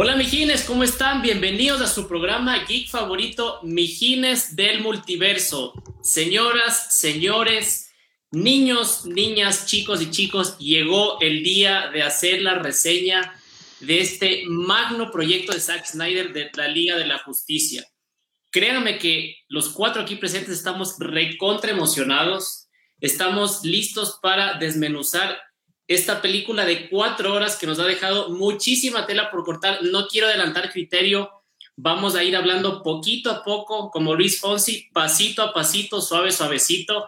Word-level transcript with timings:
Hola 0.00 0.14
Mijines, 0.14 0.62
¿cómo 0.62 0.84
están? 0.84 1.22
Bienvenidos 1.22 1.80
a 1.80 1.88
su 1.88 2.06
programa 2.06 2.64
geek 2.66 2.88
favorito, 2.88 3.58
Mijines 3.64 4.54
del 4.54 4.80
Multiverso. 4.80 5.74
Señoras, 6.02 6.94
señores, 6.94 7.90
niños, 8.30 9.06
niñas, 9.06 9.66
chicos 9.66 10.00
y 10.00 10.12
chicos, 10.12 10.56
llegó 10.58 11.20
el 11.20 11.42
día 11.42 11.90
de 11.92 12.04
hacer 12.04 12.42
la 12.42 12.60
reseña 12.60 13.34
de 13.80 14.00
este 14.00 14.44
magno 14.46 15.10
proyecto 15.10 15.52
de 15.52 15.58
Zack 15.58 15.84
Snyder 15.84 16.32
de 16.32 16.48
la 16.54 16.68
Liga 16.68 16.96
de 16.96 17.06
la 17.06 17.18
Justicia. 17.18 17.84
Créanme 18.52 19.00
que 19.00 19.38
los 19.48 19.70
cuatro 19.70 20.02
aquí 20.02 20.14
presentes 20.14 20.54
estamos 20.54 20.94
recontra 21.00 21.72
emocionados, 21.72 22.68
estamos 23.00 23.64
listos 23.64 24.20
para 24.22 24.58
desmenuzar 24.58 25.40
esta 25.88 26.20
película 26.20 26.66
de 26.66 26.90
cuatro 26.90 27.32
horas 27.32 27.56
que 27.56 27.66
nos 27.66 27.78
ha 27.78 27.86
dejado 27.86 28.28
muchísima 28.28 29.06
tela 29.06 29.30
por 29.30 29.42
cortar. 29.42 29.82
No 29.82 30.06
quiero 30.06 30.26
adelantar 30.26 30.70
criterio, 30.70 31.30
vamos 31.76 32.14
a 32.14 32.22
ir 32.22 32.36
hablando 32.36 32.82
poquito 32.82 33.30
a 33.30 33.42
poco, 33.42 33.90
como 33.90 34.14
Luis 34.14 34.38
Fonsi, 34.38 34.90
pasito 34.92 35.42
a 35.42 35.54
pasito, 35.54 36.02
suave, 36.02 36.30
suavecito. 36.30 37.06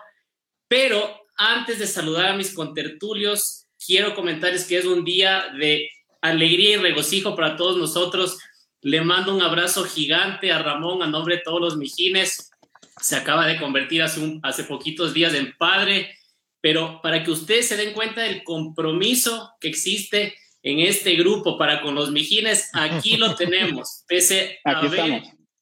Pero 0.66 1.26
antes 1.36 1.78
de 1.78 1.86
saludar 1.86 2.30
a 2.30 2.36
mis 2.36 2.54
contertulios, 2.54 3.66
quiero 3.84 4.14
comentarles 4.14 4.64
que 4.66 4.78
es 4.78 4.86
un 4.86 5.04
día 5.04 5.52
de 5.58 5.90
alegría 6.22 6.76
y 6.76 6.76
regocijo 6.76 7.36
para 7.36 7.56
todos 7.56 7.76
nosotros. 7.76 8.38
Le 8.80 9.02
mando 9.02 9.34
un 9.34 9.42
abrazo 9.42 9.84
gigante 9.84 10.52
a 10.52 10.62
Ramón 10.62 11.02
a 11.02 11.06
nombre 11.06 11.36
de 11.36 11.42
todos 11.42 11.60
los 11.60 11.76
mijines. 11.76 12.50
Se 12.98 13.14
acaba 13.14 13.46
de 13.46 13.58
convertir 13.58 14.02
hace, 14.02 14.40
hace 14.42 14.64
poquitos 14.64 15.12
días 15.12 15.34
en 15.34 15.54
padre 15.58 16.16
pero 16.60 17.00
para 17.02 17.24
que 17.24 17.30
ustedes 17.30 17.68
se 17.68 17.76
den 17.76 17.92
cuenta 17.92 18.22
del 18.22 18.44
compromiso 18.44 19.52
que 19.60 19.68
existe 19.68 20.34
en 20.62 20.80
este 20.80 21.14
grupo 21.14 21.56
para 21.56 21.80
con 21.80 21.94
los 21.94 22.10
mijines, 22.10 22.68
aquí 22.74 23.16
lo 23.16 23.34
tenemos. 23.36 24.04
Pese 24.06 24.58
a 24.64 24.80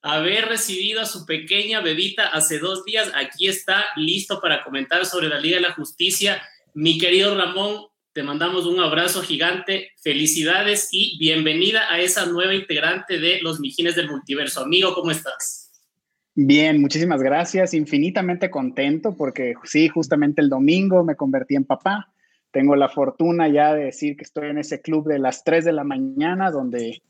haber, 0.02 0.46
recibido 0.46 1.00
a 1.00 1.06
su 1.06 1.24
pequeña 1.26 1.80
bebita 1.80 2.28
hace 2.28 2.58
dos 2.58 2.84
días, 2.84 3.10
aquí 3.14 3.46
está 3.48 3.86
listo 3.96 4.40
para 4.40 4.64
comentar 4.64 5.06
sobre 5.06 5.28
la 5.28 5.40
Liga 5.40 5.56
de 5.56 5.62
la 5.62 5.72
Justicia. 5.72 6.42
Mi 6.74 6.98
querido 6.98 7.36
Ramón, 7.36 7.86
te 8.12 8.22
mandamos 8.22 8.66
un 8.66 8.80
abrazo 8.80 9.22
gigante, 9.22 9.92
felicidades 10.02 10.88
y 10.90 11.18
bienvenida 11.18 11.92
a 11.92 12.00
esa 12.00 12.26
nueva 12.26 12.54
integrante 12.54 13.18
de 13.18 13.40
los 13.42 13.60
Mijines 13.60 13.94
del 13.94 14.08
Multiverso. 14.08 14.60
Amigo, 14.60 14.94
¿cómo 14.94 15.10
estás? 15.10 15.67
Bien, 16.40 16.80
muchísimas 16.80 17.20
gracias. 17.20 17.74
Infinitamente 17.74 18.48
contento 18.48 19.16
porque 19.16 19.54
sí, 19.64 19.88
justamente 19.88 20.40
el 20.40 20.48
domingo 20.48 21.02
me 21.02 21.16
convertí 21.16 21.56
en 21.56 21.64
papá. 21.64 22.12
Tengo 22.52 22.76
la 22.76 22.88
fortuna 22.88 23.48
ya 23.48 23.74
de 23.74 23.86
decir 23.86 24.16
que 24.16 24.22
estoy 24.22 24.50
en 24.50 24.58
ese 24.58 24.80
club 24.80 25.08
de 25.08 25.18
las 25.18 25.42
3 25.42 25.64
de 25.64 25.72
la 25.72 25.82
mañana 25.82 26.52
donde 26.52 27.02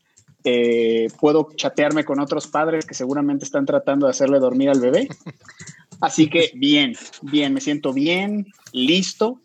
eh, 0.43 1.09
puedo 1.19 1.49
chatearme 1.55 2.05
con 2.05 2.19
otros 2.19 2.47
padres 2.47 2.87
que 2.87 2.95
seguramente 2.95 3.45
están 3.45 3.67
tratando 3.67 4.07
de 4.07 4.11
hacerle 4.11 4.39
dormir 4.39 4.69
al 4.69 4.79
bebé. 4.79 5.07
Así 6.01 6.27
que 6.27 6.49
bien, 6.55 6.93
bien, 7.21 7.53
me 7.53 7.61
siento 7.61 7.93
bien, 7.93 8.47
listo. 8.73 9.41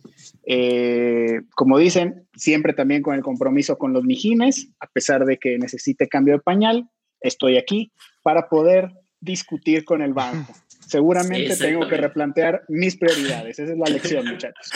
Eh, 0.47 1.43
como 1.55 1.77
dicen, 1.77 2.27
siempre 2.35 2.73
también 2.73 3.03
con 3.03 3.17
el 3.17 3.23
compromiso 3.23 3.77
con 3.77 3.93
los 3.93 4.03
mijines, 4.03 4.67
a 4.81 4.87
pesar 4.87 5.27
de 5.27 5.37
que 5.37 5.59
necesite 5.59 6.09
cambio 6.09 6.37
de 6.37 6.41
pañal, 6.41 6.89
estoy 7.21 7.59
aquí 7.59 7.93
para 8.23 8.49
poder 8.49 8.91
discutir 9.25 9.85
con 9.85 10.03
el 10.03 10.13
banco. 10.13 10.55
Seguramente 10.87 11.57
tengo 11.57 11.89
que 11.89 11.97
replantear 11.97 12.63
mis 12.69 12.97
prioridades. 12.97 13.59
Esa 13.59 13.73
es 13.73 13.79
la 13.79 13.87
lección, 13.87 14.27
muchachos. 14.27 14.71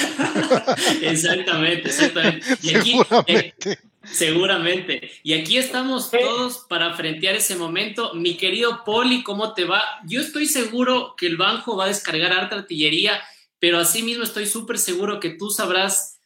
exactamente, 1.02 1.88
exactamente. 1.88 2.46
Y 2.62 2.74
aquí, 2.74 2.92
seguramente. 2.92 3.72
Eh, 3.72 3.78
seguramente. 4.10 5.10
Y 5.22 5.34
aquí 5.34 5.58
estamos 5.58 6.10
todos 6.10 6.64
para 6.68 6.94
frentear 6.94 7.34
ese 7.36 7.56
momento. 7.56 8.14
Mi 8.14 8.38
querido 8.38 8.84
Poli, 8.84 9.22
¿cómo 9.22 9.52
te 9.52 9.64
va? 9.64 9.82
Yo 10.06 10.22
estoy 10.22 10.46
seguro 10.46 11.14
que 11.16 11.26
el 11.26 11.36
banco 11.36 11.76
va 11.76 11.84
a 11.84 11.88
descargar 11.88 12.32
harta 12.32 12.56
artillería, 12.56 13.20
pero 13.58 13.78
asimismo 13.78 14.24
estoy 14.24 14.46
súper 14.46 14.78
seguro 14.78 15.20
que 15.20 15.30
tú 15.30 15.50
sabrás 15.50 16.17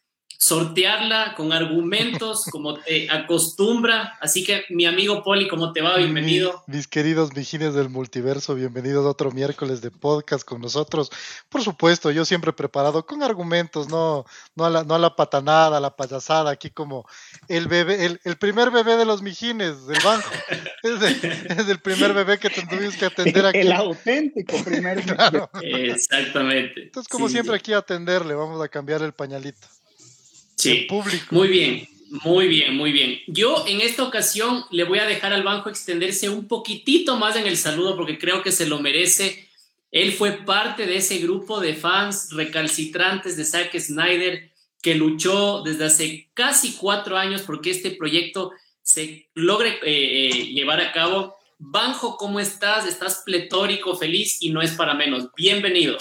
sortearla 0.42 1.34
con 1.36 1.52
argumentos 1.52 2.44
como 2.50 2.74
te 2.74 3.08
acostumbra. 3.10 4.18
Así 4.20 4.42
que 4.42 4.64
mi 4.70 4.86
amigo 4.86 5.22
Poli, 5.22 5.46
¿cómo 5.46 5.72
te 5.72 5.80
va? 5.80 5.96
Bienvenido. 5.96 6.64
mis 6.66 6.88
queridos 6.88 7.34
mijines 7.34 7.74
del 7.74 7.88
multiverso, 7.88 8.56
bienvenidos 8.56 9.06
a 9.06 9.10
otro 9.10 9.30
miércoles 9.30 9.80
de 9.80 9.92
podcast 9.92 10.44
con 10.44 10.60
nosotros. 10.60 11.10
Por 11.48 11.62
supuesto, 11.62 12.10
yo 12.10 12.24
siempre 12.24 12.52
preparado 12.52 13.06
con 13.06 13.22
argumentos, 13.22 13.88
no, 13.88 14.26
no, 14.56 14.64
a, 14.64 14.70
la, 14.70 14.82
no 14.82 14.96
a 14.96 14.98
la 14.98 15.14
patanada, 15.14 15.76
a 15.76 15.80
la 15.80 15.94
payasada, 15.94 16.50
aquí 16.50 16.70
como 16.70 17.06
el 17.46 17.68
bebé, 17.68 18.18
el, 18.24 18.36
primer 18.36 18.72
bebé 18.72 18.96
de 18.96 19.04
los 19.04 19.22
mijines 19.22 19.86
del 19.86 20.02
banco. 20.02 20.28
es, 20.82 21.68
el 21.68 21.78
primer 21.78 22.14
bebé 22.14 22.38
que 22.38 22.50
tuvimos 22.50 22.96
que 22.96 23.06
atender 23.06 23.46
aquí. 23.46 23.58
El 23.58 23.72
auténtico 23.72 24.56
primer 24.64 25.04
bebé. 25.06 25.92
Exactamente. 25.92 26.82
Entonces, 26.82 27.08
como 27.08 27.28
siempre, 27.28 27.54
aquí 27.54 27.72
atenderle, 27.72 28.34
vamos 28.34 28.60
a 28.60 28.66
cambiar 28.66 29.02
el 29.02 29.12
pañalito. 29.12 29.68
Sí, 30.62 30.86
público. 30.88 31.26
Muy 31.30 31.48
bien, 31.48 31.88
muy 32.24 32.46
bien, 32.46 32.76
muy 32.76 32.92
bien. 32.92 33.20
Yo 33.26 33.64
en 33.66 33.80
esta 33.80 34.04
ocasión 34.04 34.64
le 34.70 34.84
voy 34.84 34.98
a 34.98 35.06
dejar 35.06 35.32
al 35.32 35.42
banco 35.42 35.70
extenderse 35.70 36.28
un 36.28 36.46
poquitito 36.46 37.16
más 37.16 37.36
en 37.36 37.46
el 37.46 37.56
saludo 37.56 37.96
porque 37.96 38.18
creo 38.18 38.42
que 38.42 38.52
se 38.52 38.66
lo 38.66 38.78
merece. 38.78 39.48
Él 39.90 40.12
fue 40.12 40.32
parte 40.44 40.86
de 40.86 40.96
ese 40.96 41.18
grupo 41.18 41.60
de 41.60 41.74
fans 41.74 42.28
recalcitrantes 42.32 43.36
de 43.36 43.44
Zack 43.44 43.78
Snyder 43.78 44.52
que 44.80 44.94
luchó 44.94 45.62
desde 45.62 45.86
hace 45.86 46.30
casi 46.34 46.74
cuatro 46.74 47.16
años 47.16 47.42
porque 47.42 47.70
este 47.70 47.92
proyecto 47.92 48.52
se 48.82 49.28
logre 49.34 49.78
eh, 49.82 50.28
eh, 50.28 50.46
llevar 50.46 50.80
a 50.80 50.92
cabo. 50.92 51.36
Banjo, 51.58 52.16
¿cómo 52.16 52.40
estás? 52.40 52.86
Estás 52.86 53.22
pletórico, 53.24 53.96
feliz 53.96 54.38
y 54.40 54.50
no 54.50 54.62
es 54.62 54.72
para 54.72 54.94
menos. 54.94 55.28
Bienvenido. 55.36 55.98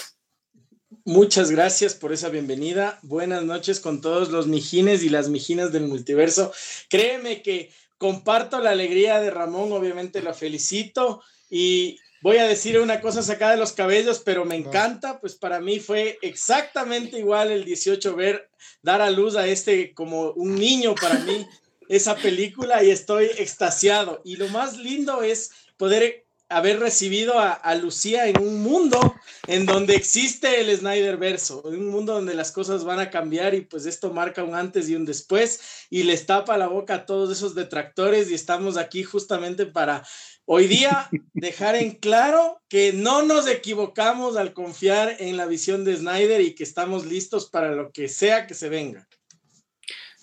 Muchas 1.05 1.51
gracias 1.51 1.95
por 1.95 2.11
esa 2.11 2.27
bienvenida. 2.27 2.99
Buenas 3.01 3.43
noches 3.43 3.79
con 3.79 4.01
todos 4.01 4.29
los 4.29 4.47
mijines 4.47 5.03
y 5.03 5.09
las 5.09 5.29
mijinas 5.29 5.71
del 5.71 5.87
multiverso. 5.87 6.51
Créeme 6.89 7.41
que 7.41 7.71
comparto 7.97 8.59
la 8.59 8.71
alegría 8.71 9.21
de 9.21 9.31
Ramón, 9.31 9.71
obviamente 9.71 10.21
lo 10.21 10.33
felicito 10.33 11.21
y 11.49 11.97
voy 12.21 12.37
a 12.37 12.45
decir 12.45 12.77
una 12.77 12.99
cosa 12.99 13.23
sacada 13.23 13.51
de 13.51 13.57
los 13.57 13.71
cabellos, 13.71 14.19
pero 14.19 14.43
me 14.43 14.57
encanta, 14.57 15.21
pues 15.21 15.35
para 15.35 15.61
mí 15.61 15.79
fue 15.79 16.19
exactamente 16.21 17.19
igual 17.19 17.51
el 17.51 17.63
18 17.63 18.13
ver 18.15 18.49
dar 18.81 19.01
a 19.01 19.09
luz 19.09 19.37
a 19.37 19.47
este 19.47 19.93
como 19.93 20.31
un 20.31 20.55
niño 20.55 20.93
para 20.95 21.19
mí 21.19 21.47
esa 21.87 22.17
película 22.17 22.83
y 22.83 22.89
estoy 22.89 23.27
extasiado. 23.37 24.21
Y 24.25 24.35
lo 24.35 24.49
más 24.49 24.77
lindo 24.77 25.23
es 25.23 25.51
poder 25.77 26.25
haber 26.51 26.79
recibido 26.79 27.39
a, 27.39 27.75
Lucía 27.75 28.27
en 28.27 28.39
un 28.41 28.61
mundo 28.61 29.15
en 29.47 29.65
donde 29.65 29.95
existe 29.95 30.59
el 30.59 30.75
Snyder 30.75 31.17
verso, 31.17 31.63
en 31.65 31.79
un 31.79 31.89
mundo 31.89 32.13
donde 32.13 32.35
las 32.35 32.51
cosas 32.51 32.83
van 32.83 32.99
a 32.99 33.09
cambiar 33.09 33.55
y 33.55 33.61
pues 33.61 33.85
esto 33.85 34.13
marca 34.13 34.43
un 34.43 34.53
antes 34.53 34.89
y 34.89 34.95
un 34.95 35.05
después 35.05 35.87
y 35.89 36.03
les 36.03 36.25
tapa 36.25 36.57
la 36.57 36.67
boca 36.67 36.95
a 36.95 37.05
todos 37.05 37.35
esos 37.35 37.55
detractores 37.55 38.29
y 38.29 38.35
estamos 38.35 38.77
aquí 38.77 39.03
justamente 39.03 39.65
para 39.65 40.03
hoy 40.45 40.67
día 40.67 41.09
dejar 41.33 41.75
en 41.75 41.91
claro 41.91 42.61
que 42.67 42.91
no 42.93 43.23
nos 43.23 43.47
equivocamos 43.47 44.35
al 44.35 44.53
confiar 44.53 45.15
en 45.19 45.37
la 45.37 45.45
visión 45.45 45.85
de 45.85 45.95
Snyder 45.95 46.41
y 46.41 46.53
que 46.53 46.63
estamos 46.63 47.05
listos 47.05 47.49
para 47.49 47.71
lo 47.71 47.91
que 47.91 48.09
sea 48.09 48.45
que 48.45 48.53
se 48.53 48.69
venga. 48.69 49.07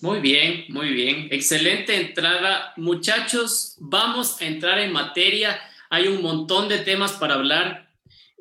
Muy 0.01 0.21
bien, 0.21 0.63
muy 0.69 0.93
bien. 0.93 1.27
Excelente 1.29 1.93
entrada. 1.93 2.71
Muchachos, 2.77 3.75
vamos 3.79 4.41
a 4.41 4.45
entrar 4.45 4.79
en 4.79 4.93
materia 4.93 5.59
hay 5.89 6.07
un 6.07 6.21
montón 6.21 6.69
de 6.69 6.79
temas 6.79 7.13
para 7.13 7.35
hablar 7.35 7.89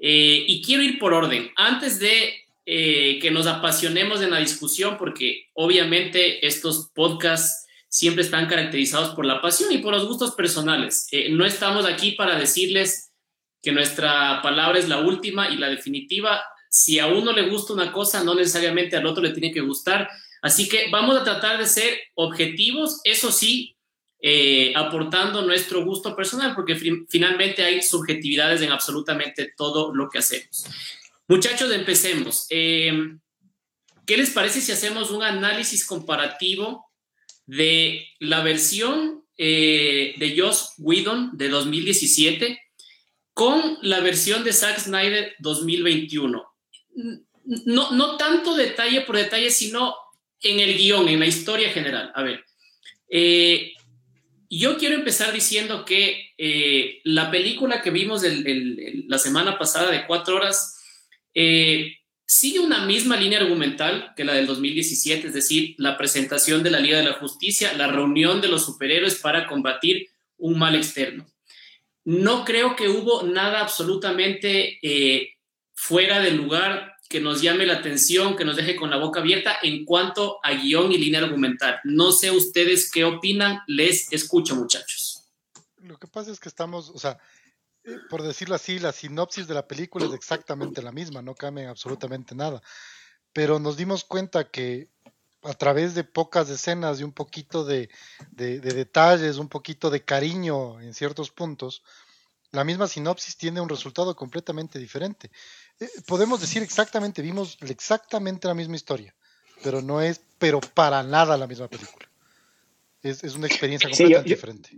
eh, 0.00 0.44
y 0.46 0.62
quiero 0.62 0.82
ir 0.82 0.98
por 0.98 1.12
orden. 1.12 1.50
Antes 1.56 1.98
de 1.98 2.34
eh, 2.66 3.18
que 3.20 3.30
nos 3.30 3.46
apasionemos 3.46 4.20
en 4.20 4.30
la 4.30 4.38
discusión, 4.38 4.96
porque 4.98 5.46
obviamente 5.54 6.46
estos 6.46 6.90
podcasts 6.94 7.66
siempre 7.88 8.22
están 8.22 8.46
caracterizados 8.46 9.14
por 9.14 9.24
la 9.24 9.40
pasión 9.40 9.72
y 9.72 9.78
por 9.78 9.94
los 9.94 10.06
gustos 10.06 10.34
personales. 10.34 11.08
Eh, 11.10 11.30
no 11.30 11.46
estamos 11.46 11.86
aquí 11.86 12.12
para 12.12 12.38
decirles 12.38 13.12
que 13.62 13.72
nuestra 13.72 14.42
palabra 14.42 14.78
es 14.78 14.88
la 14.88 15.00
última 15.00 15.48
y 15.48 15.56
la 15.56 15.70
definitiva. 15.70 16.42
Si 16.68 16.98
a 16.98 17.06
uno 17.06 17.32
le 17.32 17.48
gusta 17.48 17.72
una 17.72 17.90
cosa, 17.90 18.22
no 18.22 18.34
necesariamente 18.34 18.96
al 18.96 19.06
otro 19.06 19.22
le 19.22 19.30
tiene 19.30 19.50
que 19.50 19.62
gustar. 19.62 20.08
Así 20.42 20.68
que 20.68 20.90
vamos 20.90 21.16
a 21.16 21.24
tratar 21.24 21.58
de 21.58 21.66
ser 21.66 21.98
objetivos, 22.14 23.00
eso 23.04 23.32
sí, 23.32 23.77
eh, 24.20 24.72
aportando 24.74 25.42
nuestro 25.42 25.84
gusto 25.84 26.16
personal, 26.16 26.52
porque 26.56 26.74
finalmente 27.08 27.62
hay 27.62 27.82
subjetividades 27.82 28.60
en 28.62 28.72
absolutamente 28.72 29.52
todo 29.56 29.94
lo 29.94 30.08
que 30.10 30.18
hacemos. 30.18 30.64
Muchachos, 31.28 31.70
empecemos. 31.72 32.46
Eh, 32.50 32.92
¿Qué 34.04 34.16
les 34.16 34.30
parece 34.30 34.60
si 34.60 34.72
hacemos 34.72 35.12
un 35.12 35.22
análisis 35.22 35.86
comparativo 35.86 36.90
de 37.46 38.08
la 38.18 38.42
versión 38.42 39.24
eh, 39.36 40.14
de 40.18 40.36
Joss 40.36 40.72
Whedon 40.78 41.30
de 41.34 41.48
2017 41.48 42.60
con 43.34 43.78
la 43.82 44.00
versión 44.00 44.42
de 44.42 44.52
Zack 44.52 44.80
Snyder 44.80 45.36
2021? 45.38 46.44
No, 47.66 47.92
no 47.92 48.16
tanto 48.16 48.56
detalle 48.56 49.02
por 49.02 49.16
detalle, 49.16 49.50
sino 49.50 49.94
en 50.40 50.58
el 50.58 50.76
guion, 50.76 51.08
en 51.08 51.20
la 51.20 51.26
historia 51.26 51.70
general. 51.70 52.10
A 52.16 52.22
ver, 52.24 52.44
yo 54.50 54.78
quiero 54.78 54.94
empezar 54.94 55.32
diciendo 55.32 55.84
que 55.84 56.32
eh, 56.38 57.00
la 57.04 57.30
película 57.30 57.82
que 57.82 57.90
vimos 57.90 58.22
la 58.22 59.18
semana 59.18 59.58
pasada 59.58 59.90
de 59.90 60.06
cuatro 60.06 60.36
horas 60.36 60.80
eh, 61.34 61.98
sigue 62.24 62.60
una 62.60 62.84
misma 62.86 63.16
línea 63.16 63.40
argumental 63.40 64.12
que 64.16 64.24
la 64.24 64.34
del 64.34 64.46
2017, 64.46 65.28
es 65.28 65.34
decir, 65.34 65.74
la 65.78 65.96
presentación 65.96 66.62
de 66.62 66.70
la 66.70 66.80
Liga 66.80 66.98
de 66.98 67.04
la 67.04 67.14
Justicia, 67.14 67.72
la 67.74 67.88
reunión 67.88 68.40
de 68.40 68.48
los 68.48 68.64
superhéroes 68.64 69.16
para 69.16 69.46
combatir 69.46 70.08
un 70.36 70.58
mal 70.58 70.74
externo. 70.74 71.26
No 72.04 72.44
creo 72.44 72.74
que 72.74 72.88
hubo 72.88 73.22
nada 73.22 73.60
absolutamente 73.60 74.78
eh, 74.82 75.34
fuera 75.74 76.20
del 76.20 76.36
lugar 76.36 76.94
que 77.08 77.20
nos 77.20 77.40
llame 77.40 77.64
la 77.64 77.74
atención, 77.74 78.36
que 78.36 78.44
nos 78.44 78.56
deje 78.56 78.76
con 78.76 78.90
la 78.90 78.98
boca 78.98 79.20
abierta 79.20 79.56
en 79.62 79.84
cuanto 79.84 80.38
a 80.42 80.52
guion 80.52 80.92
y 80.92 80.98
línea 80.98 81.20
argumental. 81.20 81.80
No 81.84 82.12
sé 82.12 82.30
ustedes 82.30 82.90
qué 82.90 83.04
opinan, 83.04 83.60
les 83.66 84.12
escucho 84.12 84.54
muchachos. 84.54 85.24
Lo 85.78 85.96
que 85.96 86.06
pasa 86.06 86.30
es 86.30 86.38
que 86.38 86.50
estamos, 86.50 86.90
o 86.90 86.98
sea, 86.98 87.18
eh, 87.84 87.96
por 88.10 88.22
decirlo 88.22 88.54
así, 88.54 88.78
la 88.78 88.92
sinopsis 88.92 89.48
de 89.48 89.54
la 89.54 89.66
película 89.66 90.06
es 90.06 90.12
exactamente 90.12 90.82
la 90.82 90.92
misma, 90.92 91.22
no 91.22 91.34
cambia 91.34 91.70
absolutamente 91.70 92.34
nada. 92.34 92.62
Pero 93.32 93.58
nos 93.58 93.78
dimos 93.78 94.04
cuenta 94.04 94.50
que 94.50 94.88
a 95.42 95.54
través 95.54 95.94
de 95.94 96.04
pocas 96.04 96.50
escenas 96.50 97.00
y 97.00 97.04
un 97.04 97.12
poquito 97.12 97.64
de, 97.64 97.88
de 98.32 98.58
detalles, 98.60 99.38
un 99.38 99.48
poquito 99.48 99.88
de 99.88 100.04
cariño 100.04 100.80
en 100.80 100.92
ciertos 100.92 101.30
puntos, 101.30 101.82
la 102.50 102.64
misma 102.64 102.88
sinopsis 102.88 103.36
tiene 103.36 103.60
un 103.60 103.68
resultado 103.68 104.16
completamente 104.16 104.78
diferente. 104.78 105.30
Eh, 105.80 105.88
podemos 106.06 106.40
decir 106.40 106.62
exactamente, 106.62 107.22
vimos 107.22 107.58
exactamente 107.68 108.48
la 108.48 108.54
misma 108.54 108.76
historia, 108.76 109.14
pero 109.62 109.80
no 109.80 110.00
es, 110.00 110.20
pero 110.38 110.60
para 110.60 111.02
nada 111.02 111.36
la 111.36 111.46
misma 111.46 111.68
película. 111.68 112.08
Es, 113.02 113.22
una 113.36 113.46
experiencia 113.46 113.88
completamente 113.88 114.28
diferente. 114.28 114.70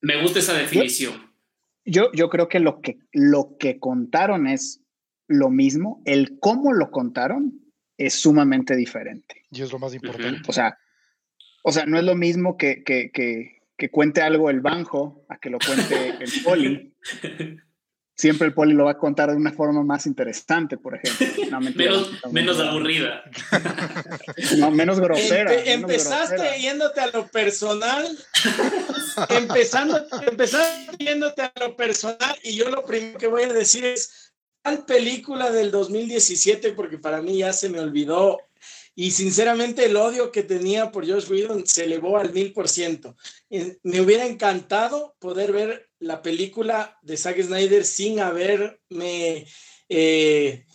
Me 0.00 0.22
gusta 0.22 0.38
esa 0.38 0.54
definición. 0.54 1.32
Yo, 1.84 2.10
yo 2.12 2.30
creo 2.30 2.48
que 2.48 2.60
lo, 2.60 2.80
que 2.80 2.98
lo 3.12 3.56
que 3.58 3.78
contaron 3.78 4.46
es 4.46 4.80
lo 5.26 5.50
mismo, 5.50 6.02
el 6.04 6.38
cómo 6.38 6.72
lo 6.72 6.90
contaron 6.90 7.60
es 7.98 8.14
sumamente 8.14 8.76
diferente. 8.76 9.44
Y 9.50 9.62
es 9.62 9.72
lo 9.72 9.78
más 9.78 9.92
importante. 9.94 10.42
O 10.46 10.52
sea, 10.52 10.78
o 11.62 11.72
sea, 11.72 11.86
no 11.86 11.98
es 11.98 12.04
lo 12.04 12.14
mismo 12.14 12.56
que, 12.56 12.84
que, 12.84 13.10
que, 13.10 13.62
que 13.76 13.90
cuente 13.90 14.22
algo 14.22 14.50
el 14.50 14.60
banjo 14.60 15.24
a 15.28 15.38
que 15.38 15.50
lo 15.50 15.58
cuente 15.58 16.10
el 16.20 16.42
poli. 16.42 16.94
siempre 18.16 18.46
el 18.46 18.54
poli 18.54 18.74
lo 18.74 18.84
va 18.84 18.92
a 18.92 18.98
contar 18.98 19.30
de 19.30 19.36
una 19.36 19.52
forma 19.52 19.82
más 19.82 20.06
interesante, 20.06 20.76
por 20.76 20.94
ejemplo. 20.94 21.60
menos, 22.30 22.60
aburrida. 22.60 23.24
No, 24.58 24.70
menos 24.70 25.00
grosera. 25.00 25.52
empezaste 25.64 26.60
yéndote 26.60 27.00
a 27.00 27.08
lo 27.08 27.26
personal. 27.28 28.06
empezando, 29.30 30.00
empezaste 30.26 31.04
yéndote 31.04 31.42
a 31.42 31.52
lo 31.60 31.76
personal 31.76 32.36
y 32.42 32.54
yo 32.56 32.70
lo 32.70 32.84
primero 32.84 33.18
que 33.18 33.26
voy 33.26 33.44
a 33.44 33.52
decir 33.52 33.84
es, 33.84 34.32
¿cuál 34.62 34.84
película 34.84 35.50
del 35.50 35.70
2017? 35.70 36.72
Porque 36.72 36.98
para 36.98 37.20
mí 37.20 37.38
ya 37.38 37.52
se 37.52 37.68
me 37.68 37.80
olvidó 37.80 38.38
y 38.96 39.10
sinceramente 39.10 39.86
el 39.86 39.96
odio 39.96 40.30
que 40.30 40.44
tenía 40.44 40.92
por 40.92 41.08
Josh 41.08 41.28
Whedon 41.28 41.66
se 41.66 41.84
elevó 41.84 42.16
al 42.16 42.32
mil 42.32 42.52
por 42.52 42.68
ciento. 42.68 43.16
Me 43.82 44.00
hubiera 44.00 44.24
encantado 44.24 45.16
poder 45.18 45.52
ver 45.52 45.90
la 46.04 46.22
película 46.22 46.98
de 47.02 47.16
Zack 47.16 47.40
Snyder 47.42 47.84
sin 47.84 48.20
haberme 48.20 49.46
eh, 49.88 50.66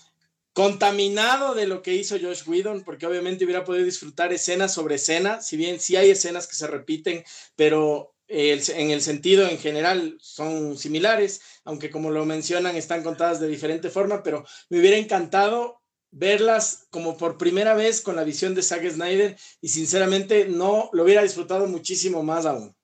contaminado 0.54 1.54
de 1.54 1.68
lo 1.68 1.82
que 1.82 1.94
hizo 1.94 2.18
Josh 2.20 2.48
Whedon, 2.48 2.84
porque 2.84 3.06
obviamente 3.06 3.46
hubiera 3.46 3.64
podido 3.64 3.86
disfrutar 3.86 4.34
escena 4.34 4.68
sobre 4.68 4.96
escena, 4.96 5.42
si 5.42 5.56
bien 5.56 5.80
sí 5.80 5.96
hay 5.96 6.10
escenas 6.10 6.48
que 6.48 6.56
se 6.56 6.68
repiten, 6.68 7.24
pero 7.56 8.16
en 8.28 8.92
el 8.92 9.02
sentido 9.02 9.48
en 9.48 9.58
general 9.58 10.18
son 10.20 10.78
similares, 10.78 11.42
aunque 11.64 11.90
como 11.90 12.12
lo 12.12 12.26
mencionan 12.26 12.76
están 12.76 13.04
contadas 13.04 13.40
de 13.40 13.48
diferente 13.48 13.90
forma, 13.90 14.22
pero 14.22 14.46
me 14.70 14.80
hubiera 14.80 14.98
encantado 14.98 15.82
verlas 16.12 16.88
como 16.92 17.18
por 17.18 17.38
primera 17.38 17.76
vez 17.76 18.02
con 18.02 18.16
la 18.16 18.24
visión 18.24 18.56
de 18.56 18.64
Zack 18.64 18.90
Snyder 18.90 19.38
y 19.62 19.70
sinceramente 19.70 20.46
no 20.48 20.90
lo 20.94 21.04
hubiera 21.04 21.24
disfrutado 21.24 21.68
muchísimo 21.68 22.24
más 22.24 22.46
aún. 22.46 22.76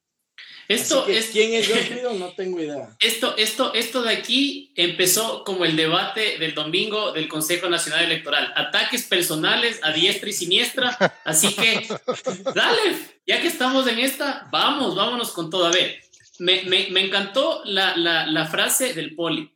Esto 0.67 1.07
es 1.07 1.27
quién 1.27 1.53
es 1.53 1.67
Josh 1.67 2.01
no 2.19 2.29
tengo 2.33 2.59
idea. 2.59 2.95
Esto, 2.99 3.35
esto, 3.37 3.73
esto 3.73 4.01
de 4.03 4.13
aquí 4.13 4.71
empezó 4.75 5.43
como 5.43 5.65
el 5.65 5.75
debate 5.75 6.37
del 6.39 6.53
domingo 6.53 7.11
del 7.11 7.27
Consejo 7.27 7.69
Nacional 7.69 8.05
Electoral. 8.05 8.53
Ataques 8.55 9.03
personales 9.03 9.79
a 9.83 9.91
diestra 9.91 10.29
y 10.29 10.33
siniestra. 10.33 11.19
Así 11.23 11.53
que, 11.53 11.87
dale, 12.55 12.97
ya 13.25 13.41
que 13.41 13.47
estamos 13.47 13.87
en 13.87 13.99
esta, 13.99 14.47
vamos, 14.51 14.95
vámonos 14.95 15.31
con 15.31 15.49
todo. 15.49 15.67
A 15.67 15.71
ver, 15.71 16.01
me, 16.39 16.87
encantó 16.99 17.61
la, 17.65 17.95
la 17.95 18.45
frase 18.47 18.93
del 18.93 19.15
poli. 19.15 19.51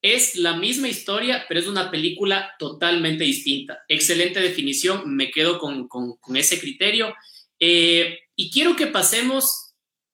Es 0.00 0.36
la 0.36 0.54
misma 0.54 0.88
historia, 0.88 1.44
pero 1.48 1.58
es 1.58 1.66
una 1.66 1.90
película 1.90 2.54
totalmente 2.58 3.24
distinta. 3.24 3.84
Excelente 3.88 4.40
definición, 4.40 5.16
me 5.16 5.30
quedo 5.30 5.58
con, 5.58 5.88
ese 6.36 6.60
criterio. 6.60 7.14
Eh, 7.58 8.20
y 8.36 8.50
quiero 8.50 8.76
que 8.76 8.86
pasemos, 8.86 9.67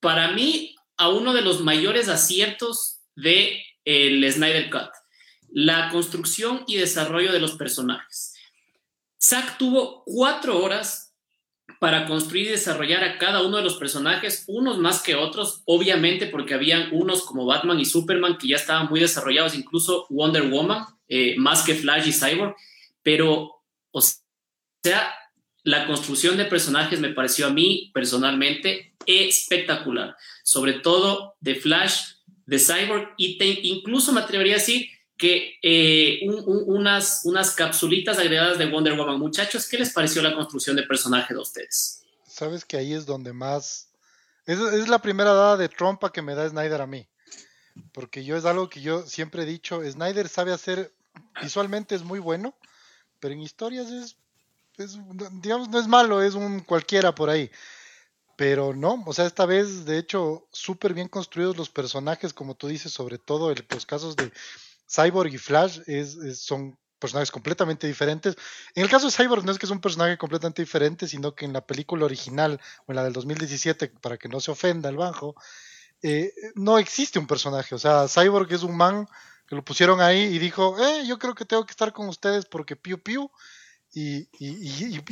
para 0.05 0.33
mí, 0.33 0.77
a 0.99 1.09
uno 1.09 1.33
de 1.33 1.41
los 1.41 1.63
mayores 1.63 2.09
aciertos 2.09 3.01
de 3.17 3.63
el 3.87 4.31
Snyder 4.31 4.69
Cut, 4.69 4.91
la 5.49 5.89
construcción 5.89 6.63
y 6.67 6.77
desarrollo 6.77 7.33
de 7.33 7.41
los 7.41 7.53
personajes. 7.53 8.35
Zack 9.19 9.57
tuvo 9.57 10.03
cuatro 10.05 10.63
horas 10.63 11.15
para 11.81 12.07
construir 12.07 12.49
y 12.49 12.51
desarrollar 12.51 13.03
a 13.03 13.17
cada 13.17 13.41
uno 13.43 13.57
de 13.57 13.63
los 13.63 13.79
personajes, 13.79 14.45
unos 14.47 14.77
más 14.77 15.03
que 15.03 15.15
otros, 15.15 15.63
obviamente 15.65 16.27
porque 16.27 16.53
habían 16.53 16.91
unos 16.93 17.23
como 17.25 17.47
Batman 17.47 17.81
y 17.81 17.87
Superman 17.87 18.37
que 18.37 18.49
ya 18.49 18.57
estaban 18.57 18.89
muy 18.91 19.01
desarrollados, 19.01 19.55
incluso 19.55 20.07
Wonder 20.11 20.51
Woman, 20.51 20.85
eh, 21.09 21.35
más 21.39 21.63
que 21.63 21.75
Flash 21.75 22.09
y 22.09 22.13
Cyborg, 22.13 22.55
pero, 23.03 23.63
o 23.91 24.03
sea, 24.03 25.15
la 25.63 25.87
construcción 25.87 26.37
de 26.37 26.45
personajes 26.45 27.01
me 27.01 27.09
pareció 27.09 27.47
a 27.47 27.51
mí 27.51 27.91
personalmente 27.95 28.94
espectacular, 29.07 30.17
sobre 30.43 30.75
todo 30.75 31.35
de 31.41 31.55
Flash, 31.55 32.15
de 32.47 32.59
Cyborg 32.59 33.15
y 33.17 33.39
incluso 33.71 34.13
me 34.13 34.21
atrevería 34.21 34.55
a 34.55 34.59
decir 34.59 34.89
que 35.17 35.59
eh, 35.63 36.21
unas, 36.27 37.23
unas 37.25 37.53
capsulitas 37.53 38.19
agregadas 38.19 38.59
de 38.59 38.67
Wonder 38.67 38.97
Woman. 38.97 39.19
Muchachos, 39.19 39.69
¿qué 39.69 39.79
les 39.79 39.93
pareció 39.93 40.23
la 40.23 40.35
construcción 40.35 40.77
de 40.77 40.83
personaje 40.83 41.33
de 41.35 41.41
ustedes? 41.41 42.03
Sabes 42.27 42.65
que 42.65 42.77
ahí 42.77 42.93
es 42.93 43.07
donde 43.07 43.33
más... 43.33 43.89
Es, 44.45 44.59
es 44.59 44.89
la 44.89 45.01
primera 45.01 45.33
dada 45.33 45.57
de 45.57 45.69
trompa 45.69 46.13
que 46.13 46.21
me 46.21 46.35
da 46.35 46.49
Snyder 46.49 46.81
a 46.81 46.87
mí. 46.87 47.07
Porque 47.93 48.25
yo 48.25 48.37
es 48.37 48.45
algo 48.45 48.69
que 48.69 48.81
yo 48.81 49.03
siempre 49.03 49.43
he 49.43 49.47
dicho, 49.47 49.81
Snyder 49.83 50.29
sabe 50.29 50.53
hacer, 50.53 50.93
visualmente 51.43 51.95
es 51.95 52.03
muy 52.03 52.19
bueno, 52.19 52.55
pero 53.21 53.35
en 53.35 53.41
historias 53.41 53.91
es, 53.91 54.17
es 54.77 54.99
digamos, 55.41 55.69
no 55.69 55.81
es 55.81 55.89
malo, 55.89 56.23
es 56.23 56.35
un 56.35 56.61
cualquiera 56.61 57.15
por 57.15 57.31
ahí. 57.31 57.51
Pero 58.37 58.75
no, 58.75 59.03
o 59.07 59.13
sea, 59.13 59.27
esta 59.27 59.47
vez, 59.47 59.85
de 59.85 59.99
hecho, 59.99 60.47
súper 60.53 60.95
bien 60.95 61.09
construidos 61.09 61.57
los 61.57 61.71
personajes, 61.71 62.33
como 62.33 62.55
tú 62.55 62.69
dices, 62.69 62.93
sobre 62.93 63.19
todo 63.19 63.55
los 63.71 63.87
casos 63.87 64.17
de, 64.17 64.33
Cyborg 64.87 65.35
y 65.35 65.39
Flash 65.39 65.81
son 66.35 66.79
personajes 66.99 67.31
completamente 67.31 67.87
diferentes. 67.87 68.37
En 68.75 68.85
el 68.85 68.91
caso 68.91 69.07
de 69.07 69.13
Cyborg 69.13 69.45
no 69.45 69.53
es 69.53 69.59
que 69.59 69.67
es 69.67 69.73
un 69.73 69.81
personaje 69.81 70.17
completamente 70.17 70.63
diferente, 70.63 71.07
sino 71.09 71.35
que 71.35 71.45
en 71.45 71.53
la 71.53 71.67
película 71.67 72.05
original 72.05 72.61
o 72.87 72.93
en 72.93 72.97
la 72.97 73.05
del 73.05 73.13
2017, 73.13 73.89
para 74.01 74.17
que 74.17 74.29
no 74.29 74.41
se 74.41 74.51
ofenda 74.51 74.89
el 74.89 74.97
bajo, 74.97 75.35
eh, 76.03 76.33
no 76.55 76.79
existe 76.79 77.19
un 77.19 77.27
personaje. 77.27 77.75
O 77.75 77.79
sea, 77.79 78.09
Cyborg 78.09 78.53
es 78.53 78.63
un 78.63 78.77
man 78.77 79.07
que 79.47 79.57
lo 79.57 79.65
pusieron 79.65 80.01
ahí 80.01 80.23
y 80.23 80.39
dijo, 80.39 80.77
eh, 80.83 81.07
yo 81.07 81.19
creo 81.19 81.35
que 81.35 81.45
tengo 81.45 81.67
que 81.67 81.73
estar 81.73 81.93
con 81.93 82.09
ustedes 82.09 82.47
porque 82.47 82.77
piu 82.77 82.99
piu. 82.99 83.31
Y, 83.95 84.29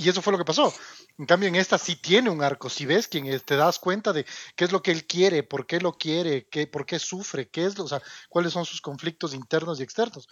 eso 0.09 0.23
fue 0.23 0.33
lo 0.33 0.39
que 0.39 0.45
pasó. 0.45 0.75
En 1.17 1.27
cambio, 1.27 1.49
en 1.49 1.55
esta 1.55 1.79
sí 1.79 1.97
tiene 1.97 2.31
un 2.31 2.43
arco. 2.43 2.69
Si 2.69 2.85
ves 2.85 3.07
quién 3.07 3.27
es, 3.27 3.45
te 3.45 3.57
das 3.57 3.79
cuenta 3.79 4.13
de 4.13 4.27
qué 4.57 4.65
es 4.65 4.73
lo 4.73 4.83
que 4.83 4.91
él 4.91 5.07
quiere, 5.07 5.45
por 5.45 5.67
qué 5.67 5.81
lo 5.81 5.93
quiere, 5.93 6.47
qué, 6.49 6.67
por 6.67 6.85
qué 6.85 6.99
sufre, 6.99 7.49
qué 7.49 7.67
es, 7.67 7.79
o 7.79 7.87
sea, 7.87 8.03
cuáles 8.29 8.53
son 8.53 8.65
sus 8.65 8.81
conflictos 8.81 9.35
internos 9.35 9.79
y 9.79 9.85
externos. 9.85 10.29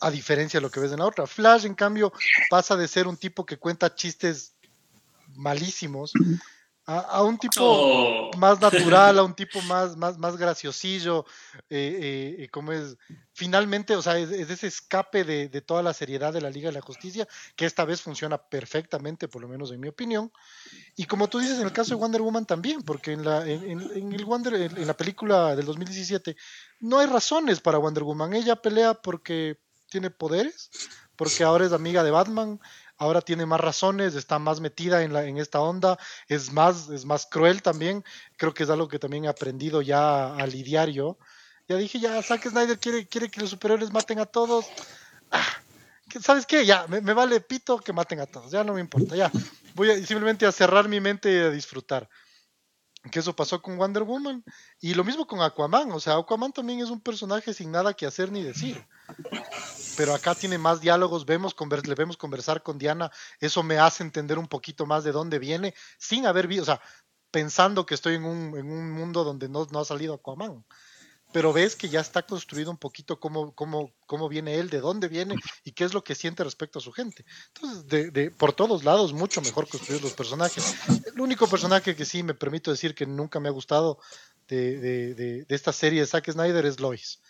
A 0.00 0.10
diferencia 0.10 0.58
de 0.58 0.62
lo 0.62 0.70
que 0.70 0.80
ves 0.80 0.92
en 0.92 0.98
la 0.98 1.06
otra. 1.06 1.26
Flash, 1.26 1.64
en 1.64 1.74
cambio, 1.74 2.12
pasa 2.48 2.76
de 2.76 2.88
ser 2.88 3.06
un 3.06 3.16
tipo 3.16 3.46
que 3.46 3.58
cuenta 3.58 3.94
chistes 3.94 4.54
malísimos 5.36 6.12
a, 6.90 7.22
un 7.22 7.38
tipo 7.38 7.62
oh. 7.62 8.30
más 8.36 8.60
natural, 8.60 9.18
a 9.18 9.22
un 9.24 9.34
tipo 9.34 9.60
más, 9.62 9.96
más, 9.96 10.18
más 10.18 10.36
graciosillo, 10.36 11.24
eh, 11.68 12.36
eh, 12.38 12.48
como 12.50 12.72
es, 12.72 12.96
finalmente, 13.32 13.94
o 13.94 14.02
sea, 14.02 14.18
es, 14.18 14.30
ese 14.30 14.66
escape 14.66 15.24
de, 15.24 15.60
toda 15.60 15.82
la 15.82 15.94
seriedad 15.94 16.32
de 16.32 16.40
la 16.40 16.50
Liga 16.50 16.68
de 16.68 16.74
la 16.74 16.80
Justicia, 16.80 17.28
que 17.54 17.66
esta 17.66 17.84
vez 17.84 18.02
funciona 18.02 18.38
perfectamente, 18.38 19.28
por 19.28 19.42
lo 19.42 19.48
menos 19.48 19.70
en 19.70 19.80
mi 19.80 19.88
opinión, 19.88 20.32
y 20.96 21.04
como 21.04 21.28
tú 21.28 21.38
dices, 21.38 21.58
en 21.58 21.66
el 21.66 21.72
caso 21.72 21.90
de 21.90 22.00
Wonder 22.00 22.22
Woman 22.22 22.46
también, 22.46 22.82
porque 22.82 23.12
en 23.12 23.24
la, 23.24 23.46
en, 23.46 24.12
el 24.12 24.24
Wonder, 24.24 24.54
en 24.54 24.86
la 24.86 24.96
película 24.96 25.54
del 25.54 25.66
2017, 25.66 26.36
no 26.80 26.98
hay 26.98 27.06
razones 27.06 27.60
para 27.60 27.78
Wonder 27.78 28.02
Woman, 28.02 28.34
ella 28.34 28.56
pelea 28.56 28.94
porque 28.94 29.60
tiene 29.88 30.10
poderes, 30.10 30.70
porque 31.16 31.44
ahora 31.44 31.66
es 31.66 31.72
amiga 31.72 32.02
de 32.02 32.10
Batman, 32.10 32.58
ahora 33.00 33.22
tiene 33.22 33.46
más 33.46 33.60
razones, 33.60 34.14
está 34.14 34.38
más 34.38 34.60
metida 34.60 35.02
en, 35.02 35.14
la, 35.14 35.24
en 35.24 35.38
esta 35.38 35.58
onda, 35.58 35.98
es 36.28 36.52
más, 36.52 36.90
es 36.90 37.06
más 37.06 37.26
cruel 37.26 37.62
también. 37.62 38.04
Creo 38.36 38.52
que 38.52 38.62
es 38.62 38.70
algo 38.70 38.88
que 38.88 38.98
también 38.98 39.24
he 39.24 39.28
aprendido 39.28 39.80
ya 39.80 40.34
a 40.34 40.46
lidiar 40.46 40.90
yo. 40.90 41.18
Ya 41.66 41.76
dije, 41.76 41.98
ya, 41.98 42.22
Zack 42.22 42.48
Snyder 42.48 42.78
quiere, 42.78 43.06
quiere 43.06 43.30
que 43.30 43.40
los 43.40 43.50
superiores 43.50 43.90
maten 43.90 44.18
a 44.18 44.26
todos. 44.26 44.66
Ah, 45.30 45.46
¿Sabes 46.20 46.44
qué? 46.44 46.66
Ya, 46.66 46.86
me, 46.88 47.00
me, 47.00 47.14
vale 47.14 47.40
pito 47.40 47.78
que 47.78 47.92
maten 47.94 48.20
a 48.20 48.26
todos, 48.26 48.50
ya 48.50 48.64
no 48.64 48.74
me 48.74 48.80
importa, 48.80 49.16
ya. 49.16 49.32
Voy 49.74 49.90
a, 49.90 49.94
simplemente 49.94 50.44
a 50.44 50.52
cerrar 50.52 50.86
mi 50.88 51.00
mente 51.00 51.32
y 51.32 51.38
a 51.38 51.50
disfrutar 51.50 52.06
que 53.10 53.18
eso 53.18 53.34
pasó 53.34 53.62
con 53.62 53.78
Wonder 53.78 54.02
Woman 54.02 54.44
y 54.80 54.94
lo 54.94 55.04
mismo 55.04 55.26
con 55.26 55.40
Aquaman, 55.40 55.90
o 55.92 56.00
sea, 56.00 56.16
Aquaman 56.16 56.52
también 56.52 56.80
es 56.80 56.90
un 56.90 57.00
personaje 57.00 57.54
sin 57.54 57.70
nada 57.70 57.94
que 57.94 58.06
hacer 58.06 58.30
ni 58.30 58.42
decir. 58.42 58.86
Pero 59.96 60.14
acá 60.14 60.34
tiene 60.34 60.58
más 60.58 60.80
diálogos, 60.80 61.24
vemos 61.24 61.54
le 61.84 61.94
vemos 61.94 62.16
conversar 62.16 62.62
con 62.62 62.78
Diana, 62.78 63.10
eso 63.38 63.62
me 63.62 63.78
hace 63.78 64.02
entender 64.02 64.38
un 64.38 64.48
poquito 64.48 64.86
más 64.86 65.04
de 65.04 65.12
dónde 65.12 65.38
viene 65.38 65.74
sin 65.98 66.26
haber 66.26 66.46
visto, 66.46 66.62
o 66.62 66.66
sea, 66.66 66.80
pensando 67.30 67.86
que 67.86 67.94
estoy 67.94 68.16
en 68.16 68.24
un, 68.24 68.56
en 68.58 68.70
un 68.70 68.90
mundo 68.90 69.24
donde 69.24 69.48
no, 69.48 69.66
no 69.70 69.80
ha 69.80 69.84
salido 69.84 70.14
Aquaman 70.14 70.64
pero 71.32 71.52
ves 71.52 71.76
que 71.76 71.88
ya 71.88 72.00
está 72.00 72.22
construido 72.22 72.70
un 72.70 72.76
poquito 72.76 73.20
cómo, 73.20 73.54
cómo, 73.54 73.92
cómo 74.06 74.28
viene 74.28 74.56
él, 74.56 74.70
de 74.70 74.80
dónde 74.80 75.08
viene 75.08 75.36
y 75.64 75.72
qué 75.72 75.84
es 75.84 75.94
lo 75.94 76.02
que 76.02 76.14
siente 76.14 76.44
respecto 76.44 76.78
a 76.78 76.82
su 76.82 76.92
gente. 76.92 77.24
Entonces, 77.54 77.86
de, 77.86 78.10
de, 78.10 78.30
por 78.30 78.52
todos 78.52 78.84
lados, 78.84 79.12
mucho 79.12 79.40
mejor 79.40 79.68
construir 79.68 80.02
los 80.02 80.12
personajes. 80.12 80.74
El 81.12 81.20
único 81.20 81.46
personaje 81.46 81.94
que 81.94 82.04
sí 82.04 82.22
me 82.22 82.34
permito 82.34 82.70
decir 82.70 82.94
que 82.94 83.06
nunca 83.06 83.40
me 83.40 83.48
ha 83.48 83.52
gustado 83.52 83.98
de, 84.48 85.14
de 85.14 85.46
esta 85.48 85.72
serie 85.72 86.00
de 86.00 86.06
Zack 86.06 86.30
Snyder 86.30 86.66
es 86.66 86.80
Lois. 86.80 87.20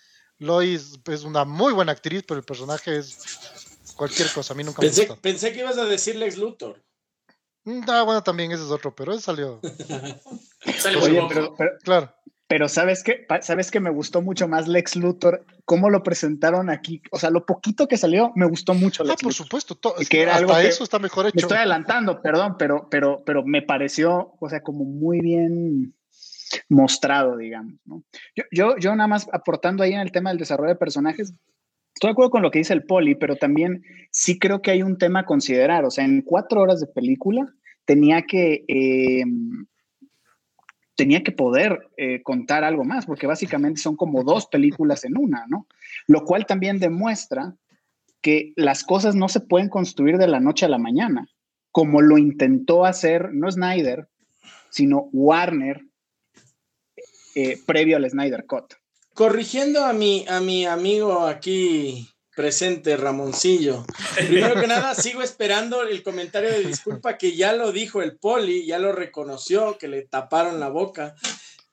Lois 0.41 0.99
es 1.07 1.25
una 1.25 1.45
muy 1.45 1.73
buena 1.75 1.93
actriz, 1.93 2.25
pero 2.27 2.41
el 2.41 2.47
personaje 2.47 2.97
es 2.97 3.19
cualquier 3.95 4.33
cosa. 4.33 4.55
A 4.55 4.57
mí 4.57 4.65
nunca 4.65 4.81
pensé, 4.81 5.03
me 5.03 5.09
gustó. 5.09 5.23
Pensé 5.23 5.53
que 5.53 5.61
ibas 5.61 5.77
a 5.77 5.85
decir 5.85 6.17
Lex 6.17 6.39
Luthor. 6.39 6.83
Mm, 7.65 7.83
Ah, 7.89 8.03
bueno, 8.03 8.23
también 8.23 8.51
ese 8.51 8.65
es 8.65 8.71
otro, 8.71 8.95
pero 8.95 9.13
ese 9.13 9.23
salió. 9.23 9.61
Sale 10.79 10.97
Oye, 10.97 11.23
pero, 11.29 11.55
Claro. 11.83 12.15
Pero 12.51 12.69
¿sabes 12.69 13.05
qué? 13.05 13.25
Pa- 13.29 13.43
¿Sabes 13.43 13.71
que 13.71 13.79
me 13.79 13.91
gustó 13.91 14.23
mucho 14.23 14.49
más 14.49 14.67
Lex 14.67 14.97
Luthor? 14.97 15.47
¿Cómo 15.65 15.89
lo 15.89 16.03
presentaron 16.03 16.69
aquí? 16.69 17.01
O 17.13 17.19
sea, 17.21 17.31
lo 17.31 17.47
poquito 17.47 17.87
que 17.87 17.97
salió, 17.97 18.33
me 18.35 18.45
gustó 18.49 18.75
mucho 18.75 19.05
Ah, 19.05 19.07
Lex 19.07 19.23
por 19.23 19.31
Luthor. 19.31 19.47
supuesto. 19.47 19.75
to- 19.77 19.95
Y 20.01 20.07
que 20.07 20.23
era 20.23 20.33
hasta 20.35 20.45
algo 20.47 20.61
que- 20.61 20.67
eso 20.69 20.83
está 20.83 20.99
mejor 20.99 21.27
Me 21.27 21.29
hecho. 21.29 21.47
estoy 21.47 21.59
adelantando, 21.59 22.21
perdón, 22.21 22.57
pero, 22.59 22.89
pero, 22.91 23.23
pero 23.25 23.45
me 23.47 23.63
pareció, 23.63 24.33
o 24.41 24.49
sea, 24.49 24.63
como 24.63 24.85
muy 24.85 25.21
bien 25.21 25.95
mostrado, 26.69 27.37
digamos, 27.37 27.75
¿no? 27.85 28.03
Yo, 28.35 28.43
yo, 28.51 28.77
yo 28.79 28.97
nada 28.97 29.07
más 29.07 29.29
aportando 29.33 29.85
ahí 29.85 29.93
en 29.93 30.01
el 30.01 30.11
tema 30.11 30.31
del 30.31 30.39
desarrollo 30.41 30.71
de 30.71 30.77
personajes, 30.77 31.33
estoy 31.95 32.09
de 32.09 32.13
acuerdo 32.13 32.31
con 32.33 32.43
lo 32.43 32.51
que 32.51 32.59
dice 32.59 32.73
el 32.73 32.83
Poli, 32.85 33.15
pero 33.15 33.37
también 33.37 33.83
sí 34.11 34.41
creo 34.41 34.61
que 34.61 34.73
hay 34.73 34.83
un 34.83 34.99
tema 34.99 35.21
a 35.21 35.25
considerar, 35.25 35.85
o 35.85 35.91
sea, 35.93 36.05
en 36.05 36.23
cuatro 36.23 36.61
horas 36.63 36.81
de 36.81 36.89
película 36.89 37.47
tenía 37.85 38.23
que... 38.23 38.65
eh, 38.67 39.23
tenía 41.01 41.23
que 41.23 41.33
poder 41.33 41.89
eh, 41.97 42.21
contar 42.23 42.63
algo 42.63 42.85
más, 42.85 43.07
porque 43.07 43.27
básicamente 43.27 43.81
son 43.81 43.97
como 43.97 44.23
dos 44.23 44.45
películas 44.45 45.03
en 45.07 45.17
una, 45.17 45.47
¿no? 45.49 45.67
Lo 46.07 46.27
cual 46.27 46.45
también 46.45 46.79
demuestra 46.79 47.55
que 48.21 48.53
las 48.55 48.85
cosas 48.85 49.15
no 49.15 49.31
se 49.31 49.41
pueden 49.41 49.71
construir 49.71 50.19
de 50.19 50.29
la 50.29 50.41
noche 50.41 50.67
a 50.67 50.69
la 50.69 50.77
mañana, 50.77 51.27
como 51.73 52.03
lo 52.03 52.19
intentó 52.19 52.85
hacer 52.85 53.33
no 53.33 53.51
Snyder, 53.51 54.09
sino 54.69 55.09
Warner 55.15 55.87
eh, 57.35 57.59
previo 57.65 57.97
al 57.97 58.11
Snyder 58.11 58.45
Cut. 58.45 58.75
Corrigiendo 59.15 59.87
a 59.87 59.95
mi, 59.95 60.27
a 60.29 60.43
mi 60.43 60.67
amigo 60.67 61.27
aquí 61.27 62.11
presente, 62.35 62.97
Ramoncillo. 62.97 63.85
Primero 64.17 64.61
que 64.61 64.67
nada, 64.67 64.95
sigo 64.95 65.23
esperando 65.23 65.83
el 65.83 66.03
comentario 66.03 66.51
de 66.51 66.65
disculpa 66.65 67.19
que 67.19 67.37
ya 67.37 67.53
lo 67.53 67.73
dijo 67.73 68.03
el 68.03 68.17
Poli, 68.17 68.67
ya 68.67 68.79
lo 68.79 68.93
reconoció, 68.93 69.79
que 69.79 69.89
le 69.89 70.03
taparon 70.03 70.61
la 70.61 70.69
boca. 70.69 71.15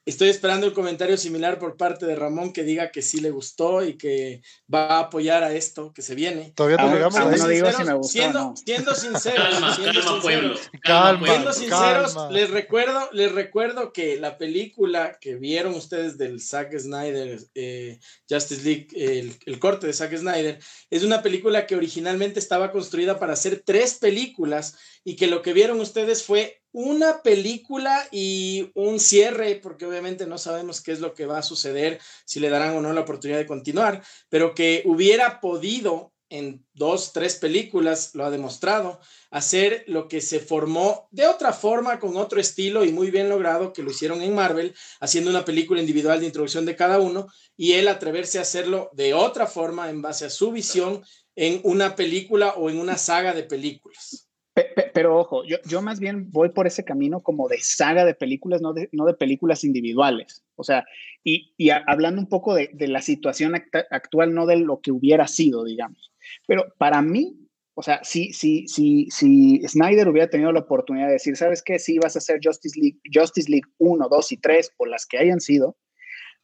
Estoy 0.08 0.30
esperando 0.30 0.66
el 0.66 0.72
comentario 0.72 1.18
similar 1.18 1.60
por 1.60 1.76
parte 1.76 2.06
de 2.06 2.16
Ramón 2.16 2.54
que 2.54 2.64
diga 2.64 2.92
que 2.92 3.02
sí 3.02 3.20
le 3.20 3.30
gustó 3.30 3.84
y 3.84 3.98
que 3.98 4.42
va 4.74 4.88
a 4.96 5.00
apoyar 5.00 5.44
a 5.44 5.54
esto 5.54 5.92
que 5.94 6.02
se 6.02 6.16
viene. 6.16 6.54
Todavía 6.56 6.78
no 6.78 6.94
llegamos 6.94 7.18
a 7.18 7.26
no 7.26 7.32
eso. 7.32 7.46
digo 7.50 7.68
si 7.68 7.74
Sinceros, 7.76 7.88
me 7.88 7.94
gustó 7.94 8.08
o 8.08 8.22
siendo, 8.22 8.40
no. 8.40 8.56
siendo 8.56 8.96
sinceros, 8.96 9.50
Calma, 9.50 9.76
siendo 9.76 10.00
calma, 10.00 10.06
sinceros, 10.06 10.22
pueblo. 10.22 10.56
Calma, 10.82 11.28
Siendo 11.28 11.52
sinceros, 11.52 12.14
calma. 12.14 12.32
les 12.32 12.50
recuerdo, 12.52 13.10
les 13.12 13.32
recuerdo 13.34 13.92
que 13.92 14.16
la 14.18 14.38
película 14.38 15.18
que 15.20 15.36
vieron 15.36 15.74
ustedes 15.76 16.18
del 16.18 16.40
Zack 16.42 16.80
Snyder, 16.80 17.40
eh, 17.54 18.00
Justice 18.30 18.64
League, 18.64 18.88
el, 18.96 19.36
el 19.46 19.60
corte 19.60 19.88
de 19.88 19.94
Zack 19.94 20.16
Snyder, 20.16 20.58
es 20.90 21.04
una 21.04 21.22
película 21.22 21.68
que 21.68 21.76
originalmente 21.76 22.40
estaba 22.40 22.72
construida 22.72 23.20
para 23.20 23.34
hacer 23.34 23.62
tres 23.66 23.96
películas 23.96 24.78
y 25.04 25.18
que 25.18 25.28
lo 25.28 25.42
que 25.42 25.52
vieron 25.52 25.82
ustedes 25.82 26.24
fue 26.24 26.62
una 26.72 27.22
película 27.24 28.08
y 28.12 28.72
un 28.76 29.00
cierre, 29.00 29.56
porque 29.56 29.86
obviamente 29.86 30.26
no 30.26 30.38
sabemos 30.38 30.82
qué 30.82 30.92
es 30.92 31.00
lo 31.00 31.14
que 31.14 31.26
va 31.26 31.40
a 31.40 31.44
suceder, 31.44 32.00
si 32.26 32.40
le 32.40 32.50
darán 32.50 32.76
o 32.76 32.82
no 32.82 32.94
la 32.94 33.02
oportunidad 33.02 33.40
de 33.40 33.46
continuar, 33.46 34.04
pero 34.30 34.54
que 34.54 34.84
hubiera 34.86 35.40
podido 35.40 36.14
en 36.30 36.66
dos, 36.74 37.14
tres 37.14 37.36
películas, 37.36 38.12
lo 38.14 38.26
ha 38.26 38.30
demostrado, 38.30 39.00
hacer 39.32 39.86
lo 39.88 40.08
que 40.08 40.22
se 40.22 40.40
formó 40.40 41.08
de 41.12 41.26
otra 41.26 41.54
forma, 41.54 42.00
con 42.00 42.18
otro 42.18 42.40
estilo 42.40 42.84
y 42.84 42.92
muy 42.92 43.12
bien 43.12 43.30
logrado, 43.30 43.72
que 43.72 43.84
lo 43.84 43.92
hicieron 43.92 44.22
en 44.22 44.36
Marvel, 44.36 44.76
haciendo 45.00 45.30
una 45.30 45.46
película 45.46 45.80
individual 45.80 46.20
de 46.20 46.26
introducción 46.26 46.66
de 46.66 46.76
cada 46.76 47.00
uno, 47.00 47.28
y 47.56 47.74
él 47.74 47.88
atreverse 47.88 48.40
a 48.40 48.42
hacerlo 48.42 48.90
de 48.94 49.14
otra 49.14 49.48
forma 49.48 49.90
en 49.90 50.02
base 50.02 50.26
a 50.26 50.30
su 50.30 50.52
visión 50.52 51.04
en 51.36 51.62
una 51.64 51.96
película 51.96 52.56
o 52.58 52.70
en 52.70 52.80
una 52.80 52.98
saga 52.98 53.34
de 53.34 53.44
películas. 53.44 54.27
Pe- 54.58 54.72
pe- 54.76 54.90
Pero 54.92 55.16
ojo, 55.20 55.44
yo, 55.44 55.58
yo 55.68 55.84
más 55.84 56.00
bien 56.00 56.32
voy 56.32 56.50
por 56.50 56.66
ese 56.66 56.84
camino 56.84 57.22
como 57.22 57.48
de 57.48 57.60
saga 57.60 58.06
de 58.06 58.16
películas, 58.16 58.60
no 58.60 58.74
de, 58.74 58.90
no 58.92 59.06
de 59.06 59.14
películas 59.14 59.64
individuales. 59.64 60.44
O 60.56 60.64
sea, 60.64 60.84
y, 61.24 61.54
y 61.58 61.70
hablando 61.70 62.20
un 62.20 62.28
poco 62.28 62.56
de, 62.56 62.72
la 62.88 63.04
situación 63.04 63.54
actual, 63.92 64.34
no 64.34 64.48
de 64.48 64.56
lo 64.58 64.82
que 64.82 64.92
hubiera 64.92 65.28
sido, 65.28 65.64
digamos. 65.64 66.12
Pero 66.48 66.74
para 66.80 67.04
mí, 67.04 67.38
o 67.76 67.84
sea, 67.84 68.04
si, 68.04 68.34
si, 68.34 68.68
si, 68.68 69.06
si 69.12 69.62
Snyder 69.68 70.10
hubiera 70.10 70.28
tenido 70.28 70.52
la 70.52 70.62
oportunidad 70.62 71.06
de 71.06 71.14
decir, 71.14 71.38
¿sabes 71.38 71.62
qué? 71.62 71.78
Si 71.78 72.00
vas 72.00 72.16
a 72.16 72.20
hacer 72.20 72.40
Justice 72.44 72.80
League, 72.80 72.98
Justice 73.14 73.52
League 73.52 73.70
1, 73.78 74.08
2 74.10 74.32
y 74.32 74.38
3, 74.38 74.72
o 74.78 74.88
las 74.88 75.06
que 75.06 75.20
hayan 75.20 75.40
sido, 75.40 75.78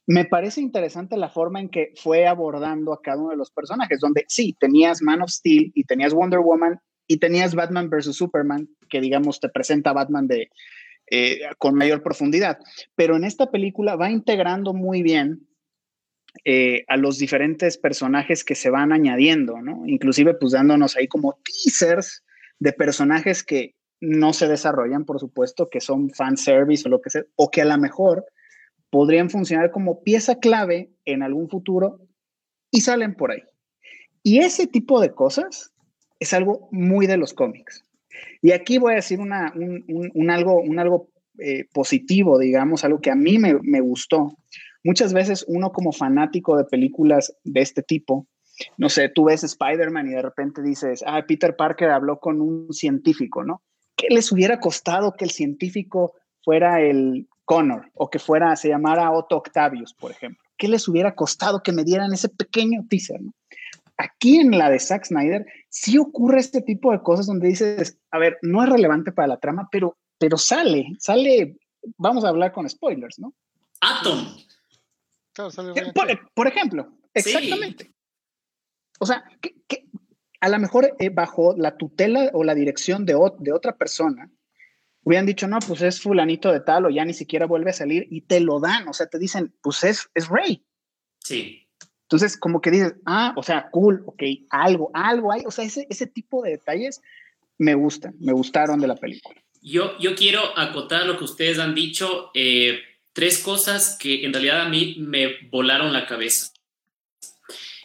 me 0.05 0.25
parece 0.25 0.61
interesante 0.61 1.17
la 1.17 1.29
forma 1.29 1.59
en 1.59 1.69
que 1.69 1.93
fue 1.95 2.27
abordando 2.27 2.93
a 2.93 3.01
cada 3.01 3.17
uno 3.17 3.31
de 3.31 3.37
los 3.37 3.49
personajes, 3.49 3.99
donde 3.99 4.23
sí, 4.27 4.55
tenías 4.59 5.01
Man 5.01 5.23
of 5.23 5.31
Steel 5.31 5.71
y 5.73 5.85
tenías 5.85 6.13
Wonder 6.13 6.41
Woman 6.41 6.79
y 7.07 7.17
tenías 7.17 7.55
Batman 7.55 7.89
versus 7.89 8.17
Superman, 8.17 8.69
que 8.89 9.01
digamos 9.01 9.39
te 9.39 9.49
presenta 9.49 9.93
Batman 9.93 10.27
de, 10.27 10.49
eh, 11.11 11.41
con 11.57 11.75
mayor 11.75 12.01
profundidad. 12.01 12.59
Pero 12.95 13.15
en 13.15 13.23
esta 13.23 13.51
película 13.51 13.95
va 13.95 14.09
integrando 14.09 14.73
muy 14.73 15.03
bien 15.03 15.47
eh, 16.45 16.85
a 16.87 16.97
los 16.97 17.19
diferentes 17.19 17.77
personajes 17.77 18.43
que 18.43 18.55
se 18.55 18.69
van 18.69 18.91
añadiendo, 18.91 19.61
¿no? 19.61 19.83
Inclusive 19.85 20.33
pues 20.33 20.53
dándonos 20.53 20.95
ahí 20.95 21.07
como 21.07 21.39
teasers 21.43 22.23
de 22.59 22.73
personajes 22.73 23.43
que 23.43 23.75
no 23.99 24.33
se 24.33 24.47
desarrollan, 24.47 25.05
por 25.05 25.19
supuesto, 25.19 25.69
que 25.69 25.81
son 25.81 26.09
fanservice 26.09 26.87
o 26.87 26.89
lo 26.89 27.01
que 27.01 27.09
sea, 27.09 27.23
o 27.35 27.51
que 27.51 27.61
a 27.61 27.65
lo 27.65 27.77
mejor 27.77 28.25
podrían 28.89 29.29
funcionar 29.29 29.71
como 29.71 30.03
pieza 30.03 30.39
clave 30.39 30.91
en 31.05 31.23
algún 31.23 31.49
futuro 31.49 31.99
y 32.71 32.81
salen 32.81 33.15
por 33.15 33.31
ahí. 33.31 33.43
Y 34.23 34.39
ese 34.39 34.67
tipo 34.67 35.01
de 35.01 35.13
cosas 35.13 35.72
es 36.23 36.33
algo 36.33 36.67
muy 36.71 37.05
de 37.05 37.17
los 37.17 37.33
cómics. 37.33 37.83
Y 38.41 38.51
aquí 38.51 38.77
voy 38.77 38.93
a 38.93 38.97
decir 38.97 39.19
un, 39.19 39.33
algo, 39.33 40.61
un 40.61 40.79
algo 40.79 41.09
eh, 41.37 41.65
positivo, 41.73 42.39
digamos, 42.39 42.83
algo 42.83 42.99
que 42.99 43.11
a 43.11 43.15
mí 43.15 43.37
me, 43.37 43.55
me, 43.61 43.81
gustó. 43.81 44.37
Muchas 44.83 45.13
veces 45.13 45.45
uno 45.47 45.71
como 45.71 45.91
fanático 45.91 46.57
de 46.57 46.65
películas 46.65 47.35
de 47.43 47.61
este 47.61 47.83
tipo, 47.83 48.27
no 48.77 48.89
sé, 48.89 49.09
tú 49.09 49.25
ves 49.25 49.43
Spider-Man 49.43 50.07
y 50.07 50.11
de 50.11 50.21
repente 50.21 50.61
dices, 50.61 51.03
ah, 51.05 51.23
Peter 51.27 51.55
Parker 51.55 51.89
habló 51.89 52.19
con 52.19 52.39
un 52.39 52.71
científico, 52.71 53.43
¿no? 53.43 53.61
¿Qué 53.95 54.07
les 54.09 54.31
hubiera 54.31 54.59
costado 54.59 55.13
que 55.13 55.25
el 55.25 55.31
científico 55.31 56.13
fuera 56.43 56.81
el 56.81 57.27
Connor 57.45 57.91
o 57.93 58.09
que 58.09 58.19
fuera, 58.19 58.55
se 58.55 58.69
llamara 58.69 59.11
Otto 59.11 59.37
Octavius, 59.37 59.93
por 59.93 60.11
ejemplo? 60.11 60.41
¿Qué 60.57 60.67
les 60.67 60.87
hubiera 60.87 61.15
costado 61.15 61.63
que 61.63 61.73
me 61.73 61.83
dieran 61.83 62.13
ese 62.13 62.29
pequeño 62.29 62.85
teaser, 62.87 63.21
¿no? 63.21 63.33
Aquí 63.97 64.39
en 64.39 64.57
la 64.57 64.69
de 64.69 64.79
Zack 64.79 65.05
Snyder 65.05 65.45
sí 65.69 65.97
ocurre 65.97 66.39
este 66.39 66.61
tipo 66.61 66.91
de 66.91 67.01
cosas 67.01 67.27
donde 67.27 67.47
dices, 67.47 67.97
a 68.11 68.17
ver, 68.17 68.37
no 68.41 68.63
es 68.63 68.69
relevante 68.69 69.11
para 69.11 69.27
la 69.27 69.39
trama, 69.39 69.67
pero, 69.71 69.97
pero 70.17 70.37
sale, 70.37 70.87
sale, 70.99 71.57
vamos 71.97 72.23
a 72.23 72.29
hablar 72.29 72.51
con 72.51 72.67
spoilers, 72.69 73.19
¿no? 73.19 73.33
Atom. 73.81 74.35
Claro, 75.33 75.51
sale 75.51 75.91
por, 75.93 76.07
por, 76.33 76.47
ejemplo, 76.47 76.91
exactamente. 77.13 77.85
Sí. 77.85 77.95
O 78.99 79.05
sea, 79.05 79.23
que, 79.41 79.55
que, 79.67 79.85
a 80.39 80.49
lo 80.49 80.59
mejor 80.59 80.95
eh, 80.99 81.09
bajo 81.09 81.55
la 81.57 81.77
tutela 81.77 82.29
o 82.33 82.43
la 82.43 82.55
dirección 82.55 83.05
de, 83.05 83.15
o, 83.15 83.35
de 83.39 83.53
otra 83.53 83.77
persona, 83.77 84.29
hubieran 85.03 85.25
dicho, 85.25 85.47
no, 85.47 85.59
pues 85.59 85.81
es 85.81 86.01
fulanito 86.01 86.51
de 86.51 86.59
tal 86.59 86.85
o 86.85 86.89
ya 86.89 87.05
ni 87.05 87.13
siquiera 87.13 87.45
vuelve 87.45 87.69
a 87.69 87.73
salir 87.73 88.07
y 88.09 88.21
te 88.21 88.39
lo 88.39 88.59
dan, 88.59 88.87
o 88.87 88.93
sea, 88.93 89.07
te 89.07 89.19
dicen, 89.19 89.55
pues 89.61 89.83
es, 89.83 90.09
es 90.13 90.27
Rey. 90.27 90.65
Sí. 91.19 91.62
Entonces, 92.13 92.37
como 92.37 92.61
que 92.61 92.69
dices, 92.69 92.93
ah, 93.07 93.33
o 93.35 93.41
sea, 93.41 93.71
cool, 93.71 94.03
ok, 94.05 94.21
algo, 94.51 94.91
algo 94.93 95.31
hay, 95.31 95.41
o 95.47 95.49
sea, 95.49 95.65
ese, 95.65 95.87
ese 95.89 96.05
tipo 96.05 96.43
de 96.43 96.51
detalles 96.51 97.01
me 97.57 97.73
gustan, 97.73 98.13
me 98.19 98.33
gustaron 98.33 98.79
de 98.79 98.85
la 98.85 98.95
película. 98.95 99.41
Yo, 99.63 99.97
yo 99.97 100.13
quiero 100.13 100.55
acotar 100.55 101.07
lo 101.07 101.17
que 101.17 101.23
ustedes 101.23 101.57
han 101.57 101.73
dicho, 101.73 102.29
eh, 102.35 102.81
tres 103.13 103.39
cosas 103.39 103.97
que 103.99 104.25
en 104.25 104.31
realidad 104.31 104.61
a 104.61 104.69
mí 104.69 104.97
me 104.99 105.49
volaron 105.49 105.91
la 105.91 106.05
cabeza. 106.05 106.51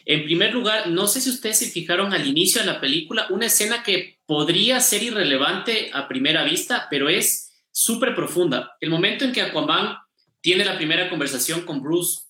En 0.05 0.25
primer 0.25 0.53
lugar, 0.53 0.89
no 0.89 1.07
sé 1.07 1.21
si 1.21 1.31
ustedes 1.31 1.57
se 1.57 1.71
fijaron 1.71 2.13
al 2.13 2.27
inicio 2.27 2.61
de 2.61 2.67
la 2.67 2.79
película, 2.79 3.25
una 3.31 3.47
escena 3.47 3.81
que 3.81 4.19
podría 4.27 4.79
ser 4.79 5.01
irrelevante 5.01 5.89
a 5.91 6.07
primera 6.07 6.43
vista, 6.43 6.85
pero 6.91 7.09
es 7.09 7.51
súper 7.71 8.13
profunda. 8.13 8.77
El 8.79 8.91
momento 8.91 9.25
en 9.25 9.31
que 9.31 9.41
Aquaman 9.41 9.97
tiene 10.39 10.65
la 10.65 10.77
primera 10.77 11.09
conversación 11.09 11.61
con 11.61 11.81
Bruce 11.81 12.28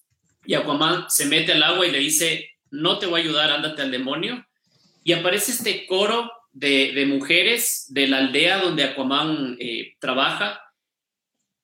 y 0.50 0.56
Aquaman 0.56 1.06
se 1.10 1.28
mete 1.28 1.52
al 1.52 1.62
agua 1.62 1.86
y 1.86 1.92
le 1.92 2.00
dice, 2.00 2.50
no 2.72 2.98
te 2.98 3.06
voy 3.06 3.22
a 3.22 3.24
ayudar, 3.24 3.52
ándate 3.52 3.84
al 3.84 3.92
demonio. 3.92 4.48
Y 5.04 5.14
aparece 5.14 5.52
este 5.52 5.86
coro 5.86 6.32
de, 6.52 7.06
mujeres 7.08 7.86
de 7.90 8.08
la 8.08 8.18
aldea 8.18 8.58
donde 8.58 8.84
Aquaman 8.84 9.58
eh, 9.60 9.94
trabaja, 10.00 10.60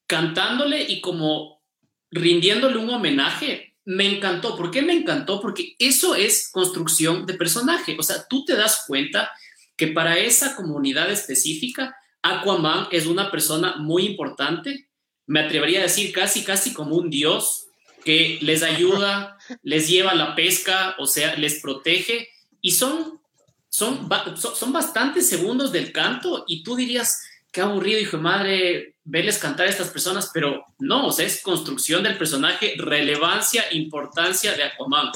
cantándole 0.06 0.82
y 0.84 1.00
como 1.00 1.64
rindiéndole 2.12 2.78
un 2.78 2.88
homenaje 2.90 3.74
me 3.84 4.06
encantó. 4.06 4.56
¿Por 4.56 4.70
qué 4.70 4.82
me 4.82 4.92
encantó? 4.92 5.40
Porque 5.40 5.74
eso 5.80 6.14
es 6.14 6.48
construcción 6.52 7.26
de 7.26 7.34
personaje. 7.34 7.96
O 7.98 8.04
sea, 8.04 8.24
tú 8.30 8.44
te 8.44 8.54
das 8.54 8.84
cuenta 8.86 9.32
que 9.76 9.88
para 9.88 10.16
esa 10.16 10.54
comunidad 10.54 11.10
específica, 11.10 11.96
Aquaman 12.22 12.86
es 12.92 13.06
una 13.06 13.32
persona 13.32 13.78
muy 13.78 14.06
importante. 14.06 14.90
Me 15.26 15.40
atrevería 15.40 15.80
a 15.80 15.82
decir 15.82 16.12
casi, 16.12 16.44
casi 16.44 16.72
como 16.72 16.94
un 16.94 17.10
dios 17.10 17.65
que 18.06 18.38
les 18.40 18.62
ayuda, 18.62 19.36
les 19.64 19.88
lleva 19.88 20.14
la 20.14 20.36
pesca, 20.36 20.94
o 20.98 21.08
sea, 21.08 21.34
les 21.34 21.60
protege. 21.60 22.28
Y 22.60 22.70
son, 22.70 23.20
son, 23.68 24.08
son 24.36 24.72
bastantes 24.72 25.28
segundos 25.28 25.72
del 25.72 25.90
canto 25.90 26.44
y 26.46 26.62
tú 26.62 26.76
dirías, 26.76 27.20
qué 27.50 27.62
aburrido, 27.62 27.98
hijo 27.98 28.18
de 28.18 28.22
madre, 28.22 28.94
verles 29.02 29.38
cantar 29.38 29.66
a 29.66 29.70
estas 29.70 29.88
personas, 29.88 30.30
pero 30.32 30.64
no, 30.78 31.08
o 31.08 31.12
sea, 31.12 31.26
es 31.26 31.42
construcción 31.42 32.04
del 32.04 32.16
personaje, 32.16 32.74
relevancia, 32.78 33.64
importancia 33.72 34.54
de 34.54 34.62
Aquaman. 34.62 35.10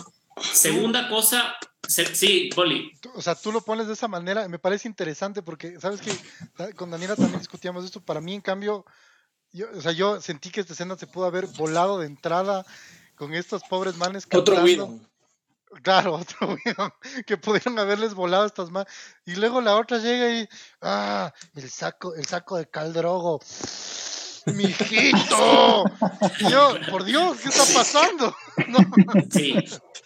Segunda 0.53 1.09
cosa, 1.09 1.55
sí, 1.87 2.51
Poli. 2.53 2.91
O 3.15 3.23
sea, 3.23 3.37
tú 3.37 3.53
lo 3.53 3.61
pones 3.61 3.87
de 3.87 3.93
esa 3.93 4.09
manera, 4.09 4.49
me 4.49 4.59
parece 4.59 4.89
interesante 4.89 5.43
porque, 5.43 5.79
¿sabes 5.79 6.01
que 6.01 6.75
Con 6.75 6.91
Daniela 6.91 7.15
también 7.15 7.39
discutíamos 7.39 7.85
esto, 7.85 8.05
para 8.05 8.21
mí, 8.21 8.35
en 8.35 8.41
cambio, 8.41 8.85
yo, 9.53 9.67
o 9.75 9.81
sea, 9.81 9.93
yo 9.93 10.21
sentí 10.21 10.51
que 10.51 10.61
esta 10.61 10.73
escena 10.73 10.97
se 10.97 11.07
pudo 11.07 11.27
haber 11.27 11.47
volado 11.47 11.99
de 11.99 12.07
entrada 12.07 12.65
con 13.17 13.35
estos 13.35 13.63
pobres 13.65 13.97
manes 13.97 14.27
cantando. 14.27 14.85
Otro 14.85 15.11
Claro, 15.83 16.15
otro 16.15 16.59
que 17.27 17.37
pudieron 17.37 17.79
haberles 17.79 18.15
volado 18.15 18.45
estas 18.45 18.71
manos. 18.71 18.93
Y 19.25 19.37
luego 19.37 19.61
la 19.61 19.77
otra 19.77 19.99
llega 19.99 20.41
y. 20.41 20.49
¡Ah! 20.81 21.33
El 21.55 21.71
saco, 21.71 22.15
el 22.17 22.27
saco 22.27 22.57
de 22.57 22.69
caldrogo. 22.69 23.41
¡Mijito! 24.47 25.85
Yo, 26.51 26.75
por 26.91 27.05
Dios, 27.05 27.39
¿qué 27.41 27.49
está 27.51 27.65
pasando? 27.73 28.35
Sí. 29.31 29.55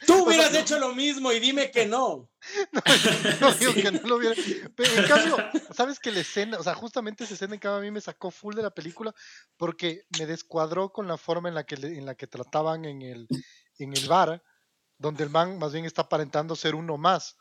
Tú 0.06 0.24
hubieras 0.24 0.54
hecho 0.54 0.78
lo 0.78 0.94
mismo 0.94 1.32
y 1.32 1.40
dime 1.40 1.70
que 1.70 1.86
no. 1.86 2.28
No, 3.40 3.52
digo 3.58 3.74
que 3.74 3.90
no 3.90 4.00
lo 4.08 4.16
hubiera. 4.16 4.34
Pero 4.76 4.94
en 4.94 5.08
cambio, 5.08 5.36
¿sabes 5.72 5.98
que 5.98 6.12
la 6.12 6.20
escena, 6.20 6.58
o 6.58 6.62
sea, 6.62 6.74
justamente 6.74 7.24
esa 7.24 7.34
escena 7.34 7.54
en 7.54 7.60
cambio 7.60 7.78
a 7.78 7.82
mí 7.82 7.90
me 7.90 8.00
sacó 8.00 8.30
full 8.30 8.54
de 8.54 8.62
la 8.62 8.70
película 8.70 9.14
porque 9.56 10.06
me 10.18 10.26
descuadró 10.26 10.90
con 10.92 11.08
la 11.08 11.16
forma 11.16 11.48
en 11.48 11.54
la 11.54 11.64
que, 11.64 11.74
en 11.76 12.06
la 12.06 12.14
que 12.14 12.26
trataban 12.26 12.84
en 12.84 13.02
el, 13.02 13.28
en 13.78 13.96
el 13.96 14.08
bar 14.08 14.42
donde 14.98 15.24
el 15.24 15.30
man 15.30 15.58
más 15.58 15.72
bien 15.72 15.84
está 15.84 16.02
aparentando 16.02 16.56
ser 16.56 16.74
uno 16.74 16.96
más. 16.96 17.36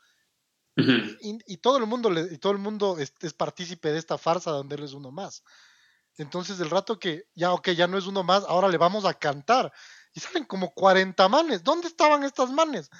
y, 0.76 1.56
todo 1.58 1.78
el 1.78 1.86
mundo, 1.86 2.10
le, 2.10 2.22
y 2.34 2.38
todo 2.38 2.52
el 2.52 2.58
mundo 2.58 2.98
es, 2.98 3.12
partícipe 3.34 3.92
de 3.92 3.98
esta 3.98 4.18
farsa 4.18 4.50
donde 4.50 4.74
él 4.74 4.82
es 4.82 4.92
uno 4.92 5.12
más. 5.12 5.44
Entonces, 6.16 6.60
el 6.60 6.70
rato 6.70 6.98
que 6.98 7.28
ya, 7.34 7.52
ok, 7.52 7.70
ya 7.70 7.86
no 7.86 7.96
es 7.96 8.06
uno 8.06 8.22
más, 8.22 8.44
ahora 8.44 8.68
le 8.68 8.76
vamos 8.76 9.04
a 9.04 9.14
cantar. 9.14 9.72
Y 10.12 10.20
salen 10.20 10.44
como 10.44 10.72
40 10.74 11.28
manes. 11.28 11.62
¿Dónde 11.64 11.88
estaban 11.88 12.22
estas 12.24 12.50
manes? 12.50 12.90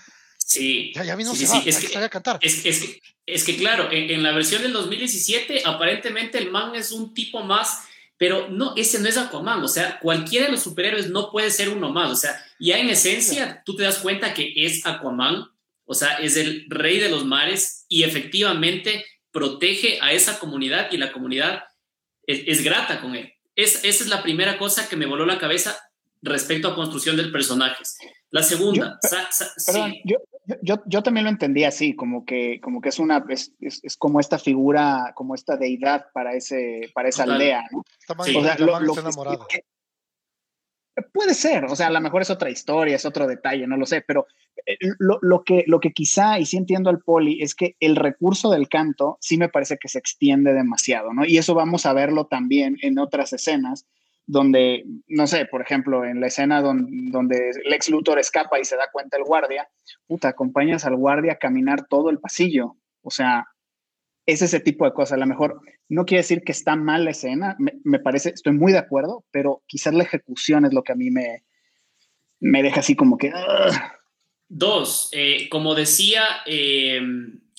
Sí. 0.46 0.92
Ya, 0.94 1.04
ya 1.04 1.16
vino 1.16 1.34
sí, 1.34 1.46
se 1.46 1.68
es, 1.68 1.78
que, 1.78 1.96
a 1.96 2.08
cantar. 2.08 2.38
Es, 2.40 2.62
que, 2.62 3.00
es 3.26 3.44
que, 3.44 3.56
claro, 3.56 3.90
en, 3.90 4.10
en, 4.10 4.22
la 4.22 4.32
versión 4.32 4.62
del 4.62 4.72
2017, 4.72 5.62
aparentemente 5.64 6.38
el 6.38 6.50
man 6.50 6.74
es 6.74 6.92
un 6.92 7.14
tipo 7.14 7.42
más 7.42 7.84
pero 8.16 8.48
no, 8.48 8.74
ese 8.76 9.00
no 9.00 9.08
es 9.08 9.16
Aquaman, 9.16 9.62
o 9.62 9.68
sea, 9.68 9.98
cualquiera 9.98 10.46
de 10.46 10.52
los 10.52 10.62
superhéroes 10.62 11.10
no 11.10 11.30
puede 11.30 11.50
ser 11.50 11.68
uno 11.68 11.90
más, 11.90 12.10
o 12.10 12.16
sea, 12.16 12.40
ya 12.60 12.78
en 12.78 12.88
esencia 12.88 13.62
tú 13.66 13.74
te 13.74 13.82
das 13.82 13.98
cuenta 13.98 14.34
que 14.34 14.52
es 14.56 14.86
Aquaman, 14.86 15.48
o 15.84 15.94
sea, 15.94 16.14
es 16.14 16.36
el 16.36 16.64
rey 16.68 16.98
de 16.98 17.08
los 17.08 17.24
mares 17.24 17.84
y 17.88 18.04
efectivamente 18.04 19.04
protege 19.30 19.98
a 20.00 20.12
esa 20.12 20.38
comunidad 20.38 20.90
y 20.92 20.96
la 20.96 21.12
comunidad 21.12 21.64
es, 22.26 22.64
grata 22.64 23.00
con 23.00 23.14
él. 23.16 23.34
Es, 23.54 23.84
esa 23.84 24.04
es 24.04 24.08
la 24.08 24.22
primera 24.22 24.56
cosa 24.56 24.88
que 24.88 24.96
me 24.96 25.06
voló 25.06 25.26
la 25.26 25.38
cabeza 25.38 25.78
respecto 26.24 26.68
a 26.68 26.74
construcción 26.74 27.16
del 27.16 27.30
personaje. 27.30 27.82
La 28.30 28.42
segunda, 28.42 28.98
yo, 30.04 30.18
yo, 30.62 30.82
yo, 30.86 31.02
también 31.02 31.24
lo 31.24 31.30
entendí 31.30 31.64
así, 31.64 31.94
como 31.94 32.24
que, 32.24 32.60
como 32.60 32.80
que 32.80 32.88
es 32.88 32.98
una, 32.98 33.24
es, 33.28 33.52
es, 33.60 33.96
como 33.96 34.20
esta 34.20 34.38
figura, 34.38 35.12
como 35.14 35.34
esta 35.34 35.56
deidad 35.56 36.06
para 36.12 36.34
ese, 36.34 36.90
para 36.94 37.08
esa 37.08 37.24
aldea, 37.24 37.64
¿no? 37.70 37.84
o 38.18 38.24
sea, 38.24 38.56
lo, 38.58 38.78
puede 41.12 41.34
ser, 41.34 41.64
o 41.64 41.76
sea, 41.76 41.88
a 41.88 41.90
lo 41.90 42.00
mejor 42.00 42.22
es 42.22 42.30
otra 42.30 42.50
historia, 42.50 42.96
es 42.96 43.04
otro 43.04 43.26
detalle, 43.26 43.66
no 43.66 43.76
lo 43.76 43.86
sé, 43.86 44.02
pero 44.06 44.26
eh, 44.66 44.76
lo, 44.98 45.18
lo, 45.22 45.42
que, 45.42 45.64
lo 45.66 45.80
que 45.80 45.92
quizá, 45.92 46.38
y 46.38 46.46
sí 46.46 46.56
entiendo 46.56 46.90
al 46.90 47.00
poli, 47.00 47.42
es 47.42 47.54
que 47.54 47.76
el 47.80 47.96
recurso 47.96 48.50
del 48.50 48.68
canto 48.68 49.18
sí 49.20 49.36
me 49.36 49.48
parece 49.48 49.78
que 49.78 49.88
se 49.88 49.98
extiende 49.98 50.52
demasiado, 50.52 51.12
¿no? 51.12 51.24
Y 51.24 51.38
eso 51.38 51.54
vamos 51.54 51.86
a 51.86 51.92
verlo 51.92 52.26
también 52.26 52.78
en 52.82 52.98
otras 52.98 53.32
escenas, 53.32 53.86
donde, 54.26 54.84
no 55.06 55.26
sé, 55.26 55.46
por 55.46 55.60
ejemplo, 55.60 56.04
en 56.04 56.20
la 56.20 56.28
escena 56.28 56.62
donde, 56.62 56.90
donde 57.10 57.50
Lex 57.64 57.90
Luthor 57.90 58.18
escapa 58.18 58.58
y 58.58 58.64
se 58.64 58.76
da 58.76 58.88
cuenta 58.92 59.16
el 59.16 59.24
guardia, 59.24 59.68
puta, 60.06 60.28
acompañas 60.28 60.84
al 60.84 60.96
guardia 60.96 61.32
a 61.32 61.38
caminar 61.38 61.86
todo 61.88 62.10
el 62.10 62.18
pasillo. 62.18 62.76
O 63.02 63.10
sea, 63.10 63.46
es 64.26 64.42
ese 64.42 64.60
tipo 64.60 64.84
de 64.84 64.92
cosas. 64.92 65.12
A 65.12 65.20
lo 65.20 65.26
mejor 65.26 65.60
no 65.88 66.04
quiere 66.06 66.22
decir 66.22 66.42
que 66.42 66.52
está 66.52 66.76
mal 66.76 67.04
la 67.04 67.10
escena, 67.10 67.56
me, 67.58 67.98
parece, 67.98 68.30
estoy 68.30 68.54
muy 68.54 68.72
de 68.72 68.78
acuerdo, 68.78 69.24
pero 69.30 69.62
quizás 69.66 69.92
la 69.92 70.04
ejecución 70.04 70.64
es 70.64 70.72
lo 70.72 70.82
que 70.82 70.92
a 70.92 70.96
mí 70.96 71.10
me, 71.10 71.44
me 72.40 72.62
deja 72.62 72.80
así 72.80 72.96
como 72.96 73.18
que... 73.18 73.32
Dos, 74.48 75.10
eh, 75.12 75.48
como 75.50 75.74
decía... 75.74 76.24
Eh, 76.46 77.00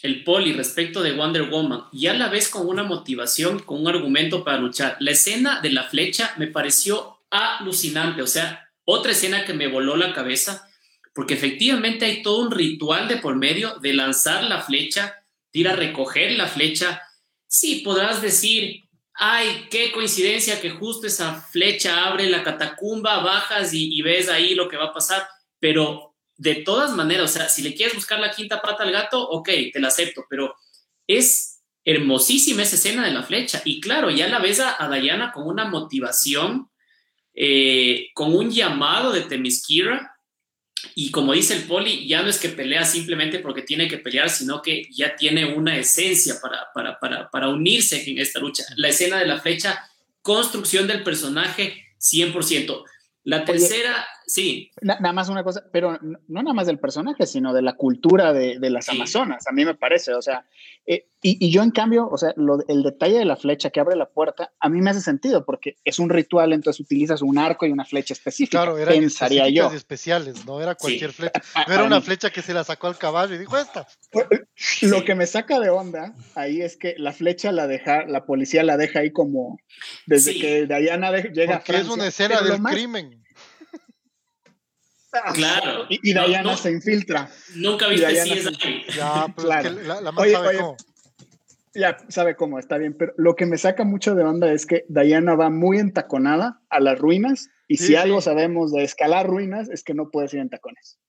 el 0.06 0.24
poli 0.24 0.54
respecto 0.54 1.02
de 1.02 1.14
Wonder 1.14 1.50
Woman, 1.50 1.86
ya 1.92 2.14
la 2.14 2.30
ves 2.30 2.48
con 2.48 2.68
una 2.68 2.84
motivación, 2.84 3.60
con 3.60 3.82
un 3.82 3.88
argumento 3.88 4.44
para 4.44 4.60
luchar. 4.60 4.98
La 5.00 5.12
escena 5.12 5.62
de 5.62 5.72
la 5.72 5.84
flecha 5.84 6.34
me 6.38 6.48
pareció 6.48 7.20
alucinante, 7.32 8.22
o 8.22 8.28
sea, 8.28 8.70
otra 8.86 9.12
escena 9.14 9.46
que 9.46 9.54
me 9.54 9.68
voló 9.68 9.96
la 9.96 10.14
cabeza, 10.14 10.70
porque 11.14 11.34
efectivamente 11.34 12.06
hay 12.06 12.22
todo 12.22 12.38
un 12.38 12.52
ritual 12.52 13.08
de 13.08 13.18
por 13.18 13.36
medio 13.36 13.80
de 13.80 13.94
lanzar 13.94 14.44
la 14.44 14.62
flecha, 14.62 15.26
ir 15.52 15.68
a 15.68 15.76
recoger 15.76 16.34
la 16.34 16.48
flecha. 16.48 17.02
Sí, 17.48 17.82
podrás 17.84 18.22
decir, 18.22 18.84
ay, 19.14 19.68
qué 19.72 19.92
coincidencia 19.92 20.62
que 20.62 20.70
justo 20.70 21.08
esa 21.08 21.42
flecha 21.42 22.06
abre 22.06 22.30
la 22.30 22.44
catacumba, 22.44 23.24
bajas 23.24 23.74
y, 23.74 23.98
y 23.98 24.02
ves 24.02 24.30
ahí 24.30 24.54
lo 24.54 24.70
que 24.70 24.78
va 24.78 24.86
a 24.86 24.94
pasar, 24.94 25.28
pero 25.60 26.15
de 26.38 26.56
todas 26.56 26.92
maneras, 26.96 27.32
o 27.32 27.34
sea, 27.34 27.50
si 27.50 27.62
le 27.62 27.74
quieres 27.74 27.96
buscar 27.96 28.20
la 28.20 28.32
quinta 28.32 28.62
pata 28.62 28.84
al 28.84 28.92
gato, 28.92 29.22
ok, 29.22 29.50
te 29.72 29.80
la 29.80 29.88
acepto, 29.88 30.26
pero 30.30 30.56
es 31.08 31.62
hermosísima 31.86 32.64
esa 32.64 32.76
escena 32.76 33.06
de 33.06 33.14
la 33.14 33.24
flecha. 33.24 33.62
Y 33.64 33.80
claro, 33.80 34.10
ya 34.10 34.28
la 34.28 34.40
ves 34.40 34.60
a, 34.60 34.90
Diana 34.90 35.32
con 35.32 35.48
una 35.48 35.66
motivación, 35.66 36.70
eh, 37.34 38.08
con 38.14 38.36
un 38.36 38.52
llamado 38.52 39.12
de 39.12 39.22
Temiskira. 39.22 40.12
Y 40.94 41.12
como 41.12 41.34
dice 41.34 41.56
el 41.56 41.64
poli, 41.64 42.08
ya 42.08 42.22
no 42.22 42.30
es 42.30 42.38
que 42.38 42.50
pelea 42.50 42.86
simplemente 42.86 43.40
porque 43.40 43.62
tiene 43.62 43.88
que 43.88 43.98
pelear, 43.98 44.30
sino 44.30 44.62
que 44.62 44.88
ya 44.92 45.16
tiene 45.16 45.46
una 45.46 45.78
esencia 45.78 46.36
para, 46.42 46.68
para, 46.74 47.00
para, 47.00 47.30
para 47.30 47.50
unirse 47.50 48.10
en 48.10 48.20
esta 48.20 48.40
lucha. 48.40 48.64
La 48.76 48.90
escena 48.90 49.18
de 49.18 49.26
la 49.26 49.40
flecha, 49.40 49.90
construcción 50.22 50.88
del 50.88 51.04
personaje, 51.04 51.86
100%. 52.00 52.84
La 53.24 53.46
tercera, 53.46 54.06
sí. 54.26 54.72
nada 54.82 55.14
más 55.14 55.30
una 55.30 55.44
cosa, 55.44 55.64
pero 55.72 55.98
no, 56.02 56.20
nada 56.28 56.54
más 56.54 56.68
del 56.68 56.80
personaje, 56.80 57.26
sino 57.26 57.54
de 57.54 57.62
la 57.62 57.74
cultura 57.74 58.34
de, 58.34 58.58
las 58.70 58.90
Amazonas, 58.90 59.48
a 59.48 59.52
mí 59.52 59.66
me 59.66 59.76
parece, 59.76 60.14
o 60.14 60.22
sea, 60.22 60.46
eh, 60.86 61.08
y, 61.22 61.50
yo 61.50 61.64
en 61.64 61.72
cambio, 61.72 62.08
o 62.08 62.18
sea, 62.18 62.34
el 62.68 62.84
detalle 62.84 63.18
de 63.18 63.26
la 63.26 63.36
flecha 63.36 63.72
que 63.72 63.80
abre 63.80 63.96
la 63.96 64.08
puerta, 64.08 64.54
a 64.60 64.70
mí 64.70 64.82
me 64.82 64.92
hace 64.92 65.02
sentido, 65.02 65.44
porque 65.44 65.78
es 65.84 65.98
un 65.98 66.10
ritual, 66.10 66.54
entonces 66.54 66.80
utilizas 66.80 67.22
un 67.22 67.38
arco 67.38 67.66
y 67.66 67.72
una 67.72 67.86
flecha 67.86 68.14
específica, 68.14 68.60
claro, 68.60 68.78
eran 68.78 68.94
pensaría 68.94 69.50
yo. 69.50 69.72
especiales, 69.72 70.46
no 70.46 70.62
era 70.62 70.76
cualquier 70.76 71.14
flecha, 71.14 71.42
no 71.68 71.74
era 71.74 71.84
una 71.84 72.02
flecha 72.02 72.30
que 72.30 72.42
se 72.42 72.54
la 72.54 72.64
sacó 72.64 72.88
al 72.88 72.98
caballo 72.98 73.36
y 73.36 73.40
dijo 73.40 73.58
esta. 73.58 73.88
Lo 74.84 75.04
que 75.04 75.16
me 75.16 75.26
saca 75.26 75.60
de 75.60 75.70
onda 75.70 76.14
ahí 76.36 76.62
es 76.62 76.78
que 76.78 76.96
la 76.98 77.12
flecha 77.12 77.52
la 77.52 77.68
deja, 77.68 78.06
la 78.06 78.26
policía 78.26 78.64
la 78.64 78.78
deja 78.78 79.00
ahí 79.00 79.12
como, 79.12 79.58
desde 80.06 80.40
que 80.40 80.68
Diana 80.68 81.12
llega 81.12 81.58
a 81.58 81.60
Francia. 81.62 81.88
es 81.88 81.90
una 81.90 82.08
escena 82.08 82.42
del 82.42 82.62
crimen. 82.62 83.25
Claro. 85.34 85.86
Y, 85.90 86.14
Diana 86.14 86.58
se 86.58 86.72
infiltra. 86.72 87.30
Nunca 87.56 87.88
viste 87.88 88.24
si 88.24 88.32
es 88.34 88.50
Ya, 88.96 89.26
pero 89.36 89.48
claro. 89.48 89.70
es 89.70 89.76
que 89.76 89.84
la, 89.84 90.02
la 90.02 90.10
oye, 90.12 90.36
oye, 90.36 90.60
Ya 91.74 91.98
sabe 92.10 92.36
cómo, 92.36 92.60
está 92.60 92.78
bien, 92.78 92.96
pero 92.98 93.14
lo 93.18 93.36
que 93.36 93.46
me 93.46 93.58
saca 93.58 93.84
mucho 93.84 94.16
de 94.16 94.24
onda 94.24 94.52
es 94.52 94.66
que 94.66 94.86
Diana 94.88 95.36
va 95.36 95.50
muy 95.50 95.80
entaconada 95.80 96.62
a 96.70 96.80
las 96.80 96.98
ruinas 96.98 97.50
y 97.68 97.78
si 97.78 97.96
algo 97.96 98.22
sabemos 98.22 98.72
de 98.72 98.84
escalar 98.84 99.28
ruinas 99.28 99.70
es 99.70 99.84
que 99.84 99.94
no 99.94 100.10
puedes 100.12 100.34
ir 100.34 100.40
en 100.40 100.50
tacones. 100.50 101.00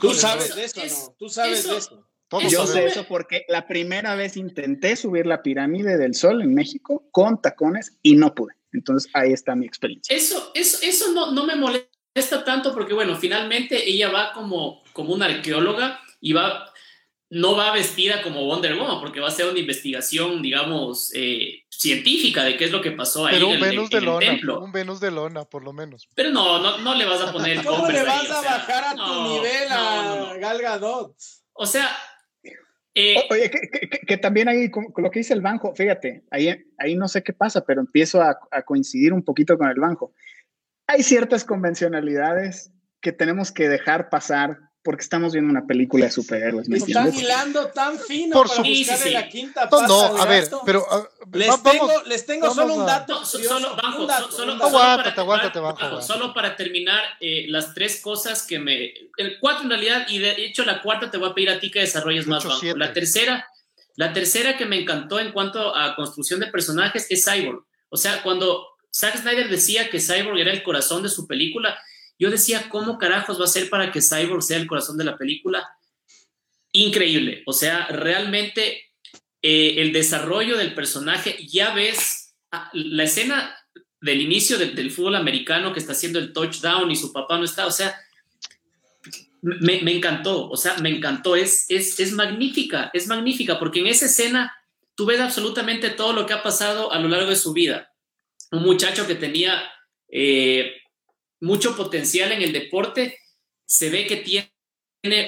Tú 0.00 0.14
sabes 0.14 0.54
de 0.54 0.64
eso, 0.64 0.80
¿no? 0.84 1.14
Tú 1.18 1.28
sabes 1.28 1.68
de 1.68 1.76
eso. 1.76 2.06
Yo 2.50 2.66
sé 2.66 2.86
eso 2.86 3.06
porque 3.06 3.44
la 3.48 3.68
primera 3.68 4.16
vez 4.16 4.36
intenté 4.36 4.96
subir 4.96 5.26
la 5.26 5.42
pirámide 5.42 5.96
del 5.96 6.14
Sol 6.14 6.42
en 6.42 6.54
México 6.54 7.06
con 7.12 7.40
tacones 7.40 7.96
y 8.02 8.16
no 8.16 8.34
pude. 8.34 8.54
Entonces 8.72 9.10
ahí 9.14 9.32
está 9.32 9.54
mi 9.54 9.64
experiencia. 9.64 10.14
Eso, 10.14 10.50
eso, 10.54 10.78
eso 10.82 11.12
no, 11.12 11.32
no 11.32 11.46
me 11.46 11.54
molesta 11.54 11.95
tanto 12.44 12.72
porque, 12.74 12.94
bueno, 12.94 13.16
finalmente 13.16 13.88
ella 13.88 14.10
va 14.10 14.32
como, 14.32 14.82
como 14.92 15.12
una 15.14 15.26
arqueóloga 15.26 16.00
y 16.20 16.32
va, 16.32 16.72
no 17.30 17.56
va 17.56 17.72
vestida 17.72 18.22
como 18.22 18.44
Wonder 18.46 18.76
Woman 18.76 19.00
porque 19.00 19.20
va 19.20 19.28
a 19.28 19.32
ser 19.32 19.46
una 19.48 19.58
investigación, 19.58 20.42
digamos, 20.42 21.12
eh, 21.14 21.64
científica 21.68 22.42
de 22.44 22.56
qué 22.56 22.64
es 22.64 22.70
lo 22.72 22.80
que 22.80 22.92
pasó 22.92 23.26
ahí 23.26 23.34
Pero 23.34 23.48
un 23.48 23.54
en, 23.54 23.60
Venus 23.60 23.84
en 23.84 23.90
de 23.90 23.98
el 23.98 24.04
lona, 24.04 24.18
templo. 24.26 24.60
Un 24.60 24.72
Venus 24.72 25.00
de 25.00 25.10
lona, 25.10 25.44
por 25.44 25.62
lo 25.62 25.72
menos. 25.72 26.08
Pero 26.14 26.30
no, 26.30 26.58
no, 26.60 26.78
no 26.78 26.94
le 26.94 27.04
vas 27.04 27.20
a 27.20 27.32
poner. 27.32 27.62
¿Cómo 27.64 27.88
le 27.88 28.02
vas 28.02 28.20
ahí, 28.22 28.26
a 28.30 28.38
o 28.38 28.42
sea, 28.42 28.50
bajar 28.52 28.84
a 28.84 28.94
tu 28.94 29.22
nivel 29.28 29.68
no, 29.68 29.74
a 29.76 30.04
no, 30.04 30.34
no. 30.34 30.40
Gal 30.40 30.58
Gadot? 30.62 31.14
O 31.52 31.66
sea, 31.66 31.88
eh, 32.94 33.16
O- 33.28 33.34
Oye, 33.34 33.50
que, 33.50 33.60
que- 33.70 33.88
que- 33.90 33.98
que 34.06 34.16
también 34.16 34.48
ahí, 34.48 34.70
con, 34.70 34.86
con 34.90 35.04
lo 35.04 35.10
que 35.10 35.18
dice 35.18 35.34
el 35.34 35.42
banjo, 35.42 35.74
fíjate, 35.74 36.24
ahí, 36.30 36.48
ahí 36.78 36.94
no 36.96 37.08
sé 37.08 37.22
qué 37.22 37.34
pasa, 37.34 37.62
pero 37.66 37.82
empiezo 37.82 38.22
a, 38.22 38.38
a 38.50 38.62
coincidir 38.62 39.12
un 39.12 39.22
poquito 39.22 39.58
con 39.58 39.68
el 39.68 39.78
banjo. 39.78 40.14
Hay 40.86 41.02
ciertas 41.02 41.44
convencionalidades 41.44 42.70
que 43.00 43.12
tenemos 43.12 43.52
que 43.52 43.68
dejar 43.68 44.08
pasar 44.10 44.58
porque 44.82 45.02
estamos 45.02 45.32
viendo 45.32 45.50
una 45.50 45.66
película 45.66 46.04
de 46.04 46.12
superhéroes, 46.12 46.68
¿me 46.68 46.76
Están 46.78 47.12
hilando 47.12 47.66
tan 47.70 47.98
fino 47.98 48.34
Por 48.34 48.46
para 48.48 48.62
Sí, 48.62 48.84
sí, 48.84 49.10
la 49.10 49.28
quinta 49.28 49.64
No, 49.64 49.70
pata 49.70 49.86
no, 49.88 50.16
a 50.16 50.24
ver, 50.26 50.48
pero 50.64 50.86
ah, 50.88 51.02
Les 51.32 51.50
va- 51.50 51.60
tengo, 51.60 51.88
vamos- 51.88 52.06
les 52.06 52.24
tengo 52.24 52.54
solo 52.54 52.74
un 52.74 52.82
a- 52.82 52.84
dato. 52.84 53.24
Solo, 53.24 53.74
bajo, 53.74 54.02
un 54.02 54.06
dato, 54.06 54.30
so- 54.30 54.36
solo, 54.36 54.56
para, 54.58 54.68
aguántate, 54.70 55.20
bajo, 55.20 55.26
bajo, 55.28 55.58
aguántate. 55.58 56.02
solo 56.06 56.32
para 56.32 56.54
terminar 56.54 57.02
eh, 57.20 57.46
las 57.48 57.74
tres 57.74 58.00
cosas 58.00 58.44
que 58.46 58.60
me... 58.60 58.92
El 59.16 59.40
cuatro 59.40 59.64
en 59.64 59.70
realidad, 59.70 60.06
y 60.08 60.20
de 60.20 60.44
hecho 60.44 60.64
la 60.64 60.80
cuarta 60.80 61.10
te 61.10 61.18
voy 61.18 61.30
a 61.30 61.34
pedir 61.34 61.50
a 61.50 61.58
ti 61.58 61.68
que 61.68 61.80
desarrolles 61.80 62.26
De 62.26 62.30
más 62.30 62.44
bajo. 62.44 62.60
La 62.76 62.92
tercera, 62.92 63.44
la 63.96 64.12
tercera 64.12 64.56
que 64.56 64.66
me 64.66 64.80
encantó 64.80 65.18
en 65.18 65.32
cuanto 65.32 65.74
a 65.74 65.96
construcción 65.96 66.38
de 66.38 66.46
personajes 66.46 67.08
es 67.10 67.24
Cyborg. 67.24 67.64
O 67.88 67.96
sea, 67.96 68.22
cuando 68.22 68.64
Zack 68.96 69.18
Snyder 69.18 69.50
decía 69.50 69.90
que 69.90 70.00
Cyborg 70.00 70.38
era 70.38 70.52
el 70.52 70.62
corazón 70.62 71.02
de 71.02 71.10
su 71.10 71.26
película, 71.26 71.78
yo 72.18 72.30
decía, 72.30 72.70
¿cómo 72.70 72.96
carajos 72.96 73.38
va 73.38 73.44
a 73.44 73.48
ser 73.48 73.68
para 73.68 73.92
que 73.92 74.00
Cyborg 74.00 74.42
sea 74.42 74.56
el 74.56 74.66
corazón 74.66 74.96
de 74.96 75.04
la 75.04 75.18
película? 75.18 75.68
Increíble. 76.72 77.42
O 77.44 77.52
sea, 77.52 77.88
realmente 77.88 78.86
eh, 79.42 79.74
el 79.78 79.92
desarrollo 79.92 80.56
del 80.56 80.74
personaje, 80.74 81.46
ya 81.46 81.74
ves 81.74 82.34
ah, 82.52 82.70
la 82.72 83.04
escena 83.04 83.54
del 84.00 84.22
inicio 84.22 84.56
del, 84.56 84.90
fútbol 84.90 85.16
americano 85.16 85.74
que 85.74 85.80
está 85.80 85.92
haciendo 85.92 86.18
el 86.18 86.32
touchdown 86.32 86.90
y 86.90 86.96
su 86.96 87.12
papá 87.12 87.36
no 87.36 87.44
está, 87.44 87.66
o 87.66 87.70
sea, 87.70 87.94
me, 89.42 89.82
me 89.82 89.94
encantó, 89.94 90.48
o 90.48 90.56
sea, 90.56 90.78
me 90.78 90.88
encantó, 90.88 91.36
es, 91.36 91.66
es, 91.68 92.00
es 92.00 92.12
magnífica, 92.12 92.90
es 92.94 93.08
magnífica, 93.08 93.58
porque 93.58 93.80
en 93.80 93.88
esa 93.88 94.06
escena 94.06 94.54
tú 94.94 95.04
ves 95.04 95.20
absolutamente 95.20 95.90
todo 95.90 96.14
lo 96.14 96.24
que 96.24 96.32
ha 96.32 96.42
pasado 96.42 96.92
a 96.92 96.98
lo 96.98 97.08
largo 97.08 97.28
de 97.28 97.36
su 97.36 97.52
vida. 97.52 97.92
Un 98.50 98.62
muchacho 98.62 99.06
que 99.06 99.14
tenía 99.14 99.70
eh, 100.08 100.72
mucho 101.40 101.76
potencial 101.76 102.32
en 102.32 102.42
el 102.42 102.52
deporte, 102.52 103.18
se 103.66 103.90
ve 103.90 104.06
que 104.06 104.16
tiene 104.16 104.50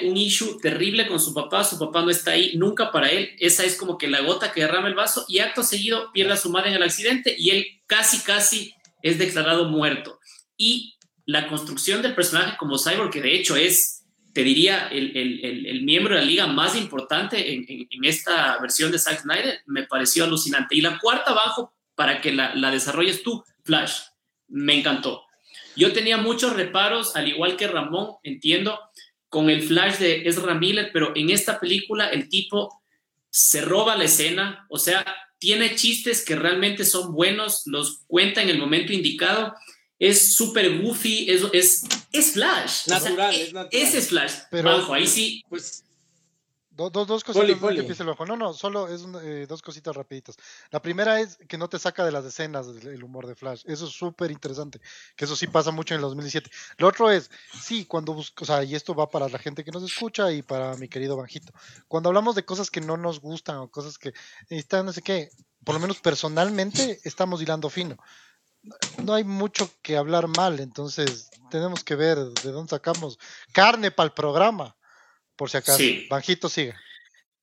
un 0.03 0.17
issue 0.17 0.57
terrible 0.61 1.07
con 1.07 1.19
su 1.19 1.33
papá, 1.33 1.63
su 1.63 1.77
papá 1.77 2.01
no 2.01 2.09
está 2.09 2.31
ahí 2.31 2.55
nunca 2.57 2.91
para 2.91 3.09
él, 3.09 3.35
esa 3.39 3.63
es 3.63 3.77
como 3.77 3.97
que 3.97 4.07
la 4.07 4.21
gota 4.21 4.51
que 4.51 4.61
derrama 4.61 4.87
el 4.87 4.95
vaso 4.95 5.25
y 5.27 5.39
acto 5.39 5.63
seguido 5.63 6.11
pierde 6.11 6.33
a 6.33 6.37
su 6.37 6.49
madre 6.49 6.69
en 6.69 6.75
el 6.75 6.83
accidente 6.83 7.35
y 7.37 7.51
él 7.51 7.81
casi, 7.85 8.19
casi 8.23 8.73
es 9.01 9.17
declarado 9.17 9.65
muerto. 9.65 10.19
Y 10.57 10.95
la 11.25 11.47
construcción 11.47 12.01
del 12.01 12.15
personaje 12.15 12.57
como 12.57 12.77
Cyborg, 12.77 13.11
que 13.11 13.21
de 13.21 13.35
hecho 13.35 13.55
es, 13.55 14.03
te 14.33 14.43
diría, 14.43 14.87
el, 14.87 15.15
el, 15.15 15.65
el, 15.65 15.83
miembro 15.83 16.15
de 16.15 16.21
la 16.21 16.27
liga 16.27 16.47
más 16.47 16.75
importante 16.75 17.53
en, 17.53 17.65
en, 17.67 17.87
en, 17.89 18.05
esta 18.05 18.57
versión 18.59 18.91
de 18.91 18.99
Zack 18.99 19.21
Snyder, 19.21 19.61
me 19.67 19.83
pareció 19.83 20.23
alucinante. 20.23 20.75
Y 20.75 20.81
la 20.81 20.99
cuarta 20.99 21.31
abajo, 21.31 21.73
para 21.99 22.21
que 22.21 22.31
la, 22.31 22.55
la 22.55 22.71
desarrolles 22.71 23.23
tú, 23.23 23.43
Flash, 23.65 24.03
me 24.47 24.73
encantó. 24.79 25.25
Yo 25.75 25.91
tenía 25.91 26.15
muchos 26.15 26.53
reparos, 26.55 27.17
al 27.17 27.27
igual 27.27 27.57
que 27.57 27.67
Ramón, 27.67 28.15
entiendo, 28.23 28.79
con 29.27 29.49
el 29.49 29.61
flash 29.61 29.97
de 29.97 30.25
Ezra 30.25 30.53
Miller, 30.53 30.91
pero 30.93 31.11
en 31.13 31.29
esta 31.29 31.59
película 31.59 32.07
el 32.07 32.29
tipo 32.29 32.81
se 33.29 33.59
roba 33.59 33.97
la 33.97 34.05
escena, 34.05 34.65
o 34.69 34.79
sea, 34.79 35.05
tiene 35.39 35.75
chistes 35.75 36.23
que 36.23 36.37
realmente 36.37 36.85
son 36.85 37.13
buenos, 37.13 37.63
los 37.65 38.05
cuenta 38.07 38.41
en 38.41 38.47
el 38.47 38.59
momento 38.59 38.93
indicado, 38.93 39.53
es 39.99 40.35
súper 40.35 40.79
goofy, 40.79 41.29
es, 41.29 41.43
es, 41.51 41.83
es, 42.13 42.31
Flash. 42.31 42.87
Natural, 42.87 43.29
o 43.29 43.33
sea, 43.33 43.41
es 43.41 43.53
natural. 43.53 43.83
Ese 43.83 43.97
es 43.97 44.07
Flash. 44.07 44.33
Pero, 44.49 44.69
Bajo, 44.69 44.93
ahí 44.93 45.05
sí. 45.05 45.43
Pues, 45.49 45.83
Dos, 46.79 46.93
dos, 46.93 47.07
dos 47.07 47.23
cositas 47.25 47.45
poli, 47.45 47.55
poli. 47.55 47.75
que 47.75 47.81
empiece 47.81 48.03
el 48.03 48.07
bajo. 48.07 48.25
No, 48.25 48.37
no, 48.37 48.53
solo 48.53 48.87
es 48.87 49.01
un, 49.01 49.17
eh, 49.21 49.45
dos 49.49 49.61
cositas 49.61 49.93
rapiditas. 49.93 50.37
La 50.71 50.81
primera 50.81 51.19
es 51.19 51.35
que 51.49 51.57
no 51.57 51.67
te 51.67 51.77
saca 51.77 52.05
de 52.05 52.11
las 52.13 52.23
escenas 52.23 52.67
el 52.67 53.03
humor 53.03 53.27
de 53.27 53.35
Flash. 53.35 53.63
Eso 53.65 53.85
es 53.87 53.91
súper 53.91 54.31
interesante. 54.31 54.79
Que 55.17 55.25
eso 55.25 55.35
sí 55.35 55.47
pasa 55.47 55.71
mucho 55.71 55.93
en 55.93 55.97
el 55.97 56.03
2017. 56.03 56.49
Lo 56.77 56.87
otro 56.87 57.11
es, 57.11 57.29
sí, 57.61 57.83
cuando 57.85 58.13
busco, 58.13 58.45
o 58.45 58.47
sea, 58.47 58.63
y 58.63 58.75
esto 58.75 58.95
va 58.95 59.09
para 59.09 59.27
la 59.27 59.37
gente 59.39 59.65
que 59.65 59.71
nos 59.71 59.83
escucha 59.83 60.31
y 60.31 60.41
para 60.41 60.77
mi 60.77 60.87
querido 60.87 61.17
Banjito. 61.17 61.51
Cuando 61.89 62.07
hablamos 62.07 62.35
de 62.35 62.45
cosas 62.45 62.71
que 62.71 62.79
no 62.79 62.95
nos 62.95 63.19
gustan 63.19 63.57
o 63.57 63.69
cosas 63.69 63.97
que 63.97 64.13
están, 64.47 64.85
no 64.85 64.93
sé 64.93 65.01
qué, 65.01 65.31
por 65.65 65.75
lo 65.75 65.81
menos 65.81 65.99
personalmente 65.99 67.01
estamos 67.03 67.41
hilando 67.41 67.69
fino. 67.69 67.97
No 69.01 69.15
hay 69.15 69.25
mucho 69.25 69.75
que 69.81 69.97
hablar 69.97 70.29
mal, 70.29 70.61
entonces 70.61 71.29
tenemos 71.51 71.83
que 71.83 71.95
ver 71.95 72.17
de 72.19 72.51
dónde 72.53 72.69
sacamos 72.69 73.19
carne 73.51 73.91
para 73.91 74.07
el 74.07 74.13
programa 74.13 74.77
por 75.39 75.49
si 75.49 75.55
acaso. 75.55 75.77
Sí. 75.77 76.05
Banjito 76.09 76.49
sigue. 76.49 76.75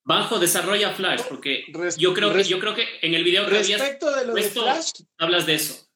Banjo 0.04 0.38
desarrolla 0.38 0.92
Flash, 0.92 1.22
porque 1.28 1.64
Res 1.72 1.96
yo, 1.96 2.12
creo 2.12 2.32
que, 2.32 2.44
yo 2.44 2.60
creo 2.60 2.74
que 2.74 2.86
en 3.00 3.14
el 3.14 3.24
video 3.24 3.46
que 3.46 3.52
Respecto 3.52 4.06
habías 4.06 4.20
de 4.20 4.26
lo 4.26 4.32
puesto, 4.34 4.64
de 4.64 4.70
Flash, 4.70 4.90
hablas 5.18 5.46
de 5.46 5.54
eso. 5.54 5.88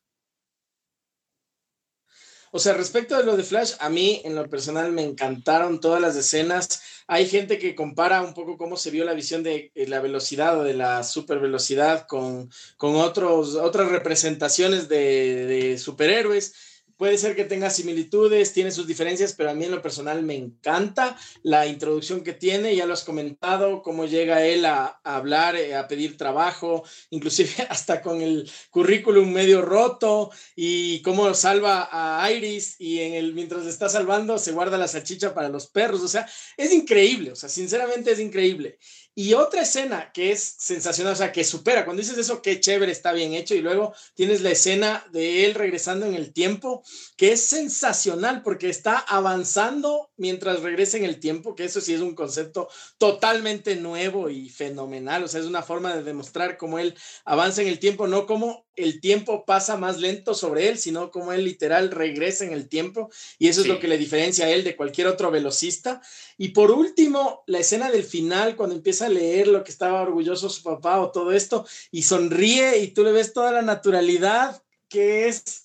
O 2.52 2.58
sea, 2.58 2.72
respecto 2.72 3.16
de 3.16 3.24
lo 3.24 3.36
de 3.36 3.44
Flash, 3.44 3.74
a 3.78 3.90
mí 3.90 4.22
en 4.24 4.34
lo 4.34 4.48
personal 4.48 4.90
me 4.90 5.02
encantaron 5.02 5.78
todas 5.78 6.00
las 6.00 6.16
escenas. 6.16 6.82
Hay 7.06 7.28
gente 7.28 7.58
que 7.58 7.76
compara 7.76 8.22
un 8.22 8.34
poco 8.34 8.56
cómo 8.56 8.76
se 8.76 8.90
vio 8.90 9.04
la 9.04 9.12
visión 9.12 9.42
de 9.42 9.70
eh, 9.74 9.86
la 9.86 10.00
velocidad 10.00 10.58
o 10.58 10.64
de 10.64 10.74
la 10.74 11.04
super 11.04 11.38
velocidad 11.38 12.06
con, 12.08 12.50
con 12.78 12.96
otros, 12.96 13.54
otras 13.54 13.90
representaciones 13.90 14.88
de, 14.88 15.46
de 15.46 15.78
superhéroes. 15.78 16.54
Puede 17.00 17.16
ser 17.16 17.34
que 17.34 17.46
tenga 17.46 17.70
similitudes, 17.70 18.52
tiene 18.52 18.70
sus 18.70 18.86
diferencias, 18.86 19.32
pero 19.32 19.48
a 19.48 19.54
mí 19.54 19.64
en 19.64 19.70
lo 19.70 19.80
personal 19.80 20.22
me 20.22 20.34
encanta 20.34 21.16
la 21.42 21.66
introducción 21.66 22.22
que 22.22 22.34
tiene, 22.34 22.76
ya 22.76 22.84
lo 22.84 22.92
has 22.92 23.04
comentado, 23.04 23.80
cómo 23.80 24.04
llega 24.04 24.44
él 24.44 24.66
a, 24.66 25.00
hablar, 25.02 25.56
eh, 25.56 25.74
a 25.74 25.88
pedir 25.88 26.18
trabajo, 26.18 26.84
inclusive 27.08 27.48
hasta 27.70 28.02
con 28.02 28.20
el 28.20 28.50
currículum 28.68 29.32
medio 29.32 29.62
roto 29.62 30.30
y 30.54 31.00
cómo 31.00 31.32
salva 31.32 31.88
a 31.90 32.30
Iris 32.30 32.76
y 32.78 33.00
en 33.00 33.14
el, 33.14 33.32
mientras 33.32 33.64
está 33.64 33.88
salvando 33.88 34.36
se 34.36 34.52
guarda 34.52 34.76
la 34.76 34.86
salchicha 34.86 35.32
para 35.32 35.48
los 35.48 35.68
perros, 35.68 36.02
o 36.02 36.08
sea, 36.08 36.28
es 36.58 36.70
increíble, 36.70 37.32
o 37.32 37.34
sea, 37.34 37.48
sinceramente 37.48 38.12
es 38.12 38.20
increíble. 38.20 38.78
Y 39.14 39.34
otra 39.34 39.62
escena 39.62 40.12
que 40.12 40.30
es 40.30 40.56
sensacional, 40.58 41.14
o 41.14 41.16
sea, 41.16 41.32
que 41.32 41.42
supera, 41.42 41.84
cuando 41.84 42.00
dices 42.00 42.16
eso, 42.16 42.40
qué 42.42 42.60
chévere, 42.60 42.92
está 42.92 43.12
bien 43.12 43.34
hecho, 43.34 43.54
y 43.54 43.60
luego 43.60 43.92
tienes 44.14 44.40
la 44.40 44.50
escena 44.50 45.04
de 45.12 45.44
él 45.44 45.54
regresando 45.54 46.06
en 46.06 46.14
el 46.14 46.32
tiempo, 46.32 46.84
que 47.16 47.32
es 47.32 47.44
sensacional 47.44 48.42
porque 48.42 48.70
está 48.70 48.98
avanzando 48.98 50.10
mientras 50.16 50.60
regresa 50.60 50.96
en 50.96 51.04
el 51.04 51.18
tiempo, 51.18 51.54
que 51.54 51.64
eso 51.64 51.80
sí 51.80 51.92
es 51.92 52.00
un 52.00 52.14
concepto 52.14 52.68
totalmente 52.98 53.74
nuevo 53.76 54.30
y 54.30 54.48
fenomenal, 54.48 55.24
o 55.24 55.28
sea, 55.28 55.40
es 55.40 55.46
una 55.46 55.62
forma 55.62 55.94
de 55.94 56.04
demostrar 56.04 56.56
cómo 56.56 56.78
él 56.78 56.96
avanza 57.24 57.62
en 57.62 57.68
el 57.68 57.80
tiempo, 57.80 58.06
no 58.06 58.26
como 58.26 58.64
el 58.76 59.00
tiempo 59.00 59.44
pasa 59.44 59.76
más 59.76 59.98
lento 59.98 60.34
sobre 60.34 60.68
él, 60.68 60.78
sino 60.78 61.10
como 61.10 61.32
él 61.32 61.44
literal 61.44 61.90
regresa 61.90 62.44
en 62.44 62.52
el 62.52 62.68
tiempo, 62.68 63.10
y 63.38 63.48
eso 63.48 63.62
sí. 63.62 63.68
es 63.68 63.74
lo 63.74 63.80
que 63.80 63.88
le 63.88 63.98
diferencia 63.98 64.46
a 64.46 64.50
él 64.50 64.64
de 64.64 64.76
cualquier 64.76 65.08
otro 65.08 65.30
velocista. 65.30 66.00
Y 66.42 66.48
por 66.48 66.70
último, 66.70 67.44
la 67.46 67.58
escena 67.58 67.90
del 67.90 68.02
final, 68.02 68.56
cuando 68.56 68.74
empieza 68.74 69.04
a 69.04 69.10
leer 69.10 69.46
lo 69.46 69.62
que 69.62 69.70
estaba 69.70 70.00
orgulloso 70.00 70.48
su 70.48 70.62
papá 70.62 70.98
o 70.98 71.10
todo 71.10 71.32
esto, 71.32 71.66
y 71.90 72.00
sonríe 72.00 72.78
y 72.78 72.92
tú 72.92 73.04
le 73.04 73.12
ves 73.12 73.34
toda 73.34 73.52
la 73.52 73.60
naturalidad 73.60 74.62
que 74.88 75.28
es 75.28 75.62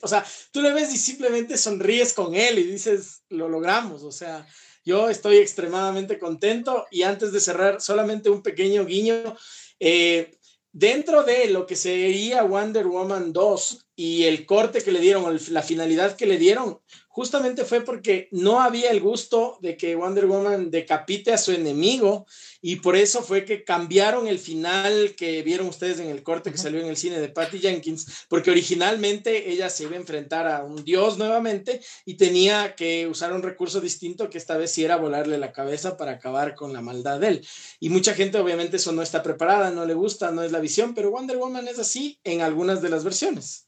o 0.00 0.06
sea, 0.06 0.24
tú 0.52 0.62
le 0.62 0.72
ves 0.72 0.94
y 0.94 0.96
simplemente 0.96 1.56
sonríes 1.56 2.12
con 2.12 2.36
él 2.36 2.60
y 2.60 2.62
dices, 2.62 3.24
lo 3.30 3.48
logramos, 3.48 4.04
o 4.04 4.12
sea, 4.12 4.46
yo 4.84 5.08
estoy 5.08 5.38
extremadamente 5.38 6.20
contento. 6.20 6.86
Y 6.92 7.02
antes 7.02 7.32
de 7.32 7.40
cerrar, 7.40 7.80
solamente 7.80 8.30
un 8.30 8.42
pequeño 8.42 8.86
guiño, 8.86 9.36
eh, 9.80 10.38
dentro 10.70 11.24
de 11.24 11.48
lo 11.48 11.66
que 11.66 11.74
sería 11.74 12.44
Wonder 12.44 12.86
Woman 12.86 13.32
2 13.32 13.86
y 13.96 14.22
el 14.22 14.46
corte 14.46 14.82
que 14.82 14.92
le 14.92 15.00
dieron, 15.00 15.36
la 15.48 15.62
finalidad 15.62 16.14
que 16.14 16.26
le 16.26 16.38
dieron, 16.38 16.80
justamente 17.12 17.66
fue 17.66 17.82
porque 17.82 18.28
no 18.30 18.60
había 18.60 18.90
el 18.90 19.00
gusto 19.00 19.58
de 19.60 19.76
que 19.76 19.94
Wonder 19.94 20.26
Woman 20.26 20.70
decapite 20.70 21.32
a 21.32 21.38
su 21.38 21.52
enemigo 21.52 22.26
y 22.62 22.76
por 22.76 22.96
eso 22.96 23.22
fue 23.22 23.44
que 23.44 23.64
cambiaron 23.64 24.26
el 24.26 24.38
final 24.38 25.14
que 25.14 25.42
vieron 25.42 25.66
ustedes 25.66 26.00
en 26.00 26.08
el 26.08 26.22
corte 26.22 26.50
que 26.50 26.56
salió 26.56 26.80
en 26.80 26.86
el 26.86 26.96
cine 26.96 27.20
de 27.20 27.28
Patty 27.28 27.58
Jenkins, 27.58 28.26
porque 28.28 28.50
originalmente 28.50 29.52
ella 29.52 29.68
se 29.68 29.82
iba 29.82 29.92
a 29.92 29.96
enfrentar 29.96 30.48
a 30.48 30.64
un 30.64 30.84
dios 30.84 31.18
nuevamente 31.18 31.82
y 32.06 32.14
tenía 32.14 32.74
que 32.74 33.06
usar 33.06 33.34
un 33.34 33.42
recurso 33.42 33.82
distinto 33.82 34.30
que 34.30 34.38
esta 34.38 34.56
vez 34.56 34.72
sí 34.72 34.82
era 34.82 34.96
volarle 34.96 35.36
la 35.36 35.52
cabeza 35.52 35.98
para 35.98 36.12
acabar 36.12 36.54
con 36.54 36.72
la 36.72 36.80
maldad 36.80 37.20
de 37.20 37.28
él. 37.28 37.46
Y 37.78 37.90
mucha 37.90 38.14
gente 38.14 38.38
obviamente 38.38 38.78
eso 38.78 38.92
no 38.92 39.02
está 39.02 39.22
preparada, 39.22 39.70
no 39.70 39.84
le 39.84 39.92
gusta, 39.92 40.30
no 40.30 40.42
es 40.42 40.50
la 40.50 40.60
visión, 40.60 40.94
pero 40.94 41.10
Wonder 41.10 41.36
Woman 41.36 41.68
es 41.68 41.78
así 41.78 42.18
en 42.24 42.40
algunas 42.40 42.80
de 42.80 42.88
las 42.88 43.04
versiones. 43.04 43.66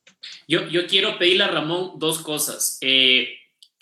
Yo, 0.49 0.67
yo 0.69 0.87
quiero 0.87 1.19
pedirle 1.19 1.45
a 1.45 1.49
Ramón 1.49 1.99
dos 1.99 2.19
cosas. 2.21 2.79
Eh, 2.81 3.34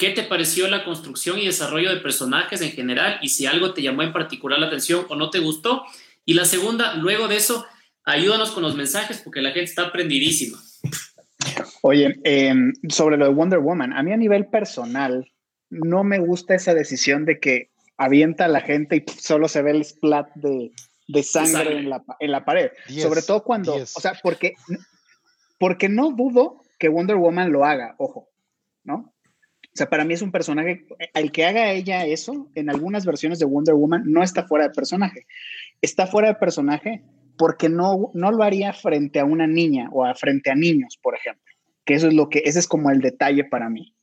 ¿Qué 0.03 0.11
te 0.11 0.25
pareció 0.25 0.67
la 0.67 0.85
construcción 0.85 1.39
y 1.39 1.47
desarrollo 1.47 1.89
de 1.95 2.01
personajes 2.01 2.61
en 2.61 2.73
general? 2.73 3.21
Y 3.23 3.29
si 3.29 3.47
algo 3.47 3.73
te 3.73 3.83
llamó 3.83 4.03
en 4.03 4.13
particular 4.13 4.59
la 4.59 4.67
atención 4.67 5.07
o 5.09 5.15
no 5.15 5.31
te 5.31 5.39
gustó. 5.39 5.85
Y 6.25 6.35
la 6.35 6.45
segunda, 6.45 6.95
luego 6.95 7.29
de 7.29 7.37
eso, 7.37 7.65
ayúdanos 8.03 8.51
con 8.51 8.65
los 8.65 8.75
mensajes 8.75 9.23
porque 9.23 9.41
la 9.41 9.51
gente 9.51 9.71
está 9.71 9.93
prendidísima. 9.93 10.59
Oye, 11.83 12.19
em, 12.25 12.73
sobre 12.89 13.17
lo 13.17 13.27
de 13.27 13.31
Wonder 13.33 13.61
Woman, 13.61 13.93
a 13.93 14.03
mí 14.03 14.13
a 14.13 14.17
nivel 14.17 14.47
personal 14.47 15.31
no 15.71 16.03
me 16.03 16.19
gusta 16.19 16.57
esa 16.57 16.75
decisión 16.75 17.25
de 17.25 17.39
que 17.39 17.71
avienta 17.97 18.47
a 18.47 18.49
la 18.49 18.61
gente 18.61 18.97
y 18.97 19.21
solo 19.21 19.47
se 19.47 19.63
ve 19.63 19.71
el 19.71 19.85
splat 19.85 20.27
de, 20.35 21.23
sangre, 21.23 21.79
En, 21.79 22.33
la, 22.33 22.45
pared. 22.45 22.73
sobre 22.89 23.23
todo 23.23 23.45
cuando, 23.45 23.77
o 23.77 23.87
sea, 23.87 24.19
porque 24.21 24.55
porque 25.61 25.89
no 25.89 26.11
dudo 26.11 26.61
que 26.77 26.89
Wonder 26.89 27.19
Woman 27.19 27.53
lo 27.53 27.65
haga, 27.65 27.95
ojo, 27.99 28.29
¿no? 28.83 29.12
O 29.75 29.77
sea, 29.77 29.89
para 29.89 30.05
mí 30.05 30.13
es 30.15 30.23
un 30.23 30.33
personaje, 30.33 30.87
al 31.15 31.33
que 31.33 31.47
haga 31.47 31.73
ella 31.73 32.05
eso, 32.05 32.51
en 32.55 32.69
algunas 32.69 33.07
versiones 33.07 33.39
de 33.39 33.47
Wonder 33.47 33.75
Woman, 33.75 34.03
no 34.05 34.23
está 34.23 34.47
fuera 34.47 34.69
de 34.69 34.75
personaje. 34.75 35.27
Está 35.81 36.07
fuera 36.07 36.29
de 36.29 36.35
personaje 36.35 37.03
porque 37.39 37.69
no, 37.69 38.11
no 38.13 38.31
lo 38.31 38.43
haría 38.43 38.73
frente 38.75 39.19
a 39.19 39.25
una 39.25 39.47
niña 39.47 39.89
o 39.93 40.05
a 40.05 40.15
frente 40.15 40.51
a 40.51 40.55
niños, 40.55 40.99
por 41.03 41.15
ejemplo. 41.15 41.43
Que 41.85 41.95
eso 41.95 42.09
es 42.09 42.15
lo 42.15 42.29
que, 42.29 42.43
ese 42.45 42.59
es 42.59 42.69
como 42.69 42.91
el 42.91 43.01
detalle 43.01 43.45
para 43.45 43.71
mí 43.71 43.95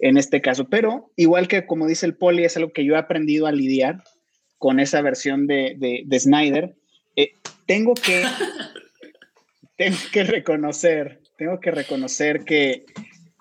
en 0.00 0.16
este 0.16 0.40
caso. 0.40 0.68
Pero 0.68 1.10
igual 1.16 1.48
que 1.48 1.66
como 1.66 1.86
dice 1.86 2.06
el 2.06 2.14
Poli, 2.14 2.44
es 2.44 2.56
algo 2.56 2.72
que 2.72 2.84
yo 2.84 2.94
he 2.94 2.98
aprendido 2.98 3.46
a 3.46 3.52
lidiar 3.52 4.02
con 4.58 4.80
esa 4.80 5.02
versión 5.02 5.46
de, 5.46 6.04
de, 6.06 6.20
Snyder. 6.20 6.74
Eh, 7.16 7.34
tengo 7.66 7.94
que 7.94 8.22
tengo 9.76 9.96
que 10.12 10.24
reconocer, 10.24 11.20
tengo 11.36 11.60
que 11.60 11.70
reconocer 11.70 12.44
que, 12.44 12.84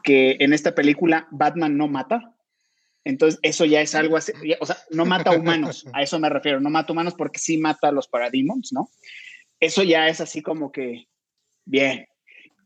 que 0.03 0.37
en 0.39 0.53
esta 0.53 0.75
película 0.75 1.27
Batman 1.31 1.77
no 1.77 1.87
mata. 1.87 2.35
Entonces, 3.05 3.39
eso 3.43 3.65
ya 3.65 3.81
es 3.81 3.95
algo 3.95 4.15
así, 4.15 4.31
o 4.59 4.65
sea, 4.65 4.77
no 4.91 5.05
mata 5.05 5.31
humanos, 5.31 5.85
a 5.91 6.01
eso 6.01 6.19
me 6.19 6.29
refiero, 6.29 6.61
no 6.61 6.69
mata 6.69 6.93
humanos 6.93 7.15
porque 7.17 7.39
sí 7.39 7.57
mata 7.57 7.89
a 7.89 7.91
los 7.91 8.07
Parademons, 8.07 8.71
¿no? 8.71 8.89
Eso 9.59 9.83
ya 9.83 10.07
es 10.07 10.21
así 10.21 10.41
como 10.41 10.71
que, 10.71 11.07
bien. 11.65 12.07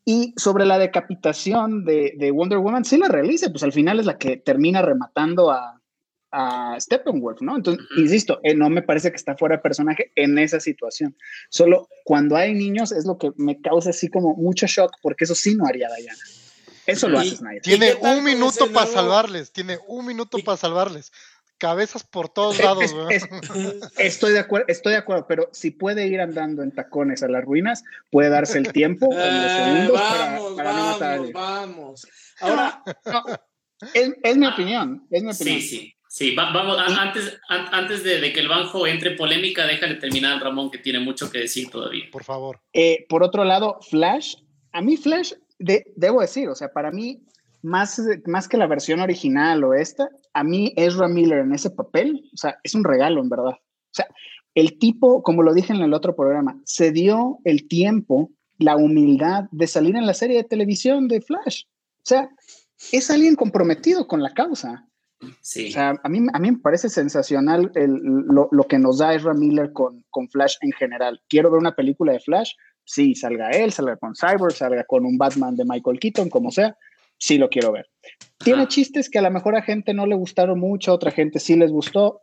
Y 0.05 0.33
sobre 0.37 0.65
la 0.65 0.77
decapitación 0.77 1.85
de, 1.85 2.13
de 2.17 2.31
Wonder 2.31 2.59
Woman, 2.59 2.85
sí 2.85 2.97
la 2.97 3.07
realiza, 3.07 3.49
pues 3.49 3.63
al 3.63 3.73
final 3.73 3.99
es 3.99 4.05
la 4.05 4.17
que 4.17 4.37
termina 4.37 4.81
rematando 4.81 5.51
a, 5.51 5.81
a 6.31 6.79
Steppenwolf, 6.79 7.41
¿no? 7.41 7.55
Entonces, 7.55 7.85
insisto, 7.97 8.39
eh, 8.43 8.53
no 8.53 8.69
me 8.69 8.81
parece 8.81 9.09
que 9.09 9.15
está 9.15 9.35
fuera 9.35 9.57
de 9.57 9.61
personaje 9.61 10.11
en 10.15 10.37
esa 10.37 10.59
situación. 10.59 11.15
Solo 11.49 11.87
cuando 12.03 12.35
hay 12.35 12.53
niños 12.53 12.91
es 12.91 13.05
lo 13.05 13.17
que 13.17 13.31
me 13.37 13.59
causa 13.61 13.91
así 13.91 14.09
como 14.09 14.35
mucho 14.35 14.67
shock, 14.67 14.91
porque 15.01 15.23
eso 15.23 15.35
sí 15.35 15.55
no 15.55 15.65
haría 15.65 15.89
Diana. 15.97 16.19
Eso 16.87 17.09
lo 17.09 17.19
hace 17.19 17.35
Snyder. 17.35 17.61
Tiene 17.61 17.93
un 17.95 18.23
minuto 18.23 18.71
para 18.71 18.87
salvarles, 18.87 19.51
tiene 19.51 19.77
un 19.87 20.05
minuto 20.05 20.39
para 20.39 20.57
salvarles. 20.57 21.11
Cabezas 21.57 22.03
por 22.03 22.29
todos 22.29 22.59
lados, 22.59 22.83
estoy 23.97 24.31
de 24.31 24.39
acuerdo, 24.39 24.67
estoy 24.69 24.93
de 24.93 24.99
acuerdo, 24.99 25.25
pero 25.27 25.49
si 25.51 25.71
puede 25.71 26.07
ir 26.07 26.21
andando 26.21 26.61
en 26.61 26.71
tacones 26.71 27.23
a 27.23 27.27
las 27.27 27.43
ruinas, 27.43 27.83
puede 28.11 28.29
darse 28.29 28.59
el 28.59 28.71
tiempo, 28.71 29.09
eh, 29.17 29.89
vamos, 29.91 30.55
vamos, 30.55 31.31
vamos. 31.33 32.07
Ahora, 32.41 32.83
es, 33.93 34.37
mi 34.37 34.45
opinión, 34.45 35.07
es 35.09 35.23
mi 35.23 35.31
opinión. 35.31 35.61
Sí, 35.61 35.61
sí. 35.61 35.93
Sí, 36.09 36.33
vamos, 36.35 36.79
antes, 36.79 37.39
antes 37.49 38.03
de, 38.03 38.33
que 38.33 38.39
el 38.39 38.47
banjo 38.47 38.87
entre 38.87 39.11
polémica, 39.11 39.67
déjale 39.67 39.95
terminar 39.95 40.41
Ramón, 40.41 40.71
que 40.71 40.77
tiene 40.77 40.99
mucho 40.99 41.29
que 41.29 41.39
decir 41.39 41.69
todavía. 41.69 42.05
Por 42.11 42.23
favor. 42.23 42.61
Eh, 42.71 43.05
por 43.09 43.23
otro 43.23 43.43
lado, 43.43 43.79
Flash, 43.87 44.35
a 44.71 44.81
mí 44.81 44.95
Flash, 44.95 45.33
debo 45.59 46.21
decir, 46.21 46.49
o 46.49 46.55
sea, 46.55 46.71
para 46.71 46.91
mí, 46.91 47.23
más, 47.61 48.01
más 48.25 48.47
que 48.47 48.57
la 48.57 48.67
versión 48.67 48.99
original 48.99 49.63
o 49.63 49.73
esta, 49.73 50.09
a 50.33 50.43
mí 50.43 50.73
Ezra 50.75 51.07
Miller 51.07 51.39
en 51.39 51.53
ese 51.53 51.69
papel, 51.69 52.29
o 52.33 52.37
sea, 52.37 52.59
es 52.63 52.75
un 52.75 52.83
regalo, 52.83 53.21
en 53.21 53.29
verdad. 53.29 53.53
O 53.53 53.93
sea, 53.93 54.07
el 54.53 54.79
tipo, 54.79 55.21
como 55.23 55.43
lo 55.43 55.53
dije 55.53 55.73
en 55.73 55.81
el 55.81 55.93
otro 55.93 56.15
programa, 56.15 56.59
se 56.65 56.91
dio 56.91 57.39
el 57.43 57.67
tiempo, 57.67 58.31
la 58.57 58.75
humildad 58.75 59.45
de 59.51 59.67
salir 59.67 59.95
en 59.95 60.07
la 60.07 60.13
serie 60.13 60.37
de 60.37 60.43
televisión 60.43 61.07
de 61.07 61.21
Flash. 61.21 61.65
O 61.97 62.05
sea, 62.05 62.29
es 62.91 63.11
alguien 63.11 63.35
comprometido 63.35 64.07
con 64.07 64.23
la 64.23 64.33
causa. 64.33 64.87
Sí. 65.41 65.69
O 65.69 65.71
sea, 65.71 65.95
a 66.03 66.09
mí, 66.09 66.25
a 66.31 66.39
mí 66.39 66.51
me 66.51 66.57
parece 66.59 66.89
sensacional 66.89 67.71
lo, 67.75 68.49
lo, 68.51 68.63
que 68.63 68.77
nos 68.77 68.99
da 68.99 69.13
Ezra 69.13 69.33
Miller 69.33 69.73
con, 69.73 70.03
con 70.09 70.29
Flash 70.29 70.55
en 70.61 70.71
general. 70.71 71.21
Quiero 71.27 71.51
ver 71.51 71.59
una 71.59 71.75
película 71.75 72.13
de 72.13 72.19
Flash, 72.19 72.53
sí, 72.87 73.13
salga 73.13 73.51
él, 73.51 73.71
salga 73.71 73.97
con 73.97 74.13
Cyborg, 74.15 74.53
salga 74.53 74.83
con 74.85 75.05
un 75.05 75.17
Batman 75.17 75.55
de 75.55 75.65
Michael 75.65 75.99
Keaton, 75.99 76.29
como 76.29 76.49
sea, 76.49 76.75
sí 77.17 77.37
lo 77.37 77.49
quiero 77.49 77.71
ver. 77.71 77.87
Tiene 78.39 78.67
chistes 78.67 79.09
que 79.09 79.19
a 79.19 79.21
lo 79.21 79.29
mejor 79.29 79.55
a 79.55 79.61
gente 79.61 79.93
no 79.93 80.07
le 80.07 80.15
gustaron 80.15 80.59
mucho, 80.59 80.91
a 80.91 80.95
otra 80.95 81.11
gente 81.11 81.39
sí 81.39 81.55
les 81.55 81.71
gustó. 81.71 82.21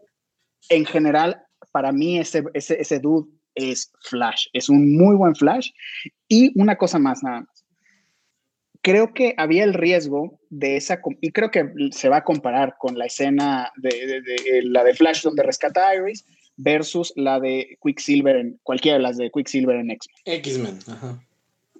En 0.70 0.86
general, 0.86 1.42
para 1.70 1.92
mí 1.92 2.18
ese, 2.18 2.44
ese, 2.54 2.80
ese 2.80 2.98
dude 2.98 3.30
es 3.54 3.92
Flash, 4.00 4.46
es 4.52 4.68
un 4.68 4.96
muy 4.96 5.14
buen 5.14 5.36
Flash. 5.36 5.70
Y 6.26 6.58
una 6.58 6.76
cosa 6.76 6.98
más, 6.98 7.22
nada 7.22 7.40
más 7.40 7.64
creo 8.84 9.14
que 9.14 9.34
había 9.38 9.64
el 9.64 9.72
riesgo 9.72 10.38
de 10.50 10.76
esa, 10.76 11.00
y 11.22 11.32
creo 11.32 11.50
que 11.50 11.66
se 11.90 12.10
va 12.10 12.18
a 12.18 12.24
comparar 12.24 12.76
con 12.78 12.98
la 12.98 13.06
escena 13.06 13.72
de, 13.76 14.60
la 14.64 14.84
de 14.84 14.92
Flash 14.92 15.22
donde 15.22 15.42
rescata 15.42 15.88
a 15.88 15.96
Iris 15.96 16.26
versus 16.56 17.12
la 17.16 17.40
de 17.40 17.78
Quicksilver 17.82 18.36
en 18.36 18.60
cualquiera 18.62 18.98
de 18.98 19.02
las 19.02 19.16
de 19.16 19.30
Quicksilver 19.30 19.76
en 19.76 19.90
X-Men. 19.90 20.36
X-Men, 20.36 20.78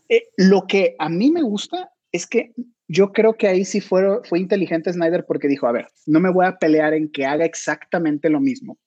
eh, 0.09 0.29
lo 0.37 0.67
que 0.67 0.95
a 0.99 1.09
mí 1.09 1.31
me 1.31 1.43
gusta 1.43 1.91
es 2.13 2.27
que 2.27 2.53
yo 2.89 3.13
creo 3.13 3.35
que 3.35 3.49
ahí 3.49 3.65
sí 3.65 3.81
fue, 3.81 4.21
fue 4.25 4.39
inteligente 4.39 4.93
Snyder 4.93 5.25
porque 5.27 5.49
dijo, 5.49 5.67
a 5.67 5.73
ver, 5.73 5.89
no 6.07 6.21
me 6.21 6.31
voy 6.31 6.47
a 6.47 6.59
pelear 6.59 6.95
en 6.95 7.11
que 7.11 7.25
haga 7.25 7.45
exactamente 7.45 8.29
lo 8.29 8.41
mismo, 8.41 8.79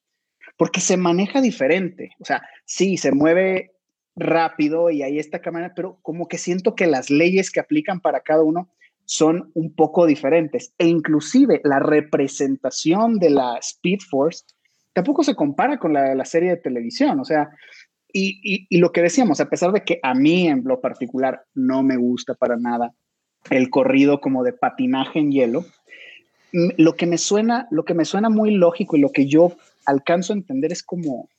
porque 0.56 0.80
se 0.80 0.97
maneja 0.97 1.41
diferente. 1.41 2.12
O 2.19 2.26
sea, 2.26 2.41
sí, 2.65 2.97
se 2.97 3.12
mueve 3.12 3.71
rápido 4.15 4.89
y 4.89 5.04
ahí 5.04 5.19
está 5.19 5.41
cámara, 5.41 5.73
pero 5.76 6.00
como 6.02 6.28
que 6.28 6.38
siento 6.38 6.76
que 6.76 6.88
las 6.88 7.10
leyes 7.10 7.52
que 7.52 7.60
aplican 7.60 8.00
para 8.00 8.21
cada 8.21 8.43
uno 8.43 8.69
son 9.06 9.52
un 9.54 9.73
poco 9.73 10.06
diferentes 10.06 10.73
e 10.78 10.88
inclusive 10.88 11.62
la 11.63 11.80
representación 11.80 13.19
de 13.19 13.30
la 13.30 13.58
Speed 13.58 14.00
Force 14.10 14.43
tampoco 14.97 15.23
se 15.23 15.36
compara 15.36 15.77
con 15.77 15.93
la 15.93 16.25
serie 16.25 16.49
de 16.49 16.57
televisión, 16.57 17.19
o 17.19 17.23
sea, 17.23 17.51
y, 18.12 18.65
y, 18.67 18.77
lo 18.79 18.91
que 18.91 19.03
decíamos, 19.03 19.39
a 19.39 19.47
pesar 19.47 19.71
de 19.71 19.83
que 19.83 19.99
a 20.01 20.15
mí 20.15 20.47
en 20.47 20.63
lo 20.65 20.81
particular 20.81 21.43
no 21.53 21.83
me 21.83 21.97
gusta 21.97 22.33
para 22.33 22.57
nada 22.57 22.95
el 23.51 23.69
corrido 23.69 24.19
como 24.21 24.43
de 24.43 24.53
patinaje 24.53 25.19
en 25.19 25.31
hielo, 25.31 25.65
lo 26.51 26.95
que 26.95 27.05
me 27.05 27.19
suena, 27.19 27.67
lo 27.69 27.86
que 27.86 27.93
me 27.93 28.05
suena 28.05 28.31
muy 28.31 28.55
lógico 28.55 28.97
y 28.97 29.01
lo 29.01 29.12
que 29.12 29.27
yo 29.27 29.55
alcanzo 29.86 30.33
a 30.33 30.38
entender 30.38 30.71
es 30.71 30.81
como 30.81 31.29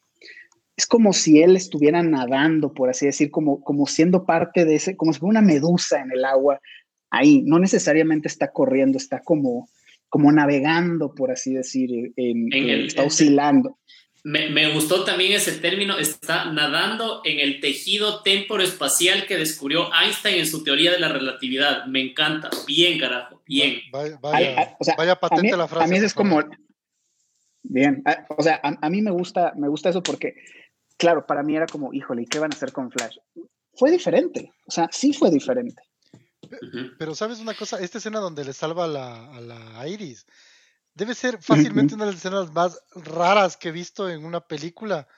es 0.76 0.86
como 0.86 1.12
si 1.12 1.42
él 1.42 1.56
estuviera 1.56 2.00
nadando, 2.04 2.72
por 2.72 2.90
así 2.90 3.06
decir, 3.06 3.32
como, 3.32 3.60
como 3.64 3.88
siendo 3.88 4.24
parte 4.24 4.64
de 4.64 4.76
ese, 4.76 4.96
como 4.96 5.12
si 5.12 5.18
fuera 5.18 5.40
una 5.40 5.42
medusa 5.42 6.00
en 6.00 6.12
el 6.12 6.24
agua, 6.24 6.60
ahí, 7.10 7.42
no 7.44 7.58
necesariamente 7.58 8.28
está 8.28 8.52
corriendo, 8.52 8.98
está 8.98 9.18
como, 9.18 9.68
como 10.08 10.32
navegando, 10.32 11.14
por 11.14 11.30
así 11.30 11.54
decir, 11.54 12.12
en, 12.16 12.52
está 12.52 13.04
oscilando. 13.04 13.78
Me, 14.24 14.72
gustó 14.72 15.04
también 15.04 15.32
ese 15.32 15.52
término, 15.52 15.98
está 15.98 16.52
nadando 16.52 17.22
en 17.24 17.38
el 17.38 17.60
tejido 17.60 18.22
temporoespacial 18.22 19.26
que 19.26 19.36
descubrió 19.36 19.88
Einstein 19.94 20.40
en 20.40 20.46
su 20.46 20.64
teoría 20.64 20.90
de 20.90 20.98
la 20.98 21.08
relatividad. 21.08 21.86
Me 21.86 22.02
encanta, 22.02 22.50
bien 22.66 22.98
carajo, 22.98 23.42
bien. 23.46 23.80
Vaya, 23.90 25.16
patente 25.18 25.56
la 25.56 25.68
frase. 25.68 25.84
A 25.84 25.88
mí 25.88 26.04
es 26.04 26.12
como... 26.12 26.42
Bien, 27.62 28.02
o 28.36 28.42
sea, 28.42 28.60
a, 28.62 28.86
a, 28.86 28.88
mí 28.88 29.02
me 29.02 29.10
gusta, 29.10 29.52
me 29.56 29.68
gusta 29.68 29.90
eso 29.90 30.02
porque 30.02 30.34
claro, 30.98 31.26
para 31.26 31.42
mí 31.42 31.56
era 31.56 31.66
como, 31.66 31.94
híjole, 31.94 32.22
¿y 32.22 32.26
qué 32.26 32.38
van 32.38 32.52
a 32.52 32.56
hacer 32.56 32.72
con 32.72 32.90
Flash? 32.90 33.16
Fue 33.72 33.90
diferente, 33.90 34.52
o 34.66 34.70
sea, 34.70 34.88
sí 34.92 35.14
fue 35.14 35.30
diferente. 35.30 35.82
Pero 36.98 37.14
sabes 37.14 37.38
una 37.40 37.54
cosa, 37.54 37.78
esta 37.80 37.98
escena 37.98 38.20
donde 38.20 38.44
le 38.44 38.52
salva 38.52 38.84
a 38.84 39.40
la, 39.40 39.88
Iris, 39.88 40.26
debe 40.94 41.14
ser 41.14 41.42
fácilmente 41.42 41.94
una 41.94 42.04
de 42.06 42.12
las 42.12 42.20
escenas 42.20 42.52
más 42.52 42.80
raras 42.94 43.56
que 43.56 43.68
he 43.68 43.72
visto 43.72 44.08
en 44.08 44.24
una 44.24 44.40
película. 44.40 45.08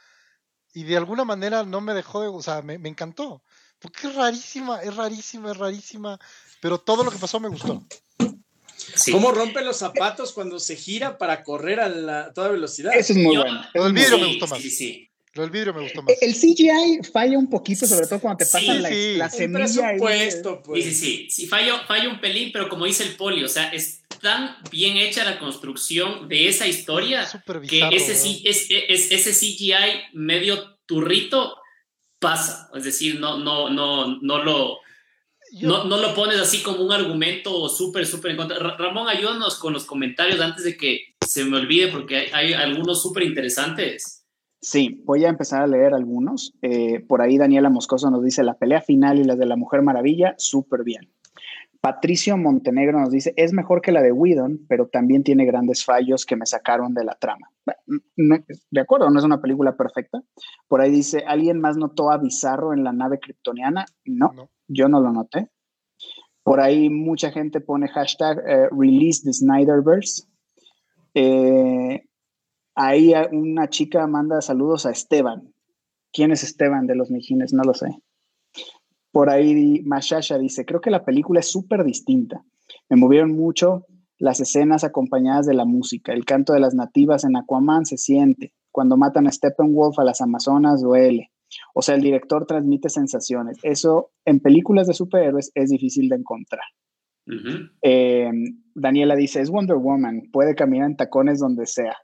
Y 0.72 0.84
de 0.84 0.96
alguna 0.96 1.24
manera 1.24 1.64
no 1.64 1.80
me 1.80 1.94
dejó 1.94 2.22
de, 2.22 2.28
o 2.28 2.42
sea, 2.42 2.62
me, 2.62 2.78
me 2.78 2.88
encantó. 2.88 3.42
Porque 3.80 4.08
es 4.08 4.14
rarísima, 4.14 4.82
es 4.82 4.94
rarísima, 4.94 5.50
es 5.50 5.56
rarísima. 5.56 6.18
Pero 6.60 6.78
todo 6.78 7.02
lo 7.02 7.10
que 7.10 7.18
pasó 7.18 7.40
me 7.40 7.48
gustó. 7.48 7.82
¿Cómo 9.10 9.32
rompe 9.32 9.62
los 9.62 9.76
zapatos 9.78 10.32
cuando 10.32 10.58
se 10.58 10.76
gira 10.76 11.18
para 11.18 11.42
correr 11.42 11.80
a 11.80 12.32
toda 12.32 12.48
velocidad? 12.48 12.92
Eso 12.94 13.12
es 13.12 13.18
muy 13.18 13.36
bueno. 13.36 13.62
El 13.74 13.92
vidrio 13.92 14.18
me 14.18 14.26
gustó 14.26 14.46
más. 14.46 14.60
Lo 15.34 15.42
del 15.42 15.50
vidrio 15.52 15.72
me 15.72 15.82
gustó 15.82 16.02
más. 16.02 16.14
El 16.20 16.34
CGI 16.34 17.04
falla 17.12 17.38
un 17.38 17.48
poquito, 17.48 17.86
sobre 17.86 18.06
todo 18.06 18.20
cuando 18.20 18.38
te 18.38 18.46
pasan 18.46 18.82
la, 18.82 18.90
la, 18.90 19.30
semilla. 19.30 19.94
Pues. 19.96 20.42
Sí, 20.74 20.82
sí, 20.82 20.94
sí. 20.94 21.30
Sí, 21.30 21.46
falla, 21.46 21.78
falla 21.86 22.08
un 22.08 22.20
pelín, 22.20 22.50
pero 22.52 22.68
como 22.68 22.84
dice 22.84 23.04
el 23.04 23.14
poli, 23.14 23.44
o 23.44 23.48
sea, 23.48 23.68
es 23.68 24.02
tan 24.20 24.56
bien 24.72 24.96
hecha 24.96 25.24
la 25.24 25.38
construcción 25.38 26.28
de 26.28 26.48
esa 26.48 26.66
historia 26.66 27.28
que 27.68 27.88
ese, 27.92 28.16
sí, 28.16 28.42
es, 28.44 28.66
es, 28.70 29.12
ese 29.12 29.32
CGI 29.32 30.14
medio 30.14 30.78
turrito 30.86 31.56
pasa. 32.18 32.68
Es 32.74 32.82
decir, 32.82 33.20
no, 33.20 33.38
no, 33.38 33.70
no, 33.70 34.18
no 34.20 34.42
lo. 34.42 34.78
no, 35.62 35.84
no, 35.84 35.96
lo 35.96 36.12
pones 36.12 36.40
así 36.40 36.60
como 36.60 36.82
un 36.82 36.92
argumento 36.92 37.68
súper, 37.68 38.04
súper 38.04 38.32
en 38.32 38.36
contra. 38.36 38.58
Ramón, 38.58 39.08
ayúdanos 39.08 39.60
con 39.60 39.72
los 39.72 39.84
comentarios 39.84 40.40
antes 40.40 40.64
de 40.64 40.76
que 40.76 41.14
se 41.24 41.44
me 41.44 41.56
olvide, 41.56 41.86
porque 41.86 42.16
hay, 42.16 42.28
hay 42.32 42.52
algunos 42.52 43.00
súper 43.00 43.22
interesantes. 43.22 44.19
Sí, 44.60 45.02
voy 45.06 45.24
a 45.24 45.30
empezar 45.30 45.62
a 45.62 45.66
leer 45.66 45.94
algunos. 45.94 46.54
Eh, 46.60 47.00
por 47.00 47.22
ahí 47.22 47.38
Daniela 47.38 47.70
Moscoso 47.70 48.10
nos 48.10 48.22
dice 48.22 48.42
la 48.42 48.58
pelea 48.58 48.82
final 48.82 49.18
y 49.18 49.24
la 49.24 49.34
de 49.34 49.46
la 49.46 49.56
Mujer 49.56 49.82
Maravilla, 49.82 50.34
súper 50.36 50.84
bien. 50.84 51.10
Patricio 51.80 52.36
Montenegro 52.36 53.00
nos 53.00 53.10
dice, 53.10 53.32
es 53.36 53.54
mejor 53.54 53.80
que 53.80 53.90
la 53.90 54.02
de 54.02 54.12
Whedon, 54.12 54.66
pero 54.68 54.88
también 54.88 55.24
tiene 55.24 55.46
grandes 55.46 55.82
fallos 55.82 56.26
que 56.26 56.36
me 56.36 56.44
sacaron 56.44 56.92
de 56.92 57.04
la 57.04 57.14
trama. 57.14 57.50
de 58.16 58.80
acuerdo, 58.80 59.08
no 59.08 59.18
es 59.18 59.24
una 59.24 59.40
película 59.40 59.74
perfecta. 59.76 60.20
Por 60.68 60.82
ahí 60.82 60.90
dice, 60.90 61.24
¿alguien 61.26 61.58
más 61.58 61.78
notó 61.78 62.10
a 62.10 62.18
Bizarro 62.18 62.74
en 62.74 62.84
la 62.84 62.92
nave 62.92 63.18
kryptoniana? 63.18 63.86
No, 64.04 64.50
yo 64.68 64.88
no 64.88 65.00
lo 65.00 65.10
noté. 65.10 65.48
Por 66.42 66.60
ahí 66.60 66.90
mucha 66.90 67.30
gente 67.30 67.62
pone 67.62 67.88
hashtag 67.88 68.38
eh, 68.46 68.68
release 68.70 69.22
the 69.24 69.32
Snyderverse. 69.32 70.24
Eh, 71.14 72.02
Ahí 72.82 73.12
una 73.30 73.68
chica 73.68 74.06
manda 74.06 74.40
saludos 74.40 74.86
a 74.86 74.90
Esteban. 74.90 75.52
¿Quién 76.14 76.32
es 76.32 76.42
Esteban 76.42 76.86
de 76.86 76.94
los 76.94 77.10
Mijines? 77.10 77.52
No 77.52 77.62
lo 77.62 77.74
sé. 77.74 78.00
Por 79.12 79.28
ahí 79.28 79.82
Mashasha 79.84 80.38
dice, 80.38 80.64
creo 80.64 80.80
que 80.80 80.90
la 80.90 81.04
película 81.04 81.40
es 81.40 81.50
súper 81.52 81.84
distinta. 81.84 82.42
Me 82.88 82.96
movieron 82.96 83.32
mucho 83.32 83.84
las 84.18 84.40
escenas 84.40 84.82
acompañadas 84.82 85.44
de 85.44 85.52
la 85.52 85.66
música. 85.66 86.14
El 86.14 86.24
canto 86.24 86.54
de 86.54 86.60
las 86.60 86.74
nativas 86.74 87.24
en 87.24 87.36
Aquaman 87.36 87.84
se 87.84 87.98
siente. 87.98 88.54
Cuando 88.72 88.96
matan 88.96 89.26
a 89.26 89.32
Steppenwolf 89.32 89.98
a 89.98 90.04
las 90.04 90.22
Amazonas 90.22 90.80
duele. 90.80 91.30
O 91.74 91.82
sea, 91.82 91.96
el 91.96 92.00
director 92.00 92.46
transmite 92.46 92.88
sensaciones. 92.88 93.58
Eso 93.62 94.12
en 94.24 94.40
películas 94.40 94.86
de 94.86 94.94
superhéroes 94.94 95.52
es 95.54 95.68
difícil 95.68 96.08
de 96.08 96.16
encontrar. 96.16 96.64
Eh, 97.82 98.32
Daniela 98.74 99.16
dice, 99.16 99.42
es 99.42 99.50
Wonder 99.50 99.76
Woman, 99.76 100.30
puede 100.32 100.54
caminar 100.54 100.88
en 100.88 100.96
tacones 100.96 101.40
donde 101.40 101.66
sea. 101.66 101.94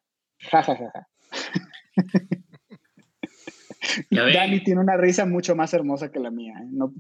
Dani 4.11 4.63
tiene 4.63 4.81
una 4.81 4.97
risa 4.97 5.27
mucho 5.27 5.55
más 5.55 5.73
hermosa 5.75 6.11
que 6.11 6.19
la 6.19 6.31
mía. 6.31 6.55
¿eh? 6.61 6.69
No, 6.71 6.93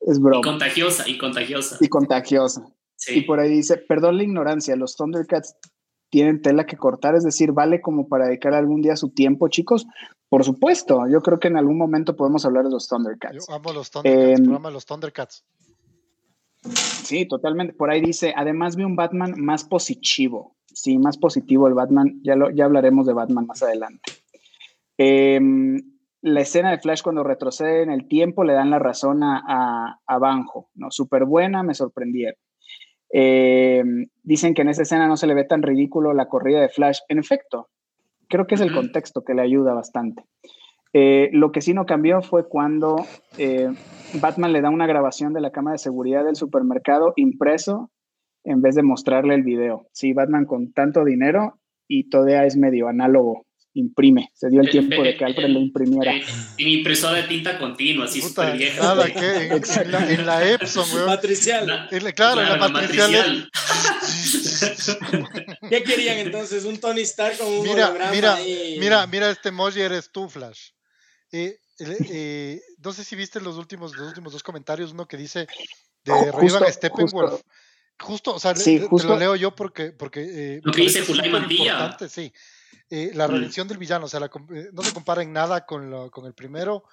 es 0.00 0.20
broma. 0.20 0.38
Y 0.38 0.42
contagiosa, 0.42 1.08
y 1.08 1.18
contagiosa. 1.18 1.76
Y 1.80 1.88
contagiosa. 1.88 2.66
Y 3.08 3.22
por 3.22 3.40
ahí 3.40 3.50
dice, 3.50 3.76
perdón 3.76 4.16
la 4.16 4.22
ignorancia, 4.22 4.76
los 4.76 4.96
Thundercats 4.96 5.56
tienen 6.10 6.40
tela 6.40 6.64
que 6.64 6.76
cortar, 6.76 7.16
es 7.16 7.24
decir, 7.24 7.52
vale 7.52 7.80
como 7.80 8.08
para 8.08 8.26
dedicar 8.26 8.54
algún 8.54 8.80
día 8.82 8.96
su 8.96 9.10
tiempo, 9.10 9.48
chicos. 9.48 9.86
Por 10.28 10.44
supuesto, 10.44 11.02
yo 11.10 11.20
creo 11.20 11.38
que 11.38 11.48
en 11.48 11.56
algún 11.56 11.76
momento 11.76 12.16
podemos 12.16 12.44
hablar 12.44 12.64
de 12.64 12.70
los 12.70 12.88
Thundercats. 12.88 13.46
Yo 13.46 13.54
amo 13.54 13.72
los 13.72 13.90
Thundercats, 13.90 14.40
em, 14.40 14.72
los 14.72 14.86
Thundercats. 14.86 15.44
Sí, 17.04 17.26
totalmente. 17.26 17.74
Por 17.74 17.90
ahí 17.90 18.00
dice, 18.00 18.32
además 18.36 18.76
vi 18.76 18.84
un 18.84 18.96
Batman 18.96 19.34
más 19.36 19.64
positivo 19.64 20.56
sí, 20.74 20.98
más 20.98 21.18
positivo 21.18 21.68
el 21.68 21.74
Batman. 21.74 22.20
Ya, 22.22 22.36
lo, 22.36 22.50
ya 22.50 22.64
hablaremos 22.64 23.06
de 23.06 23.14
Batman 23.14 23.46
más 23.46 23.62
adelante. 23.62 24.12
Em, 24.98 25.80
la 26.22 26.40
escena 26.40 26.70
de 26.70 26.78
Flash 26.78 27.02
cuando 27.02 27.22
retrocede 27.22 27.82
en 27.82 27.90
el 27.90 28.06
tiempo 28.08 28.44
le 28.44 28.54
dan 28.54 28.70
la 28.70 28.78
razón 28.78 29.22
a, 29.22 30.00
a, 30.06 30.18
Banjo, 30.18 30.70
¿no? 30.74 30.90
Súper 30.90 31.24
buena, 31.24 31.62
me 31.62 31.74
sorprendieron. 31.74 32.38
Em, 33.10 34.06
dicen 34.22 34.54
que 34.54 34.62
en 34.62 34.68
esa 34.68 34.82
escena 34.82 35.06
no 35.06 35.16
se 35.16 35.26
le 35.26 35.34
ve 35.34 35.44
tan 35.44 35.62
ridículo 35.62 36.14
la 36.14 36.28
corrida 36.28 36.60
de 36.60 36.68
Flash. 36.68 37.00
En 37.08 37.18
efecto, 37.18 37.68
creo 38.28 38.46
que 38.46 38.54
es 38.56 38.60
el 38.60 38.72
contexto 38.72 39.22
que 39.24 39.34
le 39.34 39.42
ayuda 39.42 39.74
bastante. 39.74 40.24
Eh, 40.92 41.28
lo 41.32 41.50
que 41.50 41.60
sí 41.60 41.74
no 41.74 41.86
cambió 41.86 42.22
fue 42.22 42.48
cuando 42.48 43.04
eh, 43.36 43.68
Batman 44.20 44.52
le 44.52 44.60
da 44.60 44.70
una 44.70 44.86
grabación 44.86 45.32
de 45.32 45.40
la 45.40 45.50
cámara 45.50 45.72
de 45.72 45.78
seguridad 45.78 46.24
del 46.24 46.36
supermercado 46.36 47.12
impreso 47.16 47.90
en 48.44 48.60
vez 48.60 48.74
de 48.74 48.82
mostrarle 48.82 49.34
el 49.34 49.42
video. 49.42 49.88
Sí, 49.92 50.12
Batman 50.12 50.44
con 50.44 50.72
tanto 50.72 51.04
dinero 51.04 51.60
y 51.88 52.08
todavía 52.08 52.44
es 52.44 52.56
medio 52.56 52.88
análogo, 52.88 53.46
imprime. 53.72 54.30
Se 54.34 54.48
dio 54.48 54.60
el 54.60 54.70
tiempo 54.70 55.02
de 55.02 55.16
que 55.16 55.24
Alfred 55.24 55.48
lo 55.48 55.60
imprimiera. 55.60 56.14
En 56.58 56.68
impresora 56.68 57.22
de 57.22 57.24
tinta 57.24 57.58
continua, 57.58 58.04
así 58.04 58.20
súper 58.20 58.56
vieja. 58.56 58.82
Nada, 58.82 59.06
¿qué? 59.06 59.50
En, 60.14 60.26
la, 60.26 60.48
Epson, 60.48 60.86
weón. 60.94 61.06
Matricial. 61.06 61.88
claro, 62.14 62.42
en 62.42 62.48
la, 62.48 62.68
matricial. 62.68 63.50
¿Qué 65.68 65.82
querían 65.82 66.18
entonces? 66.18 66.64
¿Un 66.64 66.78
Tony 66.78 67.02
Stark 67.02 67.38
con 67.38 67.48
un 67.48 67.62
mira, 67.62 67.92
mira, 68.12 68.36
mira, 68.78 69.06
mira, 69.06 69.30
este 69.30 69.48
emoji 69.48 69.80
eres 69.80 70.10
tú, 70.12 70.28
Flash. 70.28 70.70
Eh, 71.32 71.58
eh, 71.80 72.60
no 72.78 72.92
sé 72.92 73.02
si 73.02 73.16
viste 73.16 73.40
los 73.40 73.56
últimos, 73.56 73.96
los 73.96 74.08
últimos 74.08 74.32
dos 74.32 74.42
comentarios, 74.42 74.92
uno 74.92 75.06
que 75.06 75.16
dice 75.16 75.46
de 76.04 76.12
a 76.12 76.72
Steppenwolf. 76.72 77.32
Justo, 77.32 77.44
o 77.98 78.38
sea, 78.38 78.54
lo 78.90 79.16
leo 79.16 79.36
yo 79.36 79.54
porque. 79.54 79.92
porque 79.92 80.22
eh, 80.56 80.60
lo 80.62 80.72
que 80.72 80.82
dice 80.82 81.04
Julay 81.04 81.30
Mantilla. 81.30 81.96
Sí. 82.08 82.32
Eh, 82.90 83.12
la 83.14 83.26
mm. 83.26 83.30
redención 83.30 83.68
del 83.68 83.78
villano, 83.78 84.06
o 84.06 84.08
sea, 84.08 84.20
eh, 84.20 84.68
no 84.72 84.82
se 84.82 84.92
compara 84.92 85.22
en 85.22 85.32
nada 85.32 85.64
con, 85.64 85.90
lo, 85.90 86.10
con 86.10 86.26
el 86.26 86.34
primero. 86.34 86.84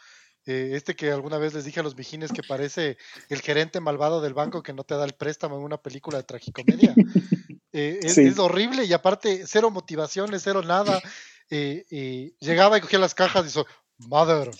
este 0.45 0.95
que 0.95 1.11
alguna 1.11 1.37
vez 1.37 1.53
les 1.53 1.65
dije 1.65 1.81
a 1.81 1.83
los 1.83 1.95
vigines 1.95 2.31
que 2.31 2.43
parece 2.43 2.97
el 3.29 3.41
gerente 3.41 3.79
malvado 3.79 4.21
del 4.21 4.33
banco 4.33 4.63
que 4.63 4.73
no 4.73 4.83
te 4.83 4.95
da 4.95 5.05
el 5.05 5.13
préstamo 5.13 5.57
en 5.57 5.63
una 5.63 5.77
película 5.77 6.17
de 6.17 6.23
tragicomedia. 6.23 6.93
es, 7.71 8.17
es, 8.17 8.39
horrible 8.39 8.85
y 8.85 8.93
aparte, 8.93 9.43
cero 9.45 9.69
motivaciones, 9.69 10.41
cero 10.43 10.61
nada. 10.63 11.01
llegaba 11.49 12.77
y 12.77 12.81
cogía 12.81 12.99
las 12.99 13.13
cajas 13.13 13.43
y 13.43 13.47
dijo, 13.47 13.65
Mother, 13.97 14.51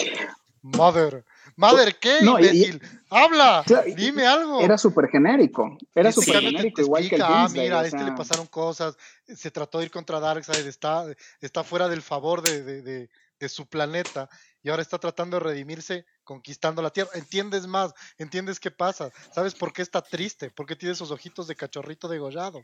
Mother. 0.62 1.25
Mother, 1.56 1.96
¿qué? 1.96 2.20
imbécil? 2.22 2.82
Habla, 3.10 3.64
dime 3.96 4.26
algo. 4.26 4.62
Era 4.62 4.78
súper 4.78 5.10
genérico. 5.10 5.78
Era 5.94 6.12
súper 6.12 6.42
genérico, 6.42 6.82
igual 6.82 7.10
que 7.10 7.16
el 7.16 7.22
Ah, 7.22 7.48
mira, 7.52 7.82
a 7.82 7.86
este 7.86 8.04
le 8.04 8.14
pasaron 8.14 8.48
cosas. 8.48 8.98
Se 9.28 9.52
trató 9.52 9.80
de 9.80 9.86
ir 9.86 9.92
contra 9.92 10.20
Darkseid, 10.20 10.66
está, 10.66 11.06
está 11.42 11.64
fuera 11.64 11.90
del 11.90 12.02
favor 12.02 12.42
de, 12.42 12.64
de, 12.64 13.10
de, 13.40 13.50
su 13.50 13.66
planeta 13.66 14.30
y 14.64 14.70
ahora 14.70 14.84
está 14.84 15.00
tratando 15.00 15.38
de 15.38 15.44
redimirse 15.44 16.06
conquistando 16.24 16.82
la 16.82 16.92
Tierra. 16.92 17.10
¿Entiendes 17.16 17.68
más? 17.68 17.94
¿Entiendes 18.18 18.60
qué 18.60 18.72
pasa? 18.72 19.12
¿Sabes 19.34 19.56
por 19.56 19.74
qué 19.74 19.82
está 19.82 20.02
triste? 20.02 20.52
¿Por 20.52 20.66
qué 20.66 20.76
tiene 20.76 20.94
esos 20.94 21.12
ojitos 21.12 21.48
de 21.48 21.56
cachorrito 21.56 22.08
degollado? 22.08 22.64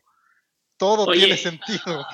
todo 0.78 1.12
tiene 1.12 1.38
sentido. 1.38 2.06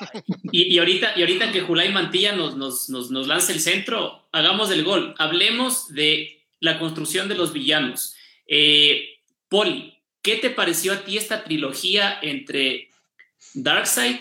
Y, 0.52 0.78
ahorita, 0.80 1.14
y 1.16 1.22
ahorita 1.22 1.52
que 1.52 1.62
Julay 1.62 1.92
Mantilla 1.92 2.34
nos, 2.34 2.56
nos, 2.56 2.90
nos, 2.90 3.12
nos 3.12 3.28
lance 3.28 3.52
el 3.52 3.60
centro, 3.60 4.28
hagamos 4.32 4.72
el 4.72 4.84
gol. 4.84 5.14
Hablemos 5.18 5.94
de 5.94 6.43
la 6.64 6.80
construcción 6.80 7.28
de 7.28 7.36
los 7.36 7.52
villanos. 7.52 8.16
Eh, 8.48 9.20
Poli, 9.50 10.02
¿qué 10.22 10.38
te 10.38 10.50
pareció 10.50 10.94
a 10.94 11.04
ti 11.04 11.18
esta 11.18 11.44
trilogía 11.44 12.18
entre 12.22 12.90
Darkseid 13.54 14.16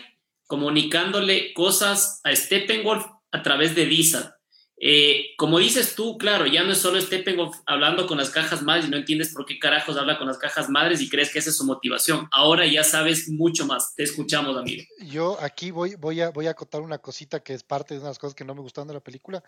comunicándole 0.49 1.55
cosas 1.55 2.21
a 2.25 2.35
Steppenwolf 2.35 3.07
a 3.31 3.43
través 3.45 3.77
de 3.77 3.87
Disa? 3.87 4.41
Eh, 4.85 5.35
como 5.39 5.61
dices 5.61 5.95
tú, 5.95 6.19
claro, 6.19 6.45
ya 6.47 6.65
no 6.65 6.73
es 6.73 6.79
solo 6.79 7.01
Steppenwolf 7.01 7.59
hablando 7.65 8.09
con 8.09 8.19
las 8.19 8.31
cajas 8.31 8.63
madres 8.63 8.87
y 8.87 8.91
no 8.91 8.97
entiendes 8.97 9.33
por 9.33 9.47
qué 9.47 9.61
carajos 9.61 9.97
habla 9.97 10.19
con 10.19 10.27
las 10.27 10.39
cajas 10.39 10.69
madres 10.69 11.01
y 11.01 11.09
crees 11.09 11.33
que 11.33 11.39
esa 11.39 11.51
es 11.51 11.57
su 11.57 11.65
motivación. 11.65 12.27
Ahora 12.33 12.67
ya 12.67 12.83
sabes 12.83 13.29
mucho 13.29 13.65
más. 13.65 13.95
Te 13.95 14.03
escuchamos, 14.03 14.57
amigo. 14.57 14.83
Yo 15.07 15.41
aquí 15.41 15.71
voy, 15.71 15.95
voy, 15.95 16.21
a, 16.21 16.31
voy 16.31 16.49
acotar 16.49 16.81
una 16.81 16.99
cosita 16.99 17.39
que 17.39 17.55
es 17.55 17.63
parte 17.63 17.95
de 17.95 18.01
unas 18.01 18.19
cosas 18.19 18.35
que 18.35 18.45
no 18.45 18.57
me 18.57 18.63
gustaron 18.63 18.89
de 18.89 18.95
la 18.95 19.01
película, 19.01 19.45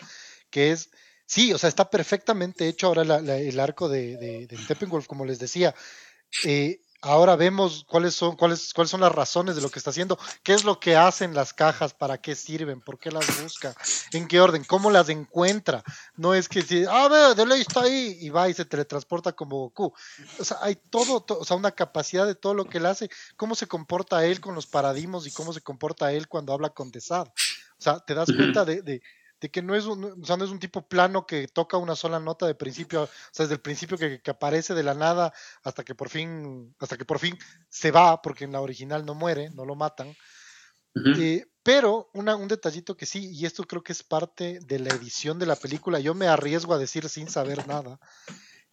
que 0.49 0.71
es, 0.71 0.93
sí, 1.27 1.53
o 1.53 1.59
sea, 1.59 1.69
está 1.69 1.91
perfectamente 1.91 2.69
hecho 2.69 2.89
ahora 2.89 3.03
el 3.03 3.61
arco 3.61 3.89
de, 3.89 4.17
de, 4.17 4.47
de 4.47 4.57
Steppenwolf, 4.57 5.07
como 5.07 5.25
les 5.25 5.39
decía. 5.39 5.75
Eh, 6.45 6.81
ahora 7.05 7.37
vemos 7.37 7.85
cuáles 7.89 8.15
son, 8.15 8.37
cuáles, 8.37 8.73
cuáles 8.73 8.91
son 8.91 9.01
las 9.01 9.13
razones 9.13 9.57
de 9.57 9.63
lo 9.63 9.71
que 9.71 9.79
está 9.79 9.91
haciendo, 9.91 10.19
qué 10.43 10.55
es 10.55 10.65
lo 10.65 10.81
que 10.81 10.97
hacen 10.97 11.35
las 11.35 11.53
cajas, 11.53 11.95
para 11.95 12.19
qué 12.19 12.35
sirven, 12.35 12.81
por 12.81 12.99
qué 12.99 13.11
las 13.11 13.43
busca, 13.43 13.75
en 14.13 14.27
qué 14.27 14.41
orden, 14.41 14.65
cómo 14.65 14.91
las 14.91 15.09
encuentra. 15.09 15.83
No 16.17 16.35
es 16.35 16.49
que 16.49 16.63
si, 16.63 16.85
ah, 16.89 17.09
ve, 17.09 17.35
de 17.35 17.47
ley 17.47 17.61
está 17.61 17.83
ahí 17.83 18.17
y 18.21 18.31
va 18.31 18.49
y 18.49 18.55
se 18.55 18.65
teletransporta 18.65 19.33
como 19.33 19.59
Goku. 19.59 19.93
O 20.39 20.45
sea, 20.45 20.59
hay 20.61 20.77
todo, 20.77 21.25
o 21.29 21.45
sea, 21.45 21.57
una 21.57 21.73
capacidad 21.73 22.27
de 22.27 22.35
todo 22.35 22.55
lo 22.55 22.65
que 22.65 22.79
él 22.79 22.87
hace, 22.87 23.11
cómo 23.37 23.55
se 23.55 23.67
comporta 23.67 24.25
él 24.25 24.41
con 24.41 24.55
los 24.55 24.67
paradigmas 24.67 25.27
y 25.27 25.31
cómo 25.31 25.53
se 25.53 25.61
comporta 25.61 26.13
él 26.13 26.29
cuando 26.29 26.53
habla 26.53 26.71
con 26.71 26.91
Desad. 26.91 27.29
O 27.29 27.83
sea, 27.85 28.01
te 28.01 28.15
das 28.15 28.33
cuenta 28.35 28.65
de, 28.65 28.83
de 28.83 29.03
que 29.51 29.63
no 29.63 29.75
es 29.75 29.87
un, 29.87 30.05
o 30.23 30.27
sea, 30.27 30.37
no 30.37 30.45
es 30.45 30.51
un 30.51 30.59
tipo 30.59 30.87
plano 30.87 31.27
que 31.27 31.49
toca 31.49 31.77
una 31.77 31.97
sola 31.97 32.21
nota 32.21 32.47
de 32.47 32.55
principio, 32.55 33.05
o 33.05 33.09
sea, 33.33 33.45
desde 33.45 33.55
el 33.55 33.61
principio 33.61 33.99
que, 33.99 34.21
que, 34.21 34.31
aparece 34.31 34.75
de 34.75 34.83
la 34.83 34.95
nada 34.95 35.33
hasta 35.63 35.85
que 35.85 35.95
por 35.95 36.09
fin, 36.09 36.75
hasta 36.79 36.97
que 36.97 37.05
por 37.05 37.19
fin 37.19 37.39
se 37.69 37.91
va, 37.91 38.23
porque 38.23 38.45
en 38.45 38.53
la 38.53 38.61
original 38.61 39.05
no 39.05 39.15
muere, 39.15 39.51
no 39.51 39.65
lo 39.65 39.75
matan. 39.75 40.15
eh, 41.19 41.47
pero 41.63 42.11
una, 42.13 42.37
un 42.37 42.47
detallito 42.47 42.97
que 42.97 43.07
sí, 43.07 43.31
y 43.33 43.47
esto 43.47 43.65
creo 43.65 43.83
que 43.83 43.93
es 43.93 44.03
parte 44.03 44.61
de 44.61 44.79
la 44.79 44.91
edición 44.91 45.39
de 45.39 45.47
la 45.47 45.57
película, 45.57 45.99
yo 45.99 46.15
me 46.15 46.29
arriesgo 46.29 46.75
a 46.75 46.79
decir 46.79 47.09
sin 47.09 47.29
saber 47.29 47.67
nada, 47.67 47.99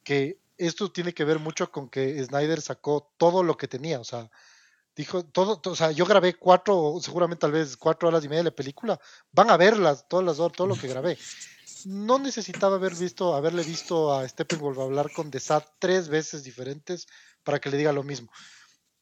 que 0.04 0.40
esto 0.58 0.92
tiene 0.92 1.14
que 1.14 1.24
ver 1.24 1.40
mucho 1.40 1.72
con 1.72 1.90
que 1.90 2.24
Snyder 2.24 2.62
sacó 2.62 3.12
todo 3.18 3.44
lo 3.44 3.58
que 3.58 3.68
tenía, 3.68 4.00
o 4.00 4.04
sea, 4.04 4.30
dijo 4.96 5.24
todo, 5.24 5.62
o 5.64 5.76
sea, 5.76 5.92
yo 5.92 6.06
grabé 6.06 6.36
cuatro, 6.36 6.98
seguramente 7.02 7.42
tal 7.42 7.52
vez 7.52 7.78
cuatro 7.78 8.10
horas 8.10 8.24
y 8.24 8.28
media 8.28 8.44
de 8.44 8.50
la 8.50 8.56
película, 8.56 9.00
van 9.32 9.50
a 9.50 9.58
verlas, 9.58 10.06
todas 10.08 10.26
las 10.26 10.38
todo 10.52 10.68
lo 10.68 10.76
que 10.76 10.88
grabé. 10.88 11.18
No 11.86 12.20
necesitaba 12.20 12.76
haber 12.76 12.96
visto, 12.96 13.36
haberle 13.36 13.64
visto 13.64 14.14
a 14.14 14.28
Steppenwolf 14.28 14.78
hablar 14.80 15.12
con 15.12 15.32
Desat 15.32 15.66
tres 15.80 16.10
veces 16.10 16.44
diferentes 16.44 17.08
para 17.44 17.60
que 17.60 17.70
le 17.70 17.78
diga 17.78 17.92
lo 17.92 18.04
mismo. 18.04 18.32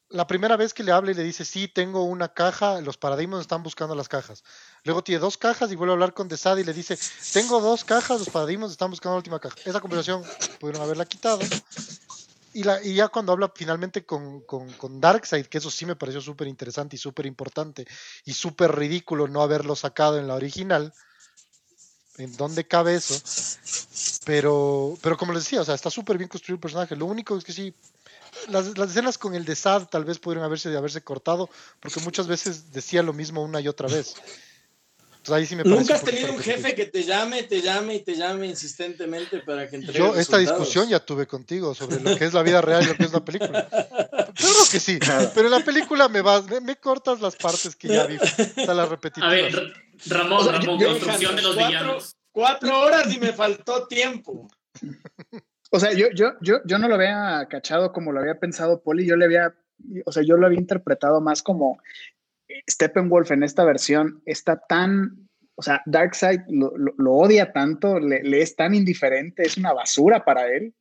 La 0.08 0.26
primera 0.26 0.56
vez 0.56 0.74
que 0.74 0.82
le 0.82 0.90
habla 0.90 1.12
y 1.12 1.14
le 1.14 1.22
dice, 1.22 1.44
sí, 1.44 1.68
tengo 1.68 2.02
una 2.02 2.32
caja, 2.32 2.80
los 2.80 2.96
paradigmas 2.96 3.42
están 3.42 3.62
buscando 3.62 3.94
las 3.94 4.08
cajas. 4.08 4.42
Luego 4.82 5.04
tiene 5.04 5.20
dos 5.20 5.38
cajas 5.38 5.70
y 5.70 5.76
vuelve 5.76 5.92
a 5.92 5.94
hablar 5.94 6.14
con 6.14 6.26
Desad 6.26 6.56
y 6.56 6.64
le 6.64 6.72
dice, 6.72 6.98
tengo 7.32 7.60
dos 7.60 7.84
cajas, 7.84 8.18
los 8.18 8.28
paradigmas 8.28 8.72
están 8.72 8.90
buscando 8.90 9.14
la 9.14 9.18
última 9.18 9.38
caja. 9.38 9.56
Esa 9.64 9.80
conversación 9.80 10.24
pudieron 10.58 10.82
haberla 10.82 11.04
quitado. 11.04 11.38
Y, 12.52 12.64
la, 12.64 12.82
y 12.82 12.94
ya 12.94 13.08
cuando 13.08 13.32
habla 13.32 13.52
finalmente 13.54 14.04
con, 14.04 14.40
con, 14.40 14.72
con 14.72 15.00
Darkseid, 15.00 15.46
que 15.46 15.58
eso 15.58 15.70
sí 15.70 15.86
me 15.86 15.94
pareció 15.94 16.20
súper 16.20 16.48
interesante 16.48 16.96
y 16.96 16.98
súper 16.98 17.26
importante 17.26 17.86
y 18.24 18.32
súper 18.32 18.74
ridículo 18.74 19.28
no 19.28 19.42
haberlo 19.42 19.76
sacado 19.76 20.18
en 20.18 20.26
la 20.26 20.34
original, 20.34 20.92
¿en 22.18 22.36
dónde 22.36 22.66
cabe 22.66 22.96
eso? 22.96 23.14
Pero, 24.24 24.98
pero 25.00 25.16
como 25.16 25.32
les 25.32 25.44
decía, 25.44 25.60
o 25.60 25.64
sea, 25.64 25.74
está 25.74 25.90
súper 25.90 26.18
bien 26.18 26.28
construido 26.28 26.56
el 26.56 26.60
personaje. 26.60 26.96
Lo 26.96 27.06
único 27.06 27.36
es 27.36 27.44
que 27.44 27.52
sí, 27.52 27.72
las, 28.48 28.76
las, 28.76 28.90
escenas 28.90 29.16
con 29.16 29.34
el 29.34 29.44
de 29.44 29.56
Sad 29.56 29.86
tal 29.86 30.04
vez 30.04 30.18
pudieron 30.18 30.44
haberse, 30.44 30.76
haberse 30.76 31.02
cortado, 31.02 31.48
porque 31.78 32.00
muchas 32.00 32.26
veces 32.26 32.72
decía 32.72 33.02
lo 33.02 33.12
mismo 33.12 33.42
una 33.42 33.60
y 33.60 33.68
otra 33.68 33.88
vez. 33.88 34.14
Entonces, 35.30 35.32
ahí 35.32 35.46
sí 35.46 35.56
me 35.56 35.64
Nunca 35.64 35.94
has 35.94 36.02
tenido 36.02 36.32
un 36.32 36.38
jefe 36.38 36.74
que 36.74 36.86
te 36.86 37.04
llame, 37.04 37.44
te 37.44 37.60
llame 37.60 37.96
y 37.96 38.00
te 38.00 38.14
llame 38.14 38.46
insistentemente 38.46 39.38
para 39.40 39.68
que 39.68 39.76
entregue 39.76 39.98
Yo 39.98 40.16
esta 40.16 40.38
discusión 40.38 40.88
ya 40.88 40.98
tuve 41.00 41.26
contigo 41.26 41.74
sobre 41.74 42.00
lo 42.00 42.16
que 42.16 42.24
es 42.24 42.34
la 42.34 42.42
vida 42.42 42.60
real 42.62 42.82
y 42.82 42.86
lo 42.86 42.94
que 42.96 43.04
es 43.04 43.12
la 43.12 43.24
película. 43.24 43.68
Claro 43.68 44.58
que 44.70 44.80
sí, 44.80 44.98
pero 45.34 45.46
en 45.46 45.52
la 45.52 45.64
película 45.64 46.08
me 46.08 46.20
vas, 46.20 46.46
me, 46.46 46.60
me 46.60 46.76
cortas 46.76 47.20
las 47.20 47.36
partes 47.36 47.76
que 47.76 47.88
ya 47.88 48.06
vi, 48.06 48.16
hasta 48.16 48.74
las 48.74 48.88
repetitivas. 48.88 49.30
A 49.30 49.34
ver, 49.34 49.72
Ramón, 50.06 50.38
o 50.38 50.42
sea, 50.44 50.52
Ramón, 50.52 50.78
yo, 50.78 50.88
construcción 50.88 51.36
de 51.36 51.42
los 51.42 51.54
cuatro, 51.54 51.68
villanos. 51.68 52.16
Cuatro 52.32 52.80
horas 52.80 53.14
y 53.14 53.18
me 53.18 53.32
faltó 53.32 53.86
tiempo. 53.86 54.48
O 55.70 55.78
sea, 55.78 55.92
yo, 55.92 56.06
yo, 56.14 56.32
yo, 56.40 56.60
yo 56.64 56.78
no 56.78 56.88
lo 56.88 56.96
había 56.96 57.46
cachado 57.48 57.92
como 57.92 58.12
lo 58.12 58.20
había 58.20 58.40
pensado 58.40 58.82
Poli, 58.82 59.06
yo 59.06 59.16
le 59.16 59.26
había, 59.26 59.54
o 60.04 60.12
sea, 60.12 60.24
yo 60.24 60.36
lo 60.36 60.46
había 60.46 60.58
interpretado 60.58 61.20
más 61.20 61.42
como 61.42 61.80
Steppenwolf 62.68 63.30
en 63.30 63.42
esta 63.42 63.64
versión 63.64 64.22
está 64.26 64.56
tan, 64.68 65.28
o 65.54 65.62
sea, 65.62 65.82
Darkseid 65.86 66.40
lo, 66.48 66.76
lo, 66.76 66.92
lo 66.96 67.12
odia 67.12 67.52
tanto, 67.52 67.98
le, 68.00 68.22
le, 68.22 68.42
es 68.42 68.56
tan 68.56 68.74
indiferente, 68.74 69.42
es 69.42 69.56
una 69.56 69.72
basura 69.72 70.24
para 70.24 70.48
él, 70.48 70.74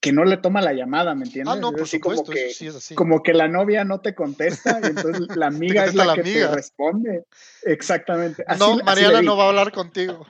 que 0.00 0.12
no 0.12 0.24
le 0.26 0.36
toma 0.36 0.60
la 0.60 0.74
llamada, 0.74 1.14
¿me 1.14 1.24
entiendes? 1.24 1.54
Ah, 1.54 1.58
no, 1.58 1.68
es 1.68 1.72
por 1.72 1.82
así 1.84 1.96
supuesto, 1.96 2.24
como 2.24 2.34
que, 2.34 2.50
sí 2.50 2.66
es 2.66 2.76
así. 2.76 2.94
como 2.94 3.22
que 3.22 3.32
la 3.32 3.48
novia 3.48 3.84
no 3.84 4.02
te 4.02 4.14
contesta 4.14 4.78
y 4.82 4.88
entonces 4.88 5.34
la 5.34 5.46
amiga 5.48 5.86
es 5.86 5.94
la, 5.94 6.04
la 6.04 6.14
que 6.14 6.20
amiga. 6.20 6.50
te 6.50 6.54
responde. 6.56 7.24
Exactamente. 7.62 8.44
Así, 8.46 8.60
no, 8.60 8.76
Mariana 8.84 9.22
no 9.22 9.34
va 9.36 9.44
a 9.44 9.48
hablar 9.48 9.72
contigo. 9.72 10.26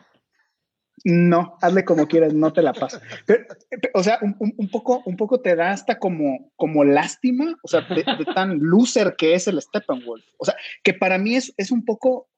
No, 1.06 1.58
hazle 1.60 1.84
como 1.84 2.08
quieras, 2.08 2.32
no 2.32 2.50
te 2.54 2.62
la 2.62 2.72
paso. 2.72 2.98
Pero, 3.26 3.44
o 3.92 4.02
sea, 4.02 4.18
un, 4.22 4.34
un, 4.38 4.70
poco, 4.70 5.02
un 5.04 5.18
poco 5.18 5.38
te 5.40 5.54
da 5.54 5.70
hasta 5.70 5.98
como, 5.98 6.50
como 6.56 6.82
lástima, 6.82 7.54
o 7.62 7.68
sea, 7.68 7.82
de, 7.82 7.96
de, 7.96 8.24
tan 8.34 8.58
loser 8.58 9.14
que 9.16 9.34
es 9.34 9.46
el 9.46 9.60
Steppenwolf. 9.60 10.24
O 10.38 10.46
sea, 10.46 10.56
que 10.82 10.94
para 10.94 11.18
mí 11.18 11.36
es, 11.36 11.52
es 11.58 11.70
un 11.70 11.84
poco 11.84 12.30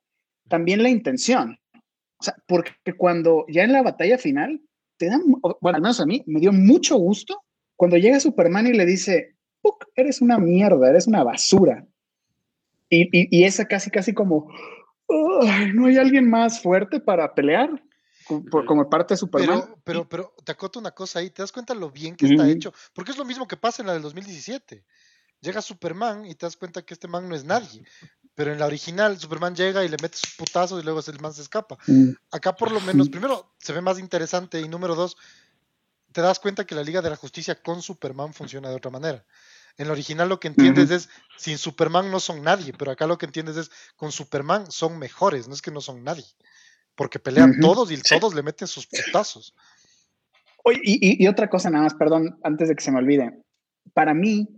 también 0.48 0.82
la 0.82 0.88
intención. 0.88 1.60
O 2.18 2.24
sea, 2.24 2.34
porque 2.48 2.72
cuando 2.96 3.44
ya 3.48 3.62
en 3.62 3.72
la 3.72 3.82
batalla 3.82 4.18
final, 4.18 4.60
te 4.96 5.06
dan, 5.10 5.22
bueno, 5.60 5.76
al 5.76 5.82
menos 5.82 6.00
a 6.00 6.06
mí, 6.06 6.24
me 6.26 6.40
dio 6.40 6.52
mucho 6.52 6.96
gusto 6.96 7.40
cuando 7.76 7.98
llega 7.98 8.18
Superman 8.18 8.66
y 8.66 8.72
le 8.72 8.84
dice, 8.84 9.36
Puck, 9.62 9.86
eres 9.94 10.20
una 10.20 10.38
mierda, 10.38 10.90
eres 10.90 11.06
una 11.06 11.22
basura. 11.22 11.86
Y, 12.90 13.02
y, 13.16 13.28
y 13.30 13.44
esa 13.44 13.66
casi, 13.66 13.90
casi 13.90 14.12
como, 14.12 14.50
oh, 15.06 15.44
no 15.72 15.86
hay 15.86 15.98
alguien 15.98 16.28
más 16.28 16.60
fuerte 16.60 16.98
para 16.98 17.32
pelear 17.32 17.70
como, 18.26 18.88
parte 18.88 19.14
de 19.14 19.18
Superman. 19.18 19.60
Pero, 19.60 19.78
pero, 19.84 20.08
pero 20.08 20.34
te 20.44 20.52
acoto 20.52 20.78
una 20.78 20.90
cosa 20.90 21.20
ahí, 21.20 21.30
¿te 21.30 21.42
das 21.42 21.52
cuenta 21.52 21.74
lo 21.74 21.90
bien 21.90 22.16
que 22.16 22.26
está 22.26 22.48
hecho? 22.48 22.72
Porque 22.92 23.12
es 23.12 23.18
lo 23.18 23.24
mismo 23.24 23.46
que 23.46 23.56
pasa 23.56 23.82
en 23.82 23.86
la 23.86 23.92
del 23.92 24.02
2017. 24.02 24.84
Llega 25.40 25.62
Superman 25.62 26.24
y 26.26 26.34
te 26.34 26.46
das 26.46 26.56
cuenta 26.56 26.82
que 26.82 26.94
este 26.94 27.08
man 27.08 27.28
no 27.28 27.36
es 27.36 27.44
nadie. 27.44 27.84
Pero 28.34 28.52
en 28.52 28.58
la 28.58 28.66
original, 28.66 29.18
Superman 29.18 29.54
llega 29.54 29.84
y 29.84 29.88
le 29.88 29.96
mete 30.02 30.18
sus 30.18 30.34
putazos 30.34 30.80
y 30.80 30.84
luego 30.84 31.00
el 31.06 31.20
man 31.20 31.32
se 31.32 31.42
escapa. 31.42 31.78
Mm. 31.86 32.10
Acá 32.32 32.56
por 32.56 32.72
lo 32.72 32.80
menos, 32.80 33.08
primero, 33.08 33.54
se 33.58 33.72
ve 33.72 33.80
más 33.80 33.98
interesante 33.98 34.60
y 34.60 34.68
número 34.68 34.94
dos, 34.94 35.16
te 36.12 36.20
das 36.20 36.40
cuenta 36.40 36.66
que 36.66 36.74
la 36.74 36.82
Liga 36.82 37.02
de 37.02 37.10
la 37.10 37.16
Justicia 37.16 37.54
con 37.62 37.80
Superman 37.82 38.34
funciona 38.34 38.68
de 38.68 38.76
otra 38.76 38.90
manera. 38.90 39.24
En 39.78 39.86
la 39.86 39.92
original 39.92 40.28
lo 40.28 40.40
que 40.40 40.48
entiendes 40.48 40.90
uh 40.90 40.92
-huh. 40.92 40.96
es, 40.96 41.08
sin 41.36 41.58
Superman 41.58 42.10
no 42.10 42.18
son 42.18 42.42
nadie, 42.42 42.72
pero 42.72 42.90
acá 42.90 43.06
lo 43.06 43.18
que 43.18 43.26
entiendes 43.26 43.56
es, 43.58 43.70
con 43.94 44.10
Superman 44.10 44.70
son 44.70 44.98
mejores, 44.98 45.48
no 45.48 45.54
es 45.54 45.60
que 45.60 45.70
no 45.70 45.82
son 45.82 46.02
nadie 46.02 46.24
porque 46.96 47.18
pelean 47.18 47.50
uh 47.50 47.54
-huh. 47.54 47.60
todos 47.60 47.92
y 47.92 47.96
sí. 47.96 48.02
todos 48.08 48.34
le 48.34 48.42
meten 48.42 48.66
sus 48.66 48.86
putazos. 48.86 49.54
Oye, 50.64 50.80
y, 50.82 51.22
y, 51.22 51.28
otra 51.28 51.48
cosa 51.48 51.70
nada 51.70 51.84
más, 51.84 51.94
perdón, 51.94 52.38
antes 52.42 52.68
de 52.68 52.74
que 52.74 52.82
se 52.82 52.90
me 52.90 52.98
olvide. 52.98 53.32
Para 53.94 54.14
mí, 54.14 54.48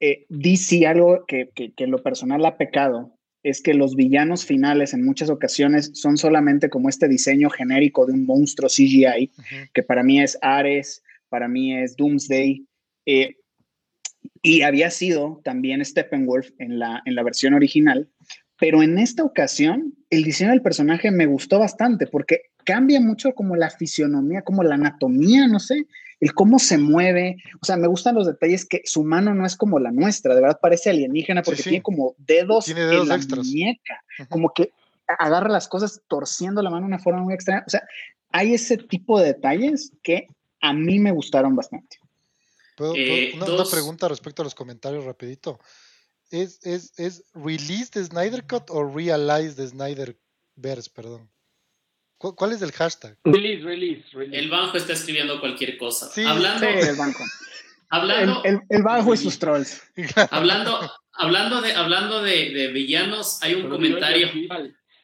eh, 0.00 0.24
DC 0.30 0.86
algo 0.86 1.26
que, 1.26 1.50
que, 1.54 1.74
que, 1.74 1.86
lo 1.86 2.02
personal 2.02 2.46
ha 2.46 2.56
pecado 2.56 3.12
es 3.42 3.60
que 3.60 3.74
los 3.74 3.94
villanos 3.94 4.46
finales 4.46 4.94
en 4.94 5.04
muchas 5.04 5.28
ocasiones 5.28 5.90
son 5.94 6.16
solamente 6.16 6.70
como 6.70 6.88
este 6.88 7.06
diseño 7.06 7.50
genérico 7.50 8.06
de 8.06 8.12
un 8.12 8.24
monstruo 8.24 8.70
CGI, 8.70 9.04
uh 9.36 9.42
-huh. 9.42 9.70
que 9.74 9.82
para 9.82 10.02
mí 10.02 10.22
es 10.22 10.38
Ares, 10.40 11.02
para 11.28 11.48
mí 11.48 11.76
es 11.76 11.96
Doomsday, 11.96 12.64
eh, 13.06 13.36
y 14.42 14.62
había 14.62 14.90
sido 14.90 15.40
también 15.44 15.84
Steppenwolf 15.84 16.50
en 16.58 16.78
la, 16.78 17.02
en 17.04 17.14
la 17.14 17.22
versión 17.22 17.54
original, 17.54 18.08
pero 18.58 18.82
en 18.82 18.98
esta 18.98 19.22
ocasión, 19.22 19.94
el 20.10 20.24
diseño 20.24 20.50
del 20.50 20.62
personaje 20.62 21.10
me 21.10 21.26
gustó 21.26 21.58
bastante 21.58 22.06
porque 22.06 22.42
cambia 22.64 23.00
mucho 23.00 23.32
como 23.32 23.56
la 23.56 23.70
fisionomía, 23.70 24.42
como 24.42 24.62
la 24.62 24.74
anatomía, 24.74 25.46
no 25.46 25.60
sé, 25.60 25.86
el 26.20 26.34
cómo 26.34 26.58
se 26.58 26.76
mueve. 26.76 27.36
O 27.60 27.64
sea, 27.64 27.76
me 27.76 27.86
gustan 27.86 28.16
los 28.16 28.26
detalles 28.26 28.66
que 28.66 28.82
su 28.84 29.04
mano 29.04 29.34
no 29.34 29.46
es 29.46 29.56
como 29.56 29.78
la 29.78 29.92
nuestra, 29.92 30.34
de 30.34 30.40
verdad 30.40 30.58
parece 30.60 30.90
alienígena 30.90 31.42
porque 31.42 31.58
sí, 31.58 31.62
sí. 31.64 31.68
tiene 31.70 31.82
como 31.82 32.14
dedos, 32.18 32.64
tiene 32.64 32.86
dedos 32.86 33.02
en 33.04 33.08
la 33.08 33.14
extras. 33.14 33.46
muñeca, 33.46 34.02
uh 34.18 34.22
-huh. 34.22 34.28
como 34.28 34.52
que 34.52 34.72
agarra 35.06 35.48
las 35.48 35.68
cosas 35.68 36.02
torciendo 36.08 36.60
la 36.60 36.70
mano 36.70 36.82
de 36.82 36.94
una 36.94 36.98
forma 36.98 37.22
muy 37.22 37.34
extraña. 37.34 37.64
O 37.66 37.70
sea, 37.70 37.82
hay 38.32 38.54
ese 38.54 38.76
tipo 38.76 39.20
de 39.20 39.26
detalles 39.26 39.92
que 40.02 40.26
a 40.60 40.72
mí 40.72 40.98
me 40.98 41.12
gustaron 41.12 41.54
bastante. 41.54 41.98
¿Puedo, 42.76 42.94
eh, 42.96 43.32
una, 43.34 43.46
dos... 43.46 43.60
una 43.60 43.70
pregunta 43.70 44.08
respecto 44.08 44.42
a 44.42 44.44
los 44.44 44.54
comentarios 44.54 45.04
rapidito. 45.04 45.60
¿Es, 46.30 46.64
es, 46.64 46.92
es 46.98 47.24
release 47.34 47.90
de 47.94 48.04
Snyder 48.04 48.46
Cut 48.46 48.70
o 48.70 48.84
realize 48.84 49.54
de 49.54 49.66
Snyder 49.66 50.18
Verse, 50.56 50.90
perdón? 50.94 51.30
¿Cuál, 52.18 52.34
¿Cuál, 52.34 52.52
es 52.52 52.62
el 52.62 52.72
hashtag? 52.72 53.16
Release, 53.24 53.62
release, 53.62 54.04
release. 54.12 54.38
El 54.38 54.50
banco 54.50 54.76
está 54.76 54.92
escribiendo 54.92 55.40
cualquier 55.40 55.78
cosa. 55.78 56.10
Sí, 56.10 56.24
hablando, 56.24 56.66
sí, 56.66 56.88
el 56.88 56.96
banco. 56.96 57.24
hablando, 57.88 58.42
el, 58.44 58.54
el, 58.54 58.60
el 58.68 58.82
banco 58.82 59.14
y 59.14 59.16
sus 59.16 59.38
trolls. 59.38 59.82
hablando, 60.30 60.80
hablando 61.12 61.60
de, 61.62 61.72
hablando 61.72 62.22
de, 62.22 62.50
de 62.50 62.68
villanos, 62.68 63.40
hay 63.42 63.54
un 63.54 63.62
Pero 63.62 63.74
comentario. 63.76 64.28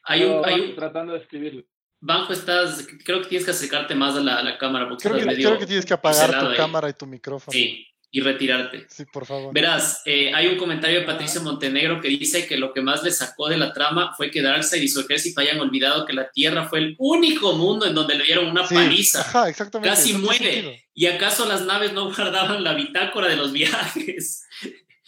Hay 0.07 0.25
un, 0.25 0.45
hay 0.45 0.61
un, 0.61 0.75
tratando 0.75 1.12
de 1.12 1.20
escribirlo. 1.20 1.64
Banco, 2.01 2.35
estás, 2.35 2.87
creo 3.05 3.22
que 3.22 3.29
tienes 3.29 3.47
que 3.47 3.53
acercarte 3.53 3.95
más 3.95 4.16
a 4.16 4.20
la, 4.20 4.39
a 4.41 4.43
la 4.43 4.59
cámara. 4.59 4.89
Porque 4.89 5.09
creo, 5.09 5.18
que, 5.18 5.25
medio 5.25 5.49
creo 5.49 5.59
que 5.59 5.66
tienes 5.66 5.87
que 5.87 5.95
apagar 5.95 6.39
tu 6.39 6.47
ahí. 6.49 6.57
cámara 6.57 6.91
y 6.91 6.93
tu 6.93 7.07
micrófono. 7.07 7.53
Sí, 7.53 7.87
y 8.15 8.21
retirarte. 8.21 8.87
Sí, 8.89 9.07
por 9.07 9.27
favor. 9.27 9.53
Verás, 9.53 10.01
eh, 10.05 10.33
hay 10.33 10.47
un 10.47 10.57
comentario 10.57 11.01
de 11.01 11.05
Patricio 11.05 11.43
Montenegro 11.43 12.01
que 12.01 12.07
dice 12.07 12.47
que 12.47 12.57
lo 12.57 12.73
que 12.73 12.81
más 12.81 13.03
le 13.03 13.11
sacó 13.11 13.49
de 13.49 13.59
la 13.59 13.73
trama 13.73 14.15
fue 14.17 14.31
que 14.31 14.41
Darkseid 14.41 14.81
y 14.81 14.87
su 14.87 15.01
ejército 15.01 15.41
hayan 15.41 15.59
olvidado 15.59 16.07
que 16.07 16.12
la 16.12 16.31
Tierra 16.31 16.69
fue 16.69 16.79
el 16.79 16.95
único 17.01 17.55
mundo 17.55 17.87
en 17.87 17.95
donde 17.97 18.15
le 18.15 18.23
dieron 18.23 18.47
una 18.47 18.69
sí, 18.69 18.77
paliza. 18.77 19.23
Ajá, 19.23 19.49
exactamente. 19.49 19.97
Casi 19.97 20.12
muere. 20.12 20.87
¿Y 20.95 21.07
acaso 21.07 21.45
las 21.45 21.62
naves 21.62 21.93
no 21.93 22.05
guardaban 22.15 22.62
la 22.62 22.75
bitácora 22.75 23.27
de 23.27 23.35
los 23.35 23.51
viajes? 23.53 24.47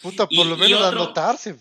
Puta, 0.01 0.27
por 0.27 0.45
y, 0.45 0.49
lo 0.49 0.57
menos 0.57 0.81
otro, 0.81 1.03
anotarse. 1.03 1.55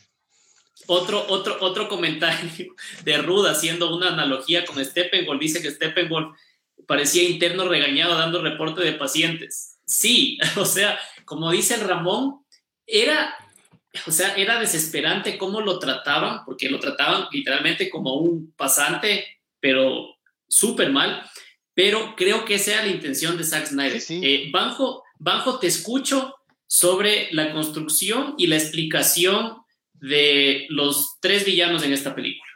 Otro, 0.88 1.26
otro, 1.28 1.58
otro 1.60 1.88
comentario 1.88 2.74
de 3.04 3.18
Ruda 3.18 3.52
haciendo 3.52 3.94
una 3.94 4.08
analogía 4.08 4.64
con 4.64 4.84
Steppenwolf. 4.84 5.40
Dice 5.40 5.62
que 5.62 5.70
Steppenwolf 5.70 6.36
parecía 6.88 7.22
interno 7.22 7.68
regañado 7.68 8.16
dando 8.18 8.42
reporte 8.42 8.82
de 8.82 8.94
pacientes. 8.94 9.76
Sí, 9.86 10.38
o 10.56 10.64
sea, 10.64 10.98
como 11.26 11.50
dice 11.50 11.74
el 11.74 11.82
Ramón, 11.82 12.46
era, 12.86 13.34
o 14.06 14.10
sea, 14.10 14.34
era 14.36 14.58
desesperante 14.58 15.36
cómo 15.36 15.60
lo 15.60 15.78
trataban, 15.78 16.44
porque 16.46 16.70
lo 16.70 16.80
trataban 16.80 17.26
literalmente 17.30 17.90
como 17.90 18.14
un 18.14 18.52
pasante, 18.52 19.26
pero 19.60 20.16
súper 20.48 20.90
mal, 20.90 21.28
pero 21.74 22.14
creo 22.16 22.46
que 22.46 22.54
esa 22.54 22.72
era 22.72 22.86
la 22.86 22.92
intención 22.92 23.36
de 23.36 23.44
Zack 23.44 23.66
Snyder. 23.66 24.02
Eh, 24.08 24.50
Banjo, 24.50 25.02
Banjo, 25.18 25.58
te 25.58 25.66
escucho 25.66 26.34
sobre 26.66 27.28
la 27.32 27.52
construcción 27.52 28.34
y 28.38 28.46
la 28.46 28.56
explicación 28.56 29.58
de 29.92 30.66
los 30.70 31.18
tres 31.20 31.44
villanos 31.44 31.82
en 31.82 31.92
esta 31.92 32.14
película. 32.14 32.50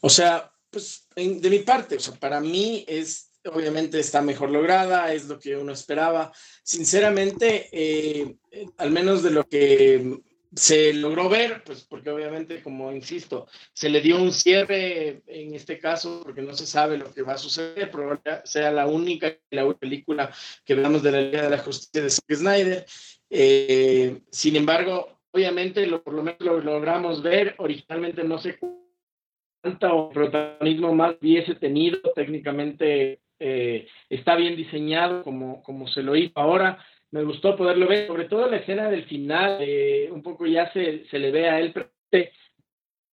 O 0.00 0.10
sea, 0.10 0.52
pues 0.70 1.08
de 1.14 1.50
mi 1.50 1.60
parte, 1.60 1.96
o 1.96 2.00
sea, 2.00 2.14
para 2.14 2.40
mí 2.40 2.84
es, 2.86 3.30
obviamente 3.48 4.00
está 4.00 4.22
mejor 4.22 4.50
lograda, 4.50 5.12
es 5.12 5.26
lo 5.26 5.38
que 5.38 5.56
uno 5.56 5.72
esperaba. 5.72 6.32
Sinceramente, 6.62 7.68
eh, 7.72 8.36
al 8.78 8.90
menos 8.90 9.22
de 9.22 9.30
lo 9.30 9.48
que 9.48 10.20
se 10.54 10.94
logró 10.94 11.28
ver, 11.28 11.62
pues 11.64 11.84
porque 11.84 12.10
obviamente, 12.10 12.62
como 12.62 12.92
insisto, 12.92 13.46
se 13.72 13.88
le 13.88 14.00
dio 14.00 14.16
un 14.16 14.32
cierre 14.32 15.22
en 15.26 15.54
este 15.54 15.78
caso, 15.78 16.20
porque 16.22 16.42
no 16.42 16.54
se 16.54 16.66
sabe 16.66 16.96
lo 16.96 17.12
que 17.12 17.22
va 17.22 17.34
a 17.34 17.38
suceder, 17.38 17.90
probablemente 17.90 18.42
sea 18.44 18.70
la 18.70 18.86
única 18.86 19.36
la 19.50 19.72
película 19.74 20.32
que 20.64 20.74
veamos 20.74 21.02
de 21.02 21.12
la 21.12 21.20
Liga 21.20 21.42
de 21.42 21.50
la 21.50 21.58
Justicia 21.58 22.02
de 22.02 22.10
Zack 22.10 22.34
Snyder. 22.34 22.86
Eh, 23.30 24.20
sin 24.30 24.56
embargo, 24.56 25.20
obviamente, 25.32 25.86
lo, 25.86 26.02
por 26.02 26.14
lo 26.14 26.22
menos 26.22 26.40
lo 26.40 26.60
logramos 26.60 27.22
ver, 27.22 27.56
originalmente 27.58 28.22
no 28.22 28.38
sé 28.38 28.58
cuánto 28.58 30.10
protagonismo 30.10 30.94
más 30.94 31.16
hubiese 31.20 31.56
tenido, 31.56 31.98
técnicamente 32.14 33.20
eh, 33.38 33.86
está 34.08 34.36
bien 34.36 34.56
diseñado 34.56 35.22
como, 35.22 35.62
como 35.62 35.88
se 35.88 36.02
lo 36.02 36.16
hizo 36.16 36.32
ahora, 36.38 36.78
me 37.10 37.22
gustó 37.22 37.56
poderlo 37.56 37.86
ver, 37.86 38.06
sobre 38.06 38.24
todo 38.24 38.48
la 38.48 38.56
escena 38.56 38.90
del 38.90 39.04
final, 39.04 39.58
eh, 39.60 40.08
un 40.10 40.22
poco 40.22 40.46
ya 40.46 40.72
se, 40.72 41.04
se, 41.06 41.18
le 41.18 41.30
ve 41.30 41.48
a 41.48 41.60
él, 41.60 41.72
pero 41.72 41.90
me 42.12 42.30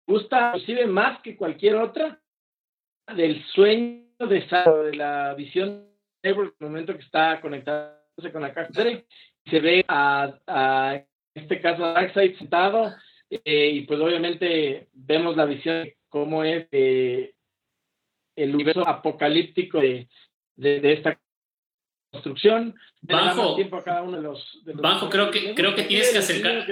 gusta 0.07 0.53
inclusive 0.55 0.87
más 0.87 1.21
que 1.23 1.37
cualquier 1.37 1.77
otra 1.77 2.21
del 3.15 3.45
sueño 3.47 4.05
de, 4.19 4.45
de 4.85 4.97
la 4.97 5.35
visión 5.35 5.89
de 6.23 6.31
el 6.31 6.53
momento 6.61 6.95
que 6.95 7.05
está 7.05 7.41
conectándose 7.41 8.33
con 8.33 8.43
la 8.43 8.53
caja 8.53 8.71
se 8.73 9.61
ve 9.61 9.85
a, 9.89 10.35
a 10.47 10.95
en 10.97 11.43
este 11.43 11.61
caso 11.61 11.85
a 11.85 11.93
Darkseid 11.93 12.37
sentado 12.37 12.93
eh, 13.31 13.71
y 13.75 13.81
pues 13.83 14.01
obviamente 14.01 14.89
vemos 14.93 15.37
la 15.37 15.45
visión 15.45 15.85
de 15.85 15.97
cómo 16.09 16.45
es 16.45 16.67
eh, 16.73 17.35
el 18.39 18.55
universo 18.55 18.87
apocalíptico 18.87 19.81
de, 19.81 20.09
de, 20.57 20.81
de 20.81 20.93
esta 20.93 21.19
construcción. 22.11 22.75
Bajo, 23.01 23.57
bajo 24.75 25.09
creo 25.09 25.31
que, 25.31 25.55
creo 25.55 25.75
que 25.75 25.85
tienes 25.85 26.11
que 26.11 26.19
acercar. 26.19 26.67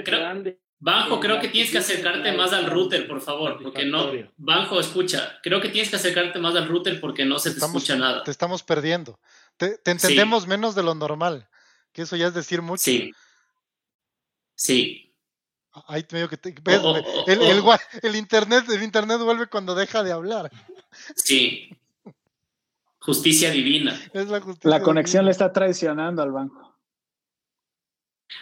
bajo, 0.79 1.19
creo 1.19 1.39
que 1.39 1.47
tienes 1.47 1.71
que 1.71 1.77
acercarte 1.77 2.31
más 2.33 2.53
al 2.53 2.65
router, 2.65 3.07
por 3.07 3.21
favor, 3.21 3.59
porque 3.61 3.85
no. 3.85 4.11
Bajo, 4.35 4.79
escucha. 4.79 5.39
Creo 5.41 5.61
que 5.61 5.69
tienes 5.69 5.89
que 5.89 5.95
acercarte 5.95 6.39
más 6.39 6.55
al 6.55 6.67
router 6.67 6.99
porque 6.99 7.25
no 7.25 7.39
se 7.39 7.51
te 7.51 7.59
escucha 7.59 7.95
nada. 7.95 8.23
Te 8.23 8.31
estamos 8.31 8.63
perdiendo. 8.63 9.19
Te, 9.57 9.79
entendemos 9.85 10.47
menos 10.47 10.75
de 10.75 10.83
lo 10.83 10.95
normal. 10.95 11.47
Que 11.93 12.03
eso 12.03 12.15
ya 12.15 12.27
es 12.27 12.33
decir 12.33 12.61
mucho. 12.61 12.83
Sí. 12.83 13.11
Sí. 14.55 15.03
Ahí 15.87 16.05
medio 16.11 16.27
que 16.27 16.39
el, 16.43 16.53
el, 17.27 17.63
el, 18.01 18.15
internet, 18.15 18.65
el 18.69 18.81
internet 18.81 19.19
vuelve 19.19 19.47
cuando 19.47 19.75
deja 19.75 20.03
de 20.03 20.11
hablar. 20.11 20.51
Sí. 21.15 21.69
Justicia 22.99 23.51
divina. 23.51 23.97
la, 24.63 24.81
conexión 24.81 25.25
le 25.25 25.31
está 25.31 25.53
traicionando 25.53 26.21
al 26.21 26.31
banco. 26.31 26.77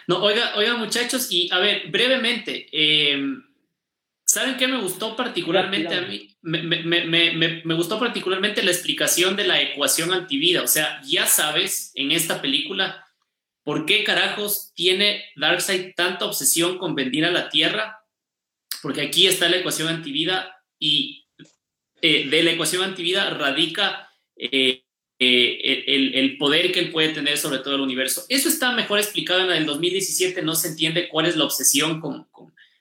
No, 0.08 0.22
oiga, 0.22 0.54
oiga 0.56 0.76
muchachos, 0.76 1.28
y 1.30 1.48
a 1.52 1.58
ver, 1.58 1.88
brevemente, 1.90 2.68
em, 2.72 3.44
¿saben 4.24 4.56
qué 4.56 4.66
me 4.66 4.80
gustó 4.80 5.14
particularmente 5.16 5.94
a 5.94 6.02
mí? 6.02 6.36
Me, 6.42 6.62
me, 6.62 7.74
gustó 7.74 7.98
particularmente 7.98 8.62
la 8.62 8.70
explicación 8.70 9.36
de 9.36 9.46
la 9.46 9.60
ecuación 9.60 10.12
antivida. 10.12 10.62
O 10.62 10.68
sea, 10.68 11.00
ya 11.04 11.26
sabes 11.26 11.92
en 11.94 12.12
esta 12.12 12.40
película 12.40 13.04
por 13.62 13.84
qué 13.84 14.04
carajos 14.04 14.72
tiene 14.74 15.24
Darkseid 15.36 15.94
tanta 15.96 16.24
obsesión 16.24 16.78
con 16.78 16.94
venir 16.94 17.24
a 17.24 17.32
la 17.32 17.48
Tierra, 17.48 18.00
porque 18.82 19.02
aquí 19.02 19.26
está 19.26 19.48
la 19.48 19.56
ecuación 19.56 19.88
antivida 19.88 20.62
y 20.78 21.25
eh, 22.08 22.28
de 22.28 22.42
la 22.44 22.52
ecuación 22.52 22.84
antivida 22.84 23.30
radica 23.30 24.08
eh, 24.36 24.84
eh, 25.18 26.12
el, 26.14 26.38
poder 26.38 26.70
que 26.70 26.78
él 26.78 26.92
puede 26.92 27.08
tener 27.08 27.36
sobre 27.36 27.58
todo 27.58 27.74
el 27.74 27.80
universo. 27.80 28.24
Eso 28.28 28.48
está 28.48 28.70
mejor 28.70 29.00
explicado 29.00 29.40
en 29.40 29.50
el 29.50 29.66
2017, 29.66 30.40
no 30.42 30.54
se 30.54 30.68
entiende 30.68 31.08
cuál 31.08 31.26
es 31.26 31.34
la 31.34 31.42
obsesión 31.42 32.00
con, 32.00 32.28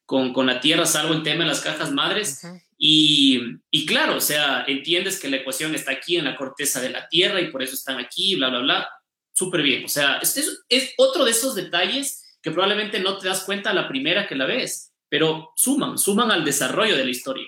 con, 0.06 0.32
con, 0.32 0.46
la 0.46 0.62
Tierra, 0.62 0.86
salvo 0.86 1.16
el 1.16 1.24
tema 1.24 1.44
de 1.44 1.50
las 1.50 1.62
cajas 1.62 1.92
madres. 1.92 2.40
y, 2.78 3.42
y, 3.72 3.88
claro, 3.88 4.18
o 4.18 4.22
sea, 4.22 4.64
entiendes 4.68 5.20
que 5.20 5.28
la 5.28 5.38
ecuación 5.38 5.74
está 5.74 5.94
aquí 5.94 6.18
en 6.18 6.26
la 6.26 6.36
corteza 6.36 6.80
de 6.80 6.92
la 6.92 7.10
Tierra 7.10 7.42
y 7.42 7.50
por 7.50 7.64
eso 7.64 7.74
están 7.74 7.98
aquí, 7.98 8.36
bla, 8.36 8.50
bla, 8.50 8.60
bla. 8.60 8.90
Súper 9.34 9.64
bien. 9.64 9.86
O 9.86 9.88
sea, 9.88 10.20
es, 10.22 10.38
es 10.70 10.94
otro 10.98 11.26
de 11.26 11.32
esos 11.32 11.56
detalles 11.56 12.38
que 12.44 12.52
probablemente 12.52 13.00
no 13.00 13.18
te 13.18 13.28
das 13.28 13.44
cuenta 13.44 13.72
a 13.72 13.74
la 13.74 13.88
primera 13.88 14.28
que 14.28 14.36
la 14.36 14.46
ves, 14.46 14.94
pero 15.10 15.52
suman, 15.56 15.98
suman 15.98 16.30
al 16.30 16.46
desarrollo 16.46 16.96
de 16.96 17.06
la 17.06 17.10
historia. 17.10 17.48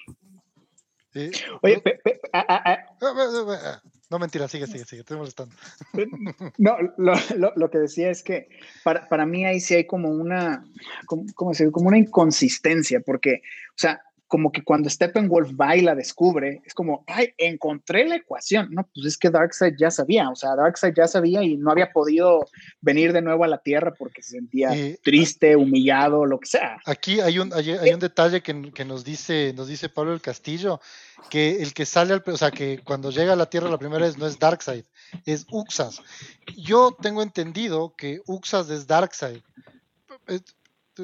Oye, 1.61 1.83
no, 4.09 4.19
mentira, 4.19 4.47
sigue, 4.47 4.67
sigue, 4.67 4.85
sigue, 4.85 5.01
estoy 5.01 5.17
molestando. 5.17 5.53
No, 6.57 6.77
lo, 6.97 7.13
lo, 7.35 7.53
lo, 7.55 7.69
que 7.69 7.79
decía 7.79 8.09
es 8.09 8.23
que 8.23 8.47
para, 8.83 9.07
para, 9.09 9.25
mí 9.25 9.45
ahí 9.45 9.59
sí 9.59 9.75
hay 9.75 9.85
como 9.85 10.09
una, 10.09 10.65
como, 11.05 11.25
¿cómo 11.35 11.51
decir? 11.51 11.71
Como 11.71 11.89
una 11.89 11.97
inconsistencia, 11.97 13.01
porque, 13.01 13.41
o 13.69 13.77
sea, 13.77 14.01
como 14.27 14.51
que 14.51 14.63
cuando 14.63 14.89
Steppenwolf 14.89 15.51
va 15.59 15.75
y 15.75 15.81
la 15.81 15.95
descubre, 15.95 16.61
es 16.65 16.73
como, 16.73 17.03
ay, 17.07 17.33
encontré 17.37 18.07
la 18.07 18.17
ecuación. 18.17 18.69
No, 18.71 18.87
pues 18.93 19.05
es 19.05 19.17
que 19.17 19.29
Darkseid 19.29 19.75
ya 19.77 19.89
sabía, 19.89 20.29
o 20.29 20.35
sea, 20.35 20.55
Darkseid 20.55 20.93
ya 20.93 21.07
sabía 21.07 21.43
y 21.43 21.55
no 21.55 21.71
había 21.71 21.91
podido 21.91 22.45
venir 22.81 23.13
de 23.13 23.21
nuevo 23.21 23.43
a 23.43 23.47
la 23.47 23.59
Tierra 23.59 23.93
porque 23.97 24.21
se 24.21 24.31
sentía 24.31 24.71
triste, 25.01 25.55
humillado, 25.55 26.25
lo 26.25 26.39
que 26.39 26.47
sea. 26.47 26.77
Aquí 26.85 27.21
hay 27.21 27.39
un, 27.39 27.53
hay, 27.53 27.71
un 27.71 27.99
detalle 27.99 28.41
que, 28.41 28.71
que, 28.73 28.83
nos, 28.83 29.03
dice, 29.05 29.53
nos 29.55 29.67
dice 29.67 29.87
Pablo 29.89 30.11
del 30.11 30.21
Castillo, 30.21 30.81
que 31.29 31.61
el 31.61 31.73
que 31.73 31.85
sale 31.85 32.13
al, 32.13 32.23
o 32.25 32.37
sea, 32.37 32.51
que 32.51 32.81
cuando 32.83 33.11
llega 33.11 33.33
a 33.33 33.37
la 33.37 33.49
Tierra 33.49 33.69
la 33.69 33.79
primera 33.79 34.05
vez 34.05 34.17
no 34.17 34.27
es 34.27 34.37
Darkseid, 34.37 34.83
es 35.25 35.45
Uxas. 35.49 36.01
Yo 36.57 36.95
tengo 37.01 37.21
entendido 37.21 37.95
que 37.95 38.21
Uxas 38.25 38.69
es 38.69 38.87
Darkseid 38.87 39.41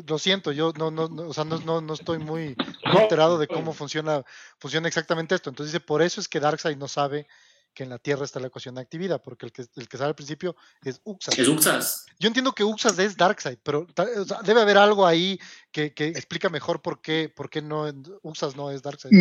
lo 0.08 0.20
siento, 0.20 0.52
yo 0.52 0.74
no, 0.78 0.92
no, 0.92 1.08
no, 1.08 1.28
o 1.28 1.34
sea, 1.34 1.44
no, 1.44 1.82
no, 1.82 1.94
estoy 1.94 2.20
muy, 2.20 2.56
enterado 3.12 3.38
de 3.38 3.48
cómo 3.48 3.74
funciona, 3.74 4.24
funciona 4.60 4.88
exactamente 4.88 5.36
esto. 5.36 5.50
Entonces 5.50 5.74
dice, 5.74 5.86
por 5.86 6.02
eso 6.02 6.22
es 6.22 6.28
que 6.28 6.40
Darkseid 6.40 6.78
no 6.78 6.88
sabe 6.88 7.28
que 7.74 7.84
en 7.84 7.90
la 7.90 7.98
Tierra 7.98 8.24
está 8.24 8.40
la 8.40 8.48
ecuación 8.48 8.76
de 8.76 8.82
actividad, 8.82 9.22
porque 9.22 9.48
el 9.48 9.52
que, 9.52 9.66
el 9.76 9.88
que 9.88 9.98
sabe 9.98 10.10
al 10.10 10.16
principio 10.16 10.56
es 10.84 11.02
Uxas. 11.04 11.38
Es 11.38 11.48
Uxas. 11.48 12.06
Yo 12.20 12.28
entiendo 12.28 12.54
que 12.54 12.64
Uxas 12.64 12.98
es 13.00 13.18
Darkseid, 13.18 13.58
pero 13.64 13.88
debe 14.46 14.62
haber 14.62 14.78
algo 14.78 15.06
ahí 15.06 15.40
que, 15.72 15.94
que, 15.94 16.08
explica 16.08 16.50
mejor 16.50 16.82
por 16.82 17.02
qué, 17.02 17.32
por 17.36 17.50
qué 17.50 17.62
no, 17.62 17.92
Uxas 18.22 18.56
no 18.56 18.70
es 18.70 18.82
Darkseid. 18.82 19.12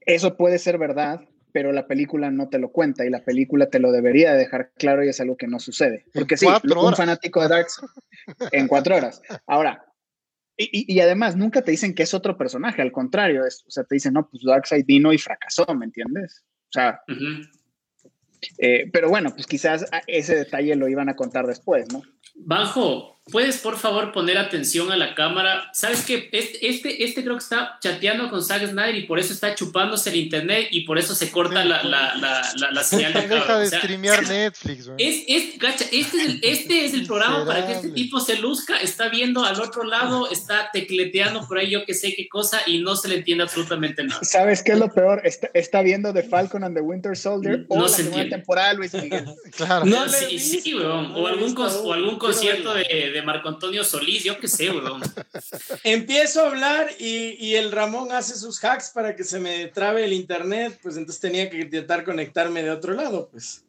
eso 0.00 0.36
puede 0.36 0.58
ser 0.58 0.78
verdad, 0.78 1.20
pero 1.52 1.72
la 1.72 1.86
película 1.86 2.30
no 2.30 2.48
te 2.48 2.58
lo 2.58 2.70
cuenta 2.70 3.04
y 3.04 3.10
la 3.10 3.24
película 3.24 3.68
te 3.68 3.78
lo 3.78 3.92
debería 3.92 4.34
dejar 4.34 4.72
claro 4.76 5.04
y 5.04 5.08
es 5.08 5.20
algo 5.20 5.36
que 5.36 5.46
no 5.46 5.58
sucede. 5.58 6.04
Porque 6.12 6.36
sí, 6.36 6.46
un 6.46 6.94
fanático 6.94 7.40
de 7.42 7.48
Darkseid 7.48 7.88
en 8.52 8.68
cuatro 8.68 8.96
horas. 8.96 9.22
Ahora, 9.46 9.84
y, 10.56 10.92
y, 10.92 11.00
además 11.00 11.36
nunca 11.36 11.62
te 11.62 11.70
dicen 11.70 11.94
que 11.94 12.02
es 12.02 12.14
otro 12.14 12.36
personaje, 12.36 12.82
al 12.82 12.90
contrario, 12.90 13.46
es, 13.46 13.64
o 13.66 13.70
sea, 13.70 13.84
te 13.84 13.94
dicen, 13.94 14.14
no, 14.14 14.28
pues 14.28 14.42
Darkseid 14.44 14.84
vino 14.84 15.12
y 15.12 15.18
fracasó, 15.18 15.64
¿me 15.74 15.84
entiendes? 15.84 16.44
O 16.68 16.72
sea, 16.72 17.00
eh, 18.58 18.90
pero 18.92 19.08
bueno, 19.08 19.30
pues 19.34 19.46
quizás 19.46 19.86
ese 20.06 20.36
detalle 20.36 20.74
lo 20.76 20.88
iban 20.88 21.08
a 21.08 21.16
contar 21.16 21.46
después, 21.46 21.92
¿no? 21.92 22.02
Bajo, 22.34 23.17
¿puedes 23.30 23.58
por 23.58 23.76
favor 23.76 24.12
poner 24.12 24.38
atención 24.38 24.90
a 24.92 24.96
la 24.96 25.14
cámara? 25.14 25.70
¿Sabes 25.72 26.04
qué? 26.04 26.28
Este, 26.32 26.68
este, 26.68 27.04
este 27.04 27.22
creo 27.22 27.36
que 27.36 27.42
está 27.42 27.78
chateando 27.80 28.30
con 28.30 28.42
Zack 28.42 28.68
Snyder 28.68 28.96
y 28.96 29.06
por 29.06 29.18
eso 29.18 29.32
está 29.32 29.54
chupándose 29.54 30.10
el 30.10 30.16
internet 30.16 30.68
y 30.70 30.80
por 30.80 30.98
eso 30.98 31.14
se 31.14 31.30
corta 31.30 31.64
la, 31.64 31.82
la, 31.82 32.14
la, 32.16 32.70
la, 32.72 32.82
señal 32.84 33.12
de 33.12 33.28
Deja 33.28 33.58
de 33.58 33.66
streamear 33.66 34.22
Netflix, 34.28 34.90
es, 34.98 35.24
es, 35.28 35.58
gacha, 35.58 35.84
este, 35.84 35.98
es 36.00 36.14
el, 36.14 36.40
este 36.42 36.84
es 36.84 36.94
el 36.94 37.06
programa 37.06 37.44
para 37.44 37.66
que 37.66 37.72
este 37.74 37.90
tipo 37.90 38.20
se 38.20 38.36
luzca, 38.36 38.80
está 38.80 39.08
viendo 39.08 39.44
al 39.44 39.60
otro 39.60 39.84
lado, 39.84 40.30
está 40.30 40.70
tecleteando 40.72 41.46
por 41.46 41.58
ahí 41.58 41.70
yo 41.70 41.84
que 41.84 41.94
sé 41.94 42.14
qué 42.14 42.28
cosa 42.28 42.60
y 42.66 42.78
no 42.78 42.96
se 42.96 43.08
le 43.08 43.16
entiende 43.16 43.44
absolutamente 43.44 44.04
nada. 44.04 44.20
¿Sabes 44.22 44.62
qué 44.62 44.72
es 44.72 44.78
lo 44.78 44.92
peor? 44.92 45.20
Está, 45.24 45.50
está 45.54 45.82
viendo 45.82 46.12
The 46.12 46.22
Falcon 46.22 46.64
and 46.64 46.74
the 46.74 46.82
Winter 46.82 47.16
Soldier 47.16 47.66
no, 47.68 47.84
o 47.84 47.88
se 47.88 48.04
la 48.04 48.28
temporada 48.28 48.74
Luis 48.74 48.94
Miguel. 48.94 49.26
claro. 49.56 49.84
No, 49.84 50.08
sí, 50.08 50.38
sí, 50.38 50.74
weón. 50.74 51.12
O 51.14 51.26
algún, 51.26 51.54
o 51.56 51.92
algún 51.92 52.18
concierto 52.18 52.74
de, 52.74 53.10
de, 53.12 53.17
Marco 53.22 53.48
Antonio 53.48 53.84
Solís, 53.84 54.24
yo 54.24 54.38
qué 54.38 54.48
sé, 54.48 54.70
weón. 54.70 55.00
Empiezo 55.84 56.42
a 56.42 56.48
hablar 56.48 56.90
y, 56.98 57.36
y, 57.38 57.54
el 57.56 57.72
Ramón 57.72 58.12
hace 58.12 58.36
sus 58.36 58.62
hacks 58.64 58.90
para 58.94 59.16
que 59.16 59.24
se 59.24 59.40
me 59.40 59.66
trabe 59.66 60.04
el 60.04 60.12
internet, 60.12 60.78
pues 60.82 60.96
entonces 60.96 61.20
tenía 61.20 61.48
que 61.50 61.60
intentar 61.60 62.04
conectarme 62.04 62.62
de 62.62 62.70
otro 62.70 62.94
lado, 62.94 63.28
pues. 63.30 63.64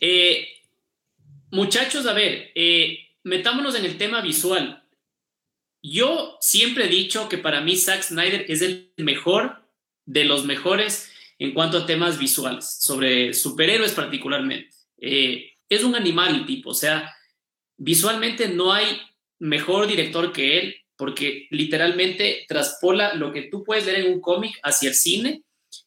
Eh, 0.00 0.48
muchachos, 1.50 2.06
a 2.06 2.12
ver, 2.12 2.50
eh, 2.54 2.98
metámonos 3.22 3.74
en 3.74 3.84
el 3.84 3.96
tema 3.98 4.20
visual. 4.20 4.84
Yo 5.82 6.38
siempre 6.40 6.86
he 6.86 6.88
dicho 6.88 7.28
que 7.28 7.38
para 7.38 7.60
mí 7.60 7.76
Zack 7.76 8.02
Snyder 8.02 8.46
es 8.48 8.62
el 8.62 8.92
mejor 8.96 9.62
de 10.06 10.24
los 10.24 10.44
mejores 10.44 11.10
en 11.38 11.52
cuanto 11.52 11.78
a 11.78 11.86
temas 11.86 12.18
visuales, 12.18 12.64
sobre 12.80 13.34
superhéroes 13.34 13.92
particularmente. 13.92 14.70
Eh, 14.98 15.52
es 15.68 15.82
un 15.82 15.94
animal 15.94 16.34
el 16.34 16.46
tipo, 16.46 16.70
o 16.70 16.74
sea, 16.74 17.14
visualmente 17.76 18.48
no 18.48 18.72
hay 18.72 19.00
mejor 19.38 19.86
director 19.86 20.32
que 20.32 20.58
él, 20.58 20.76
porque 20.96 21.48
literalmente 21.50 22.44
traspola 22.48 23.14
lo 23.14 23.32
que 23.32 23.42
tú 23.42 23.64
puedes 23.64 23.86
ver 23.86 23.96
en 23.96 24.12
un 24.12 24.20
cómic 24.20 24.58
hacia 24.62 24.88
el 24.88 24.94
cine 24.94 25.42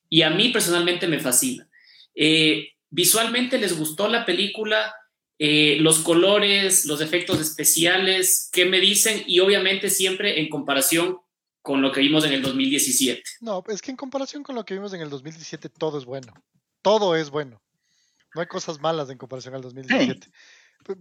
y 0.10 0.22
a 0.22 0.30
mí 0.30 0.50
personalmente 0.50 1.08
me 1.08 1.20
fascina. 1.20 1.68
Eh, 2.14 2.74
visualmente 2.90 3.58
les 3.58 3.78
gustó 3.78 4.08
la 4.08 4.26
película, 4.26 4.94
eh, 5.40 5.78
los 5.80 6.00
colores, 6.00 6.86
los 6.86 7.02
efectos 7.02 7.40
especiales, 7.40 8.50
¿qué 8.52 8.66
me 8.66 8.80
dicen? 8.80 9.24
Y 9.28 9.40
obviamente 9.40 9.90
siempre 9.90 10.40
en 10.40 10.50
comparación 10.50 11.20
con 11.62 11.82
lo 11.82 11.92
que 11.92 12.02
vimos 12.02 12.24
en 12.26 12.34
el 12.34 12.42
2017. 12.42 13.22
No, 13.42 13.64
es 13.68 13.82
que 13.82 13.92
en 13.92 13.98
comparación 13.98 14.42
con 14.44 14.56
lo 14.56 14.66
que 14.66 14.74
vimos 14.74 14.94
en 14.94 15.02
el 15.02 15.10
2017 15.10 15.70
todo 15.70 15.98
es 15.98 16.06
bueno. 16.06 16.34
Todo 16.82 17.16
es 17.16 17.30
bueno. 17.30 17.62
No 18.34 18.42
hay 18.42 18.48
cosas 18.48 18.80
malas 18.80 19.10
en 19.10 19.18
comparación 19.18 19.56
al 19.56 19.62
2017. 19.62 20.30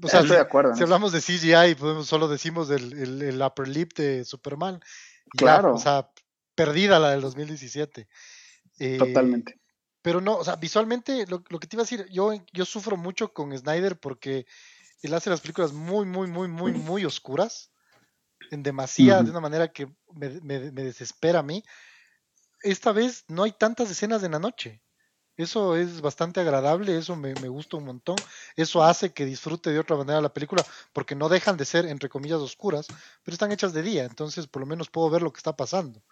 Estoy 0.02 0.28
de 0.28 0.38
acuerdo. 0.38 0.74
Si 0.74 0.82
hablamos 0.82 1.12
de 1.12 1.20
CGI, 1.20 1.74
podemos, 1.76 2.06
solo 2.06 2.28
decimos 2.28 2.70
el, 2.70 3.22
el, 3.22 3.42
upper 3.42 3.68
lip 3.68 3.92
de 3.94 4.24
Superman. 4.24 4.80
Claro. 5.30 5.74
o 5.74 5.78
sea, 5.78 6.10
perdida 6.54 6.98
la 6.98 7.10
del 7.10 7.20
2017. 7.20 8.08
Eh, 8.78 8.98
Totalmente. 8.98 9.60
Pero 10.02 10.20
no, 10.20 10.36
o 10.36 10.44
sea, 10.44 10.56
visualmente, 10.56 11.26
lo, 11.26 11.42
que 11.42 11.66
te 11.66 11.76
iba 11.76 11.82
a 11.82 11.84
decir, 11.84 12.06
yo, 12.10 12.32
yo 12.52 12.64
sufro 12.64 12.96
mucho 12.96 13.32
con 13.32 13.56
Snyder 13.56 13.98
porque 13.98 14.46
él 15.02 15.14
hace 15.14 15.30
las 15.30 15.40
películas 15.40 15.72
muy, 15.72 16.06
muy, 16.06 16.28
muy, 16.28 16.48
muy, 16.48 16.72
muy 16.72 17.04
oscuras, 17.04 17.72
en 18.50 18.62
demasía, 18.62 19.22
de 19.22 19.30
una 19.30 19.40
manera 19.40 19.72
que 19.72 19.88
me, 20.14 20.40
me, 20.42 20.70
desespera 20.70 21.40
a 21.40 21.42
mí. 21.42 21.64
Esta 22.62 22.92
vez 22.92 23.24
no 23.28 23.42
hay 23.42 23.52
tantas 23.52 23.90
escenas 23.90 24.22
en 24.22 24.32
la 24.32 24.38
noche. 24.38 24.80
Eso 25.36 25.76
es 25.76 26.00
bastante 26.00 26.40
agradable, 26.40 26.96
eso 26.96 27.14
me, 27.16 27.34
me, 27.36 27.48
gusta 27.48 27.76
un 27.76 27.84
montón. 27.84 28.22
Eso 28.56 28.82
hace 28.82 29.12
que 29.12 29.24
disfrute 29.26 29.70
de 29.70 29.78
otra 29.78 29.96
manera 29.96 30.20
la 30.20 30.32
película, 30.32 30.66
porque 30.92 31.14
no 31.14 31.28
dejan 31.28 31.56
de 31.56 31.64
ser, 31.64 31.86
entre 31.86 32.08
comillas, 32.08 32.40
oscuras, 32.40 32.90
pero 33.22 33.34
están 33.34 33.52
hechas 33.52 33.72
de 33.72 33.82
día, 33.82 34.04
entonces 34.04 34.46
por 34.46 34.60
lo 34.60 34.66
menos 34.66 34.88
puedo 34.90 35.10
ver 35.10 35.22
lo 35.22 35.32
que 35.32 35.38
está 35.38 35.56
pasando. 35.56 36.02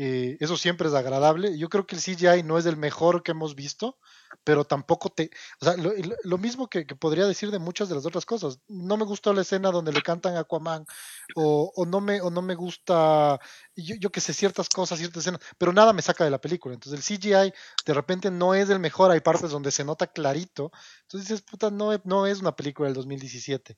Eh, 0.00 0.36
eso 0.38 0.56
siempre 0.56 0.86
es 0.86 0.94
agradable. 0.94 1.58
Yo 1.58 1.68
creo 1.68 1.84
que 1.84 1.96
el 1.96 2.00
CGI 2.00 2.44
no 2.44 2.56
es 2.56 2.66
el 2.66 2.76
mejor 2.76 3.24
que 3.24 3.32
hemos 3.32 3.56
visto, 3.56 3.98
pero 4.44 4.64
tampoco 4.64 5.10
te... 5.10 5.28
O 5.60 5.64
sea, 5.64 5.74
lo, 6.22 6.38
mismo 6.38 6.68
que, 6.68 6.84
podría 6.84 7.26
decir 7.26 7.50
de 7.50 7.58
muchas 7.58 7.88
de 7.88 7.96
las 7.96 8.06
otras 8.06 8.24
cosas. 8.24 8.60
No 8.68 8.96
me 8.96 9.04
gustó 9.04 9.32
la 9.32 9.42
escena 9.42 9.72
donde 9.72 9.92
le 9.92 10.00
cantan 10.00 10.36
Aquaman, 10.36 10.86
o, 11.34 11.84
no, 11.84 12.00
me, 12.00 12.20
o 12.20 12.30
no 12.30 12.42
me 12.42 12.54
gusta, 12.54 13.40
yo, 13.74 13.96
yo 13.96 14.10
que 14.10 14.20
sé, 14.20 14.32
ciertas 14.32 14.68
cosas, 14.68 15.00
ciertas 15.00 15.22
escenas, 15.22 15.40
pero 15.58 15.72
nada 15.72 15.92
me 15.92 16.02
saca 16.02 16.22
de 16.22 16.30
la 16.30 16.40
película. 16.40 16.74
Entonces 16.74 17.10
el 17.10 17.18
CGI 17.18 17.52
de 17.84 17.94
repente 17.94 18.30
no 18.30 18.54
es 18.54 18.70
el 18.70 18.78
mejor, 18.78 19.10
hay 19.10 19.20
partes 19.20 19.50
donde 19.50 19.72
se 19.72 19.84
nota 19.84 20.06
clarito. 20.06 20.70
Entonces 21.02 21.28
dices, 21.28 21.42
puta, 21.42 21.70
no, 21.72 21.90
no 22.04 22.26
es 22.26 22.40
una 22.40 22.54
película 22.54 22.86
del 22.86 22.94
2017. 22.94 23.76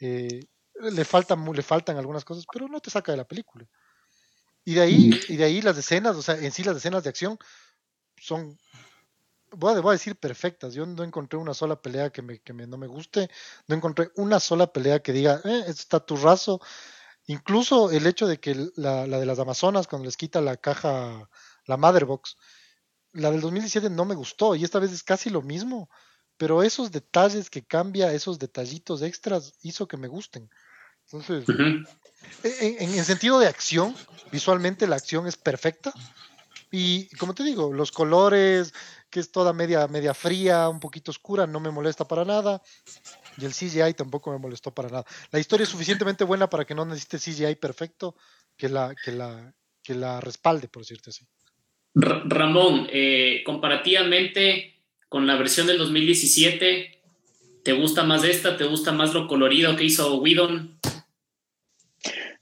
Eh, 0.00 0.40
le, 0.80 1.04
faltan, 1.06 1.42
le 1.52 1.62
faltan 1.62 1.96
algunas 1.96 2.24
cosas, 2.24 2.44
pero 2.52 2.68
no 2.68 2.80
te 2.80 2.90
saca 2.90 3.12
de 3.12 3.18
la 3.18 3.24
película. 3.24 3.66
Y 4.64 4.74
de 4.74 4.80
ahí, 4.80 5.20
y 5.28 5.36
de 5.36 5.44
ahí 5.44 5.60
las 5.60 5.76
escenas, 5.76 6.16
o 6.16 6.22
sea, 6.22 6.36
en 6.36 6.50
sí 6.50 6.64
las 6.64 6.76
escenas 6.76 7.02
de 7.02 7.10
acción 7.10 7.38
son, 8.16 8.58
voy 9.52 9.74
a, 9.74 9.92
decir 9.92 10.16
perfectas. 10.16 10.74
Yo 10.74 10.86
no 10.86 11.04
encontré 11.04 11.38
una 11.38 11.54
sola 11.54 11.80
pelea 11.80 12.10
que, 12.10 12.22
me, 12.22 12.40
que 12.40 12.52
me, 12.52 12.66
no 12.66 12.78
me 12.78 12.86
guste, 12.86 13.30
no 13.66 13.76
encontré 13.76 14.10
una 14.16 14.40
sola 14.40 14.72
pelea 14.72 15.00
que 15.00 15.12
diga, 15.12 15.40
eh, 15.44 15.64
está 15.68 16.00
tu 16.00 16.16
raso. 16.16 16.60
Incluso 17.26 17.90
el 17.90 18.06
hecho 18.06 18.26
de 18.26 18.38
que 18.38 18.54
la, 18.76 19.06
la, 19.06 19.18
de 19.18 19.26
las 19.26 19.38
Amazonas, 19.38 19.86
cuando 19.86 20.06
les 20.06 20.16
quita 20.16 20.40
la 20.40 20.56
caja, 20.56 21.28
la 21.66 21.76
Motherbox, 21.76 22.36
la 23.12 23.30
del 23.30 23.40
2017 23.40 23.90
no 23.90 24.04
me 24.04 24.14
gustó 24.14 24.54
y 24.56 24.64
esta 24.64 24.78
vez 24.78 24.92
es 24.92 25.02
casi 25.02 25.30
lo 25.30 25.40
mismo, 25.40 25.88
pero 26.36 26.62
esos 26.62 26.90
detalles 26.90 27.48
que 27.48 27.64
cambia, 27.64 28.12
esos 28.12 28.38
detallitos 28.38 29.02
extras, 29.02 29.54
hizo 29.62 29.86
que 29.86 29.96
me 29.96 30.08
gusten. 30.08 30.50
Entonces, 31.04 31.44
en, 32.42 32.90
el 32.90 33.04
sentido 33.04 33.38
de 33.38 33.46
acción, 33.46 33.94
visualmente 34.30 34.86
la 34.86 34.96
acción 34.96 35.26
es 35.26 35.36
perfecta. 35.36 35.92
Y 36.70 37.08
como 37.16 37.34
te 37.34 37.44
digo, 37.44 37.72
los 37.72 37.92
colores, 37.92 38.74
que 39.10 39.20
es 39.20 39.30
toda 39.30 39.52
media, 39.52 39.86
media 39.86 40.12
fría, 40.12 40.68
un 40.68 40.80
poquito 40.80 41.10
oscura, 41.10 41.46
no 41.46 41.60
me 41.60 41.70
molesta 41.70 42.06
para 42.06 42.24
nada. 42.24 42.60
Y 43.38 43.44
el 43.44 43.52
CGI 43.52 43.94
tampoco 43.94 44.32
me 44.32 44.38
molestó 44.38 44.74
para 44.74 44.88
nada. 44.88 45.04
La 45.30 45.38
historia 45.38 45.64
es 45.64 45.70
suficientemente 45.70 46.24
buena 46.24 46.50
para 46.50 46.64
que 46.64 46.74
no 46.74 46.84
necesite 46.84 47.18
CGI 47.18 47.54
perfecto 47.56 48.16
que 48.56 48.68
la, 48.68 48.94
que 49.04 49.12
la, 49.12 49.54
que 49.82 49.94
la 49.94 50.20
respalde, 50.20 50.68
por 50.68 50.82
decirte 50.82 51.10
así. 51.10 51.24
Ramón, 51.94 52.88
eh, 52.92 53.42
comparativamente 53.46 54.74
con 55.08 55.28
la 55.28 55.36
versión 55.36 55.68
del 55.68 55.78
2017, 55.78 57.02
¿te 57.62 57.72
gusta 57.72 58.02
más 58.02 58.24
esta? 58.24 58.56
¿Te 58.56 58.64
gusta 58.64 58.90
más 58.90 59.14
lo 59.14 59.28
colorido 59.28 59.76
que 59.76 59.84
hizo 59.84 60.16
Whedon? 60.16 60.80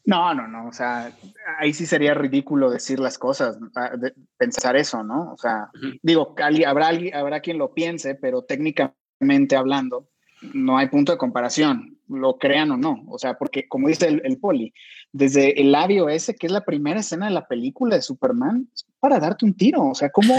No, 0.04 0.34
no, 0.34 0.48
no, 0.48 0.66
o 0.66 0.72
sea, 0.72 1.12
ahí 1.58 1.72
sí 1.72 1.86
sería 1.86 2.12
ridículo 2.14 2.70
decir 2.70 2.98
las 2.98 3.18
cosas, 3.18 3.56
ah, 3.76 3.92
pensar 4.36 4.76
eso, 4.76 5.04
¿no? 5.04 5.32
O 5.32 5.36
sea, 5.36 5.70
digo, 6.02 6.34
habrá, 6.64 6.90
habrá 7.14 7.40
quien 7.40 7.58
lo 7.58 7.72
piense, 7.72 8.16
pero 8.16 8.42
técnicamente 8.42 9.54
hablando, 9.54 10.08
no 10.54 10.76
hay 10.76 10.88
punto 10.88 11.12
de 11.12 11.18
comparación, 11.18 11.98
lo 12.08 12.36
crean 12.36 12.72
o 12.72 12.76
no, 12.76 13.04
o 13.08 13.18
sea, 13.18 13.34
porque 13.34 13.68
como 13.68 13.86
dice 13.86 14.20
el, 14.24 14.38
poli, 14.38 14.74
desde 15.12 15.60
el 15.60 15.70
labio 15.70 16.08
ese, 16.08 16.34
que 16.34 16.46
es 16.46 16.52
la 16.52 16.64
primera 16.64 16.98
escena 16.98 17.26
de 17.26 17.32
la 17.32 17.46
película 17.46 17.94
de 17.94 18.02
Superman, 18.02 18.68
para 18.98 19.20
darte 19.20 19.44
un 19.44 19.54
tiro, 19.54 19.84
o 19.84 19.94
sea, 19.94 20.10
¿cómo, 20.10 20.34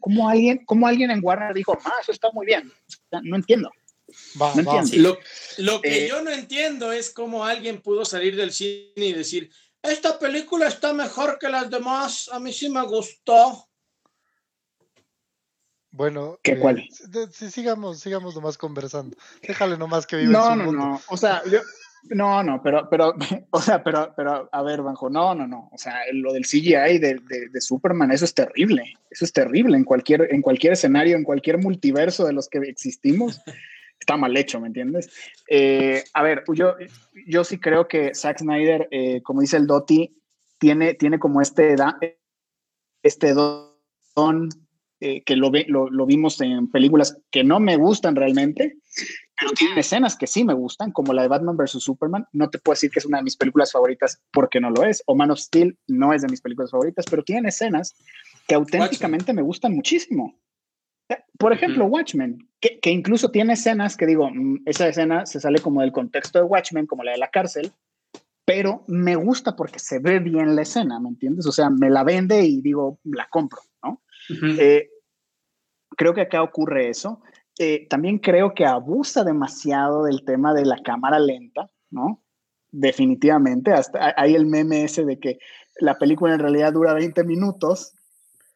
cómo, 0.00 0.28
alguien, 0.28 0.64
cómo 0.66 0.86
alguien 0.86 1.10
en 1.10 1.20
Warner 1.20 1.52
dijo, 1.52 1.76
ah, 1.84 1.92
eso 2.00 2.12
está 2.12 2.28
muy 2.32 2.46
bien? 2.46 2.70
no 3.24 3.36
entiendo. 3.36 3.70
Lo, 5.58 5.80
que 5.80 6.04
eh, 6.04 6.08
yo 6.08 6.22
no 6.22 6.30
entiendo 6.30 6.92
es 6.92 7.10
cómo 7.10 7.44
alguien 7.44 7.80
pudo 7.80 8.04
salir 8.04 8.36
del 8.36 8.52
cine 8.52 8.92
y 8.96 9.12
decir, 9.12 9.50
esta 9.82 10.18
película 10.18 10.68
está 10.68 10.92
mejor 10.92 11.38
que 11.38 11.48
las 11.48 11.70
demás, 11.70 12.28
a 12.32 12.38
mí 12.38 12.52
sí 12.52 12.68
me 12.68 12.82
gustó. 12.82 13.66
Bueno, 15.92 16.38
¿qué 16.42 16.58
cuál? 16.58 16.78
Eh, 16.78 17.50
sigamos, 17.50 18.00
sigamos 18.00 18.34
nomás 18.34 18.56
conversando. 18.56 19.16
Déjale 19.42 19.76
nomás 19.76 20.06
que 20.06 20.16
vive 20.16 20.32
no, 20.32 20.52
en 20.52 20.60
su 20.60 20.72
no, 20.72 20.72
No, 20.72 21.00
o 21.08 21.16
sea, 21.16 21.42
yo, 21.50 21.60
no, 22.04 22.42
no, 22.42 22.62
pero, 22.62 22.88
pero, 22.88 23.14
o 23.50 23.60
sea, 23.60 23.82
pero, 23.82 24.12
pero, 24.16 24.48
a 24.50 24.62
ver, 24.62 24.82
Banjo, 24.82 25.10
no, 25.10 25.34
no, 25.34 25.46
no, 25.46 25.68
o 25.72 25.78
sea, 25.78 26.00
lo 26.12 26.32
del 26.32 26.44
CGI 26.44 26.98
de, 26.98 27.20
de, 27.50 27.60
Superman, 27.60 28.10
eso 28.10 28.24
es 28.24 28.34
terrible, 28.34 28.94
eso 29.10 29.24
es 29.24 29.32
terrible 29.32 29.76
en 29.76 29.84
cualquier, 29.84 30.32
en 30.32 30.42
cualquier 30.42 30.72
escenario, 30.72 31.16
en 31.16 31.24
cualquier 31.24 31.58
multiverso 31.58 32.24
de 32.24 32.32
los 32.32 32.48
que 32.48 32.58
existimos, 32.58 33.40
está 34.00 34.16
mal 34.16 34.36
hecho, 34.36 34.60
¿me 34.60 34.66
entiendes? 34.66 35.10
Eh, 35.48 36.02
a 36.14 36.22
ver, 36.22 36.42
yo, 36.54 36.74
yo 37.26 37.44
sí 37.44 37.58
creo 37.58 37.86
que 37.86 38.14
Zack 38.14 38.38
Snyder, 38.38 38.88
eh, 38.90 39.22
como 39.22 39.42
dice 39.42 39.58
el 39.58 39.66
Doty, 39.66 40.16
tiene, 40.58 40.94
tiene 40.94 41.18
como 41.18 41.40
este, 41.40 41.76
este 43.02 43.34
don 43.34 44.48
eh, 45.02 45.22
que 45.22 45.36
lo, 45.36 45.50
lo, 45.68 46.06
vimos 46.06 46.40
en 46.40 46.70
películas 46.70 47.16
que 47.30 47.42
no 47.42 47.58
me 47.58 47.76
gustan 47.76 48.16
realmente, 48.16 48.76
pero 49.38 49.52
tienen 49.52 49.78
escenas 49.78 50.16
que 50.16 50.26
sí 50.26 50.44
me 50.44 50.52
gustan, 50.52 50.92
como 50.92 51.14
la 51.14 51.22
de 51.22 51.28
Batman 51.28 51.56
vs. 51.56 51.82
Superman. 51.82 52.26
No 52.32 52.50
te 52.50 52.58
puedo 52.58 52.74
decir 52.74 52.90
que 52.90 52.98
es 52.98 53.06
una 53.06 53.18
de 53.18 53.24
mis 53.24 53.36
películas 53.36 53.72
favoritas 53.72 54.20
porque 54.30 54.60
no 54.60 54.70
lo 54.70 54.84
es, 54.84 55.02
o 55.06 55.14
Man 55.14 55.30
of 55.30 55.38
Steel 55.38 55.78
no 55.86 56.12
es 56.12 56.20
de 56.20 56.28
mis 56.28 56.42
películas 56.42 56.70
favoritas, 56.70 57.06
pero 57.08 57.22
tienen 57.22 57.46
escenas 57.46 57.94
que 58.46 58.54
auténticamente 58.54 59.32
me 59.32 59.40
gustan 59.40 59.74
muchísimo. 59.74 60.38
Por 61.38 61.52
ejemplo, 61.52 61.86
Watchmen, 61.86 62.48
que, 62.60 62.78
que, 62.80 62.90
incluso 62.90 63.30
tiene 63.30 63.54
escenas 63.54 63.96
que 63.96 64.06
digo, 64.06 64.30
mm, 64.30 64.62
esa 64.66 64.88
escena 64.88 65.26
se 65.26 65.40
sale 65.40 65.60
como 65.60 65.80
del 65.80 65.92
contexto 65.92 66.38
de 66.38 66.44
Watchmen, 66.44 66.86
como 66.86 67.02
la 67.02 67.12
de 67.12 67.18
la 67.18 67.30
cárcel, 67.30 67.72
pero 68.44 68.82
me 68.88 69.14
gusta 69.14 69.54
porque 69.54 69.78
se 69.78 70.00
ve 70.00 70.18
bien 70.18 70.56
la 70.56 70.62
escena, 70.62 70.98
¿me 70.98 71.08
entiendes? 71.08 71.46
O 71.46 71.52
sea, 71.52 71.70
me 71.70 71.88
la 71.88 72.02
vende 72.02 72.42
y 72.42 72.60
digo, 72.60 72.98
la 73.04 73.28
compro, 73.30 73.60
¿no? 73.82 74.02
Eh, 74.58 74.90
creo 75.96 76.14
que 76.14 76.22
acá 76.22 76.42
ocurre 76.42 76.88
eso. 76.88 77.22
Eh, 77.58 77.86
también 77.88 78.18
creo 78.18 78.52
que 78.52 78.66
abusa 78.66 79.22
demasiado 79.22 80.04
del 80.04 80.24
tema 80.24 80.52
de 80.52 80.64
la 80.64 80.82
cámara 80.82 81.18
lenta, 81.20 81.70
¿no? 81.90 82.24
Definitivamente, 82.72 83.72
hasta 83.72 84.14
hay 84.16 84.34
el 84.34 84.46
meme 84.46 84.82
ese 84.82 85.04
de 85.04 85.20
que 85.20 85.38
la 85.78 85.98
película 85.98 86.34
en 86.34 86.40
realidad 86.40 86.72
dura 86.72 86.92
20 86.92 87.22
minutos 87.22 87.94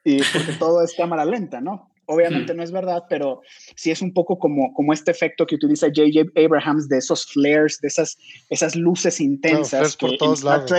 y 0.03 0.19
porque 0.33 0.53
todo 0.59 0.83
es 0.83 0.95
cámara 0.97 1.25
lenta, 1.25 1.61
¿no? 1.61 1.94
Obviamente 2.07 2.55
no 2.55 2.63
es 2.63 2.71
verdad, 2.71 3.05
pero 3.09 3.41
sí 3.75 3.91
es 3.91 4.03
un 4.03 4.13
poco 4.13 4.39
como, 4.39 4.73
como 4.75 4.93
este 4.93 5.11
efecto 5.11 5.47
que 5.47 5.55
utiliza 5.55 5.89
J.J. 5.89 6.33
Abrahams 6.41 6.89
de 6.89 6.99
esos 6.99 7.27
flares, 7.27 7.81
de 7.81 7.89
esas, 7.89 8.19
esas 8.51 8.77
luces 8.77 9.21
intensas. 9.21 9.97
por 9.97 10.17
todos 10.17 10.43
lados. 10.43 10.71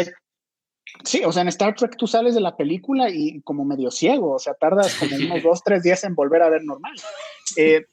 sí, 1.03 1.23
o 1.25 1.31
sea, 1.31 1.41
en 1.41 1.47
Star 1.49 1.75
Trek 1.75 1.95
tú 1.97 2.07
sales 2.07 2.35
de 2.35 2.41
la 2.41 2.55
película 2.55 3.09
y 3.09 3.41
como 3.41 3.65
medio 3.65 3.91
ciego, 3.91 4.33
o 4.33 4.39
sea, 4.39 4.53
tardas 4.53 4.95
como 4.99 5.15
unos 5.15 5.43
dos, 5.43 5.63
tres 5.63 5.83
días 5.83 6.03
en 6.03 6.15
volver 6.15 6.41
a 6.41 6.49
ver 6.49 6.63
normal. 6.63 6.93
Eh, 7.57 7.85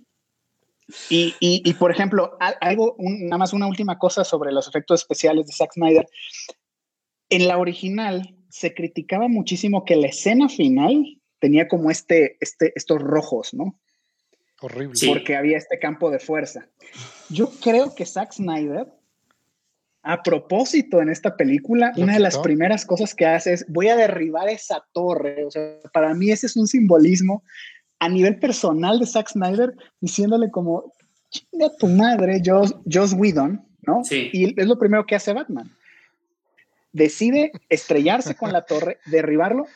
y, 1.08 1.34
y, 1.40 1.74
por 1.74 1.90
ejemplo, 1.90 2.36
algo, 2.60 2.96
nada 2.98 3.38
más 3.38 3.52
una 3.52 3.66
última 3.66 3.98
cosa 3.98 4.24
sobre 4.24 4.52
los 4.52 4.68
efectos 4.68 5.00
especiales 5.00 5.46
de 5.46 5.52
Zack 5.52 5.72
Snyder. 5.72 6.06
En 7.30 7.48
la 7.48 7.56
original 7.56 8.36
se 8.50 8.74
criticaba 8.74 9.28
muchísimo 9.28 9.84
que 9.84 9.96
la 9.96 10.08
escena 10.08 10.50
final 10.50 11.21
tenía 11.42 11.66
como 11.66 11.90
este, 11.90 12.36
este, 12.38 12.72
estos 12.76 13.02
rojos, 13.02 13.52
¿no? 13.52 13.76
Horrible. 14.60 14.96
Porque 15.08 15.34
había 15.34 15.58
este 15.58 15.80
campo 15.80 16.08
de 16.08 16.20
fuerza. 16.20 16.68
Yo 17.30 17.50
creo 17.60 17.96
que 17.96 18.06
Zack 18.06 18.34
Snyder, 18.34 18.86
a 20.04 20.22
propósito 20.22 21.02
en 21.02 21.08
esta 21.08 21.36
película, 21.36 21.92
una 21.96 22.12
de 22.12 22.20
las 22.20 22.38
primeras 22.38 22.86
cosas 22.86 23.12
que 23.12 23.26
hace 23.26 23.54
es, 23.54 23.66
voy 23.68 23.88
a 23.88 23.96
derribar 23.96 24.48
esa 24.48 24.86
torre. 24.92 25.44
O 25.44 25.50
sea, 25.50 25.80
para 25.92 26.14
mí 26.14 26.30
ese 26.30 26.46
es 26.46 26.56
un 26.56 26.68
simbolismo 26.68 27.42
a 27.98 28.08
nivel 28.08 28.38
personal 28.38 29.00
de 29.00 29.06
Zack 29.06 29.30
Snyder, 29.30 29.74
diciéndole 30.00 30.48
como, 30.48 30.92
chinga 31.30 31.76
tu 31.76 31.88
madre, 31.88 32.40
Joss, 32.44 32.72
Joss 32.88 33.14
Whedon, 33.14 33.66
¿no? 33.82 34.04
Sí. 34.04 34.30
Y 34.32 34.60
es 34.60 34.66
lo 34.68 34.78
primero 34.78 35.06
que 35.06 35.16
hace 35.16 35.32
Batman. 35.32 35.72
Decide 36.92 37.50
estrellarse 37.68 38.36
con 38.36 38.52
la 38.52 38.62
torre, 38.62 38.98
derribarlo 39.06 39.66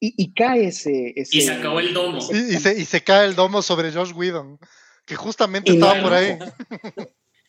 y, 0.00 0.32
cae 0.32 0.66
ese, 0.66 1.12
ese, 1.14 1.36
Y 1.36 1.40
se 1.42 1.52
acabó 1.52 1.78
el 1.78 1.92
domo. 1.92 2.18
Y, 2.32 2.54
y, 2.54 2.58
se, 2.58 2.80
y, 2.80 2.84
se, 2.84 3.02
cae 3.02 3.26
el 3.26 3.34
domo 3.34 3.60
sobre 3.60 3.92
Josh 3.92 4.12
Whedon, 4.14 4.58
que 5.04 5.14
justamente 5.14 5.72
estaba 5.72 5.96
no 5.96 6.02
por 6.02 6.12
ahí. 6.14 6.38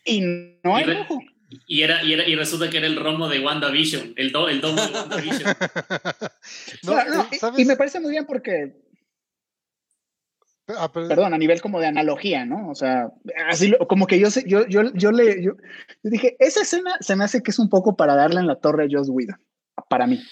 Y 0.04 0.20
no 0.20 0.76
hay 0.76 0.90
ojo. 0.90 1.20
Y, 1.66 1.82
era, 1.82 2.02
y, 2.02 2.12
era, 2.12 2.26
y 2.26 2.34
resulta 2.34 2.68
que 2.68 2.78
era 2.78 2.86
el 2.86 2.96
romo 2.96 3.28
de 3.28 3.40
WandaVision, 3.40 4.14
el, 4.16 4.32
do, 4.32 4.48
el 4.48 4.60
domo 4.60 4.84
de 4.84 4.92
WandaVision. 4.92 5.42
no, 6.82 7.04
no, 7.04 7.28
y, 7.56 7.62
y 7.62 7.64
me 7.64 7.76
parece 7.76 8.00
muy 8.00 8.10
bien 8.10 8.26
porque 8.26 8.74
Ah, 10.68 10.90
pero... 10.92 11.08
Perdón, 11.08 11.34
a 11.34 11.38
nivel 11.38 11.60
como 11.60 11.80
de 11.80 11.86
analogía, 11.86 12.44
¿no? 12.44 12.68
O 12.68 12.74
sea, 12.74 13.10
así 13.48 13.68
lo, 13.68 13.78
como 13.88 14.06
que 14.06 14.18
yo 14.18 14.30
sé, 14.30 14.44
yo, 14.46 14.66
yo, 14.66 14.92
yo 14.94 15.10
le, 15.10 15.42
yo, 15.42 15.52
yo, 16.02 16.10
dije, 16.10 16.36
esa 16.38 16.62
escena 16.62 16.96
se 17.00 17.16
me 17.16 17.24
hace 17.24 17.42
que 17.42 17.50
es 17.50 17.58
un 17.58 17.68
poco 17.68 17.96
para 17.96 18.14
darle 18.14 18.40
en 18.40 18.46
la 18.46 18.56
torre 18.56 18.84
a 18.84 18.88
Joss 18.90 19.08
Whedon, 19.08 19.36
para 19.88 20.06
mí. 20.06 20.22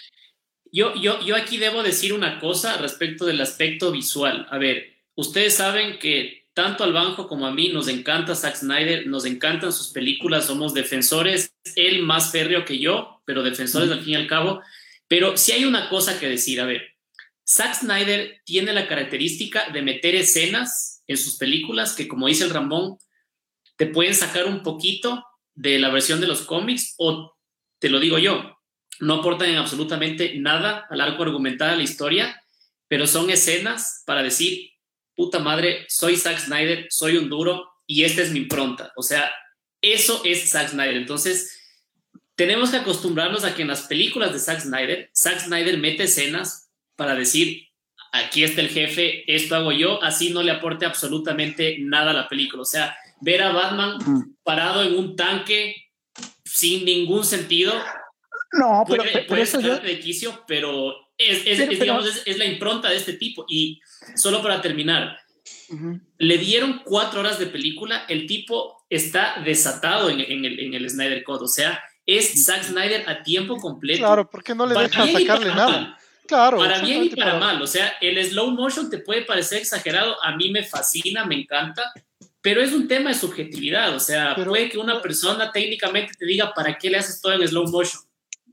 Yo, 0.73 0.95
yo, 0.95 1.21
yo 1.25 1.37
aquí 1.37 1.59
debo 1.59 1.83
decir 1.83 2.12
una 2.12 2.39
cosa 2.39 2.77
respecto 2.77 3.27
del 3.27 3.41
aspecto 3.41 3.91
visual. 3.91 4.47
A 4.51 4.59
ver, 4.59 4.95
ustedes 5.14 5.55
saben 5.55 5.99
que 5.99 6.47
tanto 6.55 6.85
al 6.85 6.93
Banjo 6.93 7.29
como 7.29 7.47
a 7.47 7.53
mí 7.53 7.71
nos 7.71 7.89
encanta 7.89 8.35
Zack 8.35 8.57
Snyder, 8.57 9.07
nos 9.07 9.25
encantan 9.25 9.73
sus 9.73 9.89
películas, 9.89 10.47
somos 10.47 10.75
defensores, 10.75 11.55
él 11.77 12.03
más 12.03 12.33
férreo 12.33 12.64
que 12.64 12.79
yo, 12.79 13.23
pero 13.25 13.43
defensores 13.43 13.91
al 13.91 14.03
fin 14.03 14.14
y 14.14 14.16
al 14.16 14.27
cabo. 14.27 14.61
Pero 15.09 15.37
si 15.37 15.53
hay 15.53 15.64
una 15.64 15.89
cosa 15.89 16.21
que 16.21 16.29
decir, 16.29 16.61
a 16.61 16.66
ver, 16.66 16.97
Zack 17.49 17.75
Snyder 17.75 18.41
tiene 18.45 18.73
la 18.73 18.87
característica 18.87 19.71
de 19.71 19.83
meter 19.83 20.14
escenas 20.14 21.03
en 21.07 21.16
sus 21.16 21.37
películas 21.37 21.95
que, 21.95 22.07
como 22.07 22.29
dice 22.29 22.45
el 22.45 22.51
Ramón, 22.51 22.99
te 23.77 23.87
pueden 23.87 24.14
sacar 24.14 24.47
un 24.47 24.62
poquito 24.62 25.25
de 25.55 25.79
la 25.79 25.91
versión 25.91 26.21
de 26.21 26.29
los 26.29 26.43
cómics 26.43 26.95
o, 26.99 27.35
te 27.81 27.89
lo 27.89 27.99
digo 27.99 28.18
yo, 28.18 28.60
no 29.01 29.14
aportan 29.14 29.51
en 29.51 29.57
absolutamente 29.57 30.38
nada 30.38 30.86
al 30.90 31.01
arco 31.01 31.22
argumental 31.22 31.70
de 31.70 31.76
la 31.78 31.82
historia, 31.82 32.42
pero 32.88 33.07
son 33.07 33.30
escenas 33.30 34.03
para 34.07 34.22
decir, 34.22 34.70
puta 35.14 35.38
madre, 35.38 35.86
soy 35.88 36.16
Zack 36.16 36.38
Snyder, 36.38 36.86
soy 36.90 37.16
un 37.16 37.28
duro 37.28 37.68
y 37.86 38.05
esta 38.05 38.22
es 38.22 38.30
mi 38.30 38.40
impronta. 38.40 38.92
O 38.96 39.03
sea, 39.03 39.30
eso 39.80 40.22
es 40.24 40.51
Zack 40.51 40.70
Snyder. 40.70 40.96
Entonces, 40.96 41.57
tenemos 42.34 42.70
que 42.70 42.78
acostumbrarnos 42.78 43.44
a 43.44 43.55
que 43.55 43.62
en 43.62 43.68
las 43.68 43.82
películas 43.82 44.32
de 44.32 44.38
Zack 44.38 44.61
Snyder, 44.61 45.11
Zack 45.14 45.40
Snyder 45.40 45.78
mete 45.78 46.05
escenas 46.05 46.70
para 46.96 47.14
decir, 47.14 47.68
aquí 48.12 48.44
está 48.44 48.61
el 48.61 48.68
jefe, 48.68 49.24
esto 49.32 49.57
hago 49.57 49.72
yo, 49.72 50.03
así 50.03 50.30
no 50.30 50.42
le 50.42 50.53
aporte 50.53 50.86
absolutamente 50.86 51.76
nada 51.80 52.11
a 52.11 52.14
la 52.14 52.28
película. 52.28 52.62
O 52.62 52.66
sea, 52.66 52.96
ver 53.20 53.42
a 53.42 53.53
Batman 53.53 53.98
parado 54.42 54.82
en 54.82 54.94
un 54.94 55.16
tanque 55.16 55.76
sin 56.44 56.84
ningún 56.84 57.24
sentido. 57.24 57.72
No, 58.53 58.84
pero, 58.88 59.03
puede, 59.03 59.12
pero 59.12 59.26
puede 59.26 59.42
eso 59.42 59.61
yo... 59.61 59.78
de 59.78 60.01
quicio, 60.01 60.44
pero 60.46 60.90
es, 61.16 61.38
es, 61.38 61.44
Pero- 61.44 61.55
es, 61.62 61.68
pero- 61.68 61.80
digamos, 61.80 62.07
es, 62.07 62.22
es 62.26 62.38
la 62.38 62.44
impronta 62.46 62.88
de 62.90 62.96
este 62.96 63.12
tipo. 63.14 63.44
Y 63.48 63.80
solo 64.16 64.42
para 64.42 64.61
terminar, 64.61 65.18
Ujú. 65.68 66.01
le 66.18 66.38
dieron 66.38 66.82
cuatro 66.84 67.20
horas 67.20 67.38
de 67.38 67.46
película, 67.46 68.05
el 68.09 68.26
tipo 68.26 68.84
está 68.90 69.40
desatado 69.44 70.11
en, 70.11 70.20
en 70.20 70.44
el, 70.44 70.59
en 70.59 70.74
el 70.74 70.90
Snyder 70.90 71.22
Code, 71.22 71.44
o 71.44 71.48
sea, 71.48 71.80
es 72.07 72.44
Zack 72.44 72.64
Snyder 72.64 73.09
a 73.09 73.22
tiempo 73.22 73.57
completo. 73.59 74.01
Claro, 74.01 74.28
porque 74.28 74.55
no 74.55 74.66
le 74.66 74.74
Para 74.74 74.88
dejan 74.88 75.12
sacarle 75.12 75.46
para 75.46 75.55
nada. 75.55 75.70
mal. 75.70 75.96
Claro. 76.26 76.59
Para 76.59 76.78
bien 76.80 77.03
y 77.03 77.07
exactamente, 77.07 77.16
para 77.16 77.38
mal, 77.38 77.62
o 77.62 77.66
sea, 77.66 77.88
el 78.01 78.24
slow 78.24 78.51
motion 78.53 78.88
te 78.90 78.98
puede 78.98 79.22
parecer 79.22 79.59
exagerado, 79.59 80.16
a 80.24 80.34
mí 80.36 80.51
me 80.51 80.64
fascina, 80.64 81.24
me 81.24 81.34
encanta, 81.36 81.92
pero 82.40 82.62
es 82.62 82.72
un 82.72 82.88
tema 82.88 83.11
de 83.11 83.16
subjetividad, 83.18 83.94
o 83.94 84.01
sea, 84.01 84.34
Pero- 84.34 84.51
puede 84.51 84.68
que 84.68 84.78
una 84.78 85.01
persona 85.03 85.53
técnicamente 85.53 86.14
te 86.18 86.24
diga, 86.26 86.53
¿para 86.55 86.76
qué 86.78 86.88
le 86.90 86.98
haces 86.98 87.20
todo 87.20 87.32
en 87.32 87.46
slow 87.46 87.68
motion? 87.68 88.03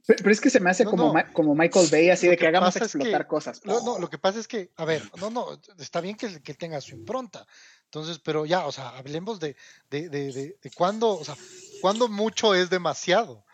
Pero, 0.08 0.18
pero 0.24 0.32
es 0.32 0.41
que 0.41 0.49
se 0.49 0.60
me 0.60 0.70
hace 0.72 0.86
No, 0.86 0.89
como, 0.91 1.08
no. 1.08 1.14
Ma- 1.14 1.32
como 1.34 1.53
Michael 1.53 1.89
Bay, 1.91 2.10
así 2.10 2.26
Lo 2.26 2.32
de 2.32 2.38
que 2.38 2.41
que 2.41 2.47
hagamos 2.47 2.74
que- 2.74 2.80
explotar 2.84 3.28
cosas. 3.28 3.64
No, 3.66 3.82
no, 3.82 3.99
lo 3.99 4.10
que 4.10 4.18
pasa 4.18 4.39
es 4.39 4.47
que, 4.47 4.72
a 4.78 4.86
ver, 4.86 5.03
no, 5.18 5.30
no, 5.30 5.60
está 5.78 6.01
bien 6.01 6.16
que, 6.16 6.41
que 6.41 6.53
tenga 6.55 6.82
su 6.82 6.95
impronta. 6.95 7.45
Entonces, 7.84 8.18
pero 8.20 8.45
ya, 8.45 8.66
o 8.66 8.72
sea, 8.72 8.97
hablemos 8.97 9.39
de, 9.39 9.55
de, 9.89 10.10
de, 10.10 10.32
de, 10.32 10.58
de 10.62 10.72
cuándo, 10.72 11.10
o 11.10 11.24
sea, 11.24 11.36
cuándo 11.82 12.08
mucho 12.08 12.55
es 12.55 12.70
demasiado. 12.70 13.45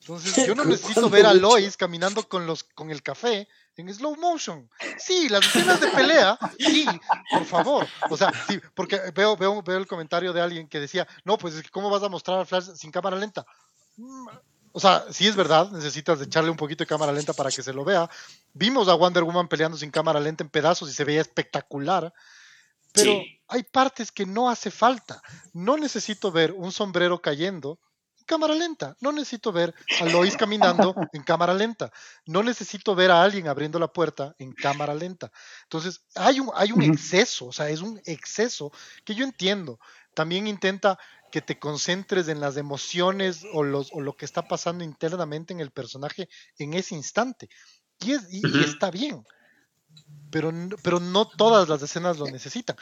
Entonces, 0.00 0.46
yo 0.46 0.54
no 0.54 0.64
necesito 0.66 0.94
¿Cuándo 1.02 1.10
ver 1.10 1.26
a? 1.26 1.34
Lois 1.34 1.76
caminando 1.76 2.28
con 2.28 2.46
los 2.46 2.64
con 2.64 2.90
el 2.90 3.02
café 3.02 3.48
en 3.76 3.92
slow 3.94 4.16
motion. 4.16 4.68
Sí, 4.98 5.28
las 5.28 5.46
escenas 5.46 5.80
de 5.80 5.88
pelea, 5.88 6.38
sí, 6.58 6.86
por 7.30 7.44
favor. 7.44 7.86
O 8.10 8.16
sea, 8.16 8.32
sí, 8.48 8.60
porque 8.74 9.00
veo, 9.14 9.36
veo, 9.36 9.62
veo 9.62 9.76
el 9.78 9.86
comentario 9.86 10.32
de 10.32 10.40
alguien 10.40 10.68
que 10.68 10.80
decía, 10.80 11.06
no, 11.24 11.38
pues 11.38 11.54
es 11.54 11.62
que 11.62 11.70
cómo 11.70 11.88
vas 11.88 12.02
a 12.02 12.08
mostrar 12.08 12.40
a 12.40 12.44
Flash 12.44 12.74
sin 12.74 12.90
cámara 12.90 13.16
lenta. 13.16 13.46
O 14.72 14.78
sea, 14.80 15.04
sí 15.10 15.26
es 15.26 15.34
verdad, 15.34 15.70
necesitas 15.72 16.20
echarle 16.20 16.50
un 16.50 16.56
poquito 16.56 16.84
de 16.84 16.88
cámara 16.88 17.12
lenta 17.12 17.32
para 17.32 17.50
que 17.50 17.62
se 17.62 17.72
lo 17.72 17.84
vea. 17.84 18.08
Vimos 18.52 18.88
a 18.88 18.94
Wonder 18.94 19.24
Woman 19.24 19.48
peleando 19.48 19.76
sin 19.76 19.90
cámara 19.90 20.20
lenta 20.20 20.44
en 20.44 20.50
pedazos 20.50 20.88
y 20.90 20.92
se 20.92 21.04
veía 21.04 21.20
espectacular. 21.20 22.12
Pero 22.92 23.12
Sí. 23.20 23.40
hay 23.48 23.62
partes 23.64 24.10
que 24.12 24.26
no 24.26 24.48
hace 24.48 24.70
falta. 24.70 25.22
No 25.52 25.76
necesito 25.76 26.30
ver 26.32 26.52
un 26.52 26.72
sombrero 26.72 27.20
cayendo 27.20 27.78
en 28.18 28.24
cámara 28.26 28.54
lenta. 28.54 28.96
No 29.00 29.10
necesito 29.12 29.50
ver 29.52 29.74
a 30.00 30.04
Lois 30.04 30.36
caminando 30.36 30.94
en 31.12 31.22
cámara 31.24 31.54
lenta. 31.54 31.92
No 32.26 32.42
necesito 32.42 32.94
ver 32.94 33.10
a 33.10 33.22
alguien 33.22 33.48
abriendo 33.48 33.78
la 33.78 33.92
puerta 33.92 34.34
en 34.38 34.52
cámara 34.52 34.94
lenta. 34.94 35.32
Entonces, 35.64 36.02
hay 36.14 36.38
un, 36.40 36.50
hay 36.54 36.70
un 36.72 36.82
exceso, 36.82 37.46
o 37.46 37.52
sea, 37.52 37.68
es 37.70 37.80
un 37.80 38.00
exceso 38.04 38.72
que 39.04 39.14
yo 39.16 39.24
entiendo. 39.24 39.78
También 40.14 40.46
intenta 40.46 40.98
que 41.30 41.40
te 41.40 41.58
concentres 41.58 42.28
en 42.28 42.40
las 42.40 42.56
emociones 42.56 43.44
o, 43.52 43.62
los, 43.62 43.90
o 43.92 44.00
lo 44.00 44.16
que 44.16 44.24
está 44.24 44.48
pasando 44.48 44.82
internamente 44.84 45.52
en 45.52 45.60
el 45.60 45.70
personaje 45.70 46.28
en 46.58 46.74
ese 46.74 46.94
instante. 46.94 47.48
Y, 48.00 48.12
es, 48.12 48.22
y- 48.32 48.40
y 48.40 48.48
Ujú. 48.48 48.64
está 48.64 48.90
bien. 48.90 49.24
Pero, 50.30 50.52
pero 50.82 51.00
no 51.00 51.28
todas 51.28 51.68
las 51.68 51.82
escenas 51.82 52.18
lo 52.18 52.26
necesitan. 52.26 52.76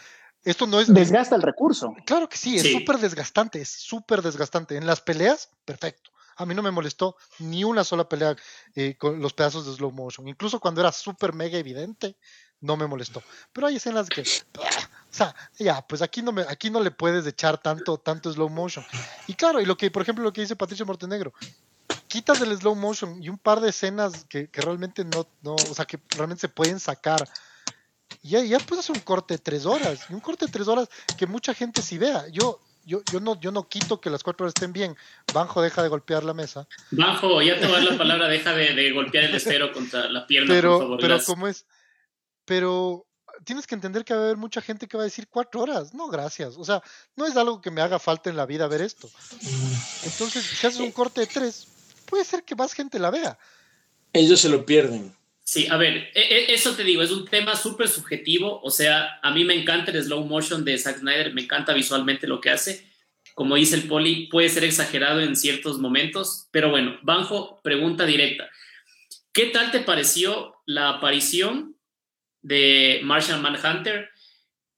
Esto 0.45 0.67
no 0.67 0.81
es... 0.81 0.93
Desgasta 0.93 1.35
el 1.35 1.43
recurso. 1.43 1.95
Claro 2.07 2.29
que 2.29 2.37
sí, 2.37 2.57
es 2.57 2.63
Sí. 2.63 2.73
súper 2.73 2.99
desgastante, 2.99 3.61
es 3.61 3.69
súper 3.71 4.23
desgastante. 4.23 4.77
En 4.77 4.87
las 4.87 5.01
peleas, 5.01 5.51
perfecto. 5.65 6.11
A 6.37 6.47
mí 6.47 6.55
no 6.55 6.63
me 6.63 6.71
molestó 6.71 7.17
ni 7.41 7.65
una 7.65 7.83
sola 7.85 8.09
pelea 8.09 8.37
eh, 8.77 8.97
con 8.97 9.21
los 9.21 9.33
pedazos 9.35 9.67
de 9.67 9.75
slow 9.75 9.91
motion. 9.91 10.29
Incluso 10.29 10.61
cuando 10.61 10.81
era 10.81 10.93
súper 10.93 11.33
mega 11.35 11.59
evidente, 11.59 12.17
no 12.61 12.77
me 12.77 12.87
molestó. 12.87 13.23
Pero 13.53 13.67
hay 13.67 13.77
escenas 13.77 14.09
que. 14.09 14.23
Sea, 15.19 15.35
ya, 15.59 15.83
pues 15.87 16.01
aquí 16.03 16.23
no 16.23 16.33
me, 16.33 16.43
aquí 16.43 16.71
no 16.71 16.81
le 16.81 16.91
puedes 16.91 17.27
echar 17.27 17.59
tanto, 17.61 17.99
tanto 17.99 18.33
slow 18.33 18.49
motion. 18.49 18.85
Y 19.27 19.35
claro, 19.35 19.61
y 19.61 19.67
lo 19.67 19.77
que, 19.77 19.91
por 19.91 20.03
ejemplo, 20.03 20.25
lo 20.25 20.33
que 20.33 20.41
dice 20.41 20.57
Patricio 20.57 20.87
Montenegro, 20.87 21.33
quitas 22.07 22.41
el 22.41 22.57
slow 22.57 22.75
motion 22.75 23.23
y 23.23 23.29
un 23.29 23.39
par 23.39 23.61
de 23.61 23.71
escenas 23.71 24.25
que, 24.25 24.49
que 24.49 24.61
realmente 24.61 25.05
no, 25.05 25.27
no, 25.43 25.55
o 25.55 25.75
sea, 25.75 25.85
que 25.85 25.99
realmente 26.17 26.41
se 26.43 26.49
pueden 26.49 26.81
sacar. 26.81 27.29
Y 28.23 28.31
ya, 28.31 28.43
ya 28.43 28.59
puedes 28.59 28.85
hacer 28.85 28.97
un 28.97 29.03
corte 29.03 29.35
de 29.35 29.39
tres 29.39 29.67
horas, 29.67 30.07
y 30.09 30.15
un 30.15 30.21
corte 30.21 30.47
de 30.47 30.53
tres 30.53 30.69
horas 30.69 30.89
que 31.17 31.27
mucha 31.27 31.53
gente 31.55 31.83
sí 31.83 31.99
vea. 31.99 32.27
Yo, 32.29 32.61
yo, 32.87 33.03
yo 33.13 33.21
no, 33.21 33.39
yo 33.39 33.53
no 33.53 33.69
quito 33.69 34.01
que 34.01 34.09
las 34.11 34.23
cuatro 34.23 34.45
horas 34.45 34.55
estén 34.57 34.73
bien. 34.73 34.97
Banjo 35.35 35.61
deja 35.61 35.83
de 35.83 35.89
golpear 35.89 36.25
la 36.25 36.33
mesa. 36.33 36.67
Bajo, 36.91 37.43
ya 37.43 37.59
te 37.61 37.67
voy 37.67 37.77
a 37.77 37.79
dar 37.81 37.93
la 37.93 37.99
palabra, 37.99 38.29
deja 38.29 38.53
de, 38.55 38.75
de 38.75 38.93
golpear 38.93 39.25
el 39.25 39.35
estero 39.35 39.73
contra 39.73 40.09
la 40.09 40.27
pierna, 40.27 40.49
por 40.49 40.57
Pero, 40.57 40.79
favor. 40.79 40.99
pero. 41.01 41.19
¿cómo 41.27 41.49
es? 41.49 41.67
Pero 42.47 43.07
tienes 43.45 43.67
que 43.67 43.75
entender 43.75 44.05
que 44.05 44.15
va 44.15 44.21
a 44.21 44.25
haber 44.25 44.37
mucha 44.37 44.61
gente 44.61 44.87
que 44.87 44.97
va 44.97 45.03
a 45.03 45.07
decir 45.07 45.29
cuatro 45.29 45.61
horas. 45.63 45.95
No, 45.95 46.09
gracias. 46.09 46.57
O 46.57 46.65
sea, 46.65 46.83
no 47.17 47.27
es 47.27 47.37
algo 47.37 47.61
que 47.61 47.71
me 47.71 47.81
haga 47.81 47.99
falta 47.99 48.31
en 48.31 48.37
la 48.37 48.47
vida 48.47 48.67
ver 48.69 48.83
esto. 48.83 49.11
Entonces, 50.05 50.45
si 50.45 50.67
haces 50.67 50.81
un 50.81 50.93
corte 50.93 51.21
de 51.23 51.27
tres, 51.27 51.67
puede 52.07 52.25
ser 52.25 52.45
que 52.45 52.55
más 52.55 52.73
gente 52.73 52.99
la 52.99 53.11
vea. 53.11 53.39
Ellos 54.13 54.41
se 54.41 54.49
lo 54.49 54.65
pierden. 54.65 55.15
Sí, 55.43 55.67
a 55.67 55.77
ver, 55.79 56.11
e- 56.15 56.21
e- 56.21 56.53
eso 56.53 56.75
te 56.75 56.85
digo, 56.85 57.03
es 57.03 57.11
un 57.11 57.27
tema 57.27 57.57
súper 57.57 57.89
subjetivo. 57.89 58.61
O 58.63 58.71
sea, 58.71 59.19
a 59.23 59.31
mí 59.31 59.45
me 59.45 59.55
encanta 59.55 59.91
el 59.91 60.03
slow 60.03 60.25
motion 60.25 60.65
de 60.65 60.77
Zack 60.77 60.99
Snyder, 60.99 61.33
me 61.33 61.43
encanta 61.43 61.73
visualmente 61.73 62.27
lo 62.27 62.41
que 62.41 62.51
hace. 62.51 62.87
Como 63.35 63.55
dice 63.55 63.77
el 63.77 63.89
poli, 63.89 64.27
puede 64.27 64.51
ser 64.51 64.65
exagerado 64.65 65.21
en 65.21 65.37
ciertos 65.37 65.79
momentos, 65.79 66.49
pero 66.51 66.71
bueno, 66.71 66.99
Banjo, 67.03 67.61
pregunta 67.63 68.05
directa. 68.05 68.51
¿Qué 69.33 69.47
tal 69.47 69.71
te 69.71 69.81
pareció 69.81 70.57
la 70.67 70.91
aparición 70.91 71.78
de 72.43 73.01
Martian 73.05 73.43
Manhunter? 73.43 74.09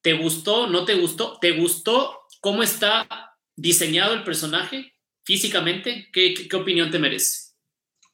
¿Te 0.03 0.15
gustó? 0.15 0.67
¿No 0.67 0.85
te 0.85 0.95
gustó? 0.95 1.39
¿Te 1.41 1.53
gustó 1.53 2.21
cómo 2.41 2.63
está 2.63 3.37
diseñado 3.57 4.15
el 4.15 4.25
personaje 4.25 4.95
físicamente? 5.25 6.09
¿Qué, 6.13 6.35
qué, 6.35 6.49
qué 6.49 6.57
opinión 6.57 6.91
te 6.91 6.99
merece? 6.99 7.51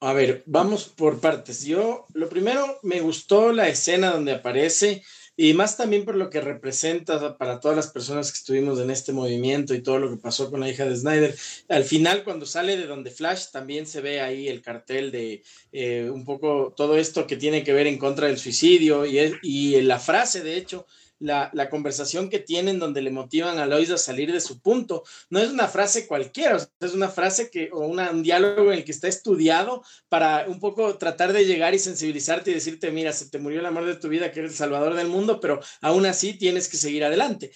A 0.00 0.12
ver, 0.12 0.42
vamos 0.46 0.88
por 0.88 1.20
partes. 1.20 1.64
Yo, 1.64 2.06
lo 2.12 2.28
primero, 2.28 2.78
me 2.82 3.00
gustó 3.00 3.52
la 3.52 3.68
escena 3.68 4.10
donde 4.10 4.32
aparece 4.32 5.02
y 5.36 5.52
más 5.52 5.76
también 5.76 6.04
por 6.04 6.16
lo 6.16 6.30
que 6.30 6.40
representa 6.40 7.36
para 7.36 7.60
todas 7.60 7.76
las 7.76 7.88
personas 7.88 8.32
que 8.32 8.38
estuvimos 8.38 8.80
en 8.80 8.90
este 8.90 9.12
movimiento 9.12 9.74
y 9.74 9.82
todo 9.82 9.98
lo 9.98 10.10
que 10.10 10.16
pasó 10.16 10.50
con 10.50 10.60
la 10.60 10.68
hija 10.70 10.86
de 10.86 10.96
Snyder. 10.96 11.36
Al 11.68 11.84
final, 11.84 12.24
cuando 12.24 12.46
sale 12.46 12.76
de 12.76 12.86
donde 12.86 13.10
Flash, 13.10 13.48
también 13.52 13.86
se 13.86 14.00
ve 14.00 14.20
ahí 14.20 14.48
el 14.48 14.62
cartel 14.62 15.10
de 15.10 15.42
eh, 15.72 16.08
un 16.10 16.24
poco 16.24 16.72
todo 16.74 16.96
esto 16.96 17.26
que 17.26 17.36
tiene 17.36 17.62
que 17.64 17.74
ver 17.74 17.86
en 17.86 17.98
contra 17.98 18.28
del 18.28 18.38
suicidio 18.38 19.04
y, 19.04 19.18
y 19.42 19.80
la 19.82 19.98
frase, 19.98 20.42
de 20.42 20.56
hecho, 20.56 20.86
la, 21.18 21.68
conversación 21.70 22.28
que 22.28 22.38
tienen 22.38 22.78
donde 22.78 23.02
le 23.02 23.10
motivan 23.10 23.58
a 23.58 23.66
Lois 23.66 23.90
a 23.90 23.98
salir 23.98 24.32
de 24.32 24.40
su 24.40 24.60
punto. 24.60 25.04
No 25.30 25.38
es 25.38 25.50
una 25.50 25.68
frase 25.68 26.06
cualquiera, 26.06 26.56
es 26.80 26.92
una 26.92 27.08
frase 27.08 27.50
que, 27.50 27.70
o 27.72 27.80
un 27.80 28.22
diálogo 28.22 28.72
en 28.72 28.78
el 28.78 28.84
que 28.84 28.92
está 28.92 29.08
estudiado 29.08 29.82
para 30.08 30.46
un 30.48 30.60
poco 30.60 30.96
tratar 30.98 31.32
de 31.32 31.46
llegar 31.46 31.74
y 31.74 31.78
sensibilizarte 31.78 32.50
y 32.50 32.54
decirte, 32.54 32.90
mira, 32.90 33.12
se 33.12 33.28
te 33.28 33.38
murió 33.38 33.60
el 33.60 33.66
amor 33.66 33.86
de 33.86 33.96
tu 33.96 34.08
vida, 34.08 34.30
que 34.30 34.40
eres 34.40 34.52
el 34.52 34.58
salvador 34.58 34.94
del 34.94 35.08
mundo, 35.08 35.40
pero 35.40 35.60
aún 35.80 36.06
así 36.06 36.34
tienes 36.34 36.68
que 36.68 36.76
seguir 36.76 37.04
adelante. 37.04 37.52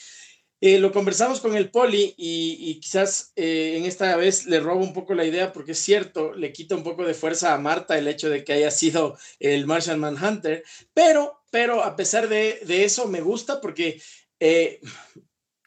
Eh, 0.62 0.78
lo 0.78 0.92
conversamos 0.92 1.40
con 1.40 1.56
el 1.56 1.70
poli 1.70 2.14
y, 2.18 2.78
quizás 2.80 3.32
eh, 3.34 3.76
en 3.78 3.86
esta 3.86 4.14
vez 4.16 4.44
le 4.44 4.60
robo 4.60 4.84
un 4.84 4.92
poco 4.92 5.14
la 5.14 5.24
idea 5.24 5.52
porque 5.54 5.72
es 5.72 5.78
cierto, 5.78 6.34
le 6.34 6.52
quita 6.52 6.76
un 6.76 6.82
poco 6.82 7.06
de 7.06 7.14
fuerza 7.14 7.54
a 7.54 7.58
Marta 7.58 7.96
el 7.96 8.06
hecho 8.06 8.28
de 8.28 8.44
que 8.44 8.52
haya 8.52 8.70
sido 8.70 9.16
el 9.38 9.66
Martian 9.66 9.98
Manhunter, 9.98 10.62
pero, 10.92 11.39
pero 11.50 11.82
a 11.82 11.96
pesar 11.96 12.28
de, 12.28 12.60
eso 12.66 13.08
me 13.08 13.20
gusta 13.20 13.60
porque 13.60 14.00
eh, 14.38 14.80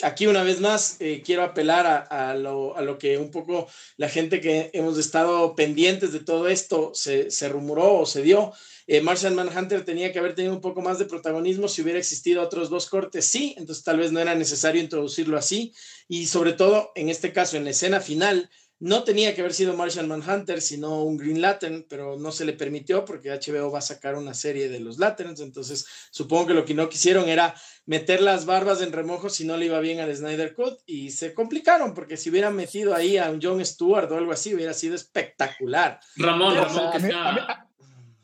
aquí 0.01 0.27
una 0.27 0.43
vez 0.43 0.59
más 0.59 0.97
quiero 1.23 1.43
apelar 1.43 2.07
a, 2.09 2.35
lo, 2.35 2.75
a, 2.75 2.81
lo, 2.81 2.97
que 2.97 3.17
un 3.17 3.31
poco 3.31 3.67
la 3.97 4.09
gente 4.09 4.41
que 4.41 4.71
hemos 4.73 4.97
estado 4.97 5.55
pendientes 5.55 6.11
de 6.11 6.19
todo 6.19 6.47
esto 6.47 6.91
se, 6.93 7.29
se 7.29 7.49
rumoró 7.49 7.99
o 7.99 8.05
se 8.05 8.21
dio 8.21 8.53
eh, 8.85 9.01
Martian 9.01 9.35
Manhunter 9.35 9.85
tenía 9.85 10.11
que 10.11 10.19
haber 10.19 10.35
tenido 10.35 10.53
un 10.53 10.61
poco 10.61 10.81
más 10.81 10.99
de 10.99 11.05
protagonismo 11.05 11.67
si 11.67 11.81
hubiera 11.81 11.99
existido 11.99 12.41
otros 12.41 12.69
dos 12.69 12.89
cortes, 12.89 13.25
sí, 13.25 13.55
entonces 13.57 13.83
tal 13.83 13.97
vez 13.97 14.11
no 14.11 14.19
era 14.19 14.35
necesario 14.35 14.81
introducirlo 14.81 15.37
así. 15.37 15.73
Y 16.07 16.27
sobre 16.27 16.53
todo, 16.53 16.91
en 16.95 17.09
este 17.09 17.31
caso, 17.31 17.55
en 17.55 17.63
la 17.63 17.69
escena 17.69 18.01
final, 18.01 18.49
no 18.83 19.05
tenía 19.05 19.33
que 19.33 19.39
haber 19.39 19.53
sido 19.53 19.77
Martian 19.77 20.09
Manhunter, 20.09 20.59
sino 20.59 21.03
un 21.03 21.15
Green 21.15 21.41
Lantern, 21.41 21.85
pero 21.87 22.17
no 22.17 22.33
se 22.33 22.43
le 22.43 22.51
permitió 22.51 23.05
porque 23.05 23.31
HBO 23.31 23.71
va 23.71 23.79
a 23.79 23.81
sacar 23.81 24.15
una 24.15 24.33
serie 24.33 24.67
de 24.67 24.81
los 24.81 24.99
Lanterns, 24.99 25.39
entonces 25.39 25.87
supongo 26.11 26.47
que 26.47 26.53
lo 26.53 26.65
que 26.65 26.73
no 26.73 26.89
quisieron 26.89 27.29
era 27.29 27.55
meter 27.85 28.21
las 28.21 28.45
barbas 28.45 28.81
en 28.81 28.91
remojo 28.91 29.29
si 29.29 29.45
no 29.45 29.55
le 29.55 29.67
iba 29.67 29.79
bien 29.79 30.01
al 30.01 30.13
Snyder 30.13 30.53
Cut 30.53 30.79
y 30.85 31.11
se 31.11 31.33
complicaron 31.33 31.93
porque 31.93 32.17
si 32.17 32.29
hubieran 32.29 32.57
metido 32.57 32.93
ahí 32.93 33.15
a 33.15 33.31
un 33.31 33.39
John 33.41 33.65
Stewart 33.65 34.11
o 34.11 34.17
algo 34.17 34.33
así 34.33 34.53
hubiera 34.53 34.73
sido 34.73 34.95
espectacular. 34.95 36.01
Ramón, 36.17 36.53
Ramón, 36.55 36.91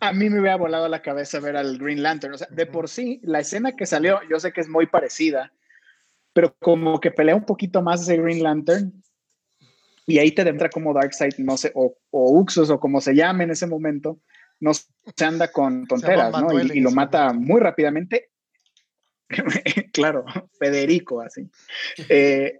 a 0.01 0.11
mí 0.11 0.29
me 0.29 0.41
hubiera 0.41 0.57
volado 0.57 0.89
la 0.89 1.01
cabeza 1.01 1.39
ver 1.39 1.55
al 1.55 1.77
Green 1.77 2.03
Lantern. 2.03 2.33
O 2.33 2.37
sea, 2.37 2.47
de 2.51 2.65
por 2.65 2.89
sí, 2.89 3.21
la 3.23 3.39
escena 3.39 3.77
que 3.77 3.85
salió, 3.85 4.19
yo 4.29 4.41
sé 4.41 4.51
que 4.51 4.59
es 4.59 4.67
muy 4.67 4.87
parecida, 4.87 5.53
pero 6.33 6.53
como 6.59 6.99
que 6.99 7.11
pelea 7.11 7.35
un 7.35 7.45
poquito 7.45 7.81
más 7.81 8.01
ese 8.01 8.17
Green 8.17 8.43
Lantern. 8.43 9.01
Y 10.09 10.19
ahí 10.19 10.31
te 10.31 10.41
entra 10.41 10.69
como 10.69 10.93
Darkseid, 10.93 11.37
no 11.37 11.55
sé, 11.55 11.71
o, 11.75 11.95
o 12.09 12.39
Uxos, 12.39 12.69
o 12.69 12.79
como 12.79 12.99
se 12.99 13.15
llame 13.15 13.43
en 13.43 13.51
ese 13.51 13.67
momento, 13.67 14.19
no 14.59 14.71
se 14.73 15.25
anda 15.25 15.51
con 15.51 15.85
tonteras, 15.85 16.31
¿no? 16.41 16.59
Y, 16.59 16.79
lo 16.79 16.91
mata 16.91 17.31
muy 17.33 17.61
rápidamente. 17.61 18.31
claro, 19.93 20.25
Federico, 20.57 21.21
así. 21.21 21.49
Eh, 22.09 22.59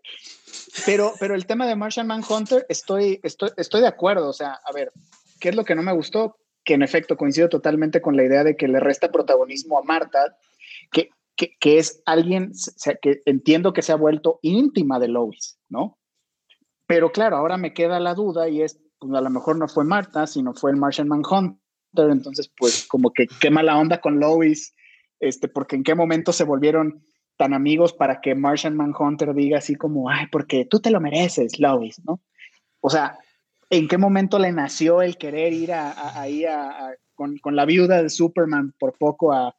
pero, 0.86 1.14
pero 1.20 1.36
el 1.36 1.46
tema 1.46 1.68
de 1.68 1.76
Martian 1.76 2.08
Manhunter, 2.08 2.66
estoy, 2.70 3.20
estoy, 3.24 3.50
estoy 3.58 3.82
de 3.82 3.88
acuerdo. 3.88 4.30
O 4.30 4.34
sea, 4.34 4.60
a 4.64 4.72
ver, 4.72 4.92
¿qué 5.40 5.50
es 5.50 5.56
lo 5.56 5.66
que 5.66 5.76
no 5.76 5.82
me 5.82 5.94
gustó? 5.94 6.38
que 6.64 6.74
en 6.76 6.84
efecto 6.84 7.18
coincido 7.18 7.50
totalmente 7.50 8.02
con 8.02 8.16
la 8.16 8.24
idea 8.24 8.44
de 8.44 8.56
que 8.56 8.68
le 8.68 8.80
resta 8.80 9.12
protagonismo 9.12 9.80
a 9.80 9.84
Marta, 9.84 10.38
que, 10.92 11.10
que, 11.36 11.80
es 11.80 12.04
alguien 12.06 12.52
que 13.02 13.22
entiendo 13.26 13.74
que 13.74 13.82
se 13.82 13.92
ha 13.92 13.96
vuelto 13.96 14.40
íntima 14.44 15.00
de 15.00 15.08
Lois, 15.08 15.58
¿no? 15.70 15.99
Pero 16.90 17.12
claro, 17.12 17.38
ahora 17.38 17.58
me 17.58 17.72
queda 17.72 18.00
la 18.00 18.16
duda 18.16 18.50
y 18.50 18.64
es, 18.64 18.82
pues 18.98 19.14
a 19.14 19.22
lo 19.22 19.30
mejor 19.30 19.58
no 19.58 19.68
fue 19.68 19.86
Marta, 19.86 20.26
sino 20.26 20.56
fue 20.56 20.72
el 20.72 20.78
Martian 20.78 21.08
Manhunter, 21.08 21.60
entonces 22.10 22.52
pues 22.58 22.88
como 22.88 23.14
que 23.14 23.28
qué 23.40 23.52
mala 23.52 23.78
onda 23.78 24.02
con 24.02 24.20
Lois, 24.20 24.74
este, 25.20 25.48
porque 25.48 25.76
en 25.76 25.84
qué 25.84 25.94
momento 25.94 26.34
se 26.34 26.46
volvieron 26.46 27.06
tan 27.38 27.54
amigos 27.54 27.94
para 27.94 28.22
que 28.22 28.34
Martian 28.34 28.76
Manhunter 28.76 29.36
diga 29.36 29.60
así 29.60 29.76
como, 29.76 30.10
ay, 30.10 30.26
porque 30.32 30.66
tú 30.66 30.80
te 30.80 30.90
lo 30.90 31.00
mereces, 31.00 31.60
Lois, 31.60 32.02
¿no? 32.06 32.22
O 32.82 32.90
sea, 32.90 33.20
en 33.70 33.88
qué 33.88 34.00
momento 34.00 34.40
le 34.40 34.52
nació 34.52 35.04
el 35.04 35.16
querer 35.18 35.54
ir 35.54 35.72
ahí 35.74 36.44
con, 37.14 37.40
la 37.56 37.66
viuda 37.66 38.02
de 38.02 38.10
Superman 38.10 38.74
por 38.80 38.98
poco 38.98 39.32
a, 39.32 39.56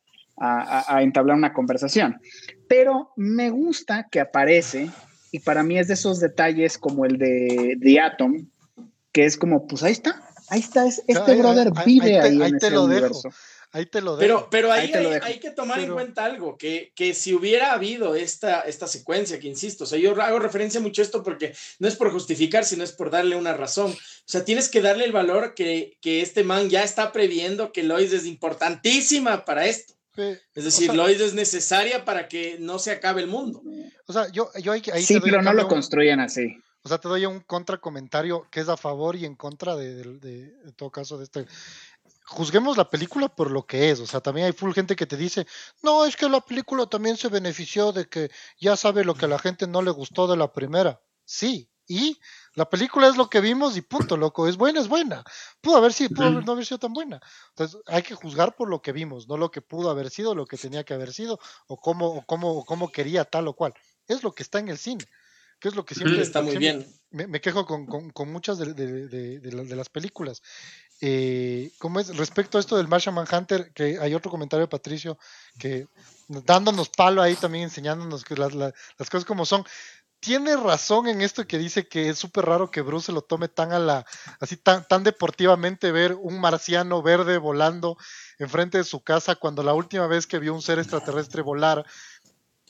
entablar 1.00 1.36
una 1.36 1.52
conversación. 1.52 2.20
Pero 2.68 3.12
me 3.14 3.50
gusta 3.50 4.08
que 4.10 4.18
aparece, 4.18 4.90
y 5.32 5.40
para 5.40 5.62
mí 5.62 5.78
es 5.78 5.88
de 5.88 5.94
esos 5.94 6.20
detalles 6.20 6.78
como 6.78 7.04
el 7.04 7.18
de 7.18 7.76
The 7.80 8.00
Atom, 8.00 8.48
que 9.12 9.24
es 9.24 9.36
como, 9.36 9.66
pues 9.66 9.82
ahí 9.82 9.92
está, 9.92 10.22
ahí 10.48 10.60
está, 10.60 10.86
este 10.86 11.34
brother 11.36 11.72
vive 11.84 12.20
ahí, 12.20 12.40
en 12.42 12.56
ese 12.56 12.78
universo. 12.78 13.30
Ahí 13.72 13.86
te 13.86 14.00
lo 14.00 14.16
dejo. 14.16 14.20
Pero, 14.20 14.48
pero 14.50 14.72
ahí, 14.72 14.92
hay, 15.22 15.38
que 15.38 15.50
tomar 15.50 15.78
en 15.78 15.92
cuenta 15.92 16.24
algo, 16.24 16.58
que, 16.58 16.92
que, 16.96 17.14
si 17.14 17.32
hubiera 17.34 17.72
habido 17.72 18.16
esta, 18.16 18.62
esta 18.62 18.88
secuencia, 18.88 19.38
que 19.38 19.46
insisto, 19.46 19.84
o 19.84 19.86
sea, 19.86 19.96
yo 19.96 20.20
hago 20.20 20.40
referencia 20.40 20.80
mucho 20.80 21.02
a 21.02 21.04
esto 21.04 21.22
porque 21.22 21.54
no 21.78 21.86
es 21.86 21.94
por 21.94 22.10
justificar, 22.10 22.64
sino 22.64 22.82
es 22.82 22.90
por 22.90 23.10
darle 23.10 23.36
una 23.36 23.54
razón. 23.54 23.92
O 23.92 23.96
sea, 24.24 24.44
tienes 24.44 24.68
que 24.68 24.82
darle 24.82 25.04
el 25.04 25.12
valor 25.12 25.54
que, 25.54 25.96
que 26.00 26.20
este 26.20 26.42
man 26.42 26.68
ya 26.68 26.82
está 26.82 27.12
previendo 27.12 27.70
que 27.70 27.84
Lois 27.84 28.12
es 28.12 28.26
importantísima 28.26 29.44
para 29.44 29.66
esto. 29.66 29.94
Es 30.16 30.64
decir, 30.64 30.94
Lois 30.94 31.20
es 31.20 31.34
necesaria 31.34 32.04
para 32.04 32.28
que 32.28 32.58
no 32.58 32.78
se 32.78 32.90
acabe 32.90 33.22
el 33.22 33.28
mundo. 33.28 33.62
O 34.06 34.12
sea, 34.12 34.28
yo, 34.30 34.50
yo 34.62 34.72
ahí, 34.72 34.82
Sí, 35.02 35.20
pero 35.20 35.42
no 35.42 35.52
lo 35.52 35.68
construyen 35.68 36.20
así. 36.20 36.56
O 36.82 36.88
sea, 36.88 36.98
te 36.98 37.08
doy 37.08 37.26
un 37.26 37.40
contracomentario 37.40 38.46
que 38.50 38.60
es 38.60 38.68
a 38.68 38.76
favor 38.76 39.14
y 39.14 39.26
en 39.26 39.36
contra 39.36 39.76
de, 39.76 39.94
de, 39.94 40.18
de, 40.18 40.46
de 40.52 40.72
todo 40.72 40.90
caso 40.90 41.18
de 41.18 41.24
este 41.24 41.46
juzguemos 42.30 42.76
la 42.76 42.88
película 42.88 43.28
por 43.28 43.50
lo 43.50 43.66
que 43.66 43.90
es. 43.90 44.00
O 44.00 44.06
sea, 44.06 44.20
también 44.20 44.46
hay 44.46 44.52
full 44.52 44.72
gente 44.72 44.96
que 44.96 45.06
te 45.06 45.16
dice, 45.16 45.46
no, 45.82 46.04
es 46.04 46.16
que 46.16 46.28
la 46.28 46.40
película 46.40 46.86
también 46.86 47.16
se 47.16 47.28
benefició 47.28 47.92
de 47.92 48.08
que 48.08 48.30
ya 48.58 48.76
sabe 48.76 49.04
lo 49.04 49.14
que 49.14 49.26
a 49.26 49.28
la 49.28 49.38
gente 49.38 49.66
no 49.66 49.82
le 49.82 49.90
gustó 49.90 50.26
de 50.26 50.36
la 50.36 50.52
primera. 50.52 51.00
Sí, 51.24 51.69
y 51.90 52.20
la 52.54 52.70
película 52.70 53.08
es 53.08 53.16
lo 53.16 53.28
que 53.28 53.40
vimos 53.40 53.76
y 53.76 53.82
punto, 53.82 54.16
loco. 54.16 54.46
Es 54.46 54.56
buena, 54.56 54.80
es 54.80 54.86
buena. 54.86 55.24
Pudo 55.60 55.78
haber 55.78 55.92
sido, 55.92 56.10
pudo 56.10 56.30
no 56.40 56.52
haber 56.52 56.64
sido 56.64 56.78
tan 56.78 56.92
buena. 56.92 57.20
Entonces 57.48 57.80
hay 57.86 58.04
que 58.04 58.14
juzgar 58.14 58.54
por 58.54 58.70
lo 58.70 58.80
que 58.80 58.92
vimos, 58.92 59.26
no 59.26 59.36
lo 59.36 59.50
que 59.50 59.60
pudo 59.60 59.90
haber 59.90 60.08
sido, 60.08 60.36
lo 60.36 60.46
que 60.46 60.56
tenía 60.56 60.84
que 60.84 60.94
haber 60.94 61.12
sido, 61.12 61.40
o 61.66 61.80
cómo, 61.80 62.06
o 62.06 62.24
cómo, 62.24 62.64
cómo 62.64 62.92
quería 62.92 63.24
tal 63.24 63.48
o 63.48 63.54
cual. 63.54 63.74
Es 64.06 64.22
lo 64.22 64.32
que 64.32 64.44
está 64.44 64.60
en 64.60 64.68
el 64.68 64.78
cine. 64.78 65.04
Que 65.58 65.68
es 65.68 65.74
lo 65.74 65.84
que 65.84 65.96
siempre 65.96 66.22
está 66.22 66.42
muy 66.42 66.56
bien. 66.58 66.86
Me, 67.10 67.40
quejo 67.40 67.66
con, 67.66 67.86
con, 67.86 68.32
muchas 68.32 68.56
de, 68.58 68.72
de, 68.72 69.76
las 69.76 69.88
películas. 69.88 70.42
Eh, 71.00 71.72
¿cómo 71.78 71.98
es? 71.98 72.16
Respecto 72.16 72.56
a 72.56 72.60
esto 72.60 72.76
del 72.76 72.86
Martian 72.86 73.16
Manhunter, 73.16 73.72
que 73.72 73.98
hay 74.00 74.14
otro 74.14 74.30
comentario 74.30 74.66
de 74.66 74.70
Patricio 74.70 75.18
que 75.58 75.88
dándonos 76.28 76.88
palo 76.88 77.20
ahí 77.20 77.34
también, 77.34 77.64
enseñándonos 77.64 78.24
que 78.24 78.36
las, 78.36 78.54
las 78.54 79.10
cosas 79.10 79.24
como 79.24 79.44
son. 79.44 79.64
Tiene 80.20 80.54
razón 80.54 81.08
en 81.08 81.22
esto 81.22 81.46
que 81.46 81.56
dice 81.56 81.88
que 81.88 82.10
es 82.10 82.18
súper 82.18 82.44
raro 82.44 82.70
que 82.70 82.82
Bruce 82.82 83.10
lo 83.10 83.22
tome 83.22 83.48
tan 83.48 83.72
a 83.72 83.78
la, 83.78 84.04
así 84.38 84.58
tan, 84.58 84.86
tan 84.86 85.02
deportivamente 85.02 85.92
ver 85.92 86.14
un 86.14 86.38
marciano 86.38 87.02
verde 87.02 87.38
volando 87.38 87.96
enfrente 88.38 88.76
de 88.76 88.84
su 88.84 89.02
casa 89.02 89.36
cuando 89.36 89.62
la 89.62 89.72
última 89.72 90.06
vez 90.06 90.26
que 90.26 90.38
vio 90.38 90.52
un 90.52 90.60
ser 90.60 90.78
extraterrestre 90.78 91.40
volar 91.40 91.86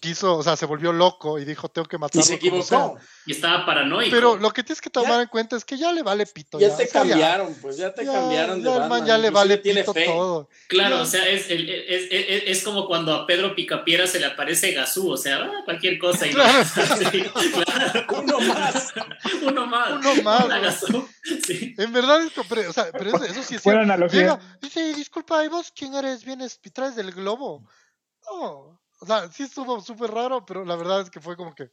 quiso, 0.01 0.37
o 0.37 0.43
sea, 0.43 0.57
se 0.57 0.67
volvió 0.67 0.93
loco 0.93 1.39
y 1.39 1.45
dijo, 1.45 1.69
tengo 1.69 1.87
que 1.87 1.99
matarlo. 1.99 2.23
Y 2.23 2.25
se 2.25 2.35
equivocó. 2.35 2.99
Y 3.27 3.33
estaba 3.33 3.65
paranoico. 3.67 4.11
Pero 4.11 4.37
lo 4.37 4.51
que 4.51 4.65
tienes 4.65 4.81
que 4.81 4.91
tomar 4.91 5.21
en 5.21 5.29
cuenta 5.29 5.57
es 5.57 5.65
que 5.65 5.77
ya 5.77 5.93
le 5.93 6.03
vale 6.03 6.27
pito. 6.27 6.59
Ya, 6.59 6.75
te 6.75 6.89
cambiaron, 6.89 7.55
pues 7.61 7.77
ya 7.77 7.95
te 7.95 8.05
cambiaron 8.05 8.63
de 8.63 8.71
ya, 8.71 9.07
ya 9.07 9.19
le 9.19 9.31
vale 9.31 9.59
pito 9.59 9.93
todo. 9.93 10.49
Claro, 10.69 11.03
o 11.03 11.07
sea, 11.07 11.29
es, 11.29 11.47
es, 11.51 12.09
es, 12.11 12.63
como 12.65 12.87
cuando 12.87 13.15
a 13.15 13.27
Pedro 13.27 13.55
Picapiera 13.55 14.07
se 14.07 14.19
le 14.19 14.27
aparece 14.27 14.73
Gazú, 14.73 15.11
o 15.11 15.17
sea, 15.17 15.37
ah, 15.45 15.63
cualquier 15.65 15.99
cosa. 15.99 16.27
Y 16.27 16.31
claro. 16.35 16.65
Uno 18.19 18.41
más. 18.41 18.93
Uno 19.43 19.67
más. 19.67 19.91
Uno 19.91 20.23
más. 20.23 20.85
Sí. 21.47 21.75
En 21.77 21.93
verdad, 21.93 22.23
es, 22.23 22.33
pero, 22.49 22.71
o 22.71 22.73
sea, 22.73 22.91
pero 22.91 23.11
eso, 23.23 23.43
sí 23.43 23.57
es 23.57 23.63
Buena 23.63 23.83
analogía. 23.83 24.21
Llega, 24.21 24.41
dice, 24.63 24.95
disculpa, 24.95 25.45
¿y 25.45 25.49
vos 25.49 25.73
quién 25.77 25.95
eres? 25.95 26.25
¿Vienes 26.25 26.59
traes 26.73 26.97
del 26.97 27.13
globo? 27.13 27.69
No, 28.25 28.80
o 29.01 29.07
sea, 29.07 29.31
sí 29.33 29.45
estuvo 29.45 29.81
súper 29.81 30.11
raro, 30.11 30.45
pero 30.45 30.65
la 30.65 30.77
verdad 30.77 31.01
es 31.01 31.11
que 31.11 31.21
fue 31.21 31.37
como 31.37 31.55
que. 31.55 31.71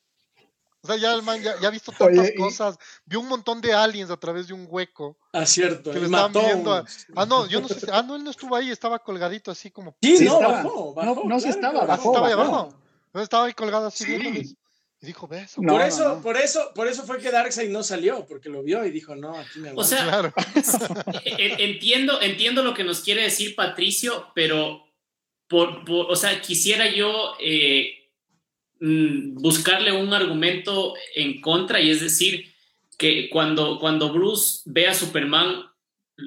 O 0.81 0.87
sea, 0.87 0.95
ya 0.95 1.13
el 1.13 1.23
man 1.23 1.41
ya, 1.41 1.55
ha 1.61 1.69
visto 1.69 1.91
tantas 1.91 2.31
cosas. 2.37 2.77
Vio 3.05 3.19
un 3.19 3.27
montón 3.27 3.59
de 3.59 3.73
aliens 3.73 4.09
a 4.09 4.17
través 4.17 4.47
de 4.47 4.53
un 4.53 4.65
hueco. 4.69 5.17
Ah, 5.33 5.45
cierto. 5.45 5.91
Que 5.91 5.99
le 5.99 6.05
estaban 6.05 6.31
viendo. 6.31 6.85
Ah, 7.15 7.25
no, 7.25 7.45
yo 7.47 7.59
no 7.59 7.67
sé. 7.67 7.81
Si... 7.81 7.87
Ah, 7.91 8.01
no, 8.01 8.15
él 8.15 8.23
no 8.23 8.31
estuvo 8.31 8.55
ahí, 8.55 8.71
estaba 8.71 8.99
colgadito 8.99 9.51
así 9.51 9.69
como. 9.69 9.97
Sí, 10.01 10.23
no, 10.23 10.35
estaba. 10.35 10.63
bajó, 10.63 10.93
bajó, 10.93 11.15
No, 11.15 11.23
no, 11.25 11.39
sí 11.39 11.49
estaba, 11.49 11.85
bajó. 11.85 12.11
Estaba 12.11 12.27
ahí 12.27 12.33
abajo. 12.33 12.73
Estaba 13.13 13.45
ahí 13.45 13.53
colgado 13.53 13.87
así. 13.87 14.05
Sí. 14.05 14.57
dijo, 15.01 15.27
ves. 15.27 15.55
por 15.55 15.81
eso, 15.81 16.21
por 16.21 16.37
eso, 16.37 16.71
por 16.73 16.87
eso 16.87 17.03
fue 17.03 17.19
que 17.19 17.31
Darkseid 17.31 17.69
no 17.69 17.83
salió, 17.83 18.25
porque 18.25 18.47
lo 18.47 18.63
vio 18.63 18.85
y 18.85 18.91
dijo, 18.91 19.15
no, 19.15 19.37
aquí 19.37 19.59
me 19.59 19.73
O 19.75 19.83
sea, 19.83 20.33
entiendo, 21.25 22.21
entiendo 22.21 22.63
lo 22.63 22.73
que 22.73 22.83
nos 22.83 23.01
quiere 23.01 23.23
decir 23.23 23.55
Patricio, 23.55 24.27
pero 24.33 24.86
por, 25.47 25.83
o 25.87 26.15
sea, 26.15 26.41
quisiera 26.41 26.93
yo 26.93 27.35
eh, 27.39 28.09
mm, 28.79 29.35
buscarle 29.35 29.91
un 29.91 30.13
argumento 30.13 30.93
en 31.15 31.41
contra, 31.41 31.79
y 31.79 31.89
es 31.89 32.01
decir, 32.01 32.53
que 32.97 33.29
cuando, 33.29 33.79
cuando 33.79 34.11
Bruce 34.11 34.61
ve 34.65 34.87
a 34.87 34.93
Superman 34.93 35.65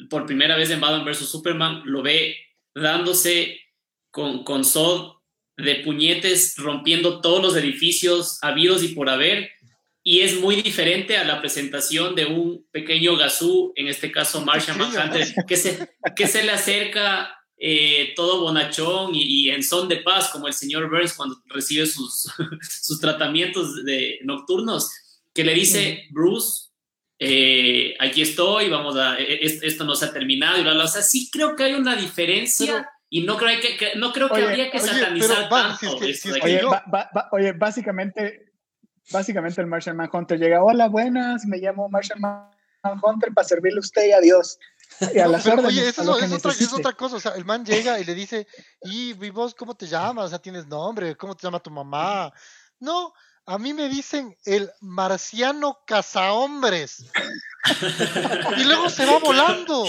por 0.08 0.26
primera 0.26 0.56
vez 0.56 0.70
en 0.70 0.80
Batman 0.80 1.04
vs. 1.04 1.28
Superman, 1.28 1.82
lo 1.84 2.02
ve 2.02 2.36
dándose 2.74 3.60
con, 4.10 4.44
con 4.44 4.64
Zod 4.64 5.16
de 5.56 5.76
puñetes, 5.76 6.54
rompiendo 6.56 7.20
todos 7.20 7.42
los 7.42 7.56
edificios 7.56 8.38
habidos 8.42 8.82
y 8.82 8.88
por 8.88 9.10
haber, 9.10 9.50
y 10.02 10.20
es 10.20 10.40
muy 10.40 10.56
diferente 10.62 11.18
a 11.18 11.24
la 11.24 11.40
presentación 11.40 12.14
de 12.14 12.26
un 12.26 12.66
pequeño 12.70 13.16
Gazú, 13.16 13.72
en 13.76 13.88
este 13.88 14.10
caso 14.10 14.44
Martian 14.44 14.78
Manhunter, 14.78 15.26
que 15.46 15.56
se, 15.56 15.90
que 16.16 16.26
se 16.26 16.44
le 16.44 16.52
acerca 16.52 17.39
eh, 17.62 18.14
todo 18.16 18.40
bonachón 18.40 19.10
y, 19.12 19.50
en 19.50 19.62
son 19.62 19.86
de 19.86 19.98
paz, 19.98 20.30
como 20.30 20.46
el 20.46 20.54
señor 20.54 20.88
Burns 20.88 21.12
cuando 21.12 21.42
recibe 21.44 21.84
sus, 21.84 22.32
sus 22.82 22.98
tratamientos 22.98 23.84
de, 23.84 24.18
nocturnos, 24.22 24.90
que 25.34 25.44
le 25.44 25.52
dice, 25.52 26.06
Bruce, 26.10 26.70
eh, 27.18 27.94
aquí 28.00 28.22
estoy, 28.22 28.70
vamos 28.70 28.96
a, 28.96 29.20
e, 29.20 29.34
e, 29.34 29.60
esto 29.62 29.84
no 29.84 29.94
se 29.94 30.06
ha 30.06 30.12
terminado, 30.12 30.58
y 30.58 30.62
bla, 30.62 30.72
bla. 30.72 30.84
O 30.84 30.88
sea, 30.88 31.02
sí 31.02 31.28
creo 31.30 31.54
que 31.54 31.64
hay 31.64 31.74
una 31.74 31.96
diferencia. 31.96 32.88
y 33.10 33.24
no 33.24 33.36
creo 33.36 33.60
que, 33.60 33.92
no 33.96 34.10
creo 34.12 34.30
que 34.30 34.42
habría 34.42 34.70
que 34.70 34.78
satanizar 34.78 35.50
tanto. 35.50 35.98
oye, 37.32 37.52
básicamente, 37.52 38.54
básicamente 39.12 39.60
el 39.60 39.66
Martian 39.66 39.98
Manhunter 39.98 40.38
llega, 40.38 40.64
hola, 40.64 40.88
buenas, 40.88 41.44
me 41.44 41.58
llamo 41.58 41.90
Martian 41.90 42.20
Manhunter 42.82 43.34
para 43.34 43.46
servirle 43.46 43.78
a 43.78 43.80
usted 43.80 44.08
y 44.08 44.12
a 45.00 45.06
Dios. 45.06 45.46
oye, 45.46 45.88
eso 45.88 46.02
es, 46.02 46.32
otra, 46.32 46.52
es, 46.52 46.72
otra, 46.72 46.92
cosa. 46.92 47.16
O 47.16 47.20
sea, 47.20 47.32
el 47.32 47.44
man 47.44 47.64
llega 47.64 47.98
y 47.98 48.04
le 48.04 48.14
dice, 48.14 48.46
¿y, 48.82 49.12
vos 49.30 49.54
cómo 49.54 49.74
te 49.74 49.86
llamas? 49.86 50.26
O 50.26 50.28
sea, 50.28 50.38
¿tienes 50.38 50.66
nombre? 50.66 51.16
¿Cómo 51.16 51.34
te 51.34 51.46
llama 51.46 51.60
tu 51.60 51.70
mamá? 51.70 52.32
No, 52.78 53.12
a 53.46 53.58
mí 53.58 53.72
me 53.72 53.88
dicen 53.88 54.36
el 54.44 54.70
marciano 54.80 55.80
cazahombres. 55.86 57.06
y 58.56 58.64
luego 58.64 58.88
se 58.90 59.06
va 59.06 59.18
volando. 59.18 59.86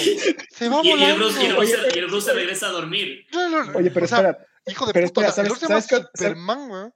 Se 0.51 0.69
va 0.69 0.77
volando. 0.81 1.29
Y 1.29 1.45
el, 1.99 2.07
Bruce, 2.07 2.33
regresa 2.33 2.67
a 2.67 2.71
dormir. 2.71 3.27
Oye, 3.75 3.91
pero 3.91 4.05
espera. 4.05 4.37
Hijo 4.67 4.85
de 4.85 5.07
puta, 5.07 5.31
¿sabes, 5.31 5.53
¿sabes 5.57 5.87
Superman, 6.13 6.67
güey. 6.67 6.91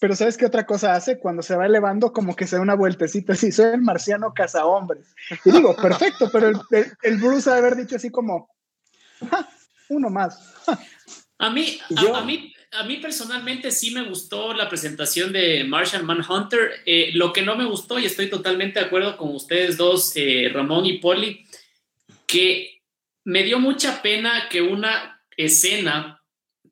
Pero 0.00 0.14
¿sabes 0.14 0.36
qué 0.36 0.46
otra 0.46 0.64
cosa 0.64 0.94
hace? 0.94 1.18
Cuando 1.18 1.42
se 1.42 1.56
va 1.56 1.66
elevando, 1.66 2.12
como 2.12 2.36
que 2.36 2.46
se 2.46 2.56
da 2.56 2.62
una 2.62 2.76
vueltecita 2.76 3.32
así, 3.32 3.50
soy 3.50 3.74
el 3.74 3.82
marciano 3.82 4.32
cazahombres. 4.32 5.06
Y 5.44 5.50
digo, 5.50 5.74
perfecto, 5.74 6.30
pero 6.32 6.48
el, 6.48 6.56
el, 7.02 7.16
Bruce 7.16 7.50
ha 7.50 7.54
de 7.54 7.58
haber 7.58 7.76
dicho 7.76 7.96
así 7.96 8.10
como, 8.10 8.48
uno 9.88 10.08
más. 10.08 10.54
a 11.38 11.50
mí, 11.50 11.80
a, 12.14 12.20
mí, 12.22 12.54
a 12.72 12.84
mí 12.84 12.96
personalmente 12.98 13.72
sí 13.72 13.90
me 13.90 14.08
gustó 14.08 14.54
la 14.54 14.68
presentación 14.68 15.32
de 15.32 15.64
Martian 15.64 16.06
Manhunter. 16.06 16.70
Eh, 16.86 17.10
lo 17.14 17.32
que 17.32 17.42
no 17.42 17.56
me 17.56 17.64
gustó, 17.64 17.98
y 17.98 18.06
estoy 18.06 18.30
totalmente 18.30 18.78
de 18.78 18.86
acuerdo 18.86 19.16
con 19.16 19.34
ustedes 19.34 19.76
dos, 19.76 20.12
eh, 20.14 20.48
Ramón 20.52 20.86
y 20.86 20.98
Poli, 20.98 21.44
que 22.24 22.82
me 23.24 23.42
dio 23.42 23.58
mucha 23.58 24.00
pena 24.00 24.48
que 24.48 24.62
una 24.62 25.20
escena 25.36 26.22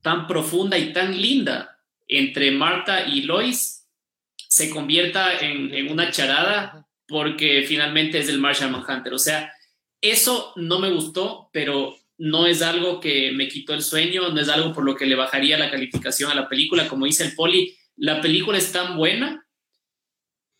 tan 0.00 0.28
profunda 0.28 0.78
y 0.78 0.92
tan 0.92 1.20
linda 1.20 1.75
entre 2.08 2.50
Marta 2.50 3.06
y 3.06 3.22
Lois 3.22 3.86
se 4.48 4.70
convierta 4.70 5.38
en, 5.40 5.90
una 5.90 6.10
charada 6.10 6.86
porque 7.06 7.64
finalmente 7.66 8.18
es 8.18 8.28
el 8.28 8.38
Martian 8.38 8.72
Manhunter. 8.72 9.12
O 9.12 9.18
sea, 9.18 9.52
eso 10.00 10.52
no 10.56 10.78
me 10.78 10.90
gustó, 10.90 11.50
pero 11.52 11.96
no 12.18 12.46
es 12.46 12.62
algo 12.62 13.00
que 13.00 13.32
me 13.32 13.48
quitó 13.48 13.74
el 13.74 13.82
sueño, 13.82 14.30
no 14.30 14.40
es 14.40 14.48
algo 14.48 14.72
por 14.72 14.84
lo 14.84 14.96
que 14.96 15.06
le 15.06 15.14
bajaría 15.14 15.58
la 15.58 15.70
calificación 15.70 16.30
a 16.30 16.34
la 16.34 16.48
película. 16.48 16.88
Como 16.88 17.06
dice 17.06 17.24
el 17.24 17.34
Poli, 17.34 17.76
la 17.96 18.20
película 18.20 18.58
es 18.58 18.72
tan 18.72 18.96
buena 18.96 19.46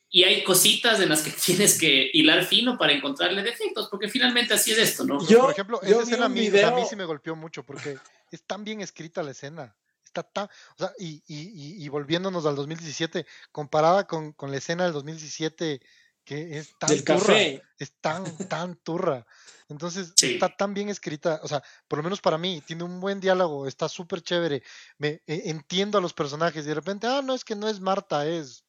y 0.08 0.24
hay 0.24 0.44
cositas 0.44 1.00
en 1.00 1.08
las 1.08 1.22
que 1.22 1.30
tienes 1.44 1.78
que 1.78 2.10
hilar 2.12 2.44
fino 2.44 2.76
para 2.78 2.92
encontrarle 2.92 3.42
defectos, 3.42 3.88
porque 3.90 4.08
finalmente 4.08 4.54
así 4.54 4.72
es 4.72 4.78
esto, 4.78 5.04
¿no? 5.04 5.26
Yo, 5.26 5.40
por 5.40 5.52
ejemplo, 5.52 5.80
esa 5.82 6.02
escena 6.02 6.26
a 6.26 6.28
mí, 6.28 6.48
a 6.48 6.70
mí 6.72 6.82
sí 6.88 6.96
me 6.96 7.04
golpeó 7.04 7.34
mucho 7.36 7.64
porque 7.64 7.96
es 8.30 8.42
tan 8.42 8.64
bien 8.64 8.80
escrita 8.80 9.22
la 9.22 9.30
escena 9.30 9.74
o 10.20 10.78
sea, 10.78 10.92
y, 10.98 11.22
y, 11.26 11.84
y, 11.84 11.88
volviéndonos 11.88 12.46
al 12.46 12.56
2017, 12.56 13.26
comparada 13.52 14.06
con, 14.06 14.32
con, 14.32 14.50
la 14.50 14.58
escena 14.58 14.84
del 14.84 14.92
2017, 14.92 15.80
que 16.24 16.58
es 16.58 16.76
tan 16.78 17.04
turra, 17.04 17.38
es 17.78 17.92
tan, 18.00 18.48
tan 18.48 18.76
turra. 18.76 19.26
Entonces, 19.68 20.12
está 20.20 20.48
tan 20.54 20.74
bien 20.74 20.88
escrita, 20.88 21.40
o 21.42 21.48
sea, 21.48 21.62
por 21.88 21.98
lo 21.98 22.02
menos 22.02 22.20
para 22.20 22.38
mí, 22.38 22.62
tiene 22.66 22.84
un 22.84 23.00
buen 23.00 23.20
diálogo, 23.20 23.66
está 23.66 23.88
súper 23.88 24.22
chévere, 24.22 24.62
me 24.98 25.22
e, 25.26 25.50
entiendo 25.50 25.98
a 25.98 26.00
los 26.00 26.14
personajes 26.14 26.64
y 26.64 26.68
de 26.68 26.74
repente, 26.74 27.06
ah, 27.06 27.22
no, 27.22 27.34
es 27.34 27.44
que 27.44 27.56
no 27.56 27.68
es 27.68 27.80
Marta, 27.80 28.26
es 28.26 28.64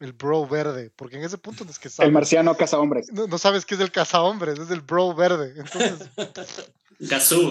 el 0.00 0.12
bro 0.12 0.46
verde, 0.46 0.90
porque 0.94 1.16
en 1.16 1.24
ese 1.24 1.38
punto 1.38 1.64
no 1.64 1.70
es 1.70 1.78
que 1.78 1.88
sabes, 1.88 2.08
El 2.08 2.12
marciano 2.12 2.56
caza 2.56 2.78
hombres. 2.78 3.10
No, 3.12 3.26
no, 3.26 3.38
sabes 3.38 3.64
qué 3.64 3.74
es 3.74 3.80
el 3.80 3.90
caza 3.90 4.20
hombres, 4.22 4.58
es 4.58 4.70
el 4.70 4.82
bro 4.82 5.14
verde. 5.14 5.54
Entonces, 5.56 6.10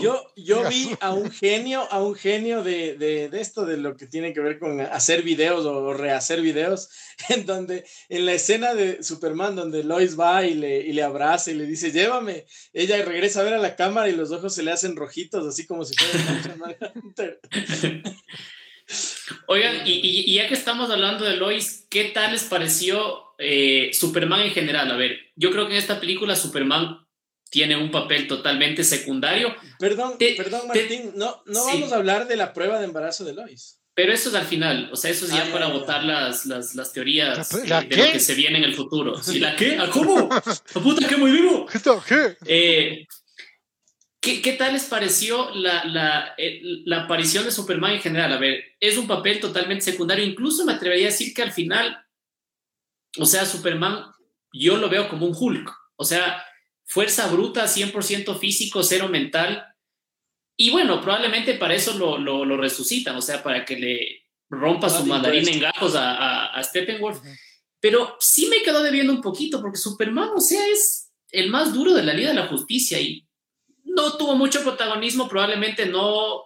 Yo, 0.02 0.26
yo 0.36 0.68
vi 0.70 0.89
a 1.02 1.14
un 1.14 1.30
genio, 1.30 1.88
a 1.91 2.02
un 2.02 2.16
genio 2.16 2.64
de, 2.64 2.96
de, 2.98 3.30
de, 3.30 3.41
esto, 3.41 3.66
de 3.66 3.78
lo 3.78 3.96
que 3.96 4.08
tiene 4.08 4.34
que 4.34 4.39
ver 4.39 4.58
con 4.58 4.82
hacer 4.82 5.22
videos 5.22 5.66
o 5.66 5.93
rehacer 5.93 6.41
videos, 6.41 6.89
en 7.30 7.46
donde 7.46 7.86
en 8.10 8.26
la 8.26 8.34
escena 8.34 8.74
de 8.74 9.04
Superman, 9.04 9.56
donde 9.56 9.84
Lois 9.84 10.20
va 10.20 10.46
y 10.46 10.56
le, 10.56 10.80
y 10.80 10.93
le 10.93 11.04
abraza 11.04 11.52
y 11.52 11.56
le 11.56 11.66
dice, 11.66 11.91
llévame, 11.91 12.46
ella 12.74 13.04
regresa 13.04 13.41
a 13.41 13.43
ver 13.43 13.54
a 13.54 13.60
la 13.60 13.76
cámara 13.76 14.10
y 14.10 14.16
los 14.16 14.32
ojos 14.32 14.54
se 14.54 14.64
le 14.64 14.72
hacen 14.72 14.96
rojitos, 14.96 15.46
así 15.46 15.68
como 15.68 15.86
si 15.86 15.93
fuera 15.96 16.93
Oigan, 19.48 19.88
y, 19.88 20.00
y, 20.04 20.36
ya 20.36 20.48
que 20.48 20.54
estamos 20.54 20.89
hablando 20.89 21.26
de 21.26 21.38
Lois, 21.38 21.88
¿qué 21.89 22.06
tal 22.06 22.34
les 22.34 22.43
pareció 22.43 23.34
eh, 23.38 23.91
Superman 23.93 24.41
en 24.41 24.52
general? 24.52 24.91
A 24.91 24.98
ver, 24.98 25.20
yo 25.36 25.52
creo 25.52 25.68
que 25.68 25.74
en 25.74 25.80
esta 25.80 26.00
película 26.00 26.36
Superman 26.36 27.05
tiene 27.50 27.76
un 27.78 27.91
papel 27.91 28.28
totalmente 28.28 28.84
secundario. 28.84 29.56
Perdón, 29.80 30.18
perdón 30.18 30.68
Martín, 30.68 31.14
no, 31.16 31.43
no 31.46 31.66
vamos 31.66 31.91
a 31.91 31.96
hablar 31.96 32.28
de 32.28 32.36
la 32.36 32.54
prueba 32.54 32.80
de 32.80 32.86
embarazo 32.86 33.24
de 33.24 33.34
Lois. 33.34 33.80
Pero 33.96 34.12
eso 34.12 34.28
es 34.28 34.36
al 34.36 34.46
final, 34.46 34.89
o 34.91 34.98
sea, 34.98 35.10
eso 35.10 35.26
es 35.26 35.32
ya 35.32 35.46
ah, 35.48 35.54
para 35.54 35.68
votar 35.68 36.04
las, 36.04 36.46
las, 36.46 36.76
las, 36.76 36.91
teorías 36.91 37.50
de 37.50 37.96
lo 37.96 38.12
que 38.12 38.20
se 38.20 38.34
viene 38.34 38.58
en 38.58 38.66
el 38.66 38.76
futuro. 38.76 39.16
¿La 39.36 39.56
qué? 39.56 39.78
¿A 39.78 39.89
cómo? 39.89 40.30
¿A 40.34 40.80
puta 40.82 41.08
qué 41.08 41.16
muy 41.16 41.32
vivo? 41.32 41.66
¿Qué? 42.06 42.36
Eh, 42.46 43.08
¿qué, 44.20 44.41
¿Qué 44.41 44.52
tal 44.54 44.74
les 44.74 44.84
pareció 44.84 45.50
la, 45.56 45.86
la, 45.86 46.34
eh, 46.38 46.60
la, 46.84 47.04
aparición 47.04 47.46
de 47.46 47.52
Superman 47.52 47.93
en 47.93 48.02
general? 48.02 48.34
A 48.34 48.38
ver, 48.38 48.66
es 48.82 48.98
un 48.98 49.08
papel 49.08 49.39
totalmente 49.39 49.86
secundario, 49.86 50.26
incluso 50.26 50.66
me 50.66 50.74
atrevería 50.74 51.08
a 51.08 51.12
decir 51.12 51.34
que 51.34 51.43
al 51.43 51.54
final, 51.54 52.06
o 53.18 53.26
sea, 53.26 53.46
Superman, 53.46 54.04
yo 54.52 54.76
lo 54.76 54.89
veo 54.89 55.08
como 55.08 55.26
un 55.26 55.36
Hulk, 55.39 55.72
o 55.96 56.04
sea, 56.04 56.43
fuerza 56.86 57.27
bruta, 57.27 57.65
100% 57.65 58.38
físico, 58.38 58.83
cero 58.83 59.09
mental. 59.09 59.65
Y 60.57 60.71
bueno, 60.71 61.01
probablemente 61.01 61.55
para 61.55 61.73
eso 61.75 61.93
lo, 61.97 62.17
lo, 62.17 62.57
resucitan, 62.57 63.15
o 63.15 63.21
sea, 63.21 63.43
para 63.43 63.65
que 63.65 63.77
le 63.77 64.21
rompa 64.49 64.89
su 64.89 65.05
mandarín 65.05 65.47
en 65.49 65.59
gajos 65.59 65.95
a, 65.95 66.47
a, 66.47 66.63
Steppenwolf. 66.63 67.19
Pero 67.79 68.15
sí 68.19 68.47
me 68.47 68.61
quedó 68.61 68.81
debiendo 68.81 69.11
un 69.11 69.21
poquito, 69.21 69.61
porque 69.61 69.77
Superman, 69.77 70.29
o 70.36 70.39
sea, 70.39 70.65
es 70.67 71.11
el 71.31 71.49
más 71.49 71.73
duro 71.73 71.93
de 71.93 72.03
la 72.03 72.13
Liga 72.13 72.29
de 72.29 72.36
la 72.36 72.47
Justicia 72.47 72.99
y 72.99 73.27
no 73.83 74.17
tuvo 74.17 74.36
mucho 74.36 74.63
protagonismo, 74.63 75.27
probablemente 75.27 75.86
no 75.86 76.43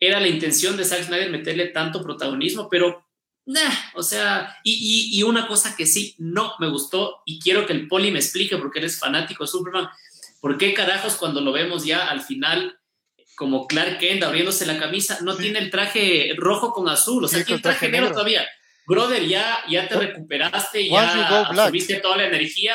era 0.00 0.18
la 0.18 0.28
intención 0.28 0.76
de 0.76 0.84
Zack 0.84 1.04
Snyder 1.04 1.30
meterle 1.30 1.68
tanto 1.68 2.02
protagonismo, 2.02 2.68
pero 2.68 3.01
o 3.94 4.02
sea, 4.02 4.56
y, 4.62 5.10
y, 5.12 5.22
una 5.24 5.46
cosa 5.48 5.74
que 5.76 5.86
sí 5.86 6.14
no 6.18 6.54
me 6.60 6.68
gustó 6.68 7.22
y 7.26 7.40
quiero 7.40 7.66
que 7.66 7.72
el 7.72 7.88
poli 7.88 8.10
me 8.10 8.20
explique 8.20 8.56
porque 8.56 8.78
eres 8.78 8.98
fanático 8.98 9.44
de 9.44 9.48
Superman, 9.48 9.88
¿por 10.40 10.58
qué 10.58 10.74
carajos 10.74 11.16
cuando 11.16 11.40
lo 11.40 11.52
vemos 11.52 11.84
ya 11.84 12.08
al 12.08 12.22
final 12.22 12.78
como 13.34 13.66
Clark 13.66 13.98
Kent 13.98 14.22
abriéndose 14.22 14.66
la 14.66 14.78
camisa 14.78 15.18
no 15.22 15.36
tiene 15.36 15.58
el 15.58 15.70
traje 15.70 16.34
rojo 16.36 16.72
con 16.72 16.88
azul? 16.88 17.24
O 17.24 17.28
sea, 17.28 17.44
tiene 17.44 17.56
el 17.56 17.62
traje 17.62 17.88
negro 17.88 18.12
todavía. 18.12 18.46
Brother, 18.84 19.24
ya, 19.26 19.58
ya 19.70 19.88
te 19.88 19.94
recuperaste, 19.94 20.88
ya 20.88 21.48
subiste 21.66 22.00
toda 22.00 22.16
la 22.16 22.26
energía. 22.26 22.74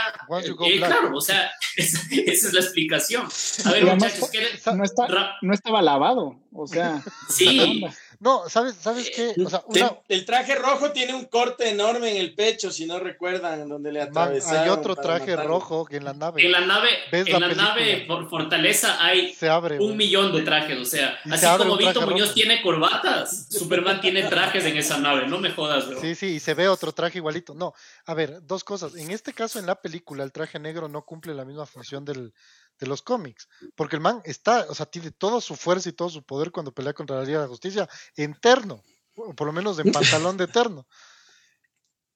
Eh, 0.65 0.77
claro, 0.77 1.11
o 1.13 1.21
sea, 1.21 1.51
esa, 1.75 2.01
es 2.09 2.53
la 2.53 2.61
explicación. 2.61 3.27
A 3.65 3.71
ver, 3.71 3.85
muchachos, 3.85 4.29
no, 4.73 4.83
está, 4.83 5.37
no, 5.41 5.53
estaba 5.53 5.81
lavado, 5.81 6.39
o 6.53 6.65
sea. 6.65 7.03
Sí, 7.29 7.85
No, 8.19 8.49
¿sabes, 8.49 8.75
sabes 8.75 9.11
qué? 9.15 9.33
O 9.45 9.49
sea, 9.49 9.61
una- 9.67 9.95
El 10.09 10.25
traje 10.25 10.55
rojo 10.55 10.91
tiene 10.91 11.13
un 11.13 11.25
corte 11.25 11.69
enorme 11.69 12.11
en 12.11 12.17
el 12.17 12.33
pecho, 12.33 12.71
si 12.71 12.85
no 12.85 12.99
recuerdan, 12.99 13.61
en 13.61 13.69
donde 13.69 13.91
le 13.91 14.01
atravesaron. 14.01 14.61
hay 14.63 14.69
otro 14.69 14.95
traje 14.95 15.31
matarlo. 15.31 15.49
rojo 15.51 15.85
que 15.85 15.97
en 15.97 16.05
la 16.05 16.13
nave 16.13 16.43
En 16.43 16.51
la 16.51 16.61
nave, 16.61 16.89
¿Ves 17.11 17.27
en 17.27 17.39
la 17.39 17.53
nave 17.53 18.05
por 18.07 18.29
Fortaleza 18.29 18.97
hay 19.03 19.33
se 19.33 19.49
abre. 19.49 19.79
un 19.79 19.95
millón 19.95 20.33
de 20.33 20.41
trajes, 20.41 20.79
o 20.79 20.85
sea, 20.85 21.17
Y 21.25 21.31
así 21.33 21.45
como 21.57 21.77
Vito 21.77 22.01
Muñoz 22.01 22.21
rojo. 22.29 22.33
tiene 22.33 22.61
corbatas, 22.61 23.47
Superman 23.51 24.01
tiene 24.01 24.23
trajes 24.23 24.65
en 24.65 24.77
esa 24.77 24.97
nave, 24.97 25.27
no 25.27 25.37
me 25.39 25.51
jodas, 25.51 25.87
bro. 25.87 26.01
Sí, 26.01 26.15
sí, 26.15 26.25
y 26.35 26.39
se 26.39 26.53
ve 26.53 26.67
otro 26.67 26.91
traje 26.91 27.19
igualito. 27.19 27.53
No, 27.53 27.73
a 28.05 28.13
ver, 28.13 28.39
dos 28.45 28.63
cosas. 28.63 28.95
En 28.95 29.11
este 29.11 29.33
caso, 29.33 29.59
en 29.59 29.65
la 29.65 29.75
película, 29.79 30.23
el 30.23 30.31
traje 30.31 30.59
negro 30.59 30.87
no 30.87 31.03
cumple 31.05 31.33
la 31.35 31.45
misma 31.45 31.65
función 31.65 32.03
del, 32.05 32.33
de 32.79 32.87
los 32.87 33.01
cómics. 33.01 33.47
Porque 33.75 33.95
el 33.95 34.01
man 34.01 34.21
está, 34.25 34.65
o 34.69 34.75
sea, 34.75 34.85
tiene 34.85 35.11
toda 35.11 35.41
su 35.41 35.55
fuerza 35.55 35.89
y 35.89 35.93
todo 35.93 36.09
su 36.09 36.23
poder 36.23 36.51
cuando 36.51 36.73
pelea 36.73 36.93
contra 36.93 37.17
la 37.17 37.23
Liga 37.23 37.39
de 37.39 37.45
la 37.45 37.49
Justicia 37.49 37.89
en 38.15 38.33
terno, 38.39 38.83
o 39.15 39.33
por 39.33 39.47
lo 39.47 39.53
menos 39.53 39.79
en 39.79 39.85
pantalón 39.91 40.37
de 40.37 40.47
terno. 40.47 40.87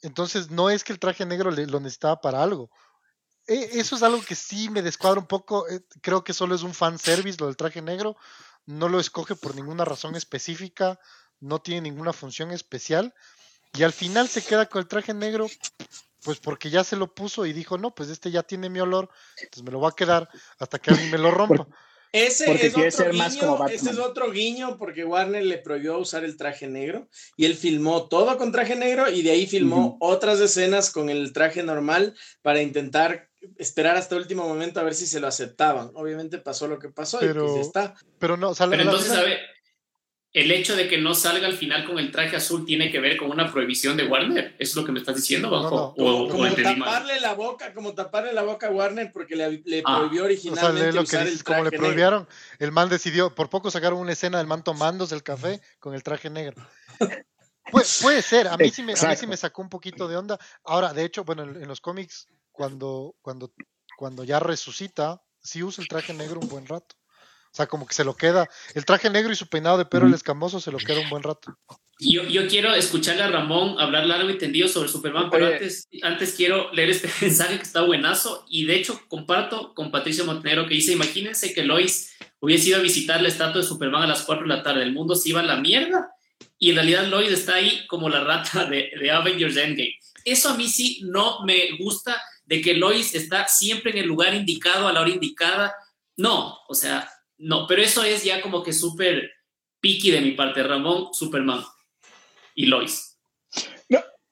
Entonces, 0.02 0.50
no 0.50 0.70
es 0.70 0.84
que 0.84 0.94
el 0.94 1.00
traje 1.00 1.26
negro 1.26 1.52
le- 1.52 1.68
lo 1.68 1.80
necesitaba 1.80 2.20
para 2.22 2.42
algo. 2.42 2.70
E- 3.48 3.80
Eso 3.80 3.96
es 3.96 4.04
algo 4.04 4.22
que 4.22 4.36
sí 4.36 4.70
me 4.70 4.82
descuadra 4.82 5.20
un 5.20 5.28
poco. 5.28 5.68
eh, 5.70 5.82
Creo 6.02 6.24
que 6.24 6.34
solo 6.34 6.56
es 6.56 6.64
un 6.64 6.74
fan 6.74 6.98
service 6.98 7.38
lo 7.40 7.48
del 7.48 7.58
traje 7.58 7.82
negro. 7.82 8.16
No 8.66 8.90
lo 8.90 9.00
escoge 9.00 9.36
por 9.36 9.56
ninguna 9.56 9.86
razón 9.86 10.16
específica. 10.16 11.00
No 11.40 11.60
tiene 11.60 11.82
ninguna 11.82 12.14
función 12.14 12.52
especial. 12.52 13.14
Y 13.74 13.84
al 13.84 13.94
final 13.94 14.28
se 14.28 14.44
queda 14.44 14.66
con 14.68 14.82
el 14.82 14.88
traje 14.88 15.14
negro, 15.14 15.48
pues 16.24 16.40
porque 16.40 16.70
ya 16.70 16.84
se 16.84 16.96
lo 16.96 17.14
puso 17.14 17.46
y 17.46 17.54
dijo, 17.54 17.78
no, 17.78 17.94
pues 17.94 18.10
este 18.10 18.32
ya 18.32 18.44
tiene 18.44 18.70
mi 18.70 18.80
olor, 18.80 19.10
entonces 19.38 19.64
me 19.64 19.72
lo 19.72 19.80
voy 19.80 19.90
a 19.92 19.96
quedar 19.96 20.30
hasta 20.60 20.80
que 20.80 20.92
alguien 20.92 21.12
me 21.12 21.18
lo 21.18 21.32
rompa. 21.32 21.68
Ese 22.14 22.46
Porque 22.46 22.68
es 22.68 22.76
otro 22.76 22.92
ser 22.92 23.14
más 23.14 23.36
guiño, 23.36 23.48
como 23.48 23.68
ese 23.70 23.90
es 23.92 23.98
otro 23.98 24.32
guiño 24.32 24.78
porque 24.78 25.06
Warner 25.06 25.46
le 25.46 25.58
prohibió 25.60 25.98
usar 25.98 26.26
el 26.26 26.36
traje 26.36 26.68
negro 26.68 27.08
y 27.38 27.46
él 27.46 27.56
filmó 27.56 28.10
todo 28.10 28.38
con 28.38 28.52
traje 28.52 28.76
negro 28.76 29.10
y 29.10 29.22
de 29.22 29.32
ahí 29.32 29.48
filmó 29.48 29.96
otras 30.02 30.42
escenas 30.42 30.92
con 30.92 31.10
el 31.10 31.32
traje 31.32 31.64
normal 31.64 32.14
para 32.42 32.62
intentar 32.62 33.30
esperar 33.58 33.96
hasta 33.96 34.16
el 34.16 34.22
último 34.24 34.46
momento 34.46 34.82
a 34.82 34.84
ver 34.84 34.94
si 34.94 35.08
se 35.08 35.22
lo 35.22 35.28
aceptaban. 35.28 35.92
Obviamente 35.94 36.38
pasó 36.38 36.68
lo 36.68 36.80
que 36.80 36.90
pasó 36.90 37.18
y 37.20 37.28
Pero- 37.28 37.44
pues 37.46 37.56
ya 37.56 37.62
está. 37.62 37.96
Pero 38.20 38.36
no, 38.36 38.50
o 38.50 38.56
sea, 38.56 38.68
Pero 38.70 38.84
la 38.84 38.92
entonces, 38.92 39.14
a 39.14 39.24
ver, 39.24 39.40
el 40.34 40.50
hecho 40.52 40.76
de 40.78 40.88
que 40.88 40.98
no 40.98 41.14
salga 41.14 41.46
al 41.48 41.58
final 41.58 41.86
con 41.86 42.00
el 42.00 42.10
traje 42.10 42.38
azul 42.38 42.66
tiene 42.66 42.90
que 42.90 43.00
ver 43.02 43.18
con 43.18 43.30
una 43.32 43.52
prohibición 43.52 43.98
de 43.98 44.06
Warner. 44.08 44.56
¿Eso 44.60 44.72
es 44.72 44.76
lo 44.78 44.86
que 44.86 44.94
me 44.94 45.00
estás 45.00 45.16
diciendo, 45.18 45.50
No, 45.50 45.62
Bajo? 45.64 45.76
no. 45.76 45.84
O, 45.84 45.96
Como, 45.96 46.18
o 46.24 46.30
como 46.30 46.44
mal. 46.44 46.56
taparle 46.56 47.20
la 47.20 47.34
boca, 47.34 47.74
como 47.74 47.94
taparle 47.94 48.32
la 48.32 48.44
boca 48.44 48.68
a 48.68 48.72
Warner 48.72 49.12
porque 49.12 49.36
le, 49.36 49.62
le 49.66 49.84
Ah. 49.86 49.98
prohibió 50.00 50.22
o 50.24 50.28
sea, 50.28 50.34
originalmente 50.72 50.86
lee 50.88 50.96
lo 50.96 51.02
que 51.02 51.08
usar 51.08 51.24
dices, 51.26 51.40
el 51.40 51.44
como 51.44 51.56
traje 51.56 51.64
le 51.64 51.72
negro. 51.72 51.86
prohibieron, 51.86 52.28
el 52.60 52.72
man 52.72 52.88
decidió, 52.90 53.36
por 53.36 53.50
poco 53.50 53.70
sacaron 53.72 54.00
una 54.00 54.14
escena 54.14 54.38
del 54.38 54.48
man 54.48 54.64
tomándose 54.64 55.16
el 55.16 55.24
café 55.24 55.60
con 55.80 55.94
el 55.96 56.04
traje 56.04 56.30
negro. 56.30 56.56
Puede, 57.70 57.86
puede 58.02 58.22
ser, 58.22 58.48
a 58.48 58.58
mí, 58.58 58.70
sí 58.70 58.84
me, 58.84 58.94
a 58.94 59.08
mí 59.08 59.16
sí 59.16 59.28
me 59.28 59.38
sacó 59.38 59.62
un 59.62 59.70
poquito 59.70 60.08
de 60.08 60.18
onda. 60.18 60.38
Ahora, 60.64 60.94
de 60.94 61.04
hecho, 61.06 61.24
bueno, 61.24 61.44
en, 61.44 61.56
en 61.62 61.68
los 61.68 61.80
cómics, 61.80 62.28
cuando, 62.52 63.16
cuando, 63.22 63.54
cuando 63.98 64.24
ya 64.24 64.40
resucita, 64.40 65.22
sí 65.42 65.64
usa 65.64 65.82
el 65.82 65.88
traje 65.88 66.14
negro 66.14 66.40
un 66.40 66.48
buen 66.50 66.66
rato. 66.66 66.96
O 67.52 67.56
sea, 67.56 67.68
como 67.68 67.86
que 67.86 67.94
se 67.94 68.06
lo 68.06 68.16
queda. 68.16 68.48
El 68.76 68.86
traje 68.86 69.10
negro 69.10 69.34
y 69.34 69.36
su 69.36 69.48
peinado 69.48 69.78
de 69.78 69.86
pelo 69.86 70.08
el 70.08 70.14
escamoso 70.14 70.62
se 70.62 70.72
lo 70.72 70.78
queda 70.78 71.02
un 71.02 71.10
buen 71.10 71.24
rato. 71.24 71.54
Yo, 72.00 72.24
yo 72.24 72.48
quiero 72.48 72.74
escucharle 72.74 73.22
a 73.22 73.28
Ramón 73.28 73.80
hablar 73.80 74.08
largo 74.08 74.30
y 74.30 74.38
tendido 74.38 74.68
sobre 74.68 74.90
Superman, 74.90 75.30
pero 75.30 75.46
Oye. 75.46 75.56
antes, 75.56 75.88
antes 76.02 76.34
quiero 76.34 76.72
leer 76.72 76.90
este 76.90 77.10
mensaje 77.22 77.58
que 77.58 77.64
está 77.64 77.82
buenazo 77.82 78.46
y 78.50 78.66
de 78.66 78.76
hecho 78.76 79.02
comparto 79.08 79.76
con 79.76 79.92
Patricio 79.92 80.26
Montenegro 80.26 80.66
que 80.68 80.74
dice, 80.74 80.94
imagínense 80.94 81.54
que 81.54 81.64
Lois 81.64 82.16
hubiese 82.40 82.70
ido 82.70 82.80
a 82.80 82.82
visitar 82.82 83.22
la 83.22 83.28
estatua 83.28 83.62
de 83.62 83.68
Superman 83.68 84.04
a 84.04 84.08
las 84.08 84.24
4 84.24 84.48
de 84.48 84.50
la 84.50 84.64
tarde, 84.64 84.82
el 84.82 84.94
mundo 84.94 85.16
se 85.16 85.30
iba 85.30 85.42
a 85.42 85.44
la 85.44 85.58
mierda 85.58 86.10
y 86.58 86.70
en 86.70 86.78
realidad 86.78 87.06
Lois 87.06 87.32
está 87.32 87.56
ahí 87.56 87.86
como 87.86 88.10
la 88.10 88.24
rata 88.24 88.66
de, 88.66 88.92
de 89.00 89.12
Avengers 89.12 89.58
Endgame. 89.58 89.96
Eso 90.26 90.50
a 90.50 90.58
mí 90.58 90.68
sí 90.70 91.02
no 91.04 91.44
me 91.46 91.78
gusta 91.78 92.20
de 92.46 92.62
que 92.62 92.74
Lois 92.74 93.14
está 93.14 93.48
siempre 93.48 93.92
en 93.92 94.00
el 94.00 94.08
lugar 94.08 94.34
indicado 94.34 94.88
a 94.88 94.94
la 94.94 95.02
hora 95.02 95.10
indicada. 95.10 95.76
No, 96.18 96.58
o 96.68 96.74
sea, 96.74 97.08
no, 97.42 97.68
pero 97.68 97.82
eso 97.82 98.04
es 98.04 98.24
ya 98.24 98.42
como 98.42 98.64
que 98.64 98.74
súper 98.74 99.30
picky 99.80 100.12
de 100.12 100.22
mi 100.22 100.32
parte, 100.32 100.64
Ramón, 100.64 101.08
Superman 101.14 101.62
y 102.56 102.68
Lois. 102.68 103.18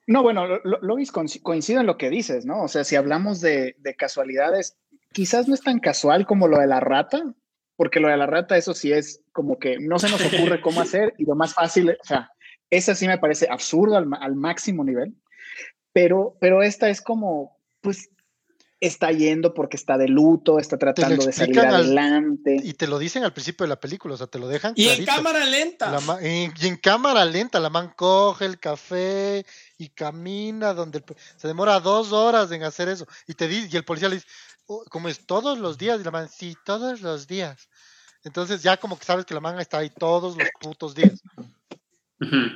No, 0.07 0.23
bueno, 0.23 0.47
Lo- 0.47 0.59
Lo- 0.63 0.79
Lois 0.81 1.13
coinc- 1.13 1.39
coincido 1.43 1.81
en 1.81 1.85
lo 1.85 1.95
que 1.95 2.09
dices, 2.09 2.43
¿no? 2.43 2.63
O 2.63 2.67
sea, 2.67 2.83
si 2.83 2.95
hablamos 2.95 3.41
de, 3.41 3.75
de 3.77 3.95
casualidades, 3.95 4.75
quizás 5.13 5.47
no 5.47 5.53
es 5.53 5.61
tan 5.61 5.77
casual 5.79 6.25
como 6.25 6.47
lo 6.47 6.57
de 6.57 6.65
la 6.65 6.79
rata, 6.79 7.35
porque 7.75 7.99
lo 7.99 8.07
de 8.07 8.17
la 8.17 8.25
rata, 8.25 8.57
eso 8.57 8.73
sí 8.73 8.91
es 8.91 9.21
como 9.33 9.59
que 9.59 9.77
no 9.79 9.99
se 9.99 10.09
nos 10.09 10.19
ocurre 10.25 10.61
cómo 10.61 10.81
hacer 10.81 11.13
y 11.19 11.25
lo 11.25 11.35
más 11.35 11.53
fácil, 11.53 11.91
o 11.91 12.03
sea, 12.03 12.31
esa 12.71 12.95
sí 12.95 13.05
me 13.07 13.19
parece 13.19 13.47
absurdo 13.51 13.97
al, 13.97 14.07
al 14.19 14.35
máximo 14.35 14.83
nivel, 14.83 15.13
pero, 15.93 16.35
pero 16.41 16.63
esta 16.63 16.89
es 16.89 17.01
como, 17.03 17.59
pues, 17.81 18.09
está 18.81 19.11
yendo 19.11 19.53
porque 19.53 19.75
está 19.75 19.97
de 19.97 20.07
luto, 20.07 20.57
está 20.59 20.77
tratando 20.77 21.25
de 21.25 21.31
salir 21.33 21.59
al- 21.59 21.75
adelante. 21.75 22.57
Y 22.63 22.73
te 22.73 22.87
lo 22.87 22.97
dicen 22.97 23.23
al 23.23 23.33
principio 23.33 23.65
de 23.65 23.69
la 23.69 23.79
película, 23.79 24.13
o 24.13 24.17
sea, 24.17 24.27
te 24.27 24.39
lo 24.39 24.47
dejan 24.47 24.73
Y 24.75 24.87
en 24.87 25.05
cámara 25.05 25.45
lenta. 25.45 25.91
La 25.91 25.99
ma- 25.99 26.17
en- 26.21 26.53
y 26.59 26.67
en 26.67 26.77
cámara 26.77 27.25
lenta, 27.25 27.59
la 27.59 27.69
man 27.69 27.91
coge 27.95 28.45
el 28.45 28.59
café 28.59 29.45
y 29.77 29.89
camina 29.89 30.73
donde 30.73 30.99
el 30.99 31.03
se 31.35 31.47
demora 31.47 31.79
dos 31.79 32.13
horas 32.13 32.51
en 32.51 32.63
hacer 32.63 32.87
eso. 32.87 33.05
Y 33.27 33.33
te 33.33 33.47
di- 33.47 33.67
y 33.69 33.75
el 33.75 33.83
policía 33.83 34.07
le 34.09 34.15
dice, 34.15 34.27
"Oh, 34.67 34.83
¿cómo 34.89 35.09
es 35.09 35.25
todos 35.25 35.57
los 35.59 35.77
días? 35.77 35.99
Y 35.99 36.03
la 36.03 36.11
man, 36.11 36.29
sí, 36.29 36.55
todos 36.63 37.01
los 37.01 37.27
días. 37.27 37.67
Entonces 38.23 38.63
ya 38.63 38.77
como 38.77 38.97
que 38.97 39.05
sabes 39.05 39.25
que 39.25 39.33
la 39.33 39.39
man 39.41 39.59
está 39.59 39.79
ahí 39.79 39.89
todos 39.89 40.37
los 40.37 40.47
putos 40.61 40.95
días. 40.95 41.21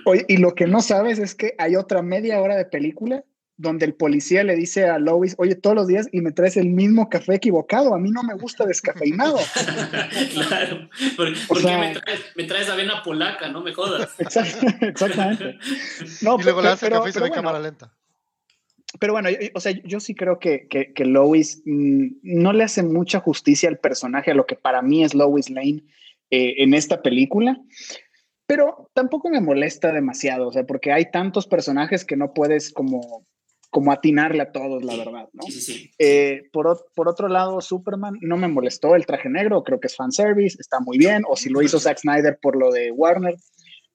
Oye, 0.06 0.26
y 0.28 0.38
lo 0.38 0.54
que 0.56 0.68
no 0.68 0.82
sabes 0.82 1.20
es 1.20 1.36
que 1.36 1.56
hay 1.58 1.76
otra 1.78 2.02
media 2.02 2.42
hora 2.42 2.56
de 2.58 2.66
película 2.66 3.24
donde 3.58 3.86
el 3.86 3.94
policía 3.94 4.44
le 4.44 4.56
dice 4.56 4.88
a 4.88 4.98
Lois, 5.00 5.36
oye, 5.38 5.56
todos 5.56 5.76
los 5.76 5.88
días 5.88 6.08
y 6.12 6.22
me 6.22 6.32
traes 6.32 6.58
el 6.58 6.70
mismo 6.70 7.08
café 7.10 7.36
equivocado, 7.36 7.94
a 7.94 8.00
mí 8.00 8.10
no 8.12 8.24
me 8.24 8.34
gusta 8.34 8.66
descafeinado. 8.66 9.38
claro, 10.48 10.90
porque, 11.16 11.34
porque 11.48 11.64
sea- 11.64 11.78
me, 11.80 11.94
traes, 11.94 12.20
me 12.36 12.44
traes 12.46 12.70
avena 12.70 13.04
polaca, 13.04 13.50
no 13.50 13.62
me 13.62 13.74
jodas. 13.74 14.10
Exact- 14.20 14.82
Exactamente. 14.82 15.58
No, 16.22 16.40
y 16.40 16.44
luego 16.44 16.62
el 16.62 16.78
pero- 16.80 16.98
café 17.00 17.10
y 17.10 17.14
se 17.14 17.20
pero 17.20 17.24
ve 17.24 17.28
en 17.28 17.30
bueno, 17.30 17.36
cámara 17.36 17.60
lenta. 17.60 17.94
Pero 19.00 19.14
bueno, 19.14 19.30
o 19.56 19.60
sea, 19.60 19.72
yo 19.72 20.00
sí 20.00 20.14
creo 20.14 20.38
que, 20.40 20.68
que, 20.68 20.94
que 20.94 21.06
Lois 21.06 21.62
mm, 21.66 22.08
no 22.22 22.54
le 22.54 22.64
hace 22.64 22.84
mucha 22.84 23.20
justicia 23.20 23.68
al 23.70 23.80
personaje, 23.80 24.32
a 24.32 24.36
lo 24.36 24.46
que 24.46 24.56
para 24.56 24.82
mí 24.84 25.04
es 25.04 25.16
Lois 25.16 25.50
Lane 25.50 25.84
eh, 26.30 26.56
en 26.58 26.74
esta 26.74 27.02
película. 27.02 27.60
Pero 28.46 28.92
tampoco 28.94 29.30
me 29.30 29.42
molesta 29.42 29.92
demasiado, 29.92 30.48
o 30.50 30.52
sea, 30.52 30.66
porque 30.66 30.92
hay 30.92 31.10
tantos 31.10 31.48
personajes 31.48 32.06
que 32.06 32.18
no 32.18 32.34
puedes 32.34 32.72
como, 32.72 33.26
como 33.74 33.92
atinarle 33.92 34.44
a 34.44 34.52
todos, 34.52 34.84
la 34.84 34.96
verdad, 34.96 35.28
¿no? 35.34 35.42
Sí, 35.48 35.52
sí, 35.52 35.62
sí. 35.62 35.92
Eh, 35.98 36.44
por, 36.54 36.86
por 36.96 37.10
otro 37.10 37.28
lado, 37.28 37.60
Superman 37.60 38.14
no 38.22 38.38
me 38.38 38.48
molestó 38.48 38.96
el 38.96 39.08
traje 39.08 39.30
negro, 39.30 39.64
creo 39.64 39.80
que 39.80 39.88
es 39.88 39.96
fanservice, 39.96 40.58
está 40.60 40.80
muy 40.80 41.00
bien, 41.00 41.24
o 41.28 41.36
si 41.36 41.50
lo 41.50 41.60
hizo 41.64 41.80
Zack 41.80 41.98
Snyder 41.98 42.38
por 42.40 42.56
lo 42.56 42.72
de 42.72 42.92
Warner, 42.92 43.36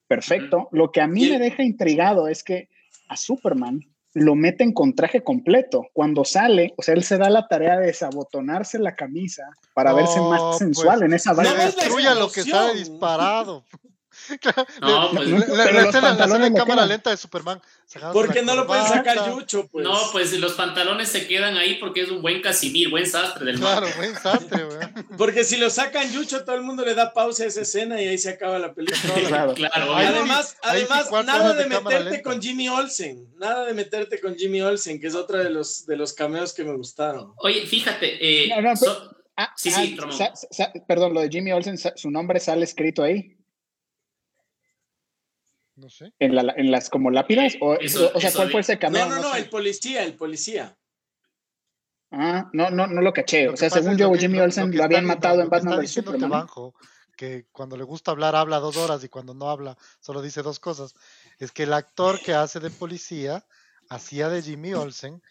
perfecto. 0.05 0.67
Lo 0.73 0.91
que 0.91 0.99
a 0.99 1.07
mí 1.07 1.29
me 1.29 1.39
deja 1.39 1.63
intrigado 1.63 2.27
es 2.27 2.43
que 2.43 2.67
a 3.07 3.15
Superman 3.15 3.79
lo 4.13 4.35
meten 4.35 4.73
con 4.73 4.95
traje 4.95 5.23
completo. 5.23 5.87
Cuando 5.93 6.25
sale, 6.25 6.73
o 6.75 6.81
sea, 6.81 6.93
él 6.95 7.03
se 7.03 7.17
da 7.17 7.29
la 7.29 7.47
tarea 7.47 7.77
de 7.79 7.85
desabotonarse 7.85 8.79
la 8.79 8.95
camisa 8.95 9.43
para 9.73 9.91
No, 9.91 9.95
verse 9.95 10.19
más 10.19 10.41
pues, 10.41 10.57
sensual 10.57 11.03
en 11.03 11.13
esa 11.13 11.31
No 11.31 11.37
vaina. 11.37 11.53
ves 11.53 11.75
la 11.77 11.83
destruya 11.83 12.15
lo 12.15 12.29
que 12.29 12.41
sale 12.43 12.79
disparado. 12.79 13.63
No, 14.81 15.11
le- 15.13 15.35
pues- 15.35 15.49
la, 15.49 15.63
escena, 15.87 16.13
la 16.13 16.25
escena 16.25 16.47
en 16.47 16.53
cámara 16.53 16.75
quedan. 16.81 16.89
lenta 16.89 17.09
de 17.09 17.17
Superman. 17.17 17.61
Porque 18.13 18.41
la 18.43 18.45
no 18.45 18.55
lo 18.55 18.67
pueden 18.67 18.85
sacar. 18.85 19.31
Yucho, 19.31 19.67
pues. 19.67 19.83
No, 19.83 19.97
pues 20.11 20.31
los 20.39 20.53
pantalones 20.53 21.09
se 21.09 21.25
quedan 21.27 21.57
ahí 21.57 21.75
porque 21.79 22.01
es 22.01 22.09
un 22.11 22.21
buen 22.21 22.39
Casimir, 22.41 22.89
buen 22.89 23.07
sastre 23.07 23.45
del 23.45 23.57
mar. 23.57 23.79
Claro, 23.79 23.95
buen 23.97 24.15
sastre, 24.15 24.65
weón. 24.65 25.07
Porque 25.17 25.43
si 25.43 25.57
lo 25.57 25.69
sacan 25.71 26.11
Yucho, 26.11 26.43
todo 26.45 26.55
el 26.55 26.61
mundo 26.61 26.85
le 26.85 26.93
da 26.93 27.13
pausa 27.13 27.43
a 27.43 27.47
esa 27.47 27.61
escena 27.61 27.99
y 28.01 28.07
ahí 28.07 28.17
se 28.19 28.29
acaba 28.29 28.59
la 28.59 28.73
película. 28.73 29.13
Claro. 29.27 29.53
Claro. 29.59 29.95
Además, 29.95 30.55
ahí 30.61 30.85
además 30.89 31.25
nada 31.25 31.53
de, 31.53 31.65
meterte 31.65 32.21
con 32.21 32.39
Jimmy 32.41 32.69
Olsen. 32.69 33.27
Nada 33.37 33.65
de 33.65 33.73
meterte 33.73 34.19
con 34.21 34.35
Jimmy 34.35 34.61
Olsen, 34.61 34.99
que 35.01 35.07
es 35.07 35.15
otro 35.15 35.39
de 35.39 35.49
los, 35.49 35.85
de 35.87 35.97
los 35.97 36.13
cameos 36.13 36.53
que 36.53 36.63
me 36.63 36.73
gustaron. 36.75 37.33
Oye, 37.37 37.65
fíjate, 37.65 38.17
eh, 38.45 38.49
No, 38.49 38.61
no, 38.61 38.73
pero- 38.79 38.93
so- 38.93 39.15
Ah, 39.41 39.53
Sí, 39.55 39.71
ah, 39.73 39.79
sí, 39.81 39.95
Ramón. 39.97 40.17
sa- 40.17 40.33
sa- 40.35 40.73
perdón, 40.85 41.13
lo 41.13 41.21
de 41.21 41.29
Jimmy 41.29 41.53
Olsen, 41.53 41.77
sa- 41.77 41.93
su 41.95 42.11
nombre 42.11 42.41
sale 42.41 42.65
escrito 42.65 43.03
ahí, 43.03 43.37
No 45.79 45.89
sé. 45.89 46.11
en, 46.19 46.35
la, 46.35 46.53
en 46.57 46.71
las 46.71 46.89
como 46.89 47.09
lápidas. 47.11 47.55
O, 47.61 47.73
Eso- 47.75 48.11
o 48.13 48.19
sea, 48.19 48.31
¿cuál 48.33 48.51
fue 48.51 48.61
ese 48.61 48.77
cameo? 48.77 49.07
No, 49.07 49.15
no, 49.15 49.21
no, 49.21 49.31
sé. 49.33 49.39
el 49.39 49.49
policía, 49.49 50.03
el 50.03 50.13
policía. 50.15 50.75
Ah, 52.11 52.49
no, 52.53 52.69
no, 52.71 52.87
no 52.87 53.01
lo 53.01 53.13
caché. 53.13 53.45
Lo 53.45 53.53
o 53.53 53.57
sea, 53.57 53.69
según 53.69 53.91
es 53.91 53.97
yo, 53.97 54.07
lo 54.07 54.13
que- 54.13 54.19
Jimmy 54.19 54.37
lo- 54.39 54.43
Olsen 54.45 54.71
que 54.71 54.77
lo, 54.77 54.83
habían 54.83 55.03
está- 55.03 55.15
matado 55.15 55.35
lo 55.37 55.43
en 55.43 55.49
Batman 55.49 55.79
vs 55.79 55.91
Superman. 55.91 56.21
¿no? 56.29 56.35
Banjo, 56.35 56.73
que 57.15 57.45
cuando 57.51 57.77
le 57.77 57.83
gusta 57.83 58.11
hablar 58.11 58.35
habla 58.35 58.57
dos 58.59 58.77
horas 58.77 59.03
y 59.03 59.09
cuando 59.09 59.33
no 59.33 59.49
habla 59.49 59.77
solo 59.99 60.21
dice 60.21 60.41
dos 60.41 60.59
cosas. 60.59 60.95
Es 61.37 61.51
que 61.51 61.63
el 61.63 61.73
actor 61.73 62.19
que 62.21 62.33
hace 62.33 62.59
de 62.59 62.71
policía 62.71 63.45
hacía 63.89 64.29
de 64.29 64.41
Jimmy 64.41 64.73
Olsen, 64.73 65.21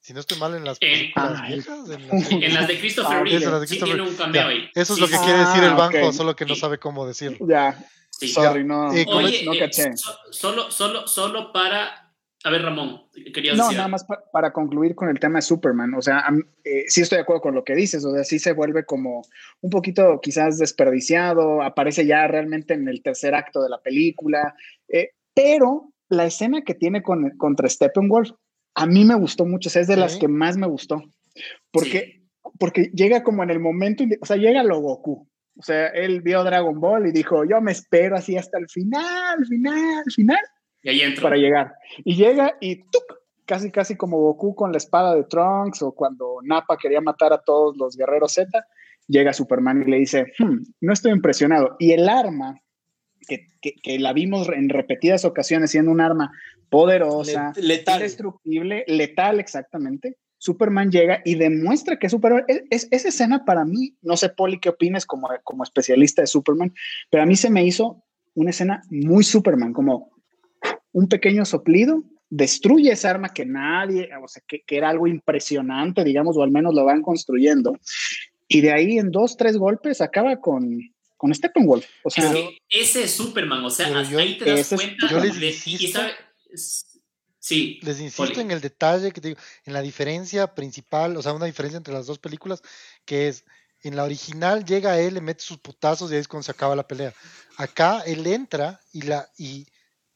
si 0.00 0.12
no 0.14 0.20
estoy 0.20 0.38
mal 0.38 0.54
en 0.54 0.64
las 0.64 0.76
Eh, 0.80 0.86
películas 1.14 1.40
ah, 1.42 1.46
viejas, 1.48 1.88
en 1.90 2.06
las 2.08 2.30
en 2.30 2.54
las 2.54 2.68
de 2.68 2.78
Christopher 2.78 3.16
Ah, 3.16 3.22
Reeve 3.24 3.36
eso, 3.38 3.50
las 3.50 3.60
de 3.62 3.66
sí 3.66 3.74
Christopher- 3.74 3.94
tiene 3.96 4.10
un 4.10 4.16
cameo 4.16 4.46
ahí. 4.48 4.70
Eso 4.74 4.92
es 4.92 4.96
Sí, 4.96 5.00
lo 5.00 5.08
que 5.08 5.16
sí. 5.16 5.24
quiere 5.24 5.38
decir 5.40 5.64
el 5.64 5.70
Ah, 5.70 5.74
banjo, 5.74 6.06
ok. 6.06 6.12
solo 6.14 6.36
que 6.36 6.44
no 6.46 6.54
Sí. 6.54 6.60
sabe 6.60 6.78
cómo 6.78 7.04
decirlo. 7.06 7.38
Ya. 7.48 7.84
Sí. 8.18 8.28
Sorry, 8.28 8.64
no, 8.64 8.88
Oye, 8.88 9.44
no 9.44 9.52
caché. 9.58 9.92
solo, 10.30 10.70
solo, 10.70 11.06
solo 11.06 11.52
para 11.52 12.08
a 12.44 12.50
ver, 12.50 12.62
Ramón, 12.62 13.02
querías 13.34 13.56
no, 13.56 13.70
nada 13.72 13.88
más 13.88 14.06
para 14.32 14.52
concluir 14.52 14.94
con 14.94 15.08
el 15.08 15.18
tema 15.18 15.38
de 15.38 15.42
Superman. 15.42 15.92
O 15.94 16.02
sea, 16.02 16.24
eh, 16.62 16.84
sí 16.86 17.00
estoy 17.00 17.16
de 17.16 17.22
acuerdo 17.22 17.42
con 17.42 17.54
lo 17.54 17.64
que 17.64 17.74
dices. 17.74 18.04
O 18.04 18.14
sea, 18.14 18.22
sí 18.22 18.38
se 18.38 18.52
vuelve 18.52 18.84
como 18.84 19.22
un 19.60 19.70
poquito 19.70 20.20
quizás 20.22 20.56
desperdiciado. 20.56 21.62
Aparece 21.62 22.06
ya 22.06 22.28
realmente 22.28 22.74
en 22.74 22.86
el 22.86 23.02
tercer 23.02 23.34
acto 23.34 23.60
de 23.60 23.70
la 23.70 23.80
película. 23.80 24.54
Eh, 24.88 25.10
pero 25.34 25.92
la 26.08 26.26
escena 26.26 26.62
que 26.62 26.74
tiene 26.74 27.02
con, 27.02 27.36
contra 27.38 27.68
Steppenwolf, 27.68 28.30
a 28.76 28.86
mí 28.86 29.04
me 29.04 29.16
gustó 29.16 29.44
mucho. 29.44 29.68
O 29.68 29.72
sea, 29.72 29.82
es 29.82 29.88
de 29.88 29.96
las 29.96 30.16
que 30.16 30.28
más 30.28 30.56
me 30.56 30.68
gustó. 30.68 31.02
Porque, 31.72 32.22
porque 32.60 32.92
llega 32.94 33.24
como 33.24 33.42
en 33.42 33.50
el 33.50 33.58
momento, 33.58 34.04
o 34.20 34.26
sea, 34.26 34.36
llega 34.36 34.62
lo 34.62 34.78
Goku. 34.78 35.27
O 35.58 35.62
sea, 35.62 35.88
él 35.88 36.22
vio 36.22 36.44
Dragon 36.44 36.80
Ball 36.80 37.08
y 37.08 37.12
dijo, 37.12 37.44
yo 37.44 37.60
me 37.60 37.72
espero 37.72 38.16
así 38.16 38.36
hasta 38.36 38.58
el 38.58 38.68
final, 38.68 39.44
final, 39.46 40.04
final 40.14 40.38
y 40.82 40.88
ahí 40.88 41.00
entra. 41.00 41.22
Para 41.22 41.36
llegar. 41.36 41.74
Y 42.04 42.16
llega 42.16 42.56
y 42.60 42.76
¡tuc! 42.76 43.18
casi, 43.44 43.70
casi 43.70 43.96
como 43.96 44.18
Goku 44.18 44.54
con 44.54 44.72
la 44.72 44.78
espada 44.78 45.14
de 45.14 45.24
Trunks 45.24 45.82
o 45.82 45.92
cuando 45.92 46.38
Nappa 46.42 46.76
quería 46.76 47.00
matar 47.00 47.32
a 47.32 47.38
todos 47.38 47.76
los 47.76 47.96
guerreros 47.96 48.34
Z, 48.34 48.48
llega 49.06 49.32
Superman 49.32 49.82
y 49.82 49.90
le 49.90 49.98
dice, 49.98 50.32
hmm, 50.38 50.58
no 50.82 50.92
estoy 50.92 51.12
impresionado. 51.12 51.76
Y 51.78 51.92
el 51.92 52.08
arma, 52.08 52.60
que, 53.26 53.46
que, 53.60 53.98
la 53.98 54.12
vimos 54.12 54.48
en 54.48 54.68
repetidas 54.68 55.24
ocasiones 55.24 55.70
siendo 55.70 55.90
un 55.90 56.00
arma 56.00 56.30
poderosa, 56.68 57.52
letal. 57.56 57.96
indestructible, 57.96 58.84
letal 58.86 59.40
exactamente, 59.40 60.16
Superman 60.38 60.90
llega 60.90 61.20
y 61.24 61.34
demuestra 61.34 61.98
que 61.98 62.06
es 62.06 62.12
Superman. 62.12 62.44
Es, 62.70 62.88
esa 62.90 63.08
escena 63.08 63.44
para 63.44 63.64
mí, 63.64 63.96
no 64.02 64.16
sé, 64.16 64.28
Poli, 64.28 64.58
qué 64.58 64.70
opinas 64.70 65.04
como, 65.04 65.28
como 65.44 65.64
especialista 65.64 66.22
de 66.22 66.26
Superman, 66.26 66.72
pero 67.10 67.22
a 67.22 67.26
mí 67.26 67.36
se 67.36 67.50
me 67.50 67.64
hizo 67.64 68.02
una 68.34 68.50
escena 68.50 68.82
muy 68.90 69.24
Superman, 69.24 69.72
como 69.72 70.10
un 70.92 71.08
pequeño 71.08 71.44
soplido, 71.44 72.04
destruye 72.30 72.92
esa 72.92 73.10
arma 73.10 73.30
que 73.30 73.44
nadie, 73.44 74.10
o 74.22 74.28
sea, 74.28 74.42
que, 74.46 74.62
era 74.68 74.90
algo 74.90 75.06
impresionante, 75.06 76.04
digamos, 76.04 76.36
o 76.36 76.42
al 76.42 76.50
menos 76.50 76.74
lo 76.74 76.84
van 76.84 77.02
construyendo. 77.02 77.78
Y 78.46 78.60
de 78.60 78.72
ahí 78.72 78.98
en 78.98 79.10
dos, 79.10 79.36
tres 79.36 79.56
golpes 79.56 80.00
acaba 80.00 80.40
con, 80.40 80.80
con 81.16 81.34
Steppenwolf. 81.34 81.86
O 82.04 82.10
sea, 82.10 82.32
ese 82.68 83.04
es 83.04 83.10
Superman, 83.10 83.64
o 83.64 83.70
sea, 83.70 83.86
ahí 83.98 84.38
te 84.38 84.50
das 84.50 84.68
cuenta. 84.68 85.08
Yo 85.10 85.20
les 85.20 85.66
insisto, 85.66 86.00
sí, 87.38 87.78
les 87.82 88.00
insisto 88.00 88.40
en 88.40 88.50
el 88.50 88.60
detalle 88.60 89.12
que 89.12 89.20
te 89.20 89.28
digo, 89.28 89.40
en 89.64 89.72
la 89.72 89.82
diferencia 89.82 90.54
principal, 90.54 91.16
o 91.16 91.22
sea, 91.22 91.32
una 91.32 91.46
diferencia 91.46 91.76
entre 91.76 91.94
las 91.94 92.06
dos 92.06 92.18
películas, 92.18 92.62
que 93.04 93.28
es 93.28 93.44
en 93.82 93.96
la 93.96 94.04
original 94.04 94.64
llega 94.64 94.98
él, 94.98 95.14
le 95.14 95.20
mete 95.20 95.42
sus 95.42 95.58
putazos 95.58 96.10
y 96.10 96.14
ahí 96.14 96.20
es 96.20 96.28
cuando 96.28 96.44
se 96.44 96.50
acaba 96.50 96.74
la 96.74 96.88
pelea. 96.88 97.14
Acá 97.56 98.02
él 98.06 98.26
entra 98.26 98.80
y 98.92 99.02
la 99.02 99.30
y 99.36 99.66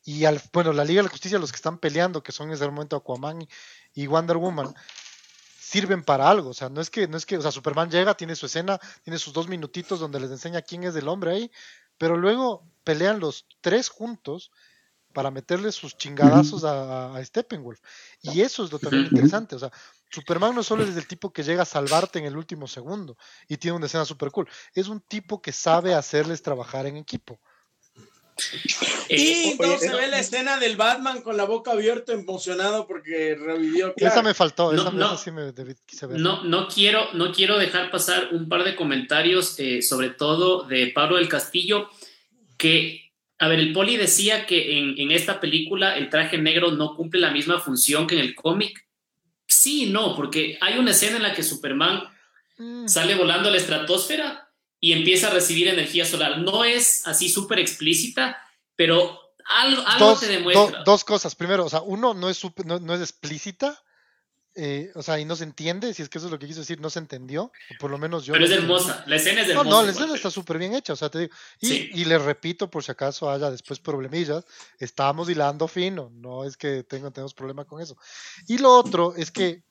y 0.05 0.25
al, 0.25 0.41
bueno, 0.53 0.73
la 0.73 0.85
Liga 0.85 0.99
de 0.99 1.05
la 1.05 1.11
Justicia, 1.11 1.39
los 1.39 1.53
que 1.53 1.57
están 1.57 1.79
peleando, 1.79 2.23
que 2.23 2.33
son 2.33 2.49
en 2.49 2.55
ese 2.55 2.67
momento 2.67 2.97
Aquaman 2.97 3.47
y 3.95 4.07
Wonder 4.07 4.37
Woman, 4.37 4.75
sirven 5.61 6.03
para 6.03 6.29
algo. 6.29 6.51
O 6.51 6.55
sea, 6.55 6.69
no 6.69 6.81
es 6.81 6.91
que, 6.91 7.07
no 7.07 7.17
es 7.17 7.25
que, 7.25 7.39
o 7.39 7.43
sea, 7.43 7.53
Superman 7.53 7.91
llega, 7.91 8.15
tiene 8.15 8.35
su 8.35 8.47
escena, 8.47 8.81
tiene 9.05 9.19
sus 9.19 9.33
dos 9.33 9.49
minutitos 9.49 10.01
donde 10.01 10.21
les 10.21 10.31
enseña 10.31 10.63
quién 10.63 10.85
es 10.85 10.97
el 10.97 11.09
hombre 11.09 11.33
ahí, 11.33 11.51
pero 11.99 12.17
luego 12.17 12.67
pelean 12.83 13.21
los 13.21 13.47
tres 13.61 13.89
juntos 13.89 14.51
para 15.13 15.31
meterle 15.31 15.71
sus 15.73 15.97
chingadazos 15.97 16.65
a, 16.65 17.21
Steppenwolf. 17.25 17.81
Y 18.23 18.41
eso 18.41 18.65
es 18.65 18.73
lo 18.73 18.79
también 18.79 19.05
interesante. 19.05 19.57
O 19.57 19.59
sea, 19.59 19.71
Superman 20.11 20.55
no 20.55 20.63
solo 20.63 20.85
es 20.85 20.97
el 20.97 21.07
tipo 21.07 21.33
que 21.33 21.43
llega 21.43 21.63
a 21.63 21.67
salvarte 21.67 22.19
en 22.19 22.27
el 22.27 22.37
último 22.37 22.67
segundo 22.67 23.17
y 23.49 23.57
tiene 23.57 23.77
una 23.77 23.87
escena 23.87 24.05
super 24.05 24.31
cool, 24.31 24.49
es 24.75 24.89
un 24.89 25.01
tipo 25.01 25.41
que 25.41 25.53
sabe 25.53 25.95
hacerles 25.95 26.43
trabajar 26.43 26.87
en 26.87 26.97
equipo. 26.97 27.41
Y 29.09 29.15
eh, 29.15 29.51
entonces 29.53 29.91
se 29.91 29.97
ve 29.97 30.09
la 30.09 30.19
escena 30.19 30.59
del 30.59 30.77
Batman 30.77 31.23
con 31.23 31.37
la 31.37 31.45
boca 31.45 31.73
abierta, 31.73 32.13
emocionado 32.13 32.87
porque 32.87 33.37
revivió. 33.39 33.93
Esa 33.97 34.23
me 34.23 34.35
faltó, 34.35 34.73
no, 34.73 36.43
no, 36.45 36.69
quiero, 36.69 37.13
no 37.13 37.33
quiero 37.33 37.59
dejar 37.59 37.91
pasar 37.91 38.29
un 38.33 38.49
par 38.49 38.65
de 38.65 38.75
comentarios, 38.75 39.59
eh, 39.59 39.83
sobre 39.83 40.11
todo 40.11 40.65
de 40.65 40.89
Pablo 40.95 41.17
del 41.17 41.29
Castillo, 41.29 41.89
que, 42.57 43.02
a 43.43 43.49
ver, 43.49 43.59
el 43.59 43.73
Poli 43.73 43.97
decía 43.97 44.47
que 44.47 44.79
en, 44.79 45.11
esta 45.11 45.41
película 45.41 45.97
el 45.97 46.09
traje 46.11 46.39
negro 46.39 46.71
no 46.71 46.95
cumple 46.95 47.19
la 47.19 47.33
misma 47.33 47.59
función 47.59 48.07
que 48.07 48.15
en 48.15 48.21
el 48.21 48.37
cómic. 48.37 48.87
Sí, 49.49 49.87
no, 49.87 50.15
porque 50.15 50.59
hay 50.61 50.79
una 50.79 50.93
escena 50.93 51.17
en 51.17 51.25
la 51.25 51.35
que 51.35 51.43
Superman 51.43 52.05
mm. 52.57 52.87
sale 52.87 53.17
volando 53.17 53.49
a 53.49 53.51
la 53.51 53.59
estratosfera 53.59 54.49
y 54.79 54.93
empieza 54.93 55.27
a 55.27 55.31
recibir 55.31 55.67
energía 55.67 56.05
solar. 56.05 56.39
No 56.39 56.63
es 56.63 57.05
así 57.09 57.29
súper 57.29 57.59
explícita, 57.59 58.41
pero 58.77 59.19
algo, 59.45 60.17
te 60.21 60.29
demuestra. 60.29 60.85
dos 60.85 61.03
cosas. 61.03 61.35
Primero, 61.35 61.65
o 61.65 61.69
sea, 61.69 61.81
uno 61.81 62.15
no 62.15 62.31
es, 62.31 62.41
no, 62.65 62.95
es 62.95 63.01
explícita. 63.01 63.83
Eh, 64.55 64.93
o 64.95 65.03
sea, 65.03 65.19
y 65.19 65.25
no 65.25 65.35
se 65.35 65.45
entiende, 65.45 65.95
si 65.95 66.03
es 66.03 66.11
que 66.11 66.19
eso 66.19 66.27
es 66.27 66.31
lo 66.31 66.39
que 66.39 66.47
quiso 66.47 66.61
decir, 66.61 66.79
no 66.79 66.91
se 66.91 66.99
entendió, 66.99 67.51
por 67.81 67.91
lo 67.91 67.97
menos 67.97 68.27
yo. 68.27 68.35
Pero 68.35 68.45
es 68.45 68.51
hermosa, 68.51 69.03
la 69.07 69.17
escena 69.17 69.41
es 69.41 69.49
hermosa. 69.49 69.71
No, 69.71 69.77
no, 69.77 69.83
la 69.83 69.93
escena 69.93 70.15
está 70.15 70.31
súper 70.31 70.59
bien 70.59 70.75
hecha, 70.75 70.93
o 70.93 70.97
sea, 70.97 71.09
te 71.09 71.21
digo. 71.21 71.35
Y, 71.61 72.05
le 72.05 72.19
repito, 72.19 72.71
por 72.71 72.85
si 72.85 72.93
acaso 72.93 73.31
haya 73.31 73.51
después 73.51 73.81
problemillas, 73.81 74.45
estamos 74.79 75.31
hilando 75.31 75.69
fino, 75.69 76.11
no 76.13 76.45
es 76.45 76.59
que 76.59 76.83
tengo, 76.83 77.11
tenemos 77.11 77.33
problema 77.33 77.65
con 77.65 77.81
eso. 77.81 77.97
Y 78.47 78.59
lo 78.59 78.77
otro 78.77 79.15
es 79.17 79.31
que 79.31 79.63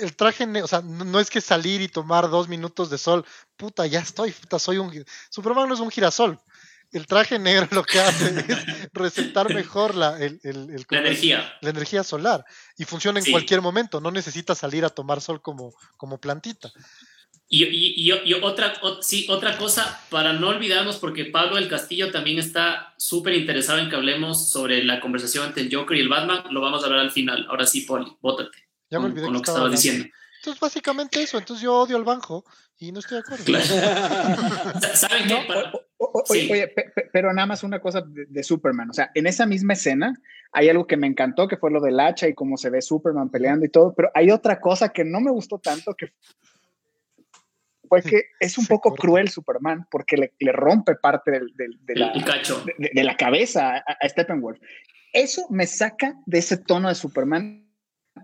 el 0.00 0.14
traje, 0.14 0.44
o 0.62 0.66
sea, 0.66 0.82
no, 0.82 1.18
es 1.18 1.30
que 1.30 1.40
salir 1.40 1.80
y 1.80 1.88
tomar 1.88 2.28
dos 2.28 2.48
minutos 2.48 2.90
de 2.90 2.98
sol, 2.98 3.24
puta, 3.56 3.86
ya 3.86 4.00
estoy, 4.00 4.32
puta, 4.32 4.58
soy 4.58 4.76
un... 4.76 5.04
Superman 5.30 5.68
no 5.68 5.74
es 5.74 5.80
un 5.80 5.90
girasol. 5.90 6.38
El 6.94 7.06
traje 7.06 7.40
negro 7.40 7.66
lo 7.72 7.82
que 7.82 7.98
hace 7.98 8.28
es 8.48 8.88
receptar 8.92 9.52
mejor 9.52 9.96
la, 9.96 10.16
el, 10.18 10.40
energía. 10.90 11.52
La 11.60 11.70
energía 11.70 12.04
solar 12.04 12.44
y 12.78 12.84
funciona 12.84 13.18
en 13.18 13.30
cualquier 13.30 13.60
momento, 13.60 14.00
no 14.00 14.12
necesita 14.12 14.54
salir 14.54 14.84
a 14.84 14.90
tomar 14.90 15.20
sol 15.20 15.42
como, 15.42 15.74
como 15.96 16.18
plantita. 16.18 16.72
Y, 17.48 17.64
y, 17.64 18.32
otra, 18.34 18.74
sí, 19.00 19.26
otra 19.28 19.58
cosa, 19.58 20.00
para 20.08 20.32
no 20.32 20.48
olvidarnos, 20.48 20.96
porque 20.96 21.26
Pablo 21.26 21.56
del 21.56 21.68
Castillo 21.68 22.10
también 22.10 22.38
está 22.38 22.94
súper 22.96 23.34
interesado 23.34 23.78
en 23.80 23.90
que 23.90 23.96
hablemos 23.96 24.50
sobre 24.50 24.82
la 24.82 25.00
conversación 25.00 25.46
entre 25.46 25.64
el 25.64 25.74
Joker 25.74 25.96
y 25.96 26.00
el 26.00 26.08
Batman, 26.08 26.44
lo 26.50 26.60
vamos 26.60 26.82
a 26.82 26.86
hablar 26.86 27.00
al 27.00 27.10
final. 27.10 27.46
Ahora 27.48 27.66
sí, 27.66 27.82
Poli, 27.82 28.16
bótate. 28.20 28.58
Ya 28.88 28.98
me 28.98 29.06
olvidé 29.06 29.24
con, 29.24 29.34
lo 29.34 29.42
que 29.42 29.50
estaba 29.50 29.68
diciendo. 29.68 30.06
Entonces, 30.38 30.60
básicamente 30.60 31.22
eso. 31.22 31.38
Entonces, 31.38 31.62
yo 31.62 31.74
odio 31.74 31.96
al 31.96 32.04
banjo 32.04 32.44
y 32.78 32.92
no 32.92 32.98
estoy 32.98 33.18
de 33.18 33.20
acuerdo. 33.20 33.44
¿Saben 34.94 35.28
qué? 35.28 35.36
Oye, 35.98 36.74
pero 37.12 37.32
nada 37.32 37.46
más 37.46 37.62
una 37.62 37.80
cosa 37.80 38.02
de, 38.06 38.42
Superman. 38.42 38.90
O 38.90 38.92
sea, 38.92 39.10
en 39.14 39.26
esa 39.26 39.46
misma 39.46 39.74
escena 39.74 40.14
hay 40.52 40.68
algo 40.68 40.86
que 40.86 40.96
me 40.96 41.06
encantó, 41.06 41.48
que 41.48 41.56
fue 41.56 41.70
lo 41.70 41.80
del 41.80 42.00
hacha 42.00 42.28
y 42.28 42.34
cómo 42.34 42.56
se 42.56 42.70
ve 42.70 42.82
Superman 42.82 43.30
peleando 43.30 43.64
y 43.64 43.68
todo. 43.68 43.94
Pero 43.94 44.10
hay 44.14 44.30
otra 44.30 44.60
cosa 44.60 44.90
que 44.90 45.04
no 45.04 45.20
me 45.20 45.30
gustó 45.30 45.58
tanto, 45.58 45.94
que 45.94 46.12
fue 47.88 48.02
que 48.02 48.24
es 48.40 48.58
un 48.58 48.66
poco 48.68 48.94
cruel 48.94 49.28
Superman 49.28 49.86
porque 49.90 50.16
le, 50.16 50.32
le 50.38 50.52
rompe 50.52 50.96
parte 50.96 51.30
del, 51.30 51.54
de, 51.54 51.94
la, 51.94 52.12
de, 52.12 53.04
la, 53.04 53.16
cabeza 53.16 53.76
a, 53.76 53.96
a 54.00 54.08
Steppenwolf. 54.08 54.58
Eso 55.12 55.46
me 55.50 55.66
saca 55.66 56.14
de 56.26 56.38
ese 56.38 56.56
tono 56.56 56.88
de 56.88 56.96
Superman 56.96 57.64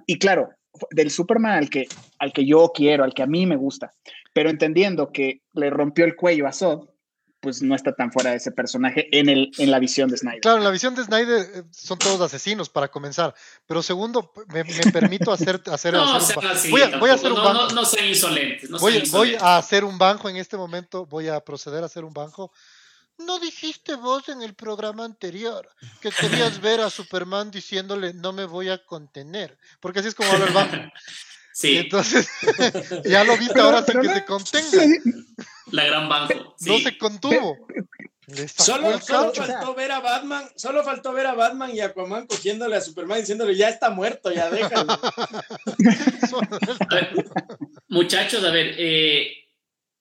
y 0.07 0.19
claro, 0.19 0.51
del 0.91 1.11
Superman 1.11 1.53
al 1.53 1.71
que, 1.71 1.89
al 2.19 2.33
que 2.33 2.47
yo 2.47 2.71
quiero, 2.75 3.05
al 3.05 3.15
que 3.15 3.23
a 3.23 3.27
mí 3.27 3.47
me 3.47 3.57
gusta, 3.57 3.93
pero 4.33 4.51
entendiendo 4.51 5.13
que 5.13 5.43
le 5.53 5.71
rompió 5.71 6.05
el 6.05 6.17
cuello 6.17 6.47
a 6.47 6.53
Zod, 6.53 6.89
pues 7.41 7.63
no 7.63 7.75
está 7.75 7.95
tan 7.95 8.13
fuera 8.13 8.31
de 8.31 8.37
ese 8.37 8.53
personaje 8.53 9.09
en, 9.19 9.29
el, 9.29 9.51
en 9.57 9.71
la 9.71 9.79
visión 9.79 10.11
de 10.11 10.19
Snyder. 10.19 10.41
Claro, 10.41 10.59
en 10.59 10.65
la 10.65 10.71
visión 10.71 10.95
de 10.95 11.05
Snyder 11.05 11.41
eh, 11.55 11.63
son 11.71 11.99
todos 11.99 12.21
asesinos 12.21 12.69
para 12.69 12.89
comenzar, 12.89 13.35
pero 13.67 13.83
segundo, 13.83 14.33
me, 14.49 14.65
permito 14.93 15.33
hacer, 15.33 15.61
hacer, 15.73 15.95
no, 15.95 16.19
un 16.19 16.71
voy, 16.71 16.83
a, 16.83 16.99
voy 16.99 17.11
a 17.11 17.15
hacer 17.15 17.33
un 17.33 17.39
banjo. 17.39 17.69
No, 17.69 17.69
no, 17.71 17.83
no 17.83 18.07
insolentes. 18.07 18.71
voy, 18.71 19.03
voy 19.11 19.37
a 19.41 19.57
hacer 19.57 19.85
un 19.85 19.97
banjo 19.97 20.29
en 20.29 20.37
este 20.37 20.57
momento, 20.57 21.07
voy 21.07 21.29
a 21.29 21.41
proceder 21.41 21.83
a 21.83 21.87
hacer 21.87 22.05
un 22.05 22.13
banjo 22.13 22.53
no 23.27 23.39
dijiste 23.39 23.97
vos 23.97 24.29
en 24.29 24.43
el 24.43 24.55
programa 24.55 25.05
anterior 25.05 25.69
que 26.01 26.11
querías 26.11 26.61
ver 26.61 26.81
a 26.81 26.89
Superman 26.89 27.51
diciéndole 27.51 28.15
no 28.15 28.33
me 28.33 28.45
voy 28.47 28.71
a 28.71 28.85
contener, 28.85 29.59
porque 29.79 30.01
así 30.01 30.09
es 30.09 30.15
como 30.15 30.31
habla 30.33 30.47
el 30.47 30.55
banco. 30.55 30.77
Sí. 31.61 31.77
entonces, 31.77 32.27
ya 33.05 33.23
lo 33.23 33.37
viste 33.37 33.61
ahora 33.61 33.85
sin 33.85 34.01
que 34.01 34.09
se 34.09 34.25
contenga. 34.25 34.83
La 35.73 35.85
gran 35.85 36.09
banco. 36.09 36.57
No 36.61 36.79
se 36.79 36.97
contuvo. 36.97 37.59
Solo, 38.57 38.99
faltó 38.99 39.75
ver 39.75 39.93
a 39.93 40.01
Batman, 40.01 40.45
solo 40.57 40.83
faltó 40.85 41.13
ver 41.13 41.27
a 41.27 41.35
Batman 41.35 41.75
y 41.75 41.81
Aquaman 41.81 42.27
cogiéndole 42.27 42.77
a 42.77 42.81
Superman 42.81 43.21
diciéndole 43.21 43.57
ya 43.57 43.69
está 43.69 43.91
muerto, 43.91 44.33
ya 44.33 44.51
déjalo. 44.51 44.87
muchachos, 47.89 48.45
a 48.45 48.51
ver, 48.51 48.75
eh, 48.79 49.33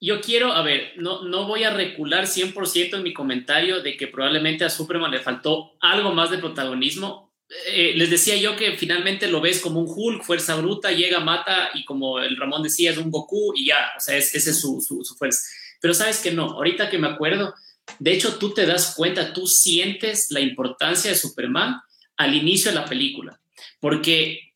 yo 0.00 0.20
quiero, 0.20 0.52
a 0.52 0.62
ver, 0.62 0.92
no, 0.96 1.24
no 1.24 1.46
voy 1.46 1.64
a 1.64 1.74
recular 1.74 2.24
100% 2.24 2.94
en 2.94 3.02
mi 3.02 3.12
comentario 3.12 3.82
de 3.82 3.96
que 3.96 4.06
probablemente 4.06 4.64
a 4.64 4.70
Superman 4.70 5.10
le 5.10 5.20
faltó 5.20 5.76
algo 5.80 6.14
más 6.14 6.30
de 6.30 6.38
protagonismo. 6.38 7.29
Eh, 7.66 7.94
les 7.96 8.08
decía 8.08 8.36
yo 8.36 8.54
que 8.54 8.76
finalmente 8.76 9.26
lo 9.26 9.40
ves 9.40 9.60
como 9.60 9.80
un 9.80 9.86
Hulk, 9.88 10.22
fuerza 10.22 10.54
bruta, 10.54 10.92
llega, 10.92 11.18
mata 11.18 11.70
y 11.74 11.84
como 11.84 12.20
el 12.20 12.36
Ramón 12.36 12.62
decía, 12.62 12.92
es 12.92 12.98
un 12.98 13.10
Goku 13.10 13.52
y 13.56 13.66
ya, 13.66 13.90
o 13.96 14.00
sea, 14.00 14.16
ese 14.16 14.38
es 14.38 14.60
su, 14.60 14.80
su, 14.80 15.16
fuerza. 15.16 15.40
Pero 15.80 15.92
sabes 15.92 16.20
que 16.20 16.30
no, 16.30 16.44
ahorita 16.50 16.88
que 16.90 16.98
me 16.98 17.08
acuerdo, 17.08 17.54
De 17.98 18.12
hecho, 18.12 18.38
tú 18.38 18.54
te 18.54 18.66
das 18.66 18.94
cuenta, 18.94 19.32
tú 19.32 19.48
sientes 19.48 20.30
la 20.30 20.38
importancia 20.38 21.10
de 21.10 21.16
Superman 21.16 21.80
al 22.16 22.34
inicio 22.36 22.70
de 22.70 22.76
la 22.76 22.84
película, 22.84 23.40
porque 23.80 24.54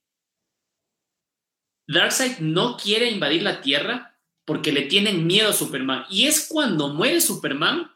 Darkseid 1.89 2.39
no 2.39 2.77
quiere 2.77 3.11
invadir 3.11 3.43
la 3.43 3.61
Tierra 3.61 4.17
porque 4.45 4.73
le 4.73 4.83
tienen 4.83 5.27
miedo 5.27 5.51
a 5.51 5.55
Superman. 5.55 6.05
Y 6.11 6.27
es 6.27 6.47
cuando 6.49 6.89
muere 6.89 7.21
Superman 7.21 7.91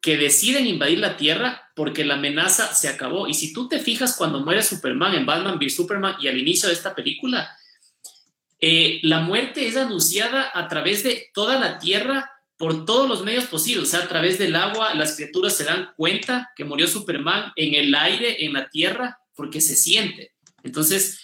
que 0.00 0.16
deciden 0.16 0.66
invadir 0.66 0.98
la 0.98 1.16
Tierra 1.16 1.70
porque 1.74 2.04
la 2.04 2.14
amenaza 2.14 2.74
se 2.74 2.88
acabó. 2.88 3.28
Y 3.28 3.34
si 3.34 3.52
tú 3.52 3.68
te 3.68 3.78
fijas 3.78 4.16
cuando 4.16 4.40
muere 4.40 4.62
Superman 4.62 5.14
en 5.14 5.26
Batman 5.26 5.58
v 5.58 5.68
Superman 5.68 6.16
y 6.20 6.28
al 6.28 6.38
inicio 6.38 6.68
de 6.68 6.74
esta 6.74 6.94
película, 6.94 7.50
eh, 8.60 9.00
la 9.02 9.20
muerte 9.20 9.66
es 9.66 9.76
anunciada 9.76 10.50
a 10.52 10.68
través 10.68 11.02
de 11.02 11.30
toda 11.32 11.58
la 11.58 11.78
Tierra 11.78 12.30
por 12.56 12.84
todos 12.84 13.08
los 13.08 13.24
medios 13.24 13.46
posibles, 13.46 13.88
o 13.88 13.90
sea, 13.90 14.00
a 14.00 14.08
través 14.08 14.38
del 14.38 14.54
agua, 14.54 14.92
las 14.92 15.16
criaturas 15.16 15.56
se 15.56 15.64
dan 15.64 15.92
cuenta 15.96 16.50
que 16.54 16.66
murió 16.66 16.86
Superman 16.86 17.52
en 17.56 17.74
el 17.74 17.94
aire, 17.94 18.44
en 18.44 18.52
la 18.52 18.68
Tierra, 18.68 19.18
porque 19.34 19.62
se 19.62 19.74
siente. 19.76 20.34
Entonces, 20.62 21.22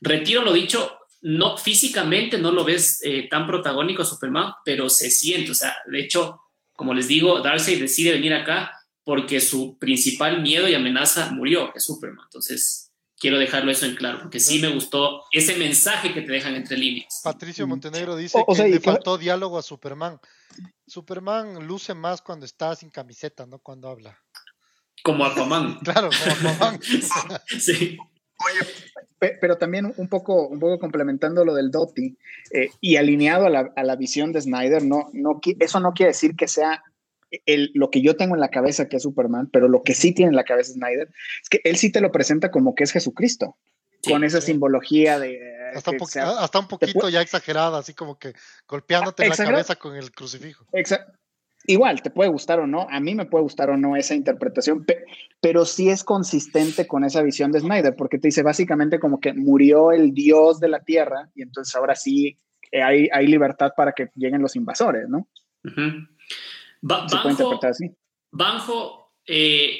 retiro 0.00 0.42
lo 0.42 0.54
dicho, 0.54 0.98
no 1.20 1.58
físicamente 1.58 2.38
no 2.38 2.50
lo 2.50 2.64
ves 2.64 3.00
eh, 3.02 3.28
tan 3.28 3.46
protagónico 3.46 4.06
Superman, 4.06 4.54
pero 4.64 4.88
se 4.88 5.10
siente, 5.10 5.50
o 5.50 5.54
sea, 5.54 5.76
de 5.84 6.00
hecho, 6.00 6.40
como 6.80 6.94
les 6.94 7.08
digo, 7.08 7.42
Darcy 7.42 7.76
decide 7.76 8.12
venir 8.12 8.32
acá 8.32 8.72
porque 9.04 9.38
su 9.42 9.76
principal 9.76 10.40
miedo 10.40 10.66
y 10.66 10.74
amenaza 10.74 11.30
murió, 11.30 11.74
es 11.74 11.84
Superman. 11.84 12.24
Entonces, 12.24 12.90
quiero 13.18 13.38
dejarlo 13.38 13.70
eso 13.70 13.84
en 13.84 13.96
claro, 13.96 14.20
porque 14.22 14.40
sí 14.40 14.60
me 14.60 14.68
gustó 14.68 15.24
ese 15.30 15.56
mensaje 15.56 16.14
que 16.14 16.22
te 16.22 16.32
dejan 16.32 16.54
entre 16.54 16.78
líneas. 16.78 17.20
Patricio 17.22 17.66
Montenegro 17.66 18.16
dice 18.16 18.42
que 18.48 18.66
le 18.66 18.80
faltó 18.80 19.18
diálogo 19.18 19.58
a 19.58 19.62
Superman. 19.62 20.18
Superman 20.86 21.66
luce 21.66 21.92
más 21.92 22.22
cuando 22.22 22.46
está 22.46 22.74
sin 22.74 22.88
camiseta, 22.88 23.44
no 23.44 23.58
cuando 23.58 23.90
habla. 23.90 24.18
Como 25.02 25.26
Aquaman. 25.26 25.80
claro, 25.84 26.08
como 26.08 26.48
Aquaman. 26.48 26.80
sí. 27.60 27.98
Oye, 28.46 29.36
pero 29.40 29.58
también 29.58 29.92
un 29.96 30.08
poco, 30.08 30.48
un 30.48 30.58
poco 30.58 30.78
complementando 30.78 31.44
lo 31.44 31.54
del 31.54 31.70
Doty 31.70 32.16
eh, 32.52 32.70
y 32.80 32.96
alineado 32.96 33.46
a 33.46 33.50
la, 33.50 33.72
a 33.76 33.84
la, 33.84 33.96
visión 33.96 34.32
de 34.32 34.40
Snyder, 34.40 34.82
no, 34.82 35.10
no, 35.12 35.40
eso 35.58 35.80
no 35.80 35.92
quiere 35.92 36.12
decir 36.12 36.36
que 36.36 36.48
sea 36.48 36.82
el, 37.46 37.70
lo 37.74 37.90
que 37.90 38.00
yo 38.00 38.16
tengo 38.16 38.34
en 38.34 38.40
la 38.40 38.48
cabeza 38.48 38.88
que 38.88 38.96
es 38.96 39.02
Superman, 39.02 39.48
pero 39.52 39.68
lo 39.68 39.82
que 39.82 39.94
sí 39.94 40.12
tiene 40.12 40.30
en 40.30 40.36
la 40.36 40.44
cabeza 40.44 40.72
Snyder 40.72 41.08
es 41.42 41.48
que 41.48 41.60
él 41.64 41.76
sí 41.76 41.92
te 41.92 42.00
lo 42.00 42.10
presenta 42.10 42.50
como 42.50 42.74
que 42.74 42.84
es 42.84 42.92
Jesucristo, 42.92 43.56
sí, 44.02 44.10
con 44.10 44.24
esa 44.24 44.40
sí. 44.40 44.48
simbología 44.48 45.18
de... 45.18 45.38
Hasta, 45.74 45.92
un, 45.92 46.06
sea, 46.06 46.30
hasta 46.30 46.58
un 46.58 46.66
poquito 46.66 47.08
ya 47.08 47.20
exagerada, 47.20 47.78
así 47.78 47.94
como 47.94 48.18
que 48.18 48.32
golpeándote 48.66 49.22
en 49.22 49.28
la 49.28 49.36
cabeza 49.36 49.76
con 49.76 49.94
el 49.94 50.10
crucifijo. 50.10 50.66
Exacto. 50.72 51.19
Igual, 51.70 52.02
te 52.02 52.10
puede 52.10 52.30
gustar 52.30 52.58
o 52.58 52.66
no, 52.66 52.88
a 52.90 52.98
mí 52.98 53.14
me 53.14 53.26
puede 53.26 53.42
gustar 53.42 53.70
o 53.70 53.76
no 53.76 53.94
esa 53.94 54.14
interpretación, 54.14 54.84
pe 54.84 55.04
pero 55.40 55.64
sí 55.64 55.88
es 55.88 56.02
consistente 56.02 56.88
con 56.88 57.04
esa 57.04 57.22
visión 57.22 57.52
de 57.52 57.60
Snyder, 57.60 57.94
porque 57.94 58.18
te 58.18 58.28
dice 58.28 58.42
básicamente 58.42 58.98
como 58.98 59.20
que 59.20 59.32
murió 59.32 59.92
el 59.92 60.12
dios 60.12 60.58
de 60.58 60.68
la 60.68 60.80
tierra 60.80 61.30
y 61.34 61.42
entonces 61.42 61.74
ahora 61.76 61.94
sí 61.94 62.38
eh, 62.72 62.82
hay, 62.82 63.08
hay 63.12 63.26
libertad 63.28 63.70
para 63.76 63.92
que 63.92 64.08
lleguen 64.16 64.42
los 64.42 64.56
invasores, 64.56 65.08
¿no? 65.08 65.28
Uh 65.64 65.68
-huh. 65.68 66.08
Ba 66.82 67.06
Banjo, 67.08 67.60
Banjo 68.32 69.14
eh, 69.26 69.78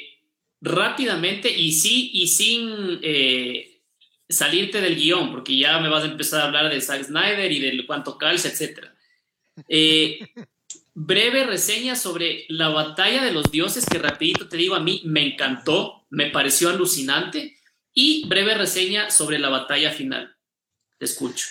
rápidamente 0.61 1.51
y 1.51 1.73
sí 1.73 2.11
y 2.15 2.29
sin 2.29 3.01
eh, 3.03 3.83
salirte 4.29 4.81
del 4.81 4.95
guion, 4.95 5.33
porque 5.33 5.57
ya 5.57 5.81
me 5.81 5.89
vas 5.89 6.05
a 6.05 6.11
empezar 6.13 6.41
a 6.41 6.45
hablar 6.45 6.71
de 6.71 6.81
Zack 6.81 7.03
Snyder 7.03 7.51
y 7.51 7.59
de 7.59 7.87
cuánto 7.87 8.17
calza, 8.17 8.49
etc. 8.49 8.87
Eh, 9.69 10.21
breve 10.95 11.45
reseña 11.45 11.97
sobre 11.97 12.45
la 12.49 12.69
batalla 12.69 13.25
de 13.25 13.33
los 13.33 13.51
dioses, 13.51 13.87
que 13.87 13.99
rapidito 13.99 14.49
te 14.49 14.57
digo, 14.57 14.75
a 14.75 14.81
mí 14.81 15.03
me 15.05 15.27
encantó, 15.27 16.07
me 16.11 16.31
pareció 16.31 16.71
alucinante, 16.71 17.57
y 17.93 18.27
breve 18.29 18.55
reseña 18.55 19.11
sobre 19.11 19.39
la 19.39 19.49
batalla 19.49 19.91
final. 19.91 20.37
Te 20.99 21.05
escucho. 21.05 21.47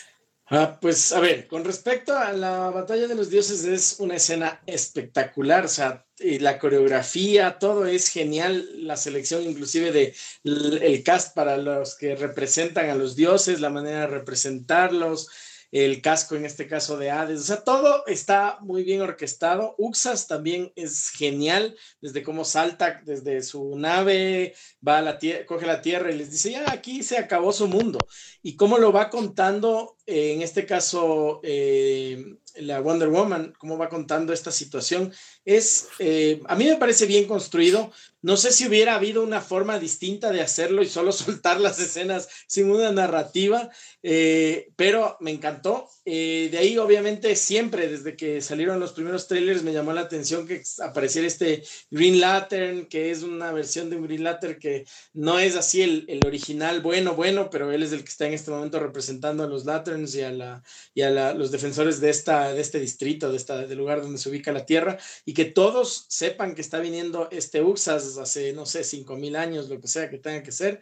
Ah, 0.52 0.80
pues 0.82 1.12
a 1.12 1.20
ver, 1.20 1.46
con 1.48 1.64
respecto 1.64 2.18
a 2.18 2.34
la 2.34 2.72
batalla 2.72 3.08
de 3.08 3.14
los 3.14 3.30
dioses 3.30 3.66
es 3.66 3.98
una 4.00 4.16
escena 4.16 4.64
espectacular, 4.66 5.66
o 5.66 5.68
sea, 5.68 6.08
la 6.18 6.58
coreografía, 6.58 7.60
todo 7.60 7.86
es 7.86 8.10
genial, 8.10 8.68
la 8.78 8.98
selección 8.98 9.44
inclusive 9.44 9.92
de 9.92 10.16
el 10.44 11.04
cast 11.04 11.36
para 11.36 11.58
los 11.58 11.96
que 11.96 12.16
representan 12.16 12.90
a 12.90 12.96
los 12.96 13.16
dioses, 13.16 13.62
la 13.62 13.70
manera 13.70 14.02
de 14.02 14.08
representarlos, 14.08 15.30
el 15.72 16.02
casco 16.02 16.36
en 16.36 16.46
este 16.46 16.68
caso 16.68 16.98
de 16.98 17.12
Hades, 17.12 17.42
o 17.42 17.44
sea, 17.44 17.64
todo 17.64 18.06
está 18.08 18.58
muy 18.62 18.84
bien 18.84 19.02
orquestado. 19.02 19.76
Uxas 19.78 20.28
también 20.28 20.72
es 20.76 21.10
genial, 21.10 21.76
desde 22.02 22.24
cómo 22.24 22.46
salta 22.46 23.02
desde 23.06 23.42
su 23.44 23.78
nave, 23.78 24.56
va 24.86 25.00
a 25.00 25.02
la 25.02 25.20
tierra, 25.20 25.46
coge 25.46 25.66
la 25.66 25.82
tierra 25.82 26.12
y 26.12 26.18
les 26.18 26.32
dice, 26.32 26.52
ya 26.52 26.72
aquí 26.72 27.04
se 27.04 27.18
acabó 27.18 27.54
su 27.54 27.68
mundo. 27.68 28.00
Y 28.42 28.56
cómo 28.56 28.78
lo 28.78 28.92
va 28.92 29.10
contando, 29.10 29.98
eh, 30.06 30.34
en 30.34 30.42
este 30.42 30.66
caso, 30.66 31.40
eh, 31.44 32.38
la 32.62 32.80
Wonder 32.80 33.10
Woman, 33.10 33.54
cómo 33.58 33.78
va 33.78 33.90
contando 33.90 34.34
esta 34.34 34.52
situación, 34.52 35.14
es, 35.46 35.88
eh, 36.00 36.42
a 36.48 36.56
mí 36.56 36.66
me 36.66 36.78
parece 36.78 37.06
bien 37.06 37.26
construido. 37.26 37.92
No 38.22 38.36
sé 38.36 38.52
si 38.52 38.68
hubiera 38.68 38.96
habido 38.96 39.24
una 39.24 39.40
forma 39.40 39.80
distinta 39.80 40.32
de 40.32 40.42
hacerlo 40.42 40.82
y 40.82 40.90
solo 40.90 41.12
soltar 41.14 41.60
las 41.62 41.80
escenas 41.80 42.28
sin 42.48 42.70
una 42.70 42.92
narrativa, 42.92 43.70
eh, 44.04 44.70
pero 44.76 45.18
me 45.22 45.32
encantó. 45.32 45.88
Eh, 46.06 46.50
de 46.52 46.58
ahí, 46.58 46.78
obviamente, 46.78 47.36
siempre, 47.36 47.88
desde 47.88 48.16
que 48.16 48.42
salieron 48.42 48.80
los 48.80 48.94
primeros 48.94 49.28
trailers, 49.28 49.64
me 49.64 49.74
llamó 49.74 49.94
la 49.94 50.02
atención 50.02 50.48
que 50.48 50.62
apareciera 50.82 51.28
este 51.28 51.64
Green 51.90 52.20
Lantern, 52.20 52.88
que 52.88 53.12
es 53.12 53.24
una 53.24 53.52
versión 53.52 53.90
de 53.90 53.96
un 53.96 54.04
Green 54.04 54.24
Lantern 54.24 54.60
que 54.60 54.86
no 55.14 55.40
es 55.40 55.56
así 55.56 55.82
el, 55.82 56.06
el 56.10 56.26
original 56.26 56.82
bueno, 56.82 57.16
bueno, 57.16 57.50
pero 57.50 57.72
él 57.72 57.84
es 57.84 57.92
el 57.92 58.04
que 58.04 58.10
está 58.10 58.28
en 58.28 58.34
este 58.34 58.52
momento 58.52 58.80
representando 58.80 59.44
a 59.44 59.48
los 59.48 59.66
Lanterns 59.66 60.16
y 60.16 60.22
a, 60.22 60.32
la, 60.32 60.64
y 60.94 61.02
a 61.02 61.10
la, 61.10 61.34
los 61.34 61.52
defensores 61.52 62.00
de, 62.02 62.10
esta, 62.10 62.49
de 62.54 62.62
este 62.62 62.80
distrito, 62.80 63.32
de 63.32 63.38
este 63.38 63.68
de 63.68 63.76
lugar 63.76 64.02
donde 64.02 64.18
se 64.18 64.30
ubica 64.30 64.52
la 64.52 64.66
Tierra, 64.66 64.98
y 65.26 65.34
que 65.34 65.46
todos 65.46 66.06
sepan 66.10 66.56
que 66.56 66.62
está 66.62 66.80
viniendo 66.80 67.30
este 67.32 67.62
Uxas 67.62 68.18
hace, 68.18 68.54
no 68.54 68.66
sé, 68.66 68.84
cinco 68.84 69.16
mil 69.16 69.36
años, 69.36 69.70
lo 69.70 69.80
que 69.80 69.88
sea 69.88 70.10
que 70.10 70.18
tenga 70.18 70.44
que 70.44 70.52
ser. 70.52 70.82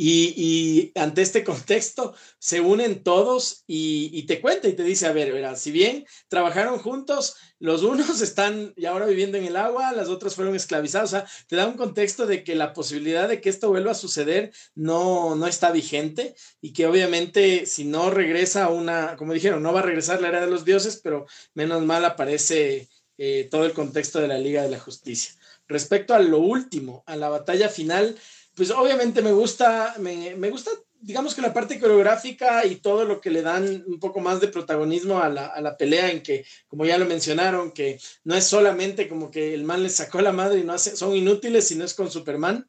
Y, 0.00 0.32
y, 0.36 0.92
ante 0.94 1.22
este 1.22 1.42
contexto 1.42 2.14
se 2.38 2.60
unen 2.60 3.02
todos 3.02 3.64
y, 3.66 4.10
y, 4.12 4.26
te 4.26 4.40
cuenta 4.40 4.68
y 4.68 4.74
te 4.74 4.84
dice, 4.84 5.08
a 5.08 5.12
ver, 5.12 5.56
si 5.56 5.72
bien 5.72 6.06
trabajaron 6.28 6.78
juntos, 6.78 7.34
los 7.58 7.82
unos 7.82 8.20
están 8.22 8.72
ya 8.76 8.90
ahora 8.90 9.06
viviendo 9.06 9.38
en 9.38 9.44
el 9.46 9.56
agua, 9.56 9.90
las 9.90 10.06
otras 10.06 10.36
fueron 10.36 10.54
esclavizados, 10.54 11.12
o 11.12 11.16
sea, 11.16 11.26
te 11.48 11.56
da 11.56 11.66
un 11.66 11.76
contexto 11.76 12.26
de 12.26 12.44
que 12.44 12.54
la 12.54 12.74
posibilidad 12.74 13.28
de 13.28 13.40
que 13.40 13.48
esto 13.48 13.70
vuelva 13.70 13.90
a 13.90 13.94
suceder 13.94 14.52
no, 14.76 15.34
no 15.34 15.48
está 15.48 15.72
vigente 15.72 16.36
y 16.60 16.72
que 16.72 16.86
obviamente 16.86 17.66
si 17.66 17.84
no 17.84 18.08
regresa 18.08 18.68
una, 18.68 19.16
como 19.16 19.32
dijeron, 19.32 19.64
no 19.64 19.72
va 19.72 19.80
a 19.80 19.82
regresar 19.82 20.22
la 20.22 20.28
era 20.28 20.40
de 20.40 20.50
los 20.50 20.64
dioses, 20.64 21.00
pero 21.02 21.26
menos 21.54 21.84
mal 21.84 22.04
aparece 22.04 22.88
eh, 23.16 23.48
todo 23.50 23.66
el 23.66 23.72
contexto 23.72 24.20
de 24.20 24.28
la 24.28 24.38
Liga 24.38 24.62
de 24.62 24.70
la 24.70 24.78
Justicia. 24.78 25.34
Respecto 25.66 26.14
a 26.14 26.20
lo 26.20 26.38
último, 26.38 27.02
a 27.06 27.16
la 27.16 27.28
batalla 27.28 27.68
final, 27.68 28.16
pues 28.58 28.72
obviamente 28.72 29.22
me 29.22 29.30
gusta, 29.30 29.94
me, 30.00 30.34
me, 30.34 30.50
gusta, 30.50 30.72
digamos 31.00 31.32
que 31.32 31.42
la 31.42 31.54
parte 31.54 31.78
coreográfica 31.78 32.66
y 32.66 32.74
todo 32.74 33.04
lo 33.04 33.20
que 33.20 33.30
le 33.30 33.42
dan 33.42 33.84
un 33.86 34.00
poco 34.00 34.18
más 34.18 34.40
de 34.40 34.48
protagonismo 34.48 35.20
a 35.20 35.28
la, 35.28 35.46
a 35.46 35.60
la, 35.60 35.76
pelea, 35.76 36.10
en 36.10 36.24
que, 36.24 36.44
como 36.66 36.84
ya 36.84 36.98
lo 36.98 37.06
mencionaron, 37.06 37.70
que 37.70 38.00
no 38.24 38.34
es 38.34 38.44
solamente 38.44 39.08
como 39.08 39.30
que 39.30 39.54
el 39.54 39.62
man 39.62 39.84
le 39.84 39.90
sacó 39.90 40.20
la 40.20 40.32
madre 40.32 40.58
y 40.58 40.64
no 40.64 40.72
hace, 40.72 40.96
son 40.96 41.14
inútiles, 41.14 41.68
sino 41.68 41.84
es 41.84 41.94
con 41.94 42.10
Superman. 42.10 42.66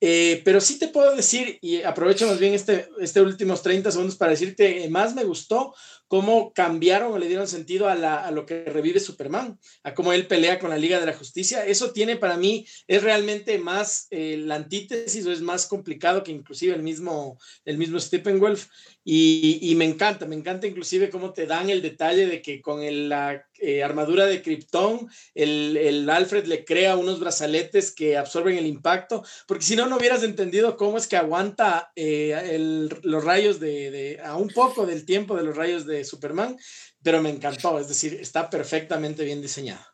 Eh, 0.00 0.40
pero 0.44 0.60
sí 0.60 0.78
te 0.78 0.88
puedo 0.88 1.14
decir, 1.14 1.58
y 1.60 1.82
aprovecho 1.82 2.26
más 2.26 2.38
bien 2.38 2.54
este, 2.54 2.88
este 2.98 3.20
últimos 3.20 3.62
30 3.62 3.90
segundos 3.90 4.16
para 4.16 4.30
decirte, 4.30 4.88
más 4.88 5.14
me 5.14 5.24
gustó 5.24 5.74
cómo 6.08 6.52
cambiaron 6.52 7.12
o 7.12 7.18
le 7.18 7.28
dieron 7.28 7.48
sentido 7.48 7.88
a, 7.88 7.94
la, 7.94 8.24
a, 8.24 8.30
lo 8.30 8.46
que 8.46 8.64
revive 8.64 9.00
Superman, 9.00 9.58
a 9.82 9.94
cómo 9.94 10.12
él 10.12 10.26
pelea 10.26 10.58
con 10.58 10.70
la 10.70 10.78
Liga 10.78 11.00
de 11.00 11.06
la 11.06 11.14
Justicia. 11.14 11.66
Eso 11.66 11.92
tiene 11.92 12.16
para 12.16 12.36
mí, 12.36 12.66
es 12.86 13.02
realmente 13.02 13.58
más 13.58 14.06
eh, 14.10 14.36
la 14.38 14.56
antítesis 14.56 15.26
o 15.26 15.32
es 15.32 15.40
más 15.40 15.66
complicado 15.66 16.22
que 16.22 16.32
inclusive 16.32 16.74
el 16.74 16.82
mismo, 16.82 17.38
el 17.64 17.78
mismo 17.78 17.98
Steppenwolf. 17.98 18.66
Y, 19.08 19.60
y, 19.62 19.76
me 19.76 19.84
encanta, 19.84 20.26
me 20.26 20.34
encanta 20.34 20.66
inclusive 20.66 21.10
cómo 21.10 21.32
te 21.32 21.46
dan 21.46 21.70
el 21.70 21.80
detalle 21.80 22.26
de 22.26 22.42
que 22.42 22.60
con 22.60 22.82
el, 22.82 23.08
la 23.08 23.46
eh, 23.58 23.84
armadura 23.84 24.26
de 24.26 24.42
Krypton, 24.42 25.08
el, 25.32 25.76
el, 25.76 26.10
Alfred 26.10 26.46
le 26.46 26.64
crea 26.64 26.96
unos 26.96 27.20
brazaletes 27.20 27.92
que 27.92 28.16
absorben 28.16 28.58
el 28.58 28.66
impacto, 28.66 29.24
porque 29.46 29.64
si 29.64 29.76
no, 29.76 29.86
no 29.86 29.96
hubieras 29.96 30.24
entendido 30.24 30.76
cómo 30.76 30.98
es 30.98 31.06
que 31.06 31.16
aguanta 31.16 31.92
eh, 31.94 32.36
el, 32.50 32.90
los 33.02 33.24
rayos 33.24 33.60
de, 33.60 33.92
de, 33.92 34.20
a 34.24 34.36
un 34.36 34.48
poco 34.48 34.86
del 34.86 35.06
tiempo 35.06 35.36
de 35.36 35.44
los 35.44 35.56
rayos 35.56 35.86
de 35.86 35.95
Superman, 36.04 36.56
pero 37.02 37.22
me 37.22 37.30
encantó, 37.30 37.78
es 37.78 37.88
decir, 37.88 38.14
está 38.14 38.48
perfectamente 38.50 39.24
bien 39.24 39.40
diseñado. 39.40 39.84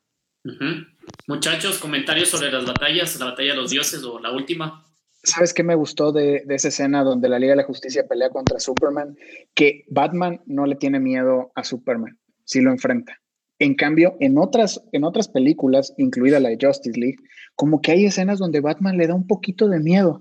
Uh 0.45 0.51
-huh. 0.51 0.87
Muchachos, 1.29 1.79
comentarios 1.79 2.29
sobre 2.29 2.51
las 2.51 2.67
batallas, 2.67 3.19
la 3.19 3.27
batalla 3.27 3.51
de 3.51 3.57
los 3.57 3.71
dioses 3.71 4.03
o 4.03 4.19
la 4.19 4.33
última. 4.33 4.87
¿Sabes 5.25 5.55
qué 5.55 5.63
me 5.63 5.77
gustó 5.77 6.11
de, 6.11 6.43
de, 6.45 6.55
esa 6.57 6.69
escena 6.69 7.05
donde 7.05 7.29
la 7.29 7.39
Liga 7.39 7.53
de 7.53 7.59
la 7.59 7.65
Justicia 7.65 8.09
pelea 8.09 8.31
contra 8.31 8.59
Superman? 8.59 9.17
Que 9.55 9.85
Batman 9.89 10.41
no 10.47 10.67
le 10.67 10.75
tiene 10.75 10.99
miedo 10.99 11.53
a 11.55 11.63
Superman, 11.63 12.19
si 12.45 12.61
lo 12.61 12.73
enfrenta. 12.73 13.23
En 13.63 13.77
cambio, 13.77 14.17
en 14.19 14.39
otras, 14.39 14.83
en 14.91 15.05
otras 15.05 15.29
películas, 15.29 15.95
incluida 15.97 16.41
la 16.41 16.49
de 16.49 16.59
Justice 16.61 16.99
League, 16.99 17.19
como 17.55 17.81
que 17.81 17.93
hay 17.93 18.07
escenas 18.07 18.41
donde 18.41 18.61
Batman 18.61 18.97
le 18.97 19.07
da 19.07 19.15
un 19.15 19.29
poquito 19.29 19.69
de 19.69 19.79
miedo. 19.79 20.21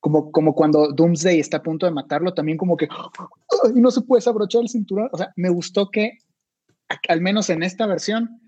Como, 0.00 0.32
como 0.32 0.54
cuando 0.54 0.92
Doomsday 0.92 1.38
está 1.38 1.58
a 1.58 1.62
punto 1.62 1.84
de 1.86 1.92
matarlo, 1.92 2.32
también 2.32 2.56
como 2.56 2.76
que 2.76 2.88
y 3.74 3.80
no 3.80 3.90
se 3.90 4.00
puede 4.00 4.18
desabrochar 4.20 4.62
el 4.62 4.68
cinturón. 4.68 5.10
O 5.12 5.18
sea, 5.18 5.32
me 5.36 5.50
gustó 5.50 5.90
que, 5.90 6.18
al 7.08 7.20
menos 7.20 7.50
en 7.50 7.62
esta 7.62 7.86
versión, 7.86 8.40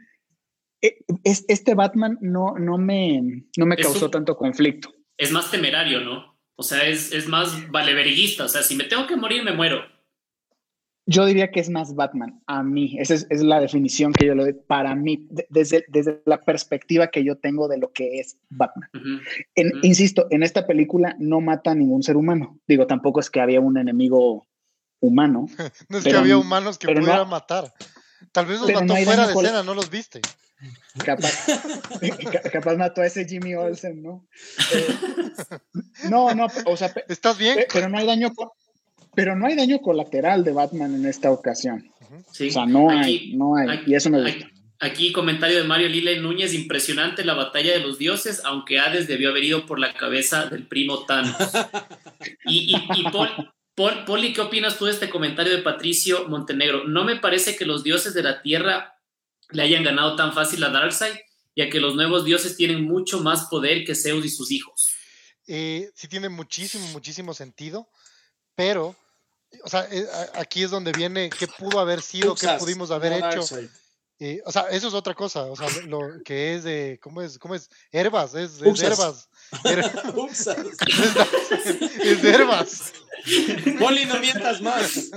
e, 0.80 0.98
es, 1.24 1.44
este 1.48 1.74
Batman 1.74 2.18
no, 2.20 2.54
no 2.58 2.78
me, 2.78 3.44
no 3.56 3.66
me 3.66 3.76
causó 3.76 4.10
tanto 4.10 4.36
conflicto. 4.36 4.92
Es 5.16 5.30
más 5.30 5.50
temerario, 5.50 6.00
¿no? 6.00 6.38
O 6.56 6.62
sea, 6.62 6.86
es, 6.86 7.12
es 7.12 7.28
más 7.28 7.70
valeveriguista. 7.70 8.44
O 8.44 8.48
sea, 8.48 8.62
si 8.62 8.74
me 8.74 8.84
tengo 8.84 9.06
que 9.06 9.16
morir, 9.16 9.44
me 9.44 9.52
muero. 9.52 9.82
Yo 11.06 11.26
diría 11.26 11.50
que 11.50 11.60
es 11.60 11.68
más 11.68 11.94
Batman, 11.94 12.40
a 12.46 12.62
mí. 12.62 12.96
Esa 12.98 13.14
es, 13.14 13.42
la 13.42 13.60
definición 13.60 14.12
que 14.12 14.26
yo 14.26 14.34
le 14.34 14.44
doy 14.44 14.52
para 14.52 14.94
mí, 14.94 15.26
desde, 15.48 15.84
desde 15.88 16.22
la 16.26 16.40
perspectiva 16.40 17.08
que 17.08 17.24
yo 17.24 17.36
tengo 17.38 17.66
de 17.66 17.78
lo 17.78 17.92
que 17.92 18.20
es 18.20 18.38
Batman. 18.50 18.88
Insisto, 19.82 20.28
en 20.30 20.42
esta 20.42 20.66
película 20.66 21.16
no 21.18 21.40
mata 21.40 21.72
a 21.72 21.74
ningún 21.74 22.02
ser 22.02 22.16
humano. 22.16 22.60
Digo, 22.68 22.86
tampoco 22.86 23.18
es 23.18 23.30
que 23.30 23.40
había 23.40 23.60
un 23.60 23.78
enemigo 23.78 24.46
humano. 25.00 25.46
no 25.88 25.98
es 25.98 26.04
que 26.04 26.16
había 26.16 26.38
humanos 26.38 26.78
que 26.78 26.86
pudieran 26.86 27.28
matar. 27.28 27.72
Tal 28.30 28.46
vez 28.46 28.60
los 28.60 28.72
mató 28.72 28.94
fuera 28.94 29.26
de 29.26 29.32
escena, 29.32 29.62
no 29.64 29.74
los 29.74 29.90
viste. 29.90 30.20
Capaz, 31.04 31.46
capaz 32.52 32.76
mató 32.76 33.00
a 33.00 33.06
ese 33.06 33.24
Jimmy 33.24 33.54
Olsen, 33.54 34.02
¿no? 34.02 34.24
Eh, 34.72 34.86
no, 36.08 36.34
no, 36.34 36.46
o 36.66 36.76
sea, 36.76 36.94
¿estás 37.08 37.36
bien? 37.38 37.58
Pero 37.72 37.88
no 37.88 37.98
hay 37.98 38.06
daño, 38.06 38.32
pero 39.14 39.36
no 39.36 39.46
hay 39.46 39.56
daño 39.56 39.78
colateral 39.80 40.44
de 40.44 40.52
Batman 40.52 40.94
en 40.94 41.06
esta 41.06 41.30
ocasión. 41.30 41.92
o 42.00 42.34
sea, 42.34 42.66
no 42.66 42.90
hay, 42.90 43.34
no 43.34 43.56
hay, 43.56 43.82
y 43.86 43.94
eso 43.94 44.10
me 44.10 44.22
gusta. 44.22 44.50
Aquí, 44.80 45.12
comentario 45.12 45.58
de 45.58 45.64
Mario 45.64 45.88
Lila 45.88 46.12
Núñez, 46.20 46.54
impresionante 46.54 47.24
la 47.24 47.34
batalla 47.34 47.72
de 47.72 47.78
los 47.78 47.98
dioses, 47.98 48.42
aunque 48.44 48.80
Hades 48.80 49.06
debió 49.06 49.30
haber 49.30 49.44
ido 49.44 49.64
por 49.64 49.78
la 49.78 49.94
cabeza 49.94 50.46
del 50.46 50.66
primo 50.66 51.04
Thanos. 51.04 51.36
y, 52.46 52.74
y, 52.74 53.04
Paul, 53.12 54.04
Poli, 54.04 54.32
¿qué 54.32 54.40
opinas 54.40 54.78
tú 54.78 54.86
de 54.86 54.90
este 54.90 55.08
comentario 55.08 55.56
de 55.56 55.62
Patricio 55.62 56.26
Montenegro? 56.28 56.82
No 56.88 57.04
me 57.04 57.14
parece 57.14 57.54
que 57.54 57.64
los 57.64 57.84
dioses 57.84 58.12
de 58.12 58.24
la 58.24 58.42
tierra 58.42 58.94
le 59.50 59.62
hayan 59.62 59.84
ganado 59.84 60.16
tan 60.16 60.32
fácil 60.32 60.64
a 60.64 60.70
Darkseid, 60.70 61.14
ya 61.54 61.70
que 61.70 61.78
los 61.78 61.94
nuevos 61.94 62.24
dioses 62.24 62.56
tienen 62.56 62.84
mucho 62.84 63.20
más 63.20 63.46
poder 63.48 63.84
que 63.84 63.94
Zeus 63.94 64.24
y 64.24 64.30
sus 64.30 64.50
hijos. 64.50 64.88
Eh, 65.46 65.90
sí 65.94 66.08
tiene 66.08 66.28
muchísimo, 66.28 66.88
muchísimo 66.88 67.34
sentido, 67.34 67.88
pero 68.56 68.96
o 69.64 69.68
sea, 69.68 69.86
eh, 69.90 70.06
aquí 70.34 70.62
es 70.62 70.70
donde 70.70 70.92
viene 70.92 71.30
qué 71.30 71.46
pudo 71.46 71.80
haber 71.80 72.02
sido, 72.02 72.34
qué 72.34 72.48
pudimos 72.58 72.90
haber 72.90 73.12
hecho. 73.12 73.44
Eh, 74.24 74.40
o 74.46 74.52
sea, 74.52 74.68
eso 74.70 74.86
es 74.86 74.94
otra 74.94 75.14
cosa, 75.14 75.46
o 75.46 75.56
sea, 75.56 75.66
lo 75.86 76.22
que 76.24 76.54
es 76.54 76.62
de, 76.62 77.00
¿cómo 77.02 77.22
es? 77.22 77.40
¿Cómo 77.40 77.56
es? 77.56 77.68
Herbas, 77.90 78.36
es, 78.36 78.62
es 78.62 78.80
herbas. 78.80 79.28
es, 82.04 82.22
herbas. 82.22 82.92
Poli, 83.80 84.06
no 84.06 84.20
mientas 84.20 84.60
más. 84.60 85.10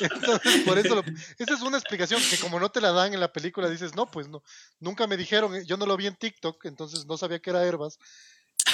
entonces, 0.00 0.62
por 0.64 0.78
eso, 0.78 1.02
esa 1.36 1.54
es 1.54 1.62
una 1.62 1.78
explicación 1.78 2.22
que 2.30 2.38
como 2.38 2.60
no 2.60 2.70
te 2.70 2.80
la 2.80 2.92
dan 2.92 3.12
en 3.12 3.18
la 3.18 3.32
película, 3.32 3.68
dices, 3.68 3.96
no, 3.96 4.08
pues 4.08 4.28
no, 4.28 4.44
nunca 4.78 5.08
me 5.08 5.16
dijeron, 5.16 5.64
yo 5.64 5.76
no 5.76 5.86
lo 5.86 5.96
vi 5.96 6.06
en 6.06 6.14
TikTok, 6.14 6.64
entonces 6.66 7.06
no 7.06 7.18
sabía 7.18 7.40
que 7.40 7.50
era 7.50 7.64
herbas. 7.64 7.98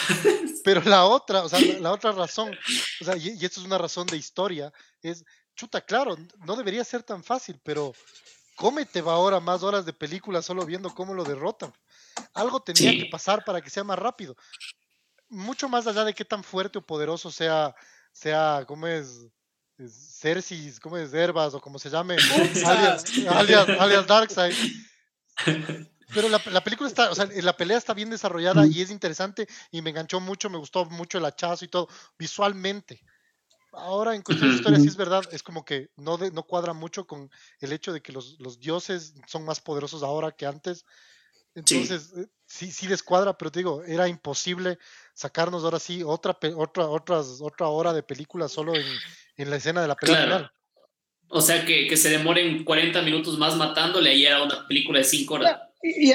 Pero 0.65 0.81
la 0.83 1.05
otra, 1.05 1.45
o 1.45 1.49
sea, 1.49 1.61
la, 1.81 1.93
otra 1.93 2.13
razón, 2.13 2.57
o 3.01 3.05
sea, 3.05 3.17
y, 3.17 3.45
esto 3.45 3.61
es 3.61 3.67
una 3.67 3.79
razón 3.79 4.07
de 4.07 4.17
historia, 4.17 4.73
es, 5.03 5.25
chuta, 5.55 5.81
claro, 5.83 6.17
no 6.47 6.57
debería 6.57 6.83
ser 6.85 7.03
tan 7.03 7.23
fácil, 7.23 7.61
pero 7.63 7.93
cómete 8.57 9.03
va 9.03 9.13
ahora 9.13 9.41
más 9.41 9.63
horas 9.63 9.85
de 9.85 9.93
película 9.93 10.41
solo 10.41 10.65
viendo 10.65 10.95
cómo 10.95 11.13
lo 11.13 11.23
derrotan. 11.23 11.73
Algo 12.33 12.61
tenía 12.61 12.93
que 12.93 13.11
pasar 13.11 13.45
para 13.45 13.61
que 13.61 13.71
sea 13.71 13.85
más 13.85 13.99
rápido. 13.99 14.37
Mucho 15.29 15.69
más 15.69 15.87
allá 15.87 16.05
de 16.05 16.15
qué 16.15 16.25
tan 16.25 16.43
fuerte 16.43 16.79
o 16.79 16.87
poderoso 16.87 17.31
sea, 17.31 17.75
sea, 18.13 18.65
¿cómo 18.67 18.87
es? 18.87 19.27
Cersei, 20.21 20.73
¿cómo 20.81 20.97
es? 20.97 21.13
Herbas 21.13 21.53
o 21.55 21.61
como 21.61 21.79
se 21.79 21.91
llame, 21.91 22.17
alias, 22.65 23.05
alias, 23.29 23.69
alias 23.69 24.07
Darkseid. 24.07 24.55
Pero 26.15 26.29
la, 26.29 26.63
película 26.63 26.89
está, 26.89 27.11
o 27.11 27.15
sea, 27.15 27.29
la 27.43 27.57
pelea 27.57 27.77
está 27.77 27.93
bien 27.93 28.09
desarrollada 28.09 28.67
y 28.67 28.81
es 28.81 28.91
interesante 28.91 29.49
y 29.73 29.83
me 29.83 29.91
enganchó 29.91 30.21
mucho, 30.21 30.49
me 30.49 30.59
gustó 30.59 30.85
mucho 30.87 31.19
el 31.19 31.25
hachazo 31.25 31.65
y 31.65 31.69
todo, 31.69 31.89
visualmente. 32.17 33.03
Ahora, 33.73 34.15
en 34.15 34.23
cuestión 34.23 34.51
de 34.51 34.57
historia, 34.57 34.79
sí 34.79 34.87
es 34.87 34.97
verdad, 34.97 35.25
es 35.33 35.43
como 35.43 35.65
que 35.65 35.89
no, 35.97 36.17
no 36.17 36.43
cuadra 36.45 36.73
mucho 36.73 37.07
con 37.07 37.29
el 37.61 37.73
hecho 37.73 37.93
de 37.93 38.01
que 38.01 38.13
los, 38.13 38.39
dioses 38.61 39.15
son 39.27 39.45
más 39.45 39.61
poderosos 39.61 40.03
ahora 40.03 40.31
que 40.31 40.47
antes. 40.47 40.85
Entonces, 41.57 42.13
eh, 42.17 42.27
sí. 42.47 42.71
sí, 42.71 42.87
descuadra, 42.87 43.37
pero 43.37 43.51
te 43.51 43.61
digo, 43.61 43.83
era 43.85 44.09
imposible 44.09 44.79
sacarnos 45.13 45.65
ahora 45.65 45.79
sí 45.79 46.03
otra, 46.05 46.37
otra, 46.57 46.87
otras, 46.87 47.41
otra 47.41 47.69
hora 47.69 47.93
de 47.93 48.03
película 48.03 48.49
solo 48.49 48.73
en, 48.75 49.51
la 49.51 49.57
escena 49.57 49.83
de 49.83 49.89
la 49.89 49.97
pelea 49.97 50.23
final. 50.23 50.53
O 51.29 51.41
sea, 51.41 51.65
que, 51.65 51.89
que, 51.89 51.97
se 51.97 52.11
demoren 52.11 52.65
40 52.65 53.03
minutos 53.03 53.39
más 53.39 53.57
matándole 53.57 54.15
y 54.15 54.27
era 54.27 54.43
una 54.43 54.67
película 54.69 54.99
de 54.99 55.05
5 55.05 55.35
horas. 55.35 55.61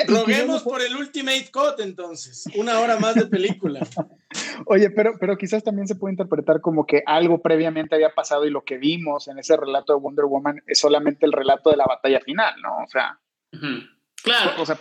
Roguemos 0.08 0.64
por 0.64 0.82
el 0.82 0.96
Ultimate 0.96 1.50
Cut 1.52 1.80
entonces, 1.80 2.46
una 2.56 2.80
hora 2.80 2.98
más 2.98 3.16
de 3.16 3.28
película. 3.28 3.80
Oye, 4.66 4.90
pero, 4.90 5.18
pero 5.20 5.38
quizás 5.38 5.64
también 5.64 5.88
se 5.88 5.96
puede 5.96 6.14
interpretar 6.14 6.62
como 6.62 6.86
que 6.86 7.04
algo 7.06 7.42
previamente 7.42 7.96
había 7.96 8.14
pasado 8.14 8.46
y 8.46 8.50
lo 8.50 8.64
que 8.64 8.78
vimos 8.78 9.28
en 9.28 9.38
ese 9.40 9.56
relato 9.58 9.94
de 9.94 10.00
Wonder 10.00 10.26
Woman 10.26 10.64
es 10.66 10.80
solamente 10.80 11.26
el 11.26 11.34
relato 11.34 11.70
de 11.70 11.78
la 11.78 11.86
batalla 11.86 12.20
final, 12.22 12.60
¿no? 12.62 12.78
O 12.84 12.88
sea. 12.88 13.20
Claro. 14.24 14.62
O 14.62 14.66
sea, 14.66 14.80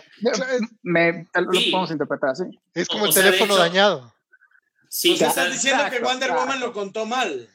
me, 0.81 1.27
lo 1.33 1.45
podemos 1.45 1.91
interpretar 1.91 2.31
así. 2.31 2.43
Es 2.73 2.87
como 2.87 3.05
el 3.05 3.13
teléfono 3.13 3.55
dañado. 3.55 4.13
Sí, 4.89 5.11
o 5.11 5.25
estás 5.25 5.51
diciendo 5.51 5.83
que 5.91 5.99
Wonder 5.99 6.31
Woman 6.31 6.59
lo 6.59 6.73
contó 6.73 7.05
mal. 7.05 7.47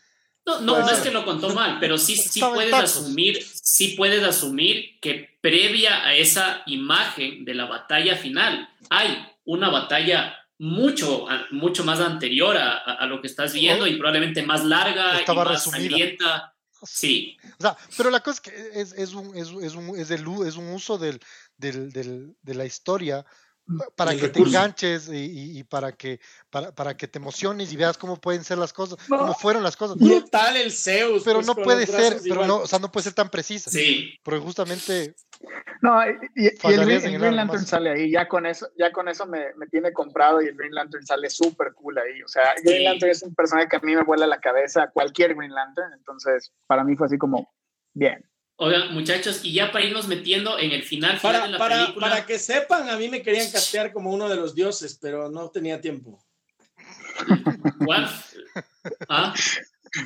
No, 0.46 0.60
no, 0.60 0.78
no 0.80 0.90
es 0.90 0.98
que 0.98 1.10
lo 1.10 1.24
contó 1.24 1.50
mal, 1.50 1.78
pero 1.80 1.96
sí, 1.96 2.16
sí 2.16 2.40
puedes 2.40 2.74
asumir, 2.74 3.42
sí 3.42 3.94
puedes 3.96 4.22
asumir 4.22 4.98
que 5.00 5.38
previa 5.40 6.04
a 6.04 6.14
esa 6.14 6.62
imagen 6.66 7.44
de 7.44 7.54
la 7.54 7.64
batalla 7.64 8.16
final 8.16 8.68
hay 8.90 9.26
una 9.44 9.70
batalla 9.70 10.36
mucho, 10.58 11.26
mucho 11.50 11.84
más 11.84 12.00
anterior 12.00 12.56
a, 12.56 13.06
lo 13.06 13.20
que 13.20 13.26
estás 13.26 13.52
viendo 13.52 13.86
y 13.86 13.96
probablemente 13.96 14.42
más 14.42 14.64
larga 14.64 15.22
y 15.22 15.34
más 15.34 15.64
sangrienta. 15.64 16.54
Sí. 16.82 17.38
O 17.58 17.62
sea, 17.62 17.76
pero 17.96 18.10
la 18.10 18.20
cosa 18.20 18.34
es 18.34 18.40
que 18.40 18.80
es, 18.80 18.92
es, 18.92 19.14
un, 19.14 19.34
es, 19.36 19.50
un, 19.50 19.98
es, 19.98 20.10
es 20.10 20.56
un 20.56 20.68
uso 20.68 20.98
del, 20.98 21.18
del, 21.56 21.90
del, 21.90 22.36
de 22.42 22.54
la 22.54 22.66
historia 22.66 23.24
para 23.96 24.14
que 24.14 24.28
te 24.28 24.40
enganches 24.40 25.08
y, 25.10 25.64
para 25.64 25.92
que 25.92 26.20
para, 26.50 26.72
para, 26.72 26.96
que 26.96 27.08
te 27.08 27.18
emociones 27.18 27.72
y 27.72 27.76
veas 27.76 27.96
cómo 27.96 28.20
pueden 28.20 28.44
ser 28.44 28.58
las 28.58 28.72
cosas, 28.72 28.98
cómo 29.08 29.34
fueron 29.34 29.62
las 29.62 29.76
cosas. 29.76 29.96
¿Qué 29.98 30.22
tal 30.30 30.56
el 30.56 30.70
Zeus? 30.70 31.22
Pero 31.24 31.38
pues, 31.38 31.46
no 31.46 31.54
puede 31.54 31.86
ser, 31.86 32.18
pero 32.22 32.46
no, 32.46 32.58
o 32.58 32.66
sea, 32.66 32.78
no 32.78 32.92
puede 32.92 33.04
ser 33.04 33.14
tan 33.14 33.30
precisa. 33.30 33.70
Sí. 33.70 34.18
Porque 34.22 34.40
justamente 34.40 35.14
No, 35.80 35.98
y, 36.34 36.46
el, 36.46 36.84
Green, 36.84 37.36
Lantern 37.36 37.66
sale 37.66 37.90
ahí, 37.90 38.10
ya 38.10 38.28
con 38.28 38.44
eso, 38.46 38.68
ya 38.76 38.92
con 38.92 39.08
eso 39.08 39.26
me, 39.26 39.54
me 39.54 39.66
tiene 39.66 39.92
comprado 39.92 40.42
y 40.42 40.48
el 40.48 40.56
Green 40.56 40.74
Lantern 40.74 41.06
sale 41.06 41.30
súper 41.30 41.72
cool 41.74 41.98
ahí. 41.98 42.22
O 42.22 42.28
sea, 42.28 42.54
Green 42.62 42.84
Lantern 42.84 43.12
es 43.12 43.22
un 43.22 43.34
personaje 43.34 43.68
que 43.68 43.76
a 43.76 43.80
mí 43.80 43.94
me 43.94 44.04
vuela 44.04 44.26
la 44.26 44.40
cabeza, 44.40 44.90
cualquier 44.92 45.34
Green 45.34 45.54
Lantern, 45.54 45.92
entonces 45.94 46.52
para 46.66 46.84
mí 46.84 46.96
fue 46.96 47.06
así 47.06 47.16
como 47.16 47.52
bien. 47.94 48.24
Oigan, 48.56 48.94
muchachos, 48.94 49.40
y 49.42 49.52
ya 49.52 49.72
para 49.72 49.84
irnos 49.84 50.06
metiendo 50.06 50.58
en 50.58 50.70
el 50.70 50.84
final, 50.84 51.18
para, 51.20 51.46
de 51.46 51.52
la 51.52 51.58
para, 51.58 51.80
película. 51.80 52.08
Para 52.08 52.26
que 52.26 52.38
sepan, 52.38 52.88
a 52.88 52.96
mí 52.96 53.08
me 53.08 53.20
querían 53.20 53.50
castear 53.50 53.92
como 53.92 54.12
uno 54.12 54.28
de 54.28 54.36
los 54.36 54.54
dioses, 54.54 54.96
pero 55.00 55.28
no 55.28 55.50
tenía 55.50 55.80
tiempo. 55.80 56.24
¿Cuál? 57.84 58.08
¿Ah? 59.08 59.34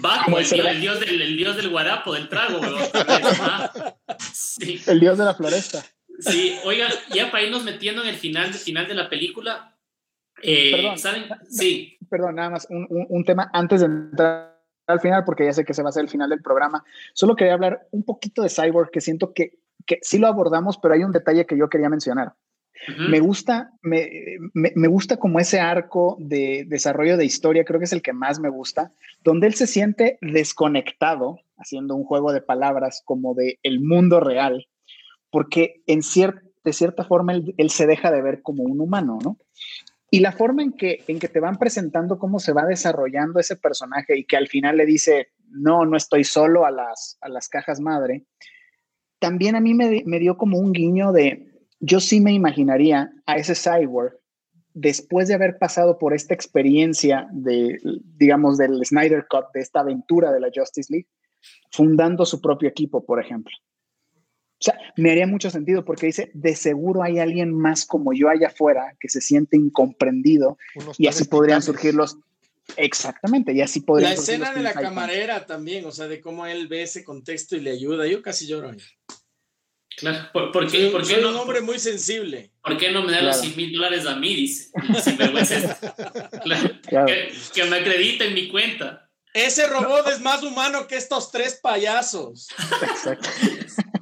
Baco, 0.01 0.39
el, 0.39 0.66
el, 0.66 0.81
dios 0.81 1.01
del, 1.01 1.20
el 1.20 1.37
dios 1.37 1.57
del 1.57 1.69
guarapo, 1.69 2.15
del 2.15 2.29
trago, 2.29 2.61
sí. 4.33 4.83
El 4.87 5.01
dios 5.01 5.16
de 5.16 5.25
la 5.25 5.35
floresta. 5.35 5.85
Sí, 6.19 6.57
oigan, 6.65 6.93
ya 7.15 7.31
para 7.31 7.45
irnos 7.45 7.65
metiendo 7.65 8.03
en 8.03 8.09
el 8.09 8.16
final, 8.16 8.53
final 8.53 8.87
de 8.87 8.95
la 8.95 9.09
película. 9.09 9.79
Eh, 10.43 10.73
perdón, 10.73 10.99
¿saben? 10.99 11.29
Sí. 11.49 11.99
Perdón, 12.11 12.37
nada 12.37 12.51
más, 12.51 12.66
un, 12.69 12.87
un, 12.91 13.07
un 13.09 13.25
tema 13.25 13.51
antes 13.53 13.81
de 13.81 13.87
entrar 13.87 14.57
al 14.89 15.01
final, 15.01 15.24
porque 15.24 15.44
ya 15.44 15.52
sé 15.52 15.65
que 15.65 15.74
se 15.74 15.82
va 15.82 15.90
a 15.90 15.93
ser 15.93 16.02
el 16.02 16.10
final 16.10 16.31
del 16.31 16.43
programa. 16.43 16.85
Solo 17.12 17.36
quería 17.36 17.55
hablar 17.55 17.86
un 17.90 18.02
poquito 18.02 18.43
de 18.43 18.48
Cyborg, 18.48 18.90
que 18.90 19.01
siento 19.01 19.32
que, 19.32 19.59
que 19.86 19.98
sí 20.02 20.19
lo 20.19 20.27
abordamos, 20.27 20.78
pero 20.78 20.94
hay 20.94 21.05
un 21.05 21.12
detalle 21.12 21.47
que 21.47 21.56
yo 21.56 21.69
quería 21.69 21.89
mencionar. 21.89 22.35
Me 23.10 23.19
gusta, 23.19 23.73
me, 23.82 24.09
me, 24.55 24.89
gusta 24.89 25.16
como 25.16 25.40
ese 25.40 25.59
arco 25.59 26.16
de 26.20 26.65
desarrollo 26.69 27.16
de 27.16 27.24
historia, 27.24 27.65
creo 27.65 27.81
que 27.81 27.86
es 27.86 27.93
el 27.93 28.02
que 28.02 28.12
más 28.12 28.39
me 28.39 28.48
gusta, 28.48 28.93
donde 29.24 29.48
él 29.48 29.55
se 29.55 29.66
siente 29.66 30.16
desconectado, 30.23 31.40
haciendo 31.56 31.97
un 31.97 32.05
juego 32.05 32.32
de 32.32 32.40
palabras 32.40 33.02
como 33.05 33.35
de 33.35 33.59
el 33.65 33.81
mundo 33.81 34.20
real, 34.20 34.69
porque 35.28 35.82
en 35.89 36.02
de 36.65 36.73
cierta 36.73 37.05
forma 37.05 37.32
él, 37.32 37.52
él, 37.56 37.70
se 37.70 37.86
deja 37.89 38.12
de 38.12 38.23
ver 38.23 38.43
como 38.43 38.62
un 38.62 38.81
humano, 38.81 39.19
¿no? 39.24 39.39
Y 40.10 40.20
la 40.20 40.32
forma 40.32 40.62
en 40.62 40.72
que, 40.72 41.05
en 41.06 41.18
que 41.18 41.28
te 41.28 41.40
van 41.40 41.59
presentando 41.59 42.18
cómo 42.18 42.39
se 42.39 42.52
va 42.52 42.64
desarrollando 42.64 43.40
ese 43.40 43.56
personaje 43.56 44.16
y 44.16 44.24
que 44.24 44.36
al 44.36 44.48
final 44.48 44.78
le 44.78 44.86
dice, 44.86 45.28
no, 45.51 45.85
no 45.85 45.97
estoy 45.97 46.24
solo 46.24 46.64
a 46.64 46.70
las, 46.70 47.18
a 47.20 47.28
las 47.28 47.48
cajas 47.48 47.80
madre, 47.80 48.24
también 49.18 49.56
a 49.56 49.60
mí 49.60 49.74
me, 49.74 50.02
me 50.06 50.18
dio 50.18 50.36
como 50.36 50.59
un 50.59 50.72
guiño 50.72 51.12
de, 51.12 51.52
yo 51.80 52.01
sí 52.01 52.20
me 52.20 52.32
imaginaría 52.32 53.12
a 53.26 53.36
ese 53.36 53.55
cyborg 53.55 54.18
después 54.74 55.28
de 55.28 55.35
haber 55.35 55.59
pasado 55.59 55.98
por 55.98 56.14
esta 56.14 56.35
experiencia 56.35 57.28
de, 57.32 57.78
digamos, 58.16 58.59
del 58.59 58.85
Snyder 58.85 59.26
Cut, 59.28 59.47
de 59.52 59.60
esta 59.60 59.80
aventura 59.80 60.32
de 60.32 60.40
la 60.40 60.51
Justice 60.55 60.93
League, 60.93 61.09
fundando 61.72 62.24
su 62.24 62.40
propio 62.40 62.68
equipo, 62.68 63.05
por 63.05 63.20
ejemplo. 63.20 63.52
O 64.60 64.64
sea, 64.64 64.76
me 64.97 65.12
haría 65.12 65.26
mucho 65.26 65.51
sentido 65.51 65.85
porque 65.85 66.06
dice, 66.06 66.32
de 66.35 66.56
seguro 66.56 67.05
hay 67.05 67.20
alguien 67.20 67.55
más 67.55 67.86
como 67.86 68.12
yo 68.12 68.28
allá 68.28 68.48
afuera 68.48 68.97
que 68.98 69.09
se 69.09 69.20
siente 69.20 69.56
incomprendido 69.56 70.59
y 70.97 71.06
así 71.06 71.24
podrían 71.24 71.62
surgir 71.62 71.94
los... 71.94 72.18
Exactamente, 72.76 73.52
y 73.52 73.60
así 73.60 73.80
podrían... 73.80 74.14
La 74.14 74.20
escena 74.20 74.52
de 74.52 74.62
la 74.62 74.74
camarera 74.74 75.47
también, 75.47 75.85
o 75.86 75.93
sea, 75.93 76.09
de 76.09 76.20
cómo 76.20 76.44
él 76.44 76.66
ve 76.66 76.82
ese 76.82 77.05
contexto 77.05 77.56
y 77.56 77.60
le 77.60 77.70
ayuda, 77.70 78.06
yo 78.09 78.20
casi 78.20 78.48
lloro. 78.48 78.72
Claro, 79.97 80.28
¿por, 80.32 80.70
qué, 80.70 80.93
soy, 81.02 81.22
no, 81.22 81.30
un 81.30 81.36
hombre 81.36 81.60
muy 81.60 81.78
sensible. 81.78 82.52
¿Por 82.62 82.76
qué 82.76 82.93
no 82.93 83.02
me 83.02 83.12
da 83.12 83.22
los 83.22 83.40
100 83.40 83.56
mil 83.56 83.72
dólares 83.72 84.06
a 84.06 84.14
mí? 84.14 84.35
Dice, 84.35 84.70
Que, 87.55 87.64
me 87.64 87.78
acredite 87.78 88.26
en 88.26 88.35
mi 88.35 88.48
cuenta. 88.48 89.10
Ese 89.35 89.66
robot 89.66 90.06
es 90.09 90.20
más 90.20 90.43
humano 90.43 90.86
que 90.86 90.97
estos 90.97 91.32
tres 91.32 91.59
payasos. 91.60 92.48
Exacto. 92.82 93.28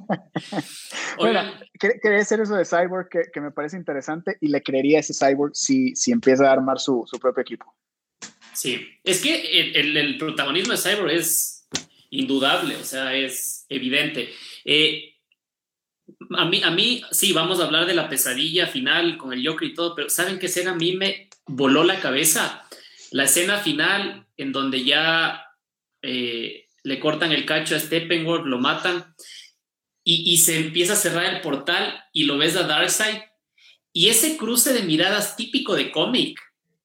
bueno, 1.17 1.41
quería 1.79 2.19
hacer 2.19 2.41
eso 2.41 2.55
de 2.55 2.65
Cyborg 2.65 3.09
que, 3.09 3.41
me 3.41 3.51
parece 3.51 3.77
interesante 3.77 4.37
y 4.41 4.47
le 4.47 4.61
creería 4.61 4.97
a 4.97 5.01
ese 5.01 5.13
Cyborg 5.13 5.55
si, 5.55 5.95
si 5.95 6.11
empieza 6.11 6.49
a 6.49 6.53
armar 6.53 6.79
su, 6.79 7.03
su 7.05 7.19
propio 7.19 7.41
equipo. 7.41 7.75
Sí, 8.53 8.87
es 9.03 9.21
que 9.21 9.71
el, 9.75 9.95
el, 9.95 10.17
protagonismo 10.17 10.73
de 10.73 10.79
Cyborg 10.79 11.11
es 11.11 11.67
indudable, 12.09 12.75
o 12.75 12.83
sea, 12.83 13.13
es 13.13 13.65
evidente. 13.69 14.29
Eh, 14.65 15.13
a 16.37 16.45
mí, 16.45 16.61
a 16.63 16.71
mí, 16.71 17.03
sí, 17.11 17.33
vamos 17.33 17.59
a 17.59 17.65
hablar 17.65 17.85
de 17.85 17.93
la 17.93 18.09
pesadilla 18.09 18.67
final 18.67 19.17
con 19.17 19.33
el 19.33 19.45
Joker 19.45 19.67
y 19.67 19.73
todo, 19.73 19.93
pero 19.93 20.09
¿saben 20.09 20.39
qué 20.39 20.47
escena 20.47 20.71
a 20.71 20.75
mí 20.75 20.95
me 20.95 21.29
voló 21.45 21.83
la 21.83 21.99
cabeza? 21.99 22.63
La 23.11 23.25
escena 23.25 23.57
final 23.57 24.25
en 24.37 24.51
donde 24.51 24.83
ya 24.83 25.45
eh, 26.01 26.67
le 26.83 26.99
cortan 26.99 27.31
el 27.31 27.45
cacho 27.45 27.75
a 27.75 27.79
Steppenwolf, 27.79 28.45
lo 28.45 28.59
matan 28.59 29.13
y, 30.09 30.31
y, 30.31 30.37
se 30.37 30.57
empieza 30.57 30.93
a 30.93 30.95
cerrar 30.95 31.25
el 31.25 31.41
portal 31.41 32.01
y 32.13 32.23
lo 32.23 32.37
ves 32.37 32.55
a 32.55 32.63
Darkseid. 32.63 33.17
Y 33.91 34.07
ese 34.07 34.37
cruce 34.37 34.71
de 34.71 34.83
miradas 34.83 35.35
típico 35.35 35.75
de 35.75 35.91
cómic, 35.91 36.39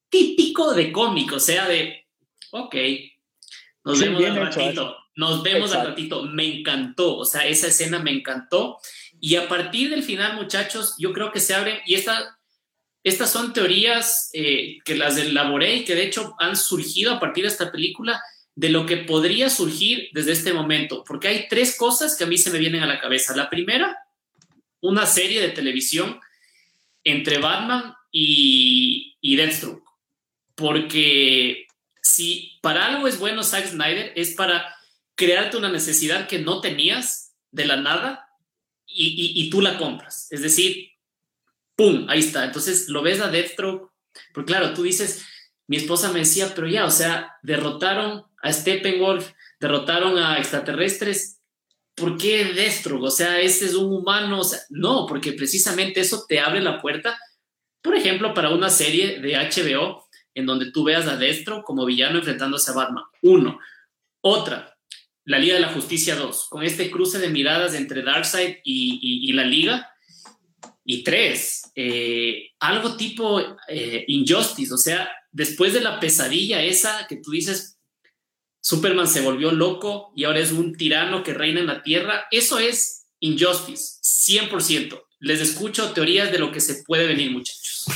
típico 0.09 0.75
de 0.75 0.91
cómic, 0.91 1.33
o 1.33 1.39
sea, 1.39 1.69
de, 1.69 2.05
ok, 2.51 2.75
nos 3.85 4.01
vemos 4.01 4.25
al 4.25 4.37
ratito, 4.37 4.97
nos 5.15 5.43
vemos 5.45 5.73
al 5.73 5.87
ratito, 5.87 6.25
me 6.25 6.59
encantó, 6.59 7.19
o 7.19 7.25
sea, 7.25 7.47
esa 7.47 7.69
escena 7.69 8.01
me 8.01 8.11
encantó. 8.11 8.79
Y 9.21 9.37
a 9.37 9.49
partir 9.49 9.91
del 9.91 10.03
final, 10.03 10.35
muchachos, 10.35 10.97
yo 10.99 11.13
creo 11.13 11.31
que 11.31 11.39
se 11.39 11.55
abren, 11.55 11.79
y 11.87 11.95
esta, 11.95 12.41
estas 13.05 13.31
son 13.31 13.53
teorías 13.53 14.31
eh, 14.33 14.79
que 14.85 14.97
las 14.97 15.17
elaboré 15.17 15.77
y 15.77 15.85
que 15.85 15.95
de 15.95 16.07
hecho 16.07 16.35
han 16.41 16.57
surgido 16.57 17.13
a 17.13 17.21
partir 17.21 17.45
de 17.45 17.51
esta 17.51 17.71
película, 17.71 18.21
de 18.55 18.69
lo 18.69 18.85
que 18.87 18.99
podría 18.99 19.49
surgir 19.49 20.09
desde 20.13 20.33
este 20.33 20.53
momento, 20.53 21.05
porque 21.07 21.29
hay 21.29 21.49
tres 21.49 21.77
cosas 21.77 22.17
que 22.17 22.25
a 22.25 22.27
mí 22.27 22.37
se 22.37 22.51
me 22.51 22.59
vienen 22.59 22.83
a 22.83 22.87
la 22.87 23.01
cabeza. 23.01 23.35
La 23.35 23.49
primera, 23.49 23.97
una 24.81 25.07
serie 25.07 25.41
de 25.41 25.49
televisión 25.49 26.21
entre 27.05 27.39
Batman 27.39 27.95
y, 28.11 29.17
y 29.21 29.37
Deathstroke, 29.37 29.85
porque 30.55 31.67
si 32.03 32.59
para 32.61 32.87
algo 32.87 33.09
es 33.09 33.19
bueno 33.19 33.43
Zack 33.43 33.69
Snyder, 33.69 34.13
es 34.17 34.35
para 34.35 34.75
crearte 35.15 35.57
una 35.57 35.71
necesidad 35.71 36.27
que 36.27 36.39
no 36.39 36.61
tenías 36.61 37.35
de 37.51 37.67
la 37.67 37.77
nada 37.77 38.29
y, 38.87 39.49
tú 39.51 39.61
la 39.61 39.79
compras. 39.79 40.27
Es 40.31 40.43
decir, 40.43 40.91
¡pum! 41.77 42.07
Ahí 42.09 42.21
está. 42.21 42.45
Entonces 42.45 42.89
lo 42.89 43.03
ves 43.03 43.21
a 43.21 43.29
Deathstroke, 43.29 43.91
porque 44.35 44.53
claro, 44.53 44.75
tú 44.75 44.83
dices, 44.83 45.25
mi 45.67 45.77
esposa 45.77 46.13
me 46.13 46.21
decía, 46.21 46.53
pero 46.55 46.69
ya, 46.69 46.85
o 46.85 46.91
sea, 46.91 47.37
derrotaron 47.43 48.25
a 48.43 48.53
Steppenwolf, 48.53 49.31
derrotaron 49.59 50.19
a 50.19 50.39
extraterrestres. 50.39 51.41
¿Por 51.95 52.19
qué 52.19 52.45
Deathstroke? 52.45 53.05
O 53.05 53.11
sea, 53.11 53.41
ese 53.41 53.67
es 53.67 53.75
un 53.75 53.93
humano. 53.93 54.43
No, 54.71 55.07
porque 55.07 55.33
precisamente 55.33 56.01
eso 56.01 56.25
te 56.29 56.41
abre 56.41 56.61
la 56.61 56.81
puerta, 56.81 57.19
por 57.81 57.97
ejemplo, 57.97 58.35
para 58.35 58.51
una 58.51 58.71
serie 58.71 59.21
de 59.21 59.35
HBO 59.35 60.09
en 60.35 60.47
donde 60.47 60.71
tú 60.71 60.85
veas 60.85 61.07
a 61.07 61.17
Deathstroke 61.17 61.65
como 61.65 61.85
villano 61.85 62.19
enfrentándose 62.19 62.71
a 62.71 62.75
Batman. 62.75 63.05
Uno. 63.23 63.59
Otra, 64.21 64.77
la 65.25 65.39
Liga 65.39 65.55
de 65.55 65.61
la 65.61 65.73
Justicia 65.73 66.17
2, 66.17 66.47
con 66.49 66.63
este 66.63 66.91
cruce 66.91 67.19
de 67.19 67.29
miradas 67.29 67.75
entre 67.75 68.03
Darkseid 68.03 68.57
y, 68.65 69.29
y, 69.29 69.33
la 69.33 69.45
Liga. 69.45 69.89
Y 70.85 71.05
tres, 71.05 71.71
eh, 71.77 72.51
algo 72.59 72.97
tipo 72.97 73.41
eh, 73.69 74.05
Injustice, 74.09 74.75
o 74.75 74.79
sea, 74.79 75.09
después 75.31 75.75
de 75.75 75.81
la 75.81 76.01
pesadilla 76.01 76.63
esa 76.63 77.07
que 77.09 77.17
tú 77.17 77.31
dices, 77.31 77.72
Superman 78.63 79.09
se 79.09 79.21
volvió 79.21 79.51
loco 79.51 80.13
y 80.15 80.25
ahora 80.25 80.39
es 80.39 80.53
un 80.53 80.77
tirano 80.77 81.25
que 81.25 81.35
reina 81.35 81.61
en 81.61 81.67
la 81.67 81.83
Tierra, 81.83 82.27
eso 82.31 82.59
es 82.61 83.07
Injustice, 83.19 84.01
100%. 84.03 85.03
Les 85.19 85.41
escucho 85.41 85.93
teorías 85.93 86.31
de 86.31 86.39
lo 86.39 86.53
que 86.53 86.61
se 86.61 86.83
puede 86.85 87.07
venir, 87.07 87.33
muchachos. 87.33 87.87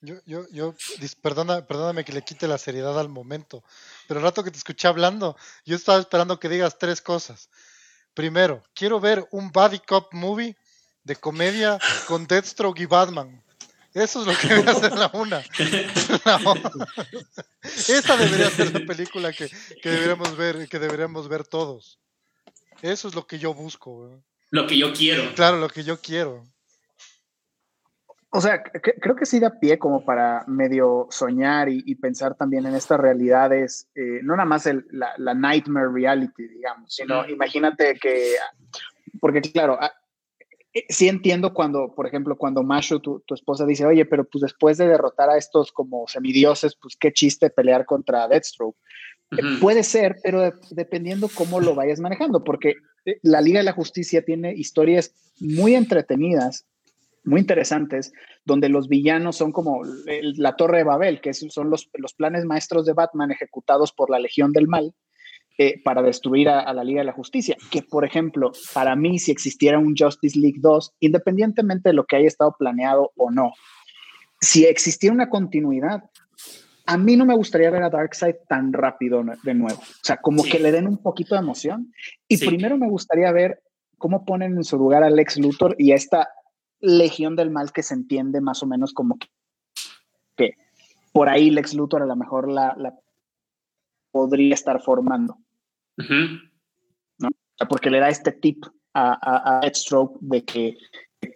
Yo, 0.00 0.16
yo, 0.26 0.46
yo, 0.52 0.74
perdóname 1.22 2.04
que 2.04 2.12
le 2.12 2.22
quite 2.22 2.46
la 2.46 2.58
seriedad 2.58 2.98
al 2.98 3.08
momento, 3.08 3.64
pero 4.06 4.20
el 4.20 4.24
rato 4.24 4.44
que 4.44 4.50
te 4.50 4.58
escuché 4.58 4.88
hablando, 4.88 5.36
yo 5.64 5.74
estaba 5.74 5.98
esperando 5.98 6.38
que 6.38 6.48
digas 6.48 6.78
tres 6.78 7.00
cosas. 7.00 7.48
Primero, 8.12 8.62
quiero 8.74 9.00
ver 9.00 9.26
un 9.30 9.50
body 9.52 9.78
cop 9.80 10.12
movie 10.12 10.56
de 11.04 11.16
comedia 11.16 11.78
con 12.06 12.26
Deathstroke 12.26 12.80
y 12.80 12.86
Batman. 12.86 13.42
Eso 13.96 14.20
es 14.20 14.26
lo 14.26 14.34
que 14.38 14.48
debería 14.48 14.74
ser 14.74 14.92
la 14.92 15.10
una. 15.14 15.38
Esa 17.62 18.16
debería 18.18 18.50
ser 18.50 18.78
la 18.78 18.86
película 18.86 19.32
que, 19.32 19.48
que, 19.82 19.88
deberíamos 19.88 20.36
ver, 20.36 20.68
que 20.68 20.78
deberíamos 20.78 21.28
ver 21.28 21.44
todos. 21.44 21.98
Eso 22.82 23.08
es 23.08 23.14
lo 23.14 23.26
que 23.26 23.38
yo 23.38 23.54
busco. 23.54 24.22
Lo 24.50 24.66
que 24.66 24.76
yo 24.76 24.92
quiero. 24.92 25.34
Claro, 25.34 25.56
lo 25.56 25.70
que 25.70 25.82
yo 25.82 25.98
quiero. 25.98 26.44
O 28.28 28.40
sea, 28.42 28.62
creo 28.62 29.16
que 29.16 29.24
sí 29.24 29.40
da 29.40 29.58
pie 29.58 29.78
como 29.78 30.04
para 30.04 30.44
medio 30.46 31.06
soñar 31.10 31.70
y, 31.70 31.94
pensar 31.94 32.34
también 32.34 32.66
en 32.66 32.74
estas 32.74 33.00
realidades, 33.00 33.88
eh, 33.94 34.20
no 34.22 34.36
nada 34.36 34.44
más 34.44 34.68
la, 34.90 35.32
nightmare 35.32 35.88
reality, 35.90 36.46
digamos, 36.48 36.94
sino 36.94 37.26
imagínate 37.26 37.94
que, 37.94 38.34
porque 39.20 39.40
claro, 39.40 39.78
sí 40.88 41.08
entiendo 41.08 41.54
cuando, 41.54 41.94
por 41.94 42.06
ejemplo, 42.06 42.36
cuando 42.36 42.62
Mashu, 42.62 43.00
tu, 43.00 43.22
esposa, 43.34 43.64
dice, 43.66 43.86
oye, 43.86 44.04
pero 44.04 44.24
pues 44.24 44.42
después 44.42 44.78
de 44.78 44.88
derrotar 44.88 45.30
a 45.30 45.36
estos 45.36 45.72
como 45.72 46.06
semidioses, 46.08 46.76
pues 46.80 46.96
qué 46.96 47.12
chiste 47.12 47.50
pelear 47.50 47.86
contra 47.86 48.28
Deathstroke. 48.28 48.76
Eh, 49.32 49.42
puede 49.60 49.82
ser, 49.82 50.16
pero 50.22 50.52
dependiendo 50.70 51.28
cómo 51.34 51.60
lo 51.60 51.74
vayas 51.74 51.98
manejando, 51.98 52.44
porque 52.44 52.74
la 53.22 53.40
Liga 53.40 53.58
de 53.58 53.64
la 53.64 53.72
Justicia 53.72 54.22
tiene 54.22 54.54
historias 54.54 55.14
muy 55.40 55.74
entretenidas 55.74 56.66
muy 57.26 57.40
interesantes, 57.40 58.12
donde 58.44 58.68
los 58.68 58.88
villanos 58.88 59.36
son 59.36 59.50
como 59.50 59.82
la 60.04 60.54
Torre 60.54 60.78
de 60.78 60.84
Babel, 60.84 61.20
que 61.20 61.34
son 61.34 61.70
los, 61.70 61.90
los, 61.94 62.14
planes 62.14 62.44
maestros 62.44 62.86
de 62.86 62.92
Batman 62.92 63.32
ejecutados 63.32 63.92
por 63.92 64.10
la 64.10 64.20
Legión 64.20 64.52
del 64.52 64.68
Mal 64.68 64.94
eh, 65.58 65.80
para 65.82 66.02
destruir 66.02 66.48
a, 66.48 66.72
la 66.72 66.84
Liga 66.84 67.00
de 67.00 67.06
la 67.06 67.12
Justicia. 67.12 67.56
Que, 67.70 67.82
por 67.82 68.04
ejemplo, 68.04 68.52
para 68.74 68.94
mí, 68.96 69.18
si 69.18 69.30
existiera 69.30 69.78
un 69.78 69.94
Justice 69.96 70.38
League 70.38 70.58
2, 70.60 70.94
independientemente 71.00 71.90
de 71.90 71.94
lo 71.94 72.04
que 72.04 72.16
haya 72.16 72.28
estado 72.28 72.54
planeado 72.58 73.12
o 73.16 73.30
no, 73.30 73.52
si 74.40 74.64
existiera 74.64 75.14
una 75.14 75.30
continuidad, 75.30 76.04
a 76.86 76.96
mí 76.98 77.16
no 77.16 77.24
me 77.24 77.34
gustaría 77.34 77.70
ver 77.70 77.82
a 77.82 77.90
Darkseid 77.90 78.36
tan 78.48 78.72
rápido 78.72 79.24
de 79.42 79.54
nuevo. 79.54 79.78
O 79.80 80.04
sea, 80.04 80.18
como 80.18 80.44
que 80.44 80.60
le 80.60 80.72
den 80.72 80.86
un 80.86 80.98
poquito 80.98 81.34
de 81.34 81.40
emoción. 81.40 81.92
Y 82.28 82.38
primero 82.38 82.78
me 82.78 82.88
gustaría 82.88 83.32
ver 83.32 83.62
cómo 83.98 84.24
ponen 84.24 84.56
en 84.56 84.64
su 84.64 84.76
lugar 84.76 85.02
a 85.02 85.10
Lex 85.10 85.38
Luthor 85.38 85.74
y 85.78 85.92
a 85.92 85.96
esta 85.96 86.28
legión 86.80 87.36
del 87.36 87.50
mal 87.50 87.72
que 87.72 87.82
se 87.82 87.94
entiende 87.94 88.40
más 88.40 88.62
o 88.62 88.66
menos 88.66 88.92
como 88.92 89.18
que, 90.36 90.54
por 91.12 91.28
ahí 91.28 91.50
Lex 91.50 91.74
Luthor 91.74 92.02
a 92.02 92.06
lo 92.06 92.14
mejor 92.14 92.50
la, 92.50 92.76
podría 94.10 94.54
estar 94.54 94.82
formando. 94.82 95.38
Porque 97.68 97.90
le 97.90 98.00
da 98.00 98.08
este 98.08 98.32
tip 98.32 98.64
a, 98.94 99.60
a, 99.60 99.70
de 100.20 100.44
que 100.44 100.76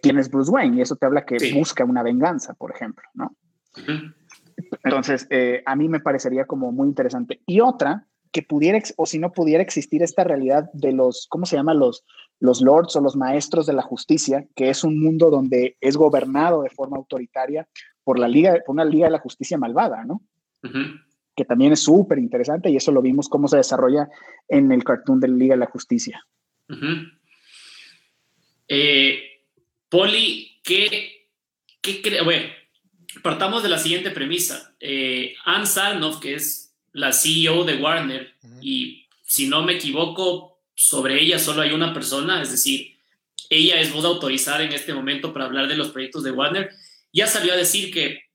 tienes 0.01 0.29
Bruce 0.29 0.51
Wayne 0.51 0.77
y 0.77 0.81
eso 0.81 0.95
te 0.95 1.05
habla 1.05 1.25
que 1.25 1.53
busca 1.53 1.83
una 1.83 2.03
venganza, 2.03 2.53
por 2.53 2.71
ejemplo, 2.71 3.03
¿no? 3.13 3.35
Entonces, 4.83 5.27
eh, 5.29 5.63
a 5.65 5.75
mí 5.75 5.87
me 5.87 5.99
parecería 5.99 6.45
como 6.45 6.71
muy 6.71 6.87
interesante. 6.87 7.41
Y 7.45 7.61
otra, 7.61 8.07
que 8.31 8.43
pudiera, 8.43 8.79
o 8.97 9.05
si 9.05 9.19
no 9.19 9.31
pudiera 9.31 9.61
existir 9.61 10.01
esta 10.03 10.23
realidad 10.23 10.69
de 10.73 10.93
los, 10.93 11.27
¿cómo 11.29 11.45
se 11.45 11.55
llama? 11.55 11.73
Los, 11.73 12.05
los 12.39 12.61
lords 12.61 12.95
o 12.95 13.01
los 13.01 13.15
maestros 13.15 13.65
de 13.65 13.73
la 13.73 13.81
justicia, 13.81 14.47
que 14.55 14.69
es 14.69 14.83
un 14.83 15.01
mundo 15.01 15.29
donde 15.29 15.77
es 15.81 15.97
gobernado 15.97 16.63
de 16.63 16.69
forma 16.69 16.97
autoritaria 16.97 17.67
por 18.03 18.17
la 18.17 18.27
liga, 18.27 18.57
por 18.65 18.73
una 18.73 18.85
liga 18.85 19.05
de 19.05 19.11
la 19.11 19.19
justicia 19.19 19.57
malvada, 19.57 20.05
¿no? 20.05 20.21
Que 21.41 21.45
también 21.45 21.73
es 21.73 21.79
súper 21.79 22.19
interesante 22.19 22.69
y 22.69 22.75
eso 22.75 22.91
lo 22.91 23.01
vimos 23.01 23.27
cómo 23.27 23.47
se 23.47 23.57
desarrolla 23.57 24.07
en 24.47 24.71
el 24.71 24.83
cartoon 24.83 25.19
de 25.19 25.27
la 25.27 25.35
Liga 25.35 25.55
de 25.55 25.59
la 25.61 25.65
Justicia. 25.65 26.23
Eh, 28.67 29.41
Poli, 29.89 30.59
¿qué, 30.63 31.29
qué 31.81 31.99
cree? 32.03 32.21
Bueno, 32.21 32.45
partamos 33.23 33.63
de 33.63 33.69
la 33.69 33.79
siguiente 33.79 34.11
premisa. 34.11 34.75
Eh, 34.79 35.33
Anne 35.45 35.65
Sarnoff, 35.65 36.19
que 36.19 36.35
es 36.35 36.75
la 36.93 37.11
CEO 37.11 37.63
de 37.63 37.77
Warner, 37.77 38.35
y 38.61 39.07
si 39.23 39.47
no 39.47 39.63
me 39.63 39.73
equivoco, 39.73 40.59
sobre 40.75 41.19
ella 41.19 41.39
solo 41.39 41.63
hay 41.63 41.71
una 41.71 41.91
persona, 41.91 42.39
es 42.43 42.51
decir, 42.51 42.99
ella 43.49 43.81
es 43.81 43.91
voz 43.91 44.05
autorizada 44.05 44.61
en 44.63 44.73
este 44.73 44.93
momento 44.93 45.33
para 45.33 45.45
hablar 45.45 45.67
de 45.67 45.75
los 45.75 45.89
proyectos 45.89 46.23
de 46.23 46.29
Warner, 46.29 46.69
ya 47.11 47.25
salió 47.25 47.51
a 47.51 47.57
decir 47.57 47.91
que 47.91 48.25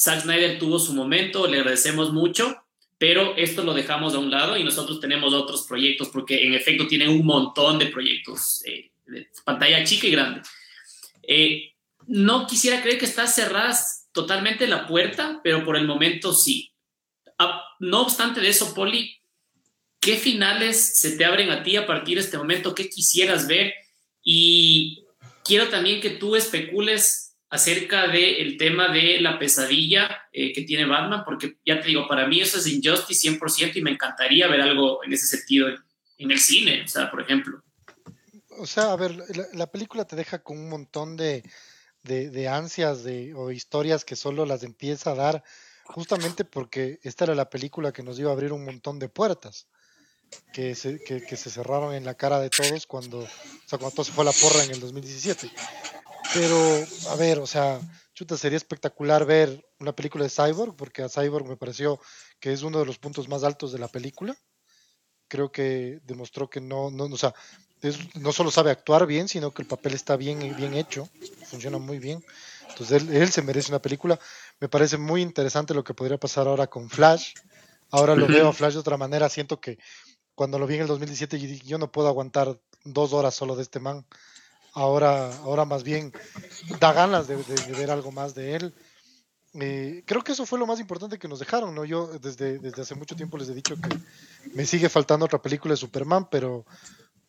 Zack 0.00 0.22
Snyder 0.22 0.58
tuvo 0.58 0.78
su 0.78 0.94
momento, 0.94 1.46
le 1.46 1.58
agradecemos 1.58 2.10
mucho, 2.10 2.56
pero 2.96 3.36
esto 3.36 3.62
lo 3.62 3.74
dejamos 3.74 4.14
a 4.14 4.18
un 4.18 4.30
lado 4.30 4.56
y 4.56 4.64
nosotros 4.64 4.98
tenemos 4.98 5.34
otros 5.34 5.66
proyectos, 5.66 6.08
porque 6.08 6.46
en 6.46 6.54
efecto 6.54 6.86
tienen 6.86 7.10
un 7.10 7.26
montón 7.26 7.78
de 7.78 7.86
proyectos, 7.86 8.62
eh, 8.64 8.90
de 9.06 9.28
pantalla 9.44 9.84
chica 9.84 10.06
y 10.06 10.10
grande. 10.10 10.40
Eh, 11.22 11.74
no 12.06 12.46
quisiera 12.46 12.80
creer 12.80 12.98
que 12.98 13.04
está 13.04 13.26
cerrada 13.26 13.78
totalmente 14.12 14.66
la 14.66 14.86
puerta, 14.86 15.40
pero 15.44 15.64
por 15.64 15.76
el 15.76 15.86
momento 15.86 16.32
sí. 16.32 16.72
Ah, 17.38 17.62
no 17.78 18.00
obstante 18.02 18.40
de 18.40 18.48
eso, 18.48 18.74
Poli, 18.74 19.18
¿qué 20.00 20.16
finales 20.16 20.96
se 20.96 21.16
te 21.16 21.26
abren 21.26 21.50
a 21.50 21.62
ti 21.62 21.76
a 21.76 21.86
partir 21.86 22.16
de 22.16 22.24
este 22.24 22.38
momento? 22.38 22.74
¿Qué 22.74 22.88
quisieras 22.88 23.46
ver? 23.46 23.74
Y 24.22 25.04
quiero 25.44 25.68
también 25.68 26.00
que 26.00 26.10
tú 26.10 26.36
especules 26.36 27.29
acerca 27.50 28.06
del 28.06 28.56
tema 28.56 28.88
de 28.88 29.20
la 29.20 29.38
pesadilla 29.38 30.28
eh, 30.32 30.52
que 30.52 30.62
tiene 30.62 30.86
Batman, 30.86 31.24
porque 31.24 31.58
ya 31.66 31.80
te 31.80 31.88
digo, 31.88 32.06
para 32.06 32.26
mí 32.28 32.40
eso 32.40 32.58
es 32.58 32.66
Injustice 32.68 33.28
100% 33.28 33.76
y 33.76 33.82
me 33.82 33.90
encantaría 33.90 34.46
ver 34.46 34.60
algo 34.60 35.04
en 35.04 35.12
ese 35.12 35.26
sentido 35.26 35.68
en, 35.68 36.30
el 36.30 36.38
cine, 36.38 36.82
o 36.84 36.88
sea, 36.88 37.10
por 37.10 37.20
ejemplo. 37.20 37.60
O 38.58 38.66
sea, 38.66 38.92
a 38.92 38.96
ver, 38.96 39.16
la, 39.54 39.66
película 39.70 40.04
te 40.04 40.16
deja 40.16 40.42
con 40.42 40.58
un 40.58 40.68
montón 40.68 41.16
de, 41.16 41.42
de, 42.02 42.48
ansias 42.48 43.02
de, 43.02 43.34
o 43.34 43.50
historias 43.50 44.04
que 44.04 44.16
solo 44.16 44.46
las 44.46 44.62
empieza 44.62 45.10
a 45.10 45.14
dar 45.14 45.44
justamente 45.84 46.44
porque 46.44 47.00
esta 47.02 47.24
era 47.24 47.34
la 47.34 47.50
película 47.50 47.92
que 47.92 48.02
nos 48.02 48.18
iba 48.18 48.30
a 48.30 48.34
abrir 48.34 48.52
un 48.52 48.64
montón 48.64 48.98
de 48.98 49.08
puertas 49.08 49.66
que 50.52 50.76
se, 50.76 51.02
que, 51.02 51.36
se 51.36 51.50
cerraron 51.50 51.94
en 51.94 52.04
la 52.04 52.14
cara 52.14 52.38
de 52.38 52.50
todos 52.50 52.86
cuando, 52.86 53.20
o 53.20 53.28
sea, 53.66 53.78
cuando 53.78 53.90
todo 53.90 54.04
se 54.04 54.12
fue 54.12 54.22
a 54.22 54.26
la 54.26 54.32
porra 54.32 54.62
en 54.62 54.70
el 54.70 54.78
2017. 54.78 55.50
Pero, 56.34 56.56
a 57.10 57.16
ver, 57.16 57.38
o 57.38 57.46
sea, 57.46 57.80
chuta, 58.14 58.36
sería 58.36 58.56
espectacular 58.56 59.24
ver 59.24 59.64
una 59.78 59.94
película 59.94 60.24
de 60.24 60.30
Cyborg, 60.30 60.76
porque 60.76 61.02
a 61.02 61.08
Cyborg 61.08 61.46
me 61.46 61.56
pareció 61.56 62.00
que 62.38 62.52
es 62.52 62.62
uno 62.62 62.78
de 62.78 62.86
los 62.86 62.98
puntos 62.98 63.28
más 63.28 63.44
altos 63.44 63.72
de 63.72 63.78
la 63.78 63.88
película. 63.88 64.36
Creo 65.28 65.50
que 65.52 66.00
demostró 66.04 66.50
que 66.50 66.60
no, 66.60 66.90
no, 66.90 67.04
o 67.04 67.16
sea, 67.16 67.34
no 68.14 68.32
solo 68.32 68.50
sabe 68.50 68.70
actuar 68.70 69.06
bien, 69.06 69.28
sino 69.28 69.52
que 69.52 69.62
el 69.62 69.68
papel 69.68 69.94
está 69.94 70.16
bien, 70.16 70.38
bien 70.56 70.74
hecho, 70.74 71.08
funciona 71.46 71.78
muy 71.78 71.98
bien. 71.98 72.24
Entonces 72.68 73.02
él, 73.02 73.16
él 73.16 73.30
se 73.30 73.42
merece 73.42 73.70
una 73.70 73.80
película. 73.80 74.18
Me 74.58 74.68
parece 74.68 74.96
muy 74.96 75.22
interesante 75.22 75.74
lo 75.74 75.84
que 75.84 75.94
podría 75.94 76.18
pasar 76.18 76.46
ahora 76.46 76.66
con 76.66 76.90
Flash. 76.90 77.34
Ahora 77.90 78.14
lo 78.14 78.26
veo 78.26 78.48
a 78.48 78.52
Flash 78.52 78.74
de 78.74 78.80
otra 78.80 78.96
manera, 78.96 79.28
siento 79.28 79.60
que 79.60 79.78
cuando 80.34 80.58
lo 80.58 80.66
vi 80.66 80.76
en 80.76 80.82
el 80.82 80.86
2017 80.86 81.38
yo 81.38 81.48
dije, 81.48 81.66
yo 81.66 81.78
no 81.78 81.90
puedo 81.90 82.08
aguantar 82.08 82.58
dos 82.84 83.12
horas 83.12 83.34
solo 83.34 83.56
de 83.56 83.62
este 83.62 83.80
man. 83.80 84.06
Ahora, 84.72 85.34
ahora 85.38 85.64
más 85.64 85.82
bien 85.82 86.12
da 86.78 86.92
ganas 86.92 87.26
de, 87.26 87.36
ver 87.76 87.90
algo 87.90 88.12
más 88.12 88.34
de 88.34 88.56
él. 88.56 88.74
Eh, 89.54 90.04
creo 90.06 90.22
que 90.22 90.32
eso 90.32 90.46
fue 90.46 90.60
lo 90.60 90.66
más 90.66 90.78
importante 90.78 91.18
que 91.18 91.26
nos 91.26 91.40
dejaron, 91.40 91.74
¿no? 91.74 91.84
Yo 91.84 92.06
desde, 92.18 92.58
desde 92.58 92.82
hace 92.82 92.94
mucho 92.94 93.16
tiempo 93.16 93.36
les 93.36 93.48
he 93.48 93.54
dicho 93.54 93.74
que 93.74 93.88
me 94.54 94.64
sigue 94.64 94.88
faltando 94.88 95.26
otra 95.26 95.42
película 95.42 95.72
de 95.72 95.78
Superman, 95.78 96.28
pero 96.30 96.64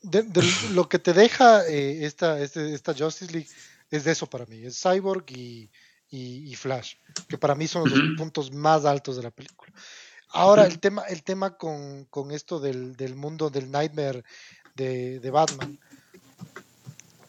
de, 0.03 0.26
lo 0.72 0.88
que 0.88 0.99
te 0.99 1.13
deja 1.13 1.65
eh, 1.68 2.05
esta, 2.05 2.39
este, 2.39 2.73
esta 2.73 2.93
Justice 2.93 3.31
League 3.31 3.49
es 3.89 4.03
de 4.03 4.11
eso 4.11 4.27
para 4.27 4.45
mí, 4.45 4.63
es 4.65 4.80
Cyborg 4.81 5.26
y, 5.30 5.69
y, 6.09 6.55
Flash, 6.55 6.95
que 7.27 7.38
para 7.38 7.55
mí 7.55 7.68
son 7.68 7.89
los 7.89 7.99
puntos 8.18 8.51
más 8.51 8.85
altos 8.85 9.18
de 9.18 9.23
la 9.23 9.31
película. 9.31 9.72
Ahora, 10.34 10.65
el 10.65 10.80
tema, 10.80 11.03
el 11.03 11.23
tema 11.23 11.57
con, 11.57 12.07
esto 12.31 12.59
del, 12.59 13.15
mundo 13.15 13.49
del 13.49 13.69
Nightmare 13.69 14.23
de, 14.76 15.30
Batman. 15.31 15.80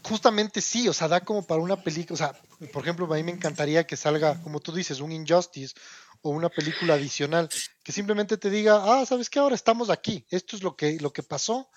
Justamente 0.04 0.60
sí, 0.60 0.88
o 0.88 0.92
sea, 0.92 1.08
da 1.08 1.20
como 1.20 1.46
para 1.46 1.60
una 1.60 1.76
película, 1.76 2.14
o 2.14 2.16
sea, 2.16 2.32
por 2.72 2.82
ejemplo, 2.82 3.06
a 3.12 3.16
mí 3.16 3.22
me 3.22 3.32
encantaría 3.32 3.86
que 3.86 3.96
salga, 3.96 4.40
como 4.42 4.60
tú 4.60 4.72
dices, 4.72 5.00
un 5.00 5.12
Injustice 5.12 5.74
o 6.22 6.30
una 6.30 6.48
película 6.48 6.94
adicional 6.94 7.48
que 7.82 7.92
simplemente 7.92 8.36
te 8.36 8.50
diga, 8.50 8.82
ah, 8.84 9.06
¿sabes 9.06 9.30
qué? 9.30 9.38
Ahora 9.38 9.54
estamos 9.54 9.90
aquí, 9.90 10.26
esto 10.30 10.56
es 10.56 10.62
lo 10.62 10.76
que, 10.76 10.98
lo 11.00 11.12
que 11.12 11.22
pasó 11.22 11.68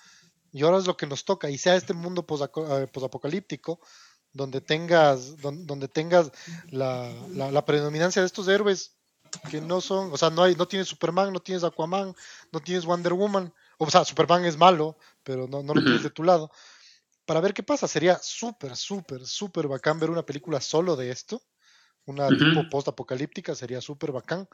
y 0.52 0.62
ahora 0.62 0.78
es 0.78 0.86
lo 0.86 0.96
que 0.96 1.06
nos 1.06 1.24
toca, 1.24 1.50
y 1.50 1.58
sea 1.58 1.76
este 1.76 1.92
mundo 1.92 2.26
eh, 2.30 2.86
posapocalíptico, 2.92 3.80
donde 4.32 4.60
tengas, 4.60 5.36
donde, 5.40 5.88
tengas 5.88 6.30
la, 6.70 7.10
la 7.32 7.64
predominancia 7.64 8.22
de 8.22 8.26
estos 8.26 8.48
héroes 8.48 8.96
que 9.50 9.60
no 9.60 9.80
son, 9.80 10.12
o 10.12 10.16
sea, 10.16 10.30
no 10.30 10.42
hay, 10.42 10.54
no 10.54 10.66
tienes 10.66 10.88
Superman, 10.88 11.32
no 11.32 11.40
tienes 11.40 11.64
Aquaman, 11.64 12.14
no 12.52 12.60
tienes 12.60 12.84
Wonder 12.84 13.12
Woman, 13.12 13.52
o 13.78 13.90
sea, 13.90 14.04
Superman 14.04 14.44
es 14.44 14.56
malo, 14.56 14.96
pero 15.22 15.46
no, 15.46 15.62
no 15.62 15.74
lo 15.74 15.82
tienes 15.82 16.02
de 16.02 16.10
tu 16.10 16.22
lado. 16.22 16.50
Para 17.26 17.40
ver 17.40 17.52
qué 17.52 17.62
pasa, 17.62 17.88
sería 17.88 18.18
súper, 18.22 18.76
súper, 18.76 19.26
súper 19.26 19.68
bacán 19.68 19.98
ver 19.98 20.10
una 20.10 20.24
película 20.24 20.60
solo 20.60 20.96
de 20.96 21.10
esto, 21.10 21.42
una 22.06 22.28
tipo 22.28 22.68
post-apocalíptica, 22.70 23.54
sería 23.54 23.80
súper 23.80 24.12
bacán. 24.12 24.48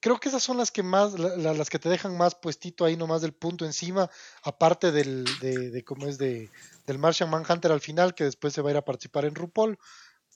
Creo 0.00 0.18
que 0.18 0.28
esas 0.28 0.42
son 0.42 0.56
las 0.56 0.70
que 0.70 0.82
más, 0.82 1.18
las 1.18 1.68
que 1.68 1.78
te 1.78 1.88
dejan 1.88 2.16
más 2.16 2.36
puestito 2.36 2.84
ahí 2.84 2.96
nomás 2.96 3.22
del 3.22 3.34
punto 3.34 3.64
encima, 3.64 4.08
aparte 4.42 4.92
del, 4.92 5.24
de, 5.40 5.70
de 5.70 5.84
cómo 5.84 6.06
es 6.06 6.16
de, 6.16 6.50
del 6.86 6.98
Martian 6.98 7.28
Manhunter 7.28 7.72
al 7.72 7.80
final, 7.80 8.14
que 8.14 8.24
después 8.24 8.54
se 8.54 8.62
va 8.62 8.70
a 8.70 8.72
ir 8.72 8.76
a 8.78 8.84
participar 8.84 9.24
en 9.24 9.34
RuPaul, 9.34 9.78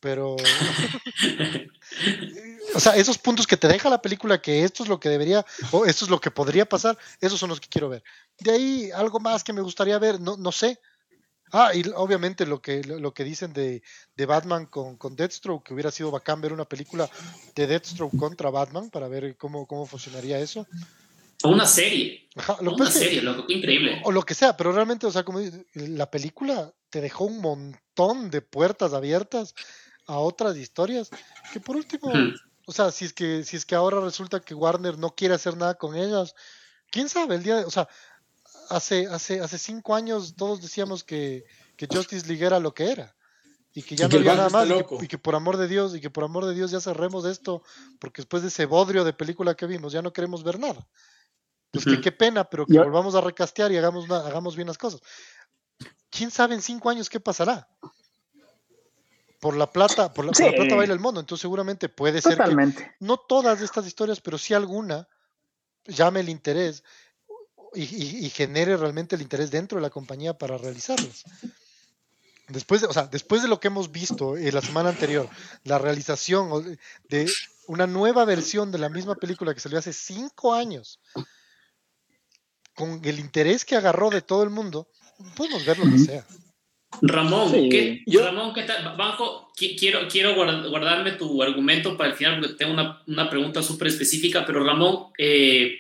pero 0.00 0.36
o 2.74 2.80
sea, 2.80 2.96
esos 2.96 3.18
puntos 3.18 3.46
que 3.46 3.56
te 3.56 3.68
deja 3.68 3.88
la 3.88 4.02
película 4.02 4.42
que 4.42 4.64
esto 4.64 4.82
es 4.82 4.88
lo 4.88 5.00
que 5.00 5.08
debería 5.08 5.44
o 5.72 5.86
esto 5.86 6.04
es 6.04 6.10
lo 6.10 6.20
que 6.20 6.30
podría 6.30 6.68
pasar, 6.68 6.98
esos 7.20 7.38
son 7.38 7.48
los 7.48 7.60
que 7.60 7.68
quiero 7.68 7.88
ver. 7.88 8.02
De 8.38 8.50
ahí 8.50 8.90
algo 8.90 9.20
más 9.20 9.44
que 9.44 9.52
me 9.52 9.62
gustaría 9.62 9.98
ver, 9.98 10.20
no, 10.20 10.36
no 10.36 10.52
sé. 10.52 10.80
Ah, 11.52 11.72
y 11.74 11.82
obviamente 11.94 12.46
lo 12.46 12.60
que, 12.60 12.82
lo 12.82 13.12
que 13.14 13.24
dicen 13.24 13.52
de, 13.52 13.82
de 14.16 14.26
Batman 14.26 14.66
con, 14.66 14.96
con, 14.96 15.16
Deathstroke, 15.16 15.66
que 15.66 15.74
hubiera 15.74 15.90
sido 15.90 16.10
bacán 16.10 16.40
ver 16.40 16.52
una 16.52 16.64
película 16.64 17.08
de 17.54 17.66
Deathstroke 17.66 18.16
contra 18.18 18.50
Batman 18.50 18.90
para 18.90 19.08
ver 19.08 19.36
cómo, 19.36 19.66
cómo 19.66 19.86
funcionaría 19.86 20.38
eso. 20.38 20.66
O 21.42 21.50
una 21.50 21.66
serie. 21.66 22.28
una 22.60 22.90
serie, 22.90 23.22
loco, 23.22 23.44
increíble. 23.48 24.00
O 24.04 24.12
lo 24.12 24.22
que 24.22 24.34
sea, 24.34 24.56
pero 24.56 24.72
realmente, 24.72 25.06
o 25.06 25.10
sea, 25.10 25.24
como 25.24 25.40
la 25.74 26.10
película 26.10 26.72
te 26.90 27.00
dejó 27.00 27.24
un 27.24 27.40
montón 27.40 28.30
de 28.30 28.42
puertas 28.42 28.92
abiertas 28.92 29.54
a 30.06 30.18
otras 30.18 30.56
historias 30.56 31.10
que 31.52 31.60
por 31.60 31.76
último, 31.76 32.10
o 32.66 32.72
sea, 32.72 32.90
si 32.90 33.04
es 33.04 33.12
que 33.12 33.44
si 33.44 33.56
es 33.56 33.66
que 33.66 33.74
ahora 33.74 34.00
resulta 34.00 34.40
que 34.40 34.54
Warner 34.54 34.98
no 34.98 35.14
quiere 35.14 35.34
hacer 35.34 35.56
nada 35.56 35.74
con 35.74 35.94
ellas, 35.94 36.34
quién 36.90 37.08
sabe 37.08 37.36
el 37.36 37.42
día, 37.42 37.56
de, 37.56 37.64
o 37.64 37.70
sea, 37.70 37.88
hace 38.68 39.06
hace 39.06 39.40
hace 39.40 39.58
cinco 39.58 39.94
años 39.94 40.34
todos 40.36 40.60
decíamos 40.60 41.04
que, 41.04 41.44
que 41.76 41.88
Justice 41.90 42.26
League 42.26 42.44
era 42.44 42.60
lo 42.60 42.74
que 42.74 42.90
era 42.90 43.14
y 43.74 43.82
que 43.82 43.96
ya 43.96 44.08
no 44.08 44.16
había 44.16 44.34
nada 44.34 44.48
más 44.50 44.68
y 45.00 45.08
que, 45.08 45.18
por 45.18 45.34
amor 45.34 45.56
de 45.56 45.68
Dios 45.68 45.94
y 45.94 46.00
que 46.00 46.10
por 46.10 46.24
amor 46.24 46.46
de 46.46 46.54
Dios 46.54 46.70
ya 46.70 46.80
cerremos 46.80 47.24
esto 47.24 47.62
porque 47.98 48.22
después 48.22 48.42
de 48.42 48.48
ese 48.48 48.66
bodrio 48.66 49.04
de 49.04 49.12
película 49.12 49.54
que 49.54 49.66
vimos 49.66 49.92
ya 49.92 50.02
no 50.02 50.12
queremos 50.12 50.42
ver 50.42 50.58
nada. 50.58 50.86
Pues 51.70 51.84
que 51.84 52.00
qué 52.00 52.12
pena, 52.12 52.44
pero 52.44 52.64
que 52.64 52.78
volvamos 52.78 53.14
a 53.14 53.20
recastear 53.20 53.70
y 53.70 53.76
hagamos, 53.76 54.10
hagamos 54.10 54.56
bien 54.56 54.68
las 54.68 54.78
cosas. 54.78 55.02
¿Quién 56.08 56.30
sabe 56.30 56.54
en 56.54 56.62
cinco 56.62 56.88
años 56.88 57.10
qué 57.10 57.20
pasará? 57.20 57.68
por 59.40 59.56
la 59.56 59.70
plata, 59.70 60.12
por 60.12 60.24
la, 60.24 60.32
plata 60.32 60.74
baila 60.74 60.92
el 60.92 61.00
mundo, 61.00 61.20
entonces 61.20 61.42
seguramente 61.42 61.88
puede 61.88 62.20
ser 62.20 62.38
que 62.38 62.92
no 63.00 63.18
todas 63.18 63.60
estas 63.60 63.86
historias, 63.86 64.20
pero 64.20 64.36
sí 64.36 64.54
alguna 64.54 65.08
llame 65.84 66.20
el 66.20 66.28
interés 66.28 66.82
y, 67.74 68.30
genere 68.30 68.76
realmente 68.76 69.16
el 69.16 69.22
interés 69.22 69.50
dentro 69.50 69.76
de 69.76 69.82
la 69.82 69.90
compañía 69.90 70.36
para 70.36 70.58
realizarlas. 70.58 71.24
Después 72.48 72.80
de, 72.80 72.86
o 72.86 72.92
sea, 72.92 73.06
después 73.06 73.42
de 73.42 73.48
lo 73.48 73.60
que 73.60 73.68
hemos 73.68 73.92
visto 73.92 74.36
en 74.36 74.54
la 74.54 74.62
semana 74.62 74.88
anterior, 74.88 75.28
la 75.64 75.78
realización 75.78 76.78
de 77.08 77.30
una 77.66 77.86
nueva 77.86 78.24
versión 78.24 78.72
de 78.72 78.78
la 78.78 78.88
misma 78.88 79.14
película 79.16 79.52
que 79.52 79.60
salió 79.60 79.78
hace 79.78 79.92
cinco 79.92 80.54
años, 80.54 81.00
con 82.74 83.00
el 83.04 83.18
interés 83.18 83.64
que 83.64 83.76
agarró 83.76 84.08
de 84.08 84.22
todo 84.22 84.42
el 84.44 84.50
mundo, 84.50 84.88
podemos 85.36 85.64
ver 85.66 85.78
lo 85.78 85.90
que 85.90 85.98
sea. 85.98 86.24
Ramón, 87.02 87.52
¿qué, 87.68 88.02
Ramón, 88.06 88.54
¿qué 88.54 88.62
tal? 88.62 88.96
Banco, 88.96 89.52
quiero, 89.54 90.08
quiero 90.08 90.34
guardarme 90.34 91.12
tu 91.12 91.42
argumento 91.42 91.96
para 91.96 92.10
el 92.10 92.16
final 92.16 92.40
porque 92.40 92.54
tengo 92.54 92.72
una, 92.72 93.30
pregunta 93.30 93.62
súper 93.62 93.88
específica, 93.88 94.46
pero 94.46 94.64
Ramón, 94.64 95.08
eh, 95.18 95.76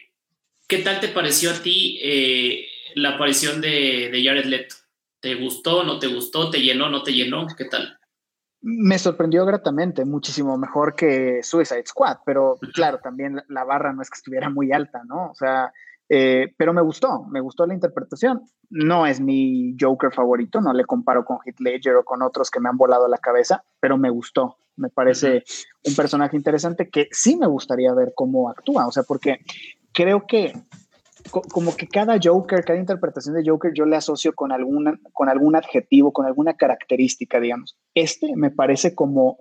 ¿qué 0.68 0.78
tal 0.78 1.00
te 1.00 1.08
pareció 1.08 1.50
a 1.50 1.54
ti 1.54 1.98
eh, 2.02 2.66
la 2.94 3.16
aparición 3.16 3.60
de, 3.60 4.10
de 4.12 4.22
Jared 4.22 4.44
Leto? 4.44 4.76
¿Te 5.20 5.34
gustó, 5.34 5.82
no 5.82 5.98
te 5.98 6.06
gustó, 6.06 6.50
te 6.50 6.60
llenó, 6.60 6.88
no 6.88 7.02
te 7.02 7.12
llenó? 7.12 7.46
¿Qué 7.56 7.64
tal? 7.64 7.98
Me 8.60 8.98
sorprendió 8.98 9.44
gratamente, 9.44 10.04
muchísimo 10.04 10.56
mejor 10.58 10.94
que 10.94 11.40
Suicide 11.42 11.86
Squad, 11.86 12.18
pero 12.24 12.58
claro, 12.74 12.98
también 12.98 13.42
la 13.48 13.64
barra 13.64 13.92
no 13.92 14.02
es 14.02 14.10
que 14.10 14.16
estuviera 14.16 14.50
muy 14.50 14.72
alta, 14.72 15.02
¿no? 15.04 15.30
O 15.30 15.34
sea, 15.34 15.72
Eh, 16.10 16.54
pero 16.56 16.72
me 16.72 16.80
gustó, 16.80 17.24
me 17.24 17.40
gustó 17.40 17.66
la 17.66 17.74
interpretación. 17.74 18.40
No 18.70 19.06
es 19.06 19.20
mi 19.20 19.76
Joker 19.78 20.10
favorito, 20.10 20.58
no 20.60 20.72
le 20.72 20.86
comparo 20.86 21.22
con 21.22 21.38
Heath 21.44 21.60
Ledger 21.60 21.96
o 21.96 22.02
con 22.02 22.22
otros 22.22 22.50
que 22.50 22.60
me 22.60 22.70
han 22.70 22.78
volado 22.78 23.08
la 23.08 23.18
cabeza, 23.18 23.62
pero 23.78 23.98
me 23.98 24.08
gustó. 24.08 24.56
Me 24.76 24.88
parece 24.88 25.44
un 25.84 25.94
personaje 25.94 26.34
interesante 26.34 26.88
que 26.88 27.08
sí 27.10 27.36
me 27.36 27.46
gustaría 27.46 27.92
ver 27.92 28.12
cómo 28.14 28.48
actúa, 28.48 28.86
o 28.86 28.90
sea, 28.90 29.02
porque 29.02 29.40
creo 29.98 30.28
que 30.28 30.52
como 31.50 31.74
que 31.76 31.88
cada 31.88 32.18
Joker, 32.22 32.64
cada 32.64 32.78
interpretación 32.78 33.34
de 33.34 33.42
Joker, 33.44 33.72
yo 33.74 33.84
le 33.84 33.96
asocio 33.96 34.32
con, 34.32 34.52
alguna, 34.52 34.96
con 35.12 35.28
algún 35.28 35.56
adjetivo, 35.56 36.12
con 36.12 36.24
alguna 36.24 36.54
característica, 36.54 37.40
digamos. 37.40 37.76
Este 37.94 38.36
me 38.36 38.50
parece 38.50 38.94
como, 38.94 39.38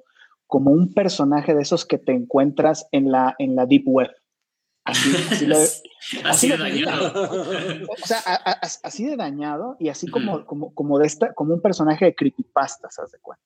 como 0.48 0.72
un 0.72 0.96
personaje 0.96 1.54
de 1.54 1.62
esos 1.62 1.86
que 1.86 2.00
te 2.00 2.12
encuentras 2.12 2.88
en 2.92 3.12
la, 3.12 3.36
en 3.38 3.56
la 3.56 3.68
Deep 3.68 3.84
Web. 3.86 4.10
Así, 4.84 5.12
de 6.50 6.58
dañado. 6.58 7.86
O 7.88 8.08
sea, 8.08 8.18
así 8.84 9.06
de 9.06 9.16
dañado 9.16 9.78
y 9.80 9.90
así 9.90 10.08
como, 10.08 10.44
como, 10.46 10.74
como, 10.74 10.98
de 10.98 11.06
esta, 11.06 11.34
como 11.34 11.54
un 11.54 11.62
personaje 11.62 12.06
de 12.06 12.16
creepypasta, 12.16 12.90
¿sabes 12.90 13.12
de 13.12 13.20
cuenta? 13.20 13.46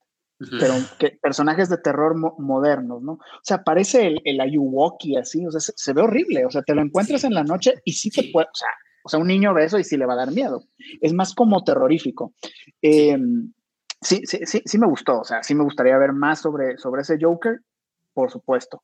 Pero 0.59 0.73
que 0.97 1.17
personajes 1.21 1.69
de 1.69 1.77
terror 1.77 2.15
modernos, 2.39 3.01
¿no? 3.03 3.13
O 3.13 3.43
sea, 3.43 3.63
parece 3.63 4.07
el, 4.07 4.21
el 4.23 4.41
Ayuwoki 4.41 5.15
así, 5.15 5.45
o 5.45 5.51
sea, 5.51 5.59
se, 5.59 5.93
ve 5.93 6.01
horrible, 6.01 6.45
o 6.45 6.49
sea, 6.49 6.63
te 6.63 6.73
lo 6.73 6.81
encuentras 6.81 7.23
en 7.23 7.33
la 7.33 7.43
noche 7.43 7.75
y 7.85 7.93
sí 7.93 8.09
te 8.09 8.23
puede, 8.31 8.47
o 8.47 8.55
sea, 8.55 8.69
o 9.03 9.09
sea, 9.09 9.19
un 9.19 9.27
niño 9.27 9.53
ve 9.53 9.65
eso 9.65 9.79
y 9.79 9.83
sí 9.83 9.97
le 9.97 10.05
va 10.05 10.13
a 10.13 10.17
dar 10.17 10.31
miedo. 10.31 10.63
Es 10.99 11.13
más 11.13 11.33
como 11.33 11.63
terrorífico. 11.63 12.33
Em, 12.81 13.51
sí, 13.99 14.21
sí, 14.25 14.39
sí, 14.45 14.61
sí 14.65 14.77
me 14.77 14.87
gustó, 14.87 15.21
o 15.21 15.23
sea, 15.23 15.43
sí 15.43 15.55
me 15.55 15.63
gustaría 15.63 15.97
ver 15.97 16.13
más 16.13 16.41
sobre, 16.41 16.77
sobre 16.77 17.01
ese 17.01 17.17
Joker, 17.19 17.61
por 18.13 18.31
supuesto. 18.31 18.83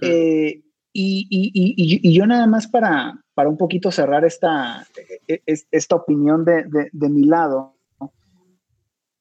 eh, 0.00 0.62
y, 0.96 1.26
y, 1.28 2.00
y, 2.08 2.14
yo 2.14 2.24
nada 2.24 2.46
más 2.46 2.68
para, 2.68 3.18
para 3.34 3.48
un 3.48 3.56
poquito 3.56 3.90
cerrar 3.90 4.24
esta, 4.24 4.86
e, 5.26 5.42
e, 5.44 5.56
esta 5.72 5.96
opinión 5.96 6.44
de, 6.44 6.62
de, 6.66 6.88
de 6.92 7.08
mi 7.08 7.24
lado, 7.24 7.73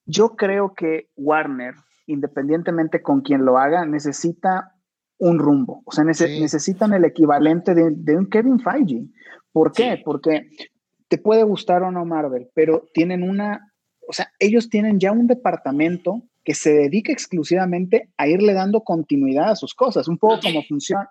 yo 0.05 0.35
creo 0.35 0.73
que 0.73 1.09
Warner, 1.15 1.75
independientemente 2.07 3.01
con 3.01 3.21
quien 3.21 3.45
lo 3.45 3.57
haga, 3.57 3.85
necesita 3.85 4.75
un 5.17 5.39
rumbo. 5.39 5.81
O 5.85 5.91
sea, 5.91 6.03
necesitan 6.03 6.93
el 6.93 7.05
equivalente 7.05 7.73
de, 7.73 7.91
de, 7.91 8.17
un 8.17 8.29
Kevin 8.29 8.59
Feige. 8.59 9.05
¿Por 9.51 9.71
qué? 9.71 10.01
Porque 10.03 10.49
te 11.07 11.17
puede 11.17 11.43
gustar 11.43 11.83
o 11.83 11.91
no 11.91 12.05
Marvel, 12.05 12.49
pero 12.53 12.85
tienen 12.93 13.23
una, 13.23 13.71
o 14.07 14.13
sea, 14.13 14.31
ellos 14.39 14.69
tienen 14.69 14.99
ya 14.99 15.11
un 15.11 15.27
departamento 15.27 16.23
que 16.43 16.55
se 16.55 16.73
dedica 16.73 17.13
exclusivamente 17.13 18.09
a 18.17 18.27
irle 18.27 18.53
dando 18.53 18.81
continuidad 18.81 19.51
a 19.51 19.55
sus 19.55 19.73
cosas, 19.73 20.07
un 20.07 20.17
poco 20.17 20.39
como 20.41 20.63
funciona 20.63 21.09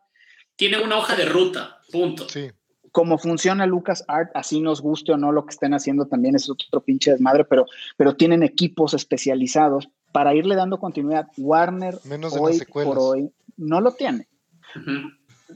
tiene 0.56 0.80
una 0.80 0.96
hoja 0.96 1.16
de 1.16 1.24
ruta, 1.24 1.80
punto. 1.90 2.28
Sí. 2.28 2.50
Como 2.92 3.18
funciona 3.18 3.66
Lucas 3.66 4.04
Art, 4.06 4.30
así 4.34 4.60
nos 4.60 4.80
guste 4.80 5.12
o 5.12 5.16
no 5.16 5.32
lo 5.32 5.44
que 5.44 5.50
estén 5.50 5.74
haciendo 5.74 6.06
también 6.06 6.36
es 6.36 6.48
otro 6.48 6.80
pinche 6.82 7.10
desmadre, 7.10 7.44
pero, 7.44 7.66
pero 7.96 8.14
tienen 8.16 8.42
equipos 8.42 8.94
especializados 8.94 9.88
para 10.12 10.34
irle 10.34 10.54
dando 10.54 10.78
continuidad. 10.78 11.28
Warner 11.38 11.98
Menos 12.04 12.36
hoy 12.38 12.60
por 12.72 12.98
hoy 12.98 13.32
no 13.56 13.80
lo 13.80 13.92
tiene. 13.92 14.28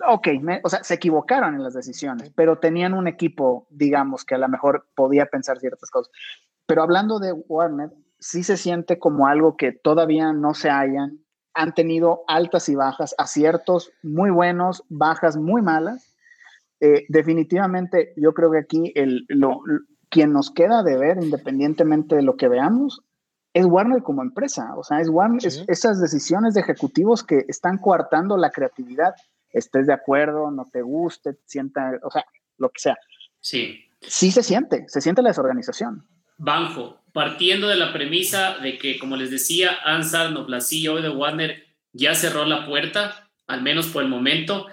Ok, 0.08 0.28
o 0.62 0.68
sea, 0.68 0.82
se 0.82 0.94
equivocaron 0.94 1.54
en 1.54 1.62
las 1.62 1.74
decisiones, 1.74 2.30
pero 2.34 2.58
tenían 2.58 2.94
un 2.94 3.06
equipo, 3.06 3.66
digamos, 3.70 4.24
que 4.24 4.34
a 4.34 4.38
lo 4.38 4.48
mejor 4.48 4.88
podía 4.94 5.26
pensar 5.26 5.58
ciertas 5.58 5.90
cosas. 5.90 6.12
Pero 6.66 6.82
hablando 6.82 7.18
de 7.18 7.32
Warner, 7.32 7.90
sí 8.18 8.42
se 8.42 8.56
siente 8.56 8.98
como 8.98 9.26
algo 9.26 9.56
que 9.56 9.72
todavía 9.72 10.32
no 10.32 10.54
se 10.54 10.70
hallan 10.70 11.20
han 11.56 11.74
tenido 11.74 12.22
altas 12.28 12.68
y 12.68 12.74
bajas, 12.74 13.14
aciertos 13.16 13.90
muy 14.02 14.30
buenos, 14.30 14.84
bajas 14.90 15.38
muy 15.38 15.62
malas. 15.62 16.14
Eh, 16.80 17.06
definitivamente 17.08 18.12
yo 18.16 18.34
creo 18.34 18.50
que 18.50 18.58
aquí 18.58 18.92
el, 18.94 19.24
lo, 19.28 19.62
quien 20.10 20.32
nos 20.32 20.50
queda 20.50 20.82
de 20.82 20.96
ver, 20.96 21.18
independientemente 21.20 22.16
de 22.16 22.22
lo 22.22 22.36
que 22.36 22.48
veamos, 22.48 23.02
es 23.54 23.64
Warner 23.64 24.02
como 24.02 24.22
empresa. 24.22 24.74
O 24.76 24.82
sea, 24.82 25.00
es 25.00 25.08
Warner, 25.08 25.40
esas 25.44 26.00
decisiones 26.00 26.54
de 26.54 26.60
ejecutivos 26.60 27.24
que 27.24 27.44
están 27.48 27.78
coartando 27.78 28.36
la 28.36 28.50
creatividad, 28.50 29.14
estés 29.50 29.86
de 29.86 29.94
acuerdo, 29.94 30.50
no 30.50 30.66
te 30.70 30.82
guste, 30.82 31.38
sienta, 31.46 31.92
o 32.02 32.10
sea, 32.10 32.24
lo 32.58 32.68
que 32.70 32.80
sea. 32.80 32.96
Sí. 33.40 33.80
Sí 34.00 34.30
se 34.30 34.42
siente, 34.42 34.84
se 34.88 35.00
siente 35.00 35.22
la 35.22 35.30
desorganización. 35.30 36.06
Banjo, 36.36 37.00
partiendo 37.12 37.68
de 37.68 37.76
la 37.76 37.92
premisa 37.94 38.58
de 38.58 38.76
que, 38.76 38.98
como 38.98 39.16
les 39.16 39.30
decía, 39.30 39.70
Ansar 39.84 40.32
la 40.32 40.60
CEO 40.60 41.00
de 41.00 41.08
Warner, 41.08 41.64
ya 41.92 42.14
cerró 42.14 42.44
la 42.44 42.66
puerta, 42.66 43.30
al 43.46 43.62
menos 43.62 43.86
por 43.86 44.02
el 44.02 44.10
momento. 44.10 44.66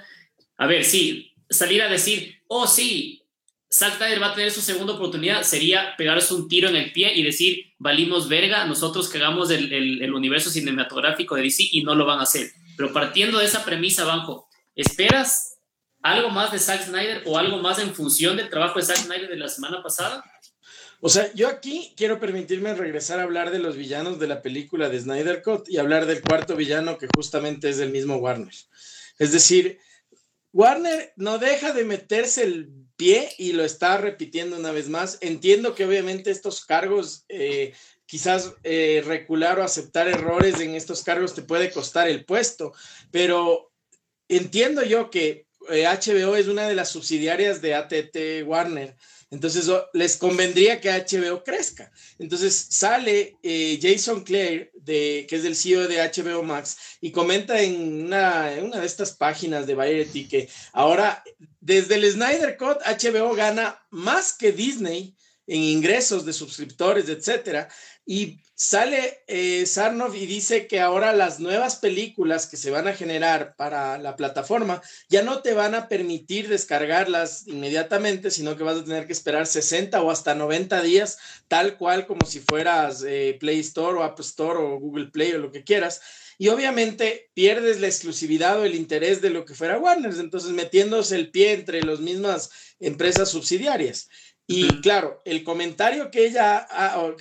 A 0.58 0.68
ver, 0.68 0.84
sí, 0.84 1.33
salir 1.54 1.82
a 1.82 1.90
decir, 1.90 2.42
oh 2.48 2.68
sí, 2.68 3.24
Zack 3.72 3.98
Snyder 3.98 4.22
va 4.22 4.32
a 4.32 4.36
tener 4.36 4.52
su 4.52 4.62
segunda 4.62 4.94
oportunidad, 4.94 5.42
sería 5.44 5.96
pegarse 5.98 6.34
un 6.36 6.48
tiro 6.48 6.70
en 6.70 6.76
el 6.76 6.92
pie 6.92 7.14
y 7.16 7.24
decir, 7.24 7.74
valimos 7.80 8.30
verga, 8.30 8.66
nosotros 8.66 9.10
cagamos 9.10 9.50
el, 9.50 9.74
el, 9.74 10.14
universo 10.14 10.52
cinematográfico 10.52 11.36
de 11.36 11.42
DC 11.42 11.70
y 11.72 11.84
no 11.84 11.96
lo 11.96 12.06
van 12.06 12.20
a 12.20 12.24
hacer. 12.24 12.52
Pero 12.78 12.94
partiendo 12.94 13.40
de 13.40 13.46
esa 13.46 13.66
premisa, 13.66 14.06
Banjo, 14.06 14.48
¿esperas 14.76 15.58
algo 16.04 16.30
más 16.30 16.52
de 16.52 16.60
Zack 16.60 16.86
Snyder 16.86 17.24
o 17.26 17.38
algo 17.38 17.58
más 17.58 17.80
en 17.80 17.96
función 17.96 18.38
del 18.38 18.50
trabajo 18.50 18.78
de 18.78 18.86
Zack 18.86 18.98
Snyder 18.98 19.30
de 19.30 19.38
la 19.38 19.48
semana 19.48 19.82
pasada? 19.82 20.24
O 21.02 21.10
sea, 21.10 21.34
yo 21.34 21.48
aquí 21.48 21.94
quiero 21.98 22.20
permitirme 22.20 22.74
regresar 22.76 23.20
a 23.20 23.24
hablar 23.24 23.52
de 23.52 23.60
los 23.60 23.76
villanos 23.76 24.20
de 24.20 24.28
la 24.28 24.42
película 24.42 24.88
de 24.88 25.02
Snyder 25.02 25.42
Cut 25.42 25.68
y 25.68 25.78
hablar 25.78 26.06
del 26.06 26.22
cuarto 26.22 26.56
villano 26.56 26.98
que 26.98 27.08
justamente 27.14 27.70
es 27.70 27.78
del 27.78 27.90
mismo 27.90 28.18
Warner. 28.18 28.54
Es 29.20 29.32
decir, 29.32 29.80
Warner 30.54 31.14
no 31.16 31.40
deja 31.40 31.74
de 31.74 31.84
meterse 31.84 32.44
el 32.44 32.70
pie 32.96 33.30
y 33.40 33.54
lo 33.54 33.64
está 33.66 33.98
repitiendo 33.98 34.56
una 34.56 34.72
vez 34.72 34.88
más. 34.88 35.18
Entiendo 35.22 35.74
que 35.74 35.86
obviamente 35.86 36.30
estos 36.30 36.64
cargos, 36.64 37.26
eh, 37.28 37.74
quizás 38.06 38.54
eh, 38.64 39.04
recular 39.06 39.60
o 39.60 39.64
aceptar 39.64 40.08
errores 40.08 40.60
en 40.60 40.76
estos 40.76 41.04
cargos 41.04 41.34
te 41.34 41.42
puede 41.42 41.72
costar 41.72 42.08
el 42.08 42.24
puesto, 42.24 42.74
pero 43.12 43.72
entiendo 44.28 44.84
yo 44.84 45.10
que 45.10 45.48
HBO 45.68 46.36
eh, 46.36 46.40
es 46.40 46.48
una 46.48 46.68
de 46.68 46.76
las 46.76 46.90
subsidiarias 46.90 47.62
de 47.62 47.74
ATT 47.74 48.46
Warner 48.46 48.96
entonces 49.34 49.68
les 49.94 50.16
convendría 50.18 50.80
que 50.80 50.92
HBO 50.92 51.44
crezca. 51.44 51.92
Entonces 52.20 52.68
sale 52.70 53.38
eh, 53.42 53.80
Jason 53.82 54.24
Clare, 54.24 54.72
de, 54.76 55.26
que 55.28 55.36
es 55.38 55.44
el 55.44 55.56
CEO 55.56 55.88
de 55.88 55.98
HBO 55.98 56.44
Max, 56.44 56.78
y 57.02 57.12
comenta 57.12 57.60
en 57.60 58.06
una, 58.06 58.50
de 58.52 58.86
estas 58.86 59.14
páginas 59.14 59.66
de 59.66 59.74
Variety 59.74 60.28
que 60.28 60.50
ahora 60.72 61.24
desde 61.60 61.96
el 61.96 62.12
Snyder 62.12 62.58
Cut 62.58 62.78
HBO 62.86 63.34
gana 63.34 63.84
más 63.90 64.34
que 64.34 64.52
Disney 64.52 65.16
en 65.48 65.62
ingresos 65.62 66.26
de 66.26 66.34
suscriptores, 66.34 67.10
etcétera. 67.10 67.68
Y 68.06 68.40
sale 68.56 69.24
eh, 69.28 69.66
Sarnoff 69.66 70.16
y 70.16 70.26
dice 70.26 70.68
que 70.68 70.80
ahora 70.80 71.14
las 71.14 71.40
nuevas 71.40 71.78
películas 71.78 72.48
que 72.48 72.58
se 72.58 72.70
van 72.70 72.88
a 72.88 72.94
generar 72.94 73.56
para 73.56 73.98
la 73.98 74.16
plataforma 74.16 74.82
ya 75.10 75.22
no 75.22 75.42
te 75.42 75.54
van 75.54 75.74
a 75.74 75.88
permitir 75.88 76.50
descargarlas 76.50 77.48
inmediatamente, 77.48 78.30
sino 78.30 78.58
que 78.58 78.64
vas 78.64 78.78
a 78.78 78.84
tener 78.84 79.08
que 79.08 79.14
esperar 79.14 79.48
60 79.48 80.02
o 80.02 80.12
hasta 80.12 80.36
90 80.36 80.82
días, 80.82 81.18
tal 81.48 81.78
cual 81.78 82.06
como 82.06 82.26
si 82.26 82.40
fueras 82.40 83.04
eh, 83.08 83.38
Play 83.40 83.60
Store 83.60 84.00
o 84.00 84.04
App 84.04 84.20
Store 84.20 84.60
o 84.60 84.80
Google 84.80 85.08
Play 85.08 85.34
o 85.34 85.40
lo 85.40 85.52
que 85.52 85.64
quieras. 85.64 86.02
Y 86.38 86.50
obviamente 86.50 87.30
pierdes 87.34 87.80
la 87.80 87.88
exclusividad 87.88 88.60
o 88.60 88.66
el 88.66 88.76
interés 88.76 89.22
de 89.22 89.30
lo 89.30 89.46
que 89.46 89.54
fuera 89.54 89.78
Warner, 89.78 90.14
entonces 90.20 90.52
metiéndose 90.52 91.16
el 91.16 91.32
pie 91.32 91.54
entre 91.54 91.84
las 91.84 92.00
mismas 92.00 92.50
empresas 92.80 93.30
subsidiarias. 93.30 94.10
Y 94.48 94.82
claro, 94.82 95.22
el 95.26 95.44
comentario 95.44 96.12
que 96.12 96.26
ella, 96.26 96.68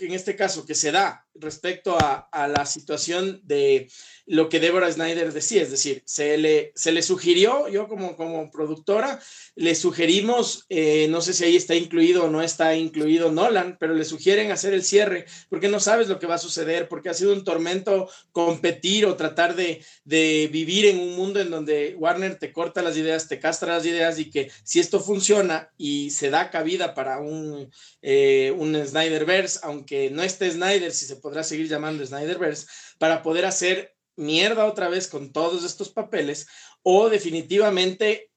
en 0.00 0.12
este 0.12 0.34
caso, 0.36 0.66
que 0.66 0.74
se 0.74 0.90
da 0.90 1.26
respecto 1.34 1.96
a, 1.98 2.28
a, 2.30 2.48
la 2.48 2.66
situación 2.66 3.40
de 3.44 3.88
lo 4.26 4.48
que 4.48 4.60
Deborah 4.60 4.90
Snyder 4.90 5.32
decía, 5.32 5.62
es 5.62 5.70
decir, 5.70 6.02
se 6.06 6.38
le, 6.38 6.72
se 6.74 6.92
le 6.92 7.02
sugirió, 7.02 7.68
yo 7.68 7.88
como, 7.88 8.16
como 8.16 8.50
productora, 8.50 9.20
le 9.56 9.74
sugerimos, 9.74 10.64
eh, 10.68 11.08
no 11.10 11.20
sé 11.20 11.32
si 11.32 11.44
ahí 11.44 11.56
está 11.56 11.74
incluido 11.74 12.24
o 12.24 12.30
no 12.30 12.42
está 12.42 12.74
incluido 12.76 13.32
Nolan, 13.32 13.76
pero 13.80 13.94
le 13.94 14.04
sugieren 14.04 14.50
hacer 14.50 14.74
el 14.74 14.84
cierre, 14.84 15.26
porque 15.48 15.68
no 15.68 15.80
sabes 15.80 16.08
lo 16.08 16.18
que 16.18 16.26
va 16.26 16.36
a 16.36 16.38
suceder, 16.38 16.88
porque 16.88 17.08
ha 17.08 17.14
sido 17.14 17.32
un 17.32 17.44
tormento 17.44 18.08
competir 18.30 19.06
o 19.06 19.16
tratar 19.16 19.56
de, 19.56 19.84
de 20.04 20.48
vivir 20.52 20.86
en 20.86 21.00
un 21.00 21.16
mundo 21.16 21.40
en 21.40 21.50
donde 21.50 21.96
Warner 21.98 22.38
te 22.38 22.52
corta 22.52 22.82
las 22.82 22.96
ideas, 22.96 23.28
te 23.28 23.40
castra 23.40 23.74
las 23.74 23.86
ideas 23.86 24.18
y 24.18 24.30
que 24.30 24.50
si 24.64 24.80
esto 24.80 25.00
funciona 25.00 25.70
y 25.76 26.10
se 26.10 26.30
da 26.30 26.50
cabida 26.50 26.94
para 26.94 27.18
un, 27.20 27.70
eh, 28.02 28.54
un 28.56 28.74
Snyderverse, 28.74 29.60
aunque 29.62 30.10
no 30.10 30.22
esté 30.22 30.50
Snyder, 30.50 30.92
si 30.92 31.06
se 31.06 31.16
podrá 31.22 31.42
seguir 31.42 31.68
llamando 31.68 32.04
Snyderverse, 32.04 32.66
para 32.98 33.22
poder 33.22 33.46
hacer 33.46 33.94
mierda 34.16 34.66
otra 34.66 34.88
vez 34.90 35.06
con 35.06 35.32
todos 35.32 35.64
estos 35.64 35.88
papeles 35.88 36.46
o 36.82 37.08
definitivamente 37.08 38.31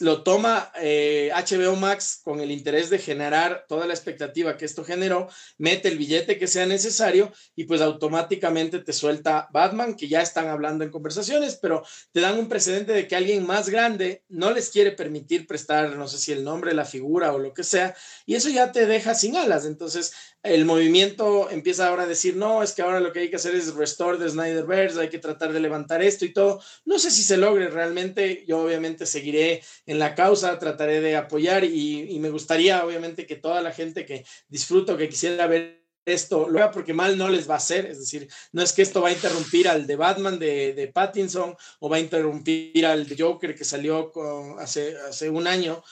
lo 0.00 0.22
toma 0.22 0.70
HBO 0.74 1.72
eh, 1.72 1.76
Max 1.78 2.20
con 2.22 2.40
el 2.40 2.50
interés 2.50 2.90
de 2.90 2.98
generar 2.98 3.64
toda 3.66 3.86
la 3.86 3.94
expectativa 3.94 4.56
que 4.56 4.66
esto 4.66 4.84
generó, 4.84 5.28
mete 5.56 5.88
el 5.88 5.96
billete 5.96 6.38
que 6.38 6.46
sea 6.46 6.66
necesario 6.66 7.32
y 7.54 7.64
pues 7.64 7.80
automáticamente 7.80 8.80
te 8.80 8.92
suelta 8.92 9.48
Batman, 9.52 9.96
que 9.96 10.08
ya 10.08 10.20
están 10.20 10.48
hablando 10.48 10.84
en 10.84 10.90
conversaciones, 10.90 11.58
pero 11.60 11.82
te 12.12 12.20
dan 12.20 12.38
un 12.38 12.48
precedente 12.48 12.92
de 12.92 13.08
que 13.08 13.16
alguien 13.16 13.46
más 13.46 13.70
grande 13.70 14.24
no 14.28 14.50
les 14.50 14.68
quiere 14.68 14.92
permitir 14.92 15.46
prestar, 15.46 15.96
no 15.96 16.06
sé 16.06 16.18
si 16.18 16.32
el 16.32 16.44
nombre, 16.44 16.74
la 16.74 16.84
figura 16.84 17.32
o 17.32 17.38
lo 17.38 17.54
que 17.54 17.64
sea, 17.64 17.94
y 18.26 18.34
eso 18.34 18.50
ya 18.50 18.72
te 18.72 18.86
deja 18.86 19.14
sin 19.14 19.36
alas. 19.36 19.64
Entonces, 19.64 20.12
el 20.42 20.64
movimiento 20.64 21.50
empieza 21.50 21.88
ahora 21.88 22.04
a 22.04 22.06
decir, 22.06 22.36
no, 22.36 22.62
es 22.62 22.72
que 22.72 22.82
ahora 22.82 23.00
lo 23.00 23.12
que 23.12 23.20
hay 23.20 23.30
que 23.30 23.36
hacer 23.36 23.54
es 23.54 23.74
restore 23.74 24.18
the 24.18 24.28
Snyderverse, 24.28 25.00
hay 25.00 25.08
que 25.08 25.18
tratar 25.18 25.52
de 25.52 25.60
levantar 25.60 26.02
esto 26.02 26.24
y 26.24 26.32
todo. 26.32 26.60
No 26.84 26.98
sé 26.98 27.10
si 27.10 27.22
se 27.22 27.36
logre 27.36 27.68
realmente, 27.68 28.44
yo 28.46 28.60
obviamente 28.60 29.06
seguiré 29.06 29.45
en 29.86 29.98
la 29.98 30.14
causa, 30.14 30.58
trataré 30.58 31.00
de 31.00 31.16
apoyar 31.16 31.64
y, 31.64 32.18
me 32.20 32.30
gustaría 32.30 32.84
obviamente 32.84 33.26
que 33.26 33.36
toda 33.36 33.62
la 33.62 33.72
gente 33.72 34.04
que 34.04 34.24
disfruta 34.48 34.94
o 34.94 34.96
que 34.96 35.08
quisiera 35.08 35.46
ver 35.46 35.84
esto 36.04 36.48
lo 36.48 36.60
haga 36.60 36.70
porque 36.70 36.94
mal 36.94 37.18
no 37.18 37.28
les 37.28 37.50
va 37.50 37.54
a 37.54 37.58
hacer, 37.58 37.86
es 37.86 37.98
decir, 37.98 38.28
no 38.52 38.62
es 38.62 38.72
que 38.72 38.82
esto 38.82 39.00
va 39.02 39.08
a 39.08 39.12
interrumpir 39.12 39.68
al 39.68 39.86
de 39.86 39.96
Batman 39.96 40.38
de, 40.38 40.72
de 40.72 40.86
Pattinson 40.86 41.56
o 41.80 41.88
va 41.88 41.96
a 41.96 42.00
interrumpir 42.00 42.86
al 42.86 43.08
de 43.08 43.16
Joker 43.18 43.54
que 43.56 43.64
salió 43.64 44.12
hace, 44.58 44.96
hace 45.08 45.28
un 45.28 45.48
año, 45.48 45.82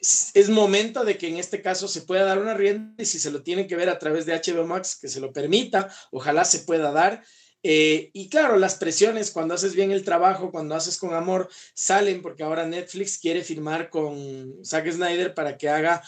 es 0.00 0.48
momento 0.48 1.04
de 1.04 1.18
que 1.18 1.28
en 1.28 1.36
este 1.36 1.60
caso 1.60 1.86
se 1.86 2.02
pueda 2.02 2.24
dar 2.24 2.38
una 2.38 2.54
rienda 2.54 3.02
y 3.02 3.06
si 3.06 3.18
se 3.18 3.30
lo 3.30 3.42
tienen 3.42 3.68
que 3.68 3.76
ver 3.76 3.90
a 3.90 3.98
través 3.98 4.24
de 4.24 4.34
HBO 4.34 4.66
Max, 4.66 4.98
que 5.00 5.08
se 5.08 5.20
lo 5.20 5.32
permita, 5.32 5.94
ojalá 6.10 6.44
se 6.44 6.60
pueda 6.60 6.90
dar. 6.90 7.22
Eh, 7.62 8.10
y 8.14 8.28
claro, 8.28 8.56
las 8.56 8.76
presiones 8.76 9.30
cuando 9.30 9.54
haces 9.54 9.74
bien 9.74 9.90
el 9.90 10.04
trabajo, 10.04 10.50
cuando 10.50 10.74
haces 10.74 10.96
con 10.98 11.14
amor, 11.14 11.48
salen 11.74 12.22
porque 12.22 12.42
ahora 12.42 12.66
Netflix 12.66 13.18
quiere 13.18 13.42
firmar 13.42 13.90
con 13.90 14.64
Zack 14.64 14.90
Snyder 14.90 15.34
para 15.34 15.58
que 15.58 15.68
haga 15.68 16.02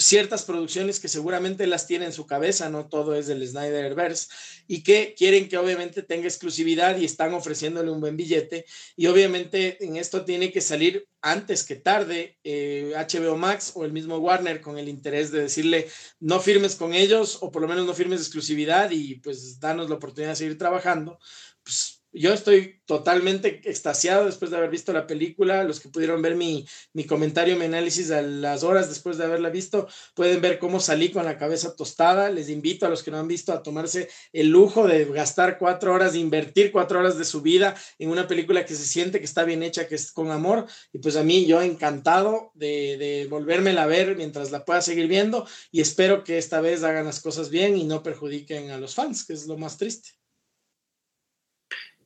ciertas 0.00 0.44
producciones 0.44 0.98
que 0.98 1.08
seguramente 1.08 1.66
las 1.66 1.86
tiene 1.86 2.06
en 2.06 2.12
su 2.12 2.26
cabeza, 2.26 2.68
no 2.68 2.88
todo 2.88 3.14
es 3.14 3.26
del 3.26 3.46
Snyderverse, 3.46 4.28
y 4.66 4.82
que 4.82 5.14
quieren 5.16 5.48
que 5.48 5.58
obviamente 5.58 6.02
tenga 6.02 6.26
exclusividad 6.26 6.96
y 6.96 7.04
están 7.04 7.34
ofreciéndole 7.34 7.90
un 7.90 8.00
buen 8.00 8.16
billete. 8.16 8.64
Y 8.96 9.06
obviamente 9.06 9.84
en 9.84 9.96
esto 9.96 10.24
tiene 10.24 10.52
que 10.52 10.60
salir 10.60 11.06
antes 11.22 11.64
que 11.64 11.76
tarde 11.76 12.38
HBO 12.44 13.34
eh, 13.34 13.38
Max 13.38 13.72
o 13.74 13.84
el 13.84 13.92
mismo 13.92 14.16
Warner 14.18 14.60
con 14.60 14.78
el 14.78 14.88
interés 14.88 15.30
de 15.30 15.42
decirle 15.42 15.88
no 16.18 16.40
firmes 16.40 16.76
con 16.76 16.94
ellos 16.94 17.38
o 17.42 17.50
por 17.50 17.62
lo 17.62 17.68
menos 17.68 17.86
no 17.86 17.94
firmes 17.94 18.20
exclusividad 18.20 18.90
y 18.90 19.16
pues 19.16 19.60
danos 19.60 19.90
la 19.90 19.96
oportunidad 19.96 20.32
de 20.32 20.36
seguir 20.36 20.58
trabajando. 20.58 21.18
Pues 21.62 21.99
yo 22.12 22.32
estoy 22.32 22.80
totalmente 22.86 23.60
extasiado 23.64 24.26
después 24.26 24.50
de 24.50 24.56
haber 24.56 24.70
visto 24.70 24.92
la 24.92 25.06
película. 25.06 25.62
Los 25.62 25.78
que 25.78 25.88
pudieron 25.88 26.20
ver 26.22 26.34
mi, 26.34 26.66
comentario, 27.06 27.56
mi 27.56 27.66
análisis 27.66 28.10
a 28.10 28.20
las 28.20 28.64
horas 28.64 28.88
después 28.88 29.16
de 29.16 29.24
haberla 29.24 29.50
visto, 29.50 29.86
pueden 30.14 30.40
ver 30.40 30.58
cómo 30.58 30.80
salí 30.80 31.10
con 31.12 31.24
la 31.24 31.38
cabeza 31.38 31.76
tostada. 31.76 32.30
Les 32.30 32.48
invito 32.48 32.86
a 32.86 32.88
los 32.88 33.02
que 33.02 33.12
no 33.12 33.18
han 33.18 33.28
visto 33.28 33.52
a 33.52 33.62
tomarse 33.62 34.08
el 34.32 34.48
lujo 34.48 34.88
de 34.88 35.04
gastar 35.04 35.58
cuatro 35.58 35.94
horas, 35.94 36.14
de 36.14 36.18
invertir 36.18 36.72
cuatro 36.72 36.98
horas 36.98 37.16
de 37.16 37.24
su 37.24 37.42
vida 37.42 37.76
en 37.98 38.10
una 38.10 38.26
película 38.26 38.66
que 38.66 38.74
se 38.74 38.84
siente 38.84 39.20
que 39.20 39.26
está 39.26 39.44
bien 39.44 39.62
hecha, 39.62 39.86
que 39.86 39.94
es 39.94 40.10
con 40.10 40.30
amor. 40.32 40.66
Y 40.92 40.98
pues 40.98 41.16
a 41.16 41.22
mí 41.22 41.46
yo 41.46 41.62
encantado 41.62 42.50
de, 42.54 42.96
de 42.98 43.26
volvérmela 43.30 43.84
a 43.84 43.86
ver 43.86 44.16
mientras 44.16 44.50
la 44.50 44.64
pueda 44.64 44.82
seguir 44.82 45.06
viendo 45.06 45.46
y 45.70 45.80
espero 45.80 46.24
que 46.24 46.38
esta 46.38 46.60
vez 46.60 46.82
hagan 46.82 47.06
las 47.06 47.20
cosas 47.20 47.50
bien 47.50 47.76
y 47.76 47.84
no 47.84 48.02
perjudiquen 48.02 48.70
a 48.70 48.78
los 48.78 48.94
fans, 48.94 49.24
que 49.24 49.32
es 49.32 49.46
lo 49.46 49.56
más 49.56 49.78
triste. 49.78 50.19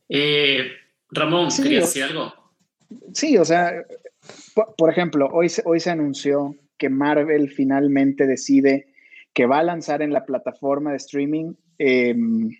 Eh, 0.09 0.71
Ramón, 1.11 1.49
¿querías 1.57 1.87
decir 1.87 2.05
algo? 2.05 2.33
Sí, 3.13 3.37
o 3.39 3.45
sea, 3.45 3.73
por, 4.77 4.91
ejemplo, 4.91 5.29
hoy 5.33 5.49
se, 5.49 5.63
hoy 5.65 5.81
se 5.81 5.91
anunció 5.91 6.57
que 6.79 6.89
Marvel 6.89 7.51
finalmente 7.51 8.27
decide 8.27 8.93
que 9.33 9.47
va 9.47 9.59
a 9.59 9.65
lanzar 9.65 10.03
en 10.03 10.13
la 10.13 10.25
plataforma 10.25 10.91
de 10.91 10.97
streaming 10.97 11.55
em, 11.79 12.51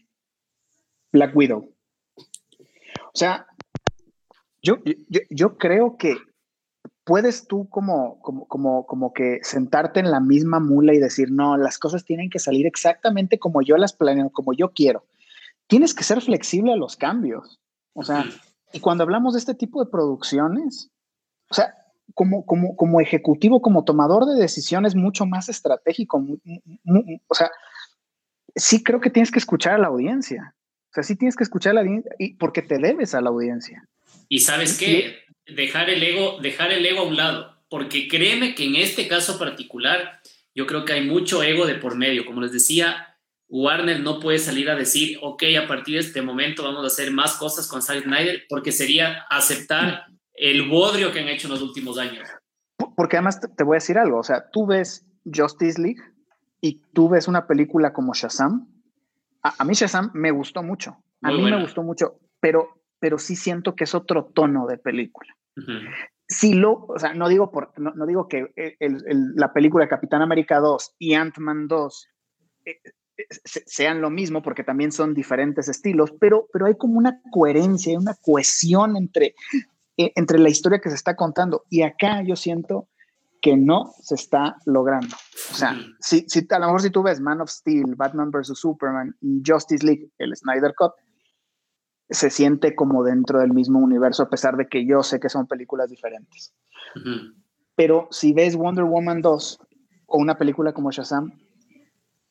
Black 1.13 1.37
Widow. 1.37 1.71
O 2.17 3.17
sea, 3.17 3.47
yo, 4.63 4.79
yo, 5.31 5.57
creo 5.57 5.97
que 5.97 6.17
puedes 7.05 7.47
tú 7.47 7.69
como, 7.69 8.19
como, 8.21 8.49
como, 8.49 8.87
como 8.87 9.13
que 9.13 9.39
sentarte 9.43 10.01
en 10.01 10.11
la 10.11 10.21
misma 10.21 10.59
mula 10.59 10.95
y 10.95 10.99
decir, 10.99 11.31
no, 11.31 11.57
las 11.57 11.79
cosas 11.79 12.05
tienen 12.05 12.31
que 12.31 12.39
salir 12.39 12.67
exactamente 12.67 13.39
como 13.39 13.63
yo 13.63 13.77
las 13.77 13.93
planeo, 13.93 14.31
como 14.31 14.53
yo 14.53 14.73
quiero 14.73 15.05
tienes 15.67 15.95
que 15.95 16.05
ser 16.05 16.21
flexible 16.21 16.73
a 16.73 16.77
los 16.77 16.97
cambios. 16.97 17.61
O 17.95 18.03
sea, 18.03 18.25
y 18.73 18.81
cuando 18.81 19.05
hablamos 19.05 19.35
de 19.35 19.39
este 19.39 19.55
tipo 19.55 19.85
de 19.85 19.91
producciones, 19.91 20.91
o 21.51 21.55
sea, 21.55 21.75
como, 22.15 22.45
como, 22.45 22.77
como 22.77 23.01
ejecutivo, 23.01 23.63
como 23.63 23.85
tomador 23.85 24.27
de 24.27 24.41
decisiones 24.41 24.95
mucho 24.95 25.27
más 25.27 25.49
estratégico, 25.49 26.25
o 27.29 27.35
sea, 27.35 27.51
sí 28.55 28.83
creo 28.83 29.01
que 29.01 29.11
tienes 29.11 29.31
que 29.31 29.39
escuchar 29.39 29.75
a 29.75 29.79
la 29.79 29.87
audiencia. 29.89 30.55
O 30.91 30.95
sea, 30.95 31.03
sí 31.03 31.17
tienes 31.17 31.37
que 31.37 31.45
escuchar 31.45 31.73
a 31.73 31.75
la 31.75 31.81
audiencia 31.81 32.13
y 32.19 32.35
porque 32.35 32.63
te 32.63 32.79
debes 32.79 33.15
a 33.15 33.21
la 33.21 33.31
audiencia. 33.31 33.89
Y 34.29 34.41
sabes 34.41 34.79
qué, 34.79 35.17
dejar 35.47 35.91
el 35.91 36.03
ego, 36.03 36.39
dejar 36.41 36.73
el 36.73 36.87
ego 36.87 37.01
a 37.01 37.07
un 37.07 37.17
lado, 37.17 37.63
porque 37.69 38.09
créeme 38.09 38.55
que 38.55 38.65
en 38.65 38.77
este 38.77 39.09
caso 39.09 39.39
particular, 39.39 40.21
yo 40.55 40.67
creo 40.67 40.85
que 40.85 40.93
hay 40.93 41.07
mucho 41.07 41.43
ego 41.43 41.67
de 41.67 41.75
por 41.75 41.97
medio. 41.97 42.25
Como 42.25 42.41
les 42.41 42.53
decía, 42.53 43.14
Warner 43.49 44.01
no 44.01 44.21
puede 44.21 44.39
salir 44.39 44.71
a 44.71 44.75
decir, 44.75 45.19
ok, 45.23 45.43
a 45.63 45.69
partir 45.69 45.95
de 45.95 46.01
este 46.01 46.23
momento 46.23 46.63
vamos 46.63 46.85
a 46.85 46.89
hacer 46.89 47.13
más 47.13 47.37
cosas 47.37 47.69
con 47.69 47.83
Zack 47.83 48.03
Snyder, 48.03 48.45
porque 48.49 48.73
sería 48.73 49.25
aceptar 49.31 50.07
el 50.35 50.69
bodrio 50.69 51.13
que 51.13 51.21
han 51.21 51.29
hecho 51.29 51.47
en 51.47 51.53
los 51.53 51.63
últimos 51.63 51.99
años. 51.99 52.29
Porque 52.97 53.17
además 53.17 53.41
te, 53.41 53.65
voy 53.65 53.75
a 53.75 53.79
decir 53.79 53.99
algo, 53.99 54.19
o 54.19 54.23
sea, 54.23 54.51
tú 54.51 54.67
ves 54.67 55.07
Justice 55.25 55.81
League 55.81 56.03
y 56.61 56.83
tú 56.93 57.09
ves 57.09 57.29
una 57.29 57.47
película 57.47 57.93
como 57.93 58.15
Shazam. 58.15 58.69
A, 59.43 59.65
mí 59.65 59.75
Shazam 59.75 60.11
me 60.15 60.31
gustó 60.31 60.63
mucho, 60.63 60.97
a 61.23 61.31
mí 61.31 61.43
me 61.43 61.61
gustó 61.61 61.83
mucho, 61.83 62.19
pero, 62.41 62.83
pero 62.99 63.19
sí 63.19 63.37
siento 63.37 63.75
que 63.75 63.85
es 63.85 63.95
otro 63.95 64.31
tono 64.35 64.67
de 64.67 64.79
película. 64.79 65.37
Si 66.27 66.55
lo, 66.55 66.87
o 66.87 66.99
sea, 66.99 67.13
no 67.13 67.29
digo, 67.29 67.53
por, 67.53 67.79
no, 67.79 68.07
digo 68.07 68.27
que 68.27 68.47
la 68.81 69.53
película 69.53 69.87
Capitán 69.87 70.23
América 70.23 70.59
2 70.59 70.95
y 70.99 71.15
Ant-Man 71.15 71.69
2 71.69 72.09
sean 73.45 74.01
lo 74.01 74.11
mismo 74.11 74.43
porque 74.43 74.65
también 74.65 74.93
son 74.93 75.15
diferentes 75.15 75.69
estilos, 75.69 76.13
pero, 76.19 76.49
pero 76.53 76.67
hay 76.67 76.77
como 76.77 76.99
una 76.99 77.21
coherencia, 77.31 77.99
una 77.99 78.15
cohesión 78.15 78.97
entre, 78.97 79.35
eh, 79.97 80.13
entre 80.17 80.39
la 80.39 80.49
historia 80.49 80.81
que 80.81 80.91
se 80.91 80.97
está 80.97 81.17
contando. 81.17 81.65
Y 81.71 81.83
acá 81.83 82.23
yo 82.23 82.37
siento 82.37 82.89
que 83.41 83.57
no 83.57 83.93
se 84.01 84.15
está 84.15 84.57
logrando. 84.65 85.15
O 85.51 85.55
sea, 85.55 85.77
si, 86.01 86.25
si, 86.29 86.47
a 86.49 86.59
lo 86.59 86.67
mejor 86.67 86.81
si 86.81 86.91
tú 86.91 87.03
ves 87.03 87.21
Man 87.21 87.41
of 87.41 87.51
Steel, 87.51 87.95
Batman 87.95 88.31
vs. 88.31 88.59
Superman 88.59 89.15
y 89.21 89.43
Justice 89.47 89.85
League, 89.85 90.11
el 90.19 90.35
Snyder 90.35 90.75
Cut, 90.75 90.93
se 92.09 92.31
siente 92.31 92.75
como 92.75 93.05
dentro 93.05 93.41
del 93.41 93.53
mismo 93.53 93.79
universo, 93.81 94.23
a 94.23 94.31
pesar 94.31 94.57
de 94.57 94.69
que 94.69 94.87
yo 94.87 95.03
sé 95.03 95.21
que 95.21 95.29
son 95.29 95.47
películas 95.47 95.91
diferentes. 95.91 96.55
Pero 97.75 98.09
si 98.11 98.33
ves 98.33 98.57
Wonder 98.57 98.85
Woman 98.85 99.21
2 99.21 99.59
o 100.07 100.19
una 100.19 100.39
película 100.39 100.73
como 100.73 100.91
Shazam, 100.91 101.33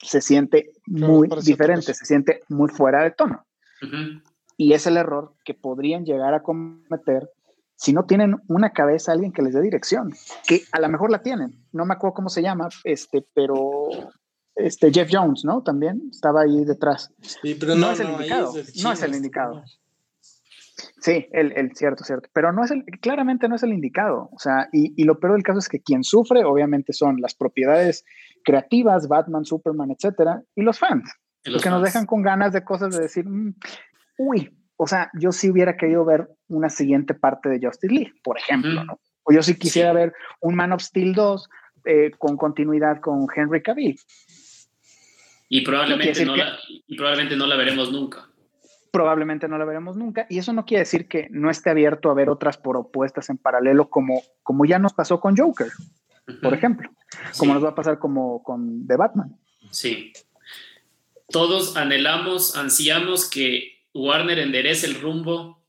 se 0.03 0.21
siente 0.21 0.71
muy 0.85 1.27
diferente, 1.43 1.93
se 1.93 2.05
siente 2.05 2.41
muy 2.49 2.69
fuera 2.69 3.03
de 3.03 3.11
tono. 3.11 3.45
Y 4.55 4.73
es 4.73 4.87
el 4.87 4.97
error 4.97 5.33
que 5.43 5.53
podrían 5.53 6.05
llegar 6.05 6.33
a 6.33 6.43
cometer 6.43 7.29
si 7.75 7.91
no 7.91 8.05
tienen 8.05 8.37
una 8.47 8.71
cabeza, 8.71 9.11
alguien 9.11 9.33
que 9.33 9.41
les 9.41 9.53
dé 9.53 9.61
dirección, 9.61 10.13
que 10.47 10.61
a 10.71 10.79
lo 10.79 10.87
mejor 10.89 11.11
la 11.11 11.21
tienen. 11.21 11.65
No 11.71 11.85
me 11.85 11.93
acuerdo 11.93 12.13
cómo 12.13 12.29
se 12.29 12.41
llama, 12.41 12.69
este, 12.85 13.25
pero 13.33 13.89
este 14.55 14.91
Jeff 14.93 15.09
Jones, 15.11 15.43
¿no? 15.43 15.63
También 15.63 16.01
estaba 16.09 16.43
ahí 16.43 16.63
detrás. 16.63 17.11
Sí, 17.19 17.55
pero 17.59 17.75
no, 17.75 17.91
es 17.91 17.99
el 17.99 18.09
indicado. 18.09 18.53
no 18.83 18.91
es 18.91 19.03
el 19.03 19.15
indicado. 19.15 19.63
Sí, 21.01 21.27
el, 21.33 21.51
el, 21.53 21.75
cierto, 21.75 22.03
cierto. 22.05 22.29
Pero 22.31 22.53
no 22.53 22.63
es 22.63 22.71
el, 22.71 22.85
claramente 23.01 23.49
no 23.49 23.55
es 23.55 23.63
el 23.63 23.73
indicado. 23.73 24.29
O 24.31 24.39
sea, 24.39 24.69
y, 24.71 24.93
y, 24.95 25.03
lo 25.03 25.19
peor 25.19 25.33
del 25.33 25.43
caso 25.43 25.59
es 25.59 25.67
que 25.67 25.81
quien 25.81 26.03
sufre, 26.03 26.45
obviamente, 26.45 26.93
son 26.93 27.19
las 27.19 27.35
propiedades 27.35 28.05
creativas, 28.43 29.07
Batman, 29.07 29.45
Superman, 29.45 29.91
etcétera, 29.91 30.41
y 30.55 30.61
los 30.61 30.79
fans, 30.79 31.11
que 31.43 31.69
nos 31.69 31.83
dejan 31.83 32.05
con 32.05 32.21
ganas 32.21 32.53
de 32.53 32.63
cosas 32.63 32.95
de 32.95 33.01
decir, 33.01 33.27
mm, 33.27 33.55
uy, 34.17 34.51
o 34.77 34.87
sea, 34.87 35.09
yo 35.13 35.31
sí 35.31 35.49
hubiera 35.49 35.77
querido 35.77 36.05
ver 36.05 36.29
una 36.47 36.69
siguiente 36.69 37.13
parte 37.13 37.49
de 37.49 37.65
Justice 37.65 37.93
League, 37.93 38.13
por 38.23 38.37
ejemplo, 38.37 38.83
¿no? 38.83 38.99
O 39.23 39.31
yo 39.31 39.41
sí 39.41 39.57
quisiera 39.57 39.93
ver 39.93 40.13
un 40.41 40.55
Man 40.55 40.73
of 40.73 40.81
Steel 40.81 41.13
2 41.13 41.49
eh, 41.85 42.11
con 42.17 42.35
continuidad 42.35 42.99
con 42.99 43.27
Henry 43.33 43.61
Cavill. 43.61 43.97
Y 45.47 45.61
probablemente, 45.61 46.25
no 46.25 46.35
la, 46.35 46.57
y 46.67 46.97
probablemente 46.97 47.37
no 47.37 47.47
la 47.47 47.55
veremos 47.55 47.91
nunca. 47.91 48.27
Probablemente 48.91 49.47
no 49.47 49.57
la 49.57 49.65
veremos 49.65 49.95
nunca. 49.95 50.25
Y 50.29 50.39
eso 50.39 50.51
no 50.51 50.65
quiere 50.65 50.81
decir 50.81 51.07
que 51.07 51.27
no 51.29 51.49
esté 51.49 51.69
abierto 51.69 52.09
a 52.09 52.13
ver 52.13 52.29
otras 52.29 52.57
propuestas 52.57 53.29
en 53.29 53.37
paralelo, 53.37 53.89
como, 53.89 54.21
como 54.41 54.65
ya 54.65 54.79
nos 54.79 54.93
pasó 54.93 55.19
con 55.19 55.37
Joker 55.37 55.67
por 56.41 56.53
ejemplo, 56.53 56.89
como 57.37 57.53
nos 57.53 57.63
va 57.63 57.69
a 57.69 57.75
pasar 57.75 57.99
como 57.99 58.43
con 58.43 58.87
The 58.87 58.95
Batman. 58.95 59.35
Sí. 59.71 60.13
Todos 61.29 61.77
anhelamos, 61.77 62.55
ansiamos 62.55 63.29
que 63.29 63.81
Warner 63.93 64.39
enderece 64.39 64.87
el 64.87 64.99
rumbo, 65.01 65.63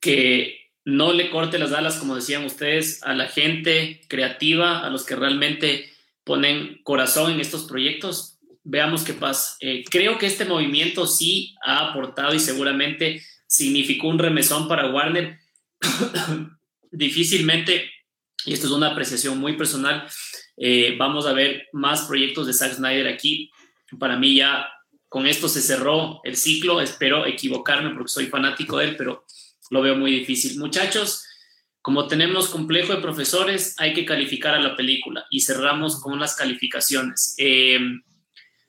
que 0.00 0.70
no 0.84 1.12
le 1.12 1.30
corte 1.30 1.58
las 1.58 1.72
alas, 1.72 1.96
como 1.96 2.14
decían 2.14 2.44
ustedes, 2.44 3.02
a 3.02 3.14
la 3.14 3.26
gente 3.26 4.02
creativa, 4.08 4.80
a 4.80 4.90
los 4.90 5.04
que 5.04 5.16
realmente 5.16 5.90
ponen 6.24 6.80
corazón 6.82 7.32
en 7.32 7.40
estos 7.40 7.64
proyectos. 7.64 8.38
Veamos 8.64 9.04
qué 9.04 9.14
pasa. 9.14 9.56
Eh, 9.60 9.84
creo 9.90 10.18
que 10.18 10.26
este 10.26 10.44
movimiento 10.44 11.06
sí 11.06 11.54
ha 11.64 11.90
aportado 11.90 12.34
y 12.34 12.40
seguramente 12.40 13.22
significó 13.46 14.08
un 14.08 14.18
remesón 14.18 14.68
para 14.68 14.90
Warner. 14.90 15.38
Difícilmente, 16.90 17.90
y 18.44 18.52
esto 18.52 18.66
es 18.66 18.72
una 18.72 18.88
apreciación 18.88 19.38
muy 19.38 19.56
personal, 19.56 20.06
eh, 20.56 20.96
vamos 20.98 21.26
a 21.26 21.32
ver 21.32 21.68
más 21.72 22.02
proyectos 22.02 22.46
de 22.46 22.52
Zack 22.52 22.74
Snyder 22.74 23.08
aquí. 23.08 23.50
Para 23.98 24.16
mí 24.16 24.36
ya 24.36 24.68
con 25.08 25.26
esto 25.26 25.48
se 25.48 25.60
cerró 25.60 26.20
el 26.24 26.36
ciclo. 26.36 26.80
Espero 26.80 27.26
equivocarme 27.26 27.90
porque 27.90 28.12
soy 28.12 28.26
fanático 28.26 28.78
de 28.78 28.86
él, 28.86 28.96
pero 28.96 29.24
lo 29.70 29.82
veo 29.82 29.96
muy 29.96 30.12
difícil. 30.12 30.58
Muchachos, 30.58 31.24
como 31.80 32.06
tenemos 32.06 32.48
complejo 32.48 32.94
de 32.94 33.02
profesores, 33.02 33.74
hay 33.78 33.92
que 33.92 34.04
calificar 34.04 34.54
a 34.54 34.60
la 34.60 34.76
película 34.76 35.26
y 35.30 35.40
cerramos 35.40 36.00
con 36.00 36.18
las 36.18 36.36
calificaciones. 36.36 37.34
Eh, 37.38 37.78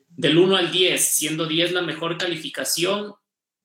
del 0.07 0.37
1 0.37 0.55
al 0.55 0.71
10, 0.71 1.01
siendo 1.01 1.45
10 1.45 1.73
la 1.73 1.81
mejor 1.81 2.17
calificación, 2.17 3.13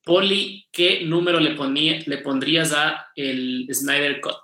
Poli, 0.03 0.67
¿qué 0.71 1.05
número 1.05 1.39
le, 1.39 1.53
ponía, 1.53 1.99
le 2.05 2.17
pondrías 2.17 2.73
a 2.73 3.07
el 3.15 3.67
Snyder 3.71 4.19
Cut? 4.19 4.41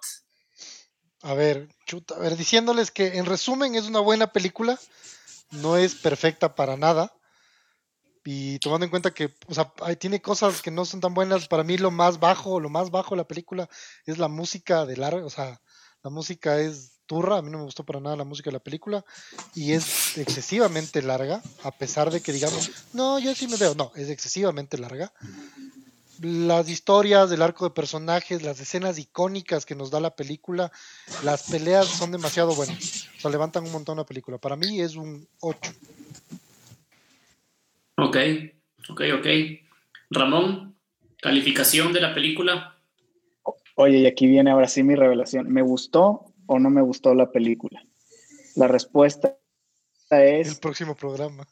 A 1.21 1.33
ver, 1.33 1.67
chuta, 1.85 2.15
a 2.15 2.19
ver, 2.19 2.37
diciéndoles 2.37 2.91
que 2.91 3.17
en 3.17 3.25
resumen 3.25 3.75
es 3.75 3.85
una 3.85 3.99
buena 3.99 4.27
película, 4.27 4.79
no 5.51 5.77
es 5.77 5.95
perfecta 5.95 6.55
para 6.55 6.77
nada. 6.77 7.13
Y 8.23 8.59
tomando 8.59 8.83
en 8.83 8.89
cuenta 8.89 9.11
que, 9.11 9.33
o 9.47 9.53
sea, 9.53 9.71
tiene 9.97 10.21
cosas 10.21 10.61
que 10.61 10.69
no 10.69 10.83
son 10.83 10.99
tan 10.99 11.13
buenas, 11.13 11.47
para 11.47 11.63
mí 11.63 11.77
lo 11.77 11.91
más 11.91 12.19
bajo, 12.19 12.59
lo 12.59 12.69
más 12.69 12.91
bajo 12.91 13.11
de 13.11 13.21
la 13.21 13.27
película 13.27 13.69
es 14.05 14.17
la 14.17 14.27
música 14.27 14.85
de 14.85 14.97
larga, 14.97 15.25
o 15.25 15.29
sea, 15.29 15.61
la 16.03 16.09
música 16.09 16.59
es 16.59 16.99
turra, 17.05 17.37
a 17.37 17.41
mí 17.41 17.49
no 17.49 17.59
me 17.59 17.63
gustó 17.63 17.85
para 17.85 18.01
nada 18.01 18.17
la 18.17 18.25
música 18.25 18.49
de 18.49 18.55
la 18.55 18.63
película 18.63 19.05
y 19.55 19.71
es 19.71 20.17
excesivamente 20.17 21.01
larga, 21.01 21.41
a 21.63 21.71
pesar 21.71 22.11
de 22.11 22.19
que 22.19 22.33
digamos, 22.33 22.69
no, 22.91 23.17
yo 23.17 23.33
sí 23.33 23.47
me 23.47 23.55
veo, 23.55 23.75
no, 23.75 23.93
es 23.95 24.09
excesivamente 24.09 24.77
larga 24.77 25.13
las 26.21 26.69
historias 26.69 27.29
del 27.29 27.41
arco 27.41 27.65
de 27.65 27.71
personajes, 27.71 28.43
las 28.43 28.59
escenas 28.59 28.99
icónicas 28.99 29.65
que 29.65 29.75
nos 29.75 29.91
da 29.91 29.99
la 29.99 30.15
película, 30.15 30.71
las 31.23 31.49
peleas 31.49 31.87
son 31.87 32.11
demasiado 32.11 32.55
buenas. 32.55 33.07
O 33.17 33.21
sea, 33.21 33.31
levantan 33.31 33.65
un 33.65 33.71
montón 33.71 33.97
la 33.97 34.05
película. 34.05 34.37
Para 34.37 34.55
mí 34.55 34.81
es 34.81 34.95
un 34.95 35.27
8. 35.39 35.71
Ok, 37.97 38.17
ok, 38.89 39.01
ok. 39.19 39.27
Ramón, 40.09 40.75
calificación 41.21 41.93
de 41.93 42.01
la 42.01 42.13
película. 42.13 42.77
Oye, 43.75 43.99
y 43.99 44.05
aquí 44.07 44.27
viene 44.27 44.51
ahora 44.51 44.67
sí 44.67 44.83
mi 44.83 44.95
revelación. 44.95 45.51
¿Me 45.51 45.61
gustó 45.61 46.33
o 46.45 46.59
no 46.59 46.69
me 46.69 46.81
gustó 46.81 47.13
la 47.13 47.31
película? 47.31 47.83
La 48.55 48.67
respuesta 48.67 49.37
es... 50.09 50.47
El 50.47 50.59
próximo 50.59 50.95
programa. 50.95 51.47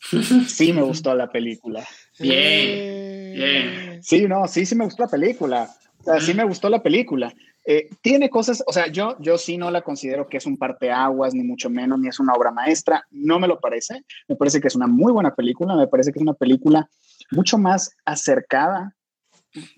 Sí 0.48 0.72
me 0.72 0.82
gustó 0.82 1.14
la 1.14 1.30
película. 1.30 1.86
Bien. 2.20 3.32
Bien. 3.34 4.02
Sí, 4.02 4.26
no, 4.28 4.46
sí, 4.46 4.66
sí 4.66 4.74
me 4.74 4.84
gustó 4.84 5.04
la 5.04 5.08
película. 5.08 5.70
O 6.00 6.04
sea, 6.04 6.20
sí 6.20 6.34
me 6.34 6.44
gustó 6.44 6.68
la 6.68 6.82
película. 6.82 7.32
Eh, 7.66 7.88
tiene 8.00 8.30
cosas, 8.30 8.64
o 8.66 8.72
sea, 8.72 8.86
yo, 8.88 9.16
yo 9.20 9.36
sí 9.36 9.58
no 9.58 9.70
la 9.70 9.82
considero 9.82 10.26
que 10.28 10.38
es 10.38 10.46
un 10.46 10.56
parteaguas, 10.56 11.34
ni 11.34 11.42
mucho 11.42 11.68
menos, 11.68 11.98
ni 11.98 12.08
es 12.08 12.18
una 12.18 12.32
obra 12.32 12.50
maestra. 12.50 13.04
No 13.10 13.38
me 13.38 13.48
lo 13.48 13.60
parece. 13.60 14.04
Me 14.28 14.36
parece 14.36 14.60
que 14.60 14.68
es 14.68 14.76
una 14.76 14.86
muy 14.86 15.12
buena 15.12 15.34
película. 15.34 15.76
Me 15.76 15.86
parece 15.86 16.12
que 16.12 16.18
es 16.18 16.22
una 16.22 16.34
película 16.34 16.88
mucho 17.30 17.58
más 17.58 17.94
acercada, 18.04 18.94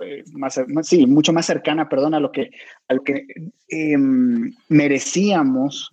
eh, 0.00 0.22
más, 0.32 0.60
sí, 0.82 1.06
mucho 1.06 1.32
más 1.32 1.46
cercana, 1.46 1.88
perdón, 1.88 2.14
a 2.14 2.20
lo 2.20 2.30
que, 2.30 2.50
a 2.88 2.94
lo 2.94 3.02
que 3.02 3.26
em, 3.68 4.54
merecíamos 4.68 5.90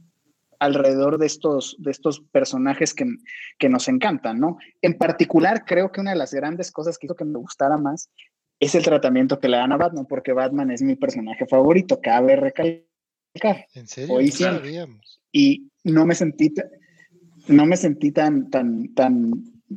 alrededor 0.60 1.18
de 1.18 1.26
estos, 1.26 1.76
de 1.80 1.92
estos 1.92 2.20
personajes 2.20 2.94
que, 2.94 3.06
que, 3.58 3.70
nos 3.70 3.88
encantan, 3.88 4.40
¿no? 4.40 4.58
En 4.82 4.98
particular, 4.98 5.64
creo 5.66 5.92
que 5.92 6.02
una 6.02 6.12
de 6.12 6.18
las 6.18 6.34
grandes 6.34 6.72
cosas 6.72 6.98
que 6.98 7.08
hizo 7.08 7.16
que 7.16 7.26
me 7.26 7.40
gustara 7.40 7.78
más 7.78 8.10
es 8.60 8.76
el 8.76 8.84
tratamiento 8.84 9.40
que 9.40 9.48
le 9.48 9.58
dan 9.58 9.72
a 9.72 9.78
Batman, 9.78 10.06
porque 10.06 10.34
Batman 10.34 10.70
es 10.72 10.82
mi 10.82 10.96
personaje 10.96 11.46
favorito, 11.46 12.00
cabe 12.02 12.36
recalcar. 12.36 13.68
¿En 13.74 13.88
serio? 13.88 14.16
Hoy 14.16 14.32
Y 15.32 15.70
no 15.84 16.06
me 16.06 16.14
sentí, 16.14 16.54
no 17.48 17.66
me 17.66 17.78
sentí 17.78 18.12
tan, 18.12 18.50
tan, 18.50 18.94
tan 18.94 19.32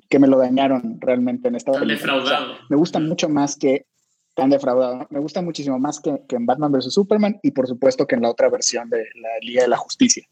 que 0.09 0.19
me 0.19 0.27
lo 0.27 0.39
dañaron 0.39 0.99
realmente 1.01 1.49
en 1.49 1.55
esta 1.55 1.73
tan 1.73 1.87
defraudado. 1.87 2.55
me 2.69 2.77
gusta 2.77 2.99
mucho 2.99 3.29
más 3.29 3.57
que 3.57 3.87
tan 4.35 4.51
defraudado. 4.51 5.07
Me 5.11 5.21
gusta 5.21 5.43
muchísimo 5.43 5.79
más 5.79 6.01
que, 6.01 6.23
que, 6.27 6.37
en 6.37 6.47
Batman 6.47 6.73
vs. 6.73 6.95
Superman 6.95 7.39
y 7.43 7.51
por 7.51 7.69
supuesto 7.69 8.07
que 8.07 8.15
en 8.15 8.23
la 8.23 8.31
otra 8.31 8.49
versión 8.49 8.89
de 8.89 9.07
la 9.15 9.29
Liga 9.43 9.63
de 9.63 9.69
la 9.69 9.77
Justicia. 9.77 10.27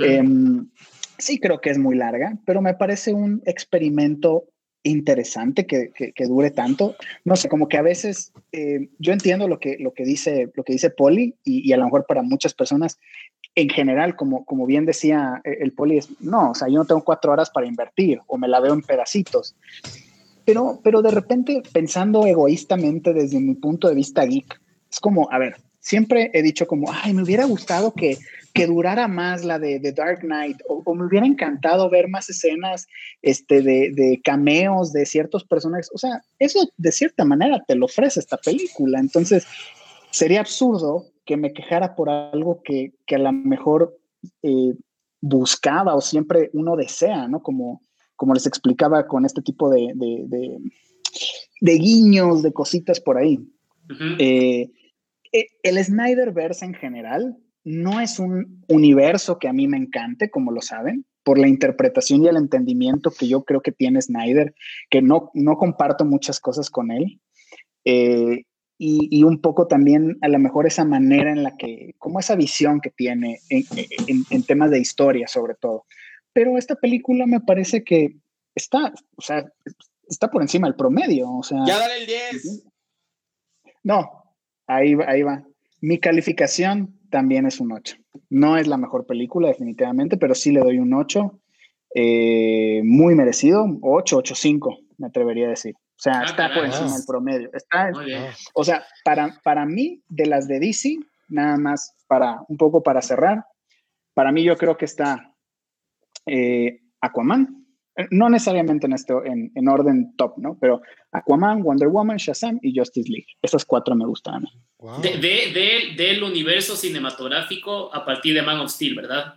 Em, 0.00 0.68
sí 1.18 1.38
creo 1.38 1.60
que 1.60 1.70
es 1.70 1.78
muy 1.78 1.96
larga, 1.96 2.36
pero 2.44 2.62
me 2.62 2.74
parece 2.74 3.12
un 3.12 3.42
experimento 3.46 4.48
interesante 4.84 5.66
que, 5.66 5.90
que, 5.92 6.26
dure 6.26 6.50
tanto. 6.50 6.96
No 7.24 7.36
sé, 7.36 7.48
como 7.48 7.68
que 7.68 7.76
a 7.76 7.82
veces 7.82 8.32
eh, 8.50 8.88
yo 8.98 9.12
entiendo 9.12 9.46
lo 9.46 9.60
que, 9.60 9.76
lo 9.78 9.94
que 9.94 10.04
dice, 10.04 10.50
lo 10.54 10.64
que 10.64 10.72
dice 10.72 10.90
Poli 10.90 11.36
y, 11.44 11.68
y, 11.68 11.72
a 11.72 11.76
lo 11.76 11.84
mejor 11.84 12.04
para 12.06 12.22
muchas 12.22 12.52
personas 12.54 12.98
en 13.54 13.68
general, 13.68 14.16
como, 14.16 14.44
como 14.44 14.66
bien 14.66 14.86
decía 14.86 15.40
eh, 15.44 15.58
el 15.60 15.72
Poli, 15.72 15.98
es, 15.98 16.08
no, 16.20 16.50
o 16.50 16.54
sea, 16.54 16.68
yo 16.68 16.74
no 16.74 16.84
tengo 16.84 17.04
cuatro 17.04 17.32
horas 17.32 17.50
para 17.50 17.66
invertir 17.66 18.20
o 18.26 18.38
me 18.38 18.48
la 18.48 18.60
veo 18.60 18.72
en 18.72 18.82
pedacitos. 18.82 19.54
Pero, 20.44 20.80
pero 20.82 21.02
de 21.02 21.10
repente, 21.10 21.62
pensando 21.72 22.26
egoístamente 22.26 23.12
desde 23.12 23.38
mi 23.38 23.54
punto 23.54 23.88
de 23.88 23.94
vista 23.94 24.24
geek, 24.24 24.60
es 24.90 24.98
como, 24.98 25.30
a 25.30 25.38
ver, 25.38 25.56
siempre 25.80 26.30
he 26.32 26.42
dicho 26.42 26.66
como, 26.66 26.90
ay, 26.90 27.12
me 27.12 27.22
hubiera 27.22 27.44
gustado 27.44 27.92
que 27.92 28.18
que 28.52 28.66
durara 28.66 29.08
más 29.08 29.44
la 29.44 29.58
de, 29.58 29.80
The 29.80 29.92
Dark 29.92 30.20
Knight, 30.20 30.58
o, 30.68 30.94
me 30.94 31.06
hubiera 31.06 31.26
encantado 31.26 31.88
ver 31.88 32.08
más 32.08 32.28
escenas 32.28 32.86
este, 33.22 33.62
de, 33.62 34.20
cameos 34.22 34.92
de 34.92 35.06
ciertos 35.06 35.44
personajes. 35.44 35.90
O 35.94 35.98
sea, 35.98 36.22
eso 36.38 36.68
de 36.76 36.92
cierta 36.92 37.24
manera 37.24 37.62
te 37.66 37.74
lo 37.74 37.86
ofrece 37.86 38.20
esta 38.20 38.36
película. 38.36 39.00
Entonces, 39.00 39.46
sería 40.10 40.40
absurdo 40.40 41.06
que 41.24 41.36
me 41.36 41.52
quejara 41.52 41.94
por 41.94 42.10
algo 42.10 42.62
que, 42.62 42.92
a 43.14 43.18
lo 43.18 43.32
mejor 43.32 43.96
eh, 44.42 44.74
buscaba 45.20 45.94
o 45.94 46.00
siempre 46.00 46.50
uno 46.52 46.76
desea, 46.76 47.28
¿no? 47.28 47.42
Como, 47.42 47.80
como 48.16 48.34
les 48.34 48.46
explicaba 48.46 49.06
con 49.06 49.24
este 49.24 49.40
tipo 49.40 49.70
de, 49.70 49.92
de, 49.94 51.74
guiños, 51.78 52.42
de 52.42 52.52
cositas 52.52 53.00
por 53.00 53.16
ahí. 53.18 53.38
Eh, 54.18 54.70
eh, 55.32 55.46
el 55.62 55.82
Snyderverse 55.82 56.64
en 56.64 56.74
general 56.74 57.36
no 57.64 58.00
es 58.00 58.18
un 58.18 58.64
universo 58.68 59.38
que 59.38 59.48
a 59.48 59.52
mí 59.52 59.68
me 59.68 59.76
encante, 59.76 60.30
como 60.30 60.50
lo 60.50 60.60
saben, 60.60 61.06
por 61.22 61.38
la 61.38 61.48
interpretación 61.48 62.24
y 62.24 62.28
el 62.28 62.36
entendimiento 62.36 63.10
que 63.10 63.28
yo 63.28 63.44
creo 63.44 63.60
que 63.60 63.72
tiene 63.72 64.02
Snyder, 64.02 64.54
que 64.90 65.02
no, 65.02 65.30
no 65.34 65.56
comparto 65.56 66.04
muchas 66.04 66.40
cosas 66.40 66.70
con 66.70 66.90
él. 66.90 67.20
Eh, 67.84 68.44
y, 68.84 69.22
un 69.22 69.40
poco 69.40 69.68
también 69.68 70.18
a 70.22 70.28
lo 70.28 70.40
mejor 70.40 70.66
esa 70.66 70.84
manera 70.84 71.30
en 71.30 71.44
la 71.44 71.56
que, 71.56 71.94
como 71.98 72.18
esa 72.18 72.34
visión 72.34 72.80
que 72.80 72.90
tiene 72.90 73.38
en, 73.48 74.42
temas 74.42 74.72
de 74.72 74.80
historia 74.80 75.28
sobre 75.28 75.54
todo. 75.54 75.86
Pero 76.32 76.58
esta 76.58 76.74
película 76.74 77.26
me 77.26 77.40
parece 77.40 77.84
que 77.84 78.16
está, 78.56 78.92
o 79.16 79.22
sea, 79.22 79.44
está 80.08 80.32
por 80.32 80.42
encima 80.42 80.66
del 80.66 80.74
promedio. 80.74 81.30
O 81.30 81.44
sea, 81.44 81.58
ya 81.64 81.78
dale 81.78 82.00
el 82.00 82.06
10. 82.06 82.64
No, 83.84 84.34
ahí 84.66 84.96
ahí 85.06 85.22
va. 85.22 85.44
Mi 85.80 86.00
calificación 86.00 86.98
también 87.12 87.46
es 87.46 87.60
un 87.60 87.70
8. 87.70 87.96
No 88.30 88.56
es 88.56 88.66
la 88.66 88.78
mejor 88.78 89.06
película, 89.06 89.48
definitivamente, 89.48 90.16
pero 90.16 90.34
sí 90.34 90.50
le 90.50 90.60
doy 90.60 90.78
un 90.78 90.92
8. 90.94 91.38
Eh, 91.94 92.80
muy 92.84 93.14
merecido, 93.14 93.66
8, 93.82 94.16
8, 94.16 94.34
5, 94.34 94.78
me 94.98 95.06
atrevería 95.08 95.46
a 95.46 95.50
decir. 95.50 95.74
O 95.76 96.02
sea, 96.02 96.20
ah, 96.20 96.24
está 96.24 96.52
por 96.52 96.64
encima 96.64 96.94
del 96.94 97.04
promedio. 97.06 97.50
Está, 97.52 97.92
o 98.54 98.64
sea, 98.64 98.82
para, 99.04 99.38
para 99.44 99.66
mí, 99.66 100.02
de 100.08 100.26
las 100.26 100.48
de 100.48 100.58
DC, 100.58 100.96
nada 101.28 101.58
más 101.58 101.94
para 102.08 102.40
un 102.48 102.56
poco 102.56 102.82
para 102.82 103.02
cerrar, 103.02 103.44
para 104.14 104.32
mí 104.32 104.42
yo 104.42 104.56
creo 104.56 104.76
que 104.76 104.86
está 104.86 105.34
eh, 106.26 106.80
Aquaman, 107.00 107.66
no 108.10 108.30
necesariamente 108.30 108.86
en, 108.86 108.94
esto, 108.94 109.22
en, 109.24 109.52
en, 109.54 109.68
orden 109.68 110.16
top, 110.16 110.38
¿no? 110.38 110.56
Pero 110.58 110.80
Aquaman, 111.12 111.62
Wonder 111.62 111.88
Woman, 111.88 112.16
Shazam 112.16 112.58
y 112.62 112.76
Justice 112.76 113.10
League. 113.10 113.26
Esas 113.42 113.66
cuatro 113.66 113.94
me 113.94 114.06
gustan 114.06 114.36
a 114.36 114.40
mí. 114.40 114.48
De, 115.00 115.18
de, 115.18 115.94
del 115.96 116.22
universo 116.24 116.74
cinematográfico 116.74 117.94
a 117.94 118.04
partir 118.04 118.34
de 118.34 118.42
Man 118.42 118.58
of 118.58 118.70
Steel, 118.70 118.96
¿verdad? 118.96 119.34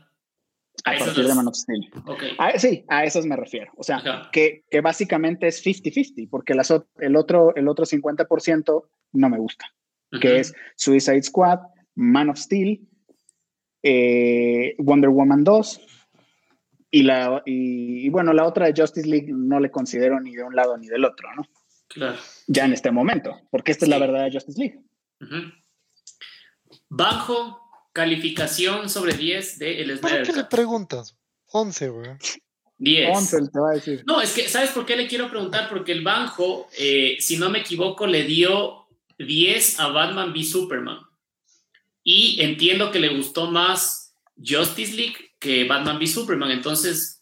A, 0.84 0.98
partir 0.98 1.28
de 1.28 1.36
Man 1.36 1.48
of 1.48 1.56
Steel. 1.56 1.92
Okay. 2.06 2.36
sí, 2.58 2.84
a 2.88 3.04
esas 3.04 3.26
me 3.26 3.36
refiero. 3.36 3.72
O 3.78 3.84
sea, 3.84 4.30
que, 4.32 4.64
que, 4.70 4.82
básicamente 4.82 5.48
es 5.48 5.64
50-50, 5.64 6.30
porque 6.30 6.56
las, 6.56 6.74
el, 7.00 7.16
otro, 7.16 7.56
el 7.56 7.68
otro 7.68 7.86
50% 7.86 8.84
no 9.14 9.30
me 9.30 9.38
gusta, 9.38 9.66
que 10.20 10.40
es 10.40 10.54
Suicide 10.76 11.24
Squad, 11.24 11.60
Man 11.94 12.30
of 12.30 12.38
Steel, 12.38 12.82
eh, 13.84 14.76
Wonder 14.80 15.12
Woman 15.12 15.44
2 15.44 15.82
y, 16.90 17.04
la, 17.04 17.44
y, 17.46 18.10
bueno, 18.10 18.34
la 18.34 18.46
otra 18.46 18.66
de 18.66 18.74
Justice 18.76 19.08
League 19.08 19.28
no 19.30 19.60
le 19.60 19.70
considero 19.70 20.20
ni 20.20 20.34
de 20.34 20.44
un 20.44 20.56
lado 20.56 20.76
ni 20.78 20.88
del 20.88 21.06
otro, 21.06 21.28
¿no? 21.36 21.44
Claro. 21.88 22.18
Ya 22.48 22.66
en 22.66 22.74
este 22.74 22.90
momento, 22.90 23.42
porque 23.52 23.72
esta 23.72 23.86
es 23.86 23.90
la 23.90 24.00
verdad 24.00 24.26
de 24.26 24.32
Justice 24.32 24.60
League. 24.60 24.80
Bajo 26.90 27.62
calificación 27.94 28.90
sobre 28.90 29.14
10 29.14 29.60
de 29.60 29.82
el 29.82 30.00
¿Para 30.00 30.24
qué 30.24 30.34
le 30.34 30.44
preguntas? 30.44 31.18
11, 31.52 31.90
güey. 31.90 32.10
10. 32.78 33.18
11 33.18 33.38
te 33.54 33.60
va 33.60 33.70
a 33.72 33.74
decir. 33.74 34.04
No, 34.06 34.22
es 34.22 34.34
que, 34.34 34.50
¿sabes 34.50 34.72
por 34.72 34.86
qué 34.86 34.98
le 34.98 35.08
quiero 35.08 35.30
preguntar? 35.30 35.70
Porque 35.70 35.94
el 35.94 36.04
Banjo, 36.04 36.68
eh, 36.78 37.16
si 37.20 37.38
no 37.38 37.50
me 37.50 37.60
equivoco, 37.60 38.06
le 38.06 38.24
dio 38.24 38.88
10 39.18 39.80
a 39.80 39.88
Batman 39.88 40.32
v 40.32 40.44
Superman. 40.44 41.00
Y 42.04 42.42
entiendo 42.42 42.92
que 42.92 43.00
le 43.00 43.16
gustó 43.16 43.50
más 43.50 44.14
Justice 44.38 44.94
League 44.94 45.36
que 45.40 45.64
Batman 45.64 45.98
v 45.98 46.08
Superman. 46.08 46.52
Entonces, 46.52 47.15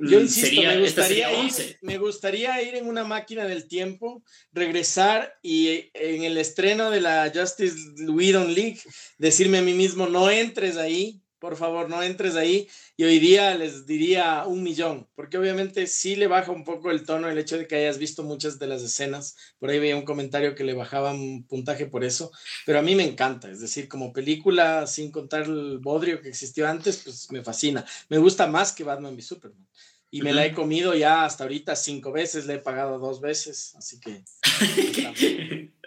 Yo 0.00 0.18
mm, 0.18 0.22
insisto, 0.22 0.48
sería, 0.48 0.68
me, 0.70 0.86
esta 0.86 1.02
gustaría 1.02 1.28
sería 1.28 1.44
ir, 1.44 1.44
11. 1.44 1.78
me 1.82 1.98
gustaría 1.98 2.62
ir 2.62 2.74
en 2.74 2.86
una 2.86 3.04
máquina 3.04 3.44
del 3.44 3.68
tiempo, 3.68 4.24
regresar 4.52 5.38
y 5.42 5.90
en 5.94 6.24
el 6.24 6.38
estreno 6.38 6.90
de 6.90 7.00
la 7.00 7.30
Justice 7.34 7.76
Whedon 8.08 8.54
League 8.54 8.80
decirme 9.18 9.58
a 9.58 9.62
mí 9.62 9.74
mismo, 9.74 10.06
no 10.06 10.30
entres 10.30 10.76
ahí, 10.76 11.20
por 11.40 11.56
favor, 11.56 11.88
no 11.88 12.02
entres 12.02 12.36
ahí. 12.36 12.68
Y 12.96 13.04
hoy 13.04 13.18
día 13.18 13.54
les 13.54 13.86
diría 13.86 14.44
un 14.46 14.62
millón, 14.62 15.08
porque 15.16 15.38
obviamente 15.38 15.86
sí 15.86 16.14
le 16.14 16.26
baja 16.26 16.52
un 16.52 16.64
poco 16.64 16.90
el 16.90 17.04
tono 17.04 17.28
el 17.28 17.38
hecho 17.38 17.56
de 17.56 17.66
que 17.66 17.76
hayas 17.76 17.98
visto 17.98 18.22
muchas 18.22 18.58
de 18.58 18.66
las 18.66 18.82
escenas. 18.82 19.36
Por 19.58 19.70
ahí 19.70 19.78
veía 19.78 19.96
un 19.96 20.04
comentario 20.04 20.54
que 20.54 20.64
le 20.64 20.74
bajaba 20.74 21.12
un 21.12 21.44
puntaje 21.44 21.86
por 21.86 22.04
eso, 22.04 22.30
pero 22.66 22.78
a 22.78 22.82
mí 22.82 22.94
me 22.94 23.04
encanta, 23.04 23.50
es 23.50 23.60
decir, 23.60 23.88
como 23.88 24.12
película, 24.12 24.86
sin 24.86 25.10
contar 25.10 25.42
el 25.42 25.78
bodrio 25.78 26.20
que 26.20 26.28
existió 26.28 26.68
antes, 26.68 26.98
pues 26.98 27.32
me 27.32 27.42
fascina. 27.42 27.84
Me 28.08 28.18
gusta 28.18 28.46
más 28.46 28.72
que 28.72 28.84
Batman 28.84 29.14
v 29.14 29.22
Superman. 29.22 29.66
Y 30.12 30.22
me 30.22 30.32
la 30.32 30.44
he 30.44 30.52
comido 30.52 30.94
ya 30.94 31.24
hasta 31.24 31.44
ahorita 31.44 31.74
cinco 31.76 32.12
veces, 32.12 32.46
le 32.46 32.54
he 32.54 32.58
pagado 32.58 32.98
dos 32.98 33.20
veces, 33.20 33.74
así 33.76 33.98
que... 34.00 34.24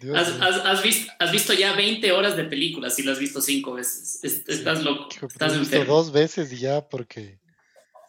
Dios 0.00 0.16
Has, 0.16 0.34
mío. 0.34 0.42
has- 0.42 0.64
has 0.66 0.82
visto, 0.82 1.12
has 1.18 1.32
visto 1.32 1.52
ya 1.52 1.72
20 1.74 2.12
horas 2.12 2.36
de 2.36 2.44
películas 2.44 2.98
y 2.98 3.02
las 3.02 3.14
has 3.14 3.20
visto 3.20 3.40
5 3.40 3.74
veces. 3.74 4.20
Es- 4.22 4.42
Estás 4.48 4.82
loco, 4.82 5.08
Hijo, 5.14 5.26
estás 5.26 5.52
lo 5.52 5.56
he 5.56 5.60
visto 5.60 5.76
enfermo. 5.76 5.94
dos 5.96 6.12
veces 6.12 6.52
y 6.52 6.58
ya 6.58 6.88
porque... 6.88 7.38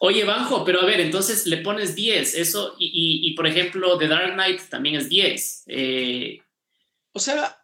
Oye, 0.00 0.24
Banjo, 0.24 0.62
pero 0.64 0.82
a 0.82 0.84
ver, 0.84 1.00
entonces 1.00 1.46
le 1.46 1.56
pones 1.58 1.94
10, 1.94 2.34
eso, 2.34 2.76
y, 2.78 2.86
y- 2.86 3.28
y, 3.30 3.34
por 3.34 3.46
ejemplo, 3.46 3.96
The 3.96 4.08
Dark 4.08 4.34
Knight 4.34 4.60
también 4.68 4.96
es 4.96 5.08
10. 5.08 5.64
Eh, 5.68 6.40
O 7.12 7.18
sea, 7.18 7.56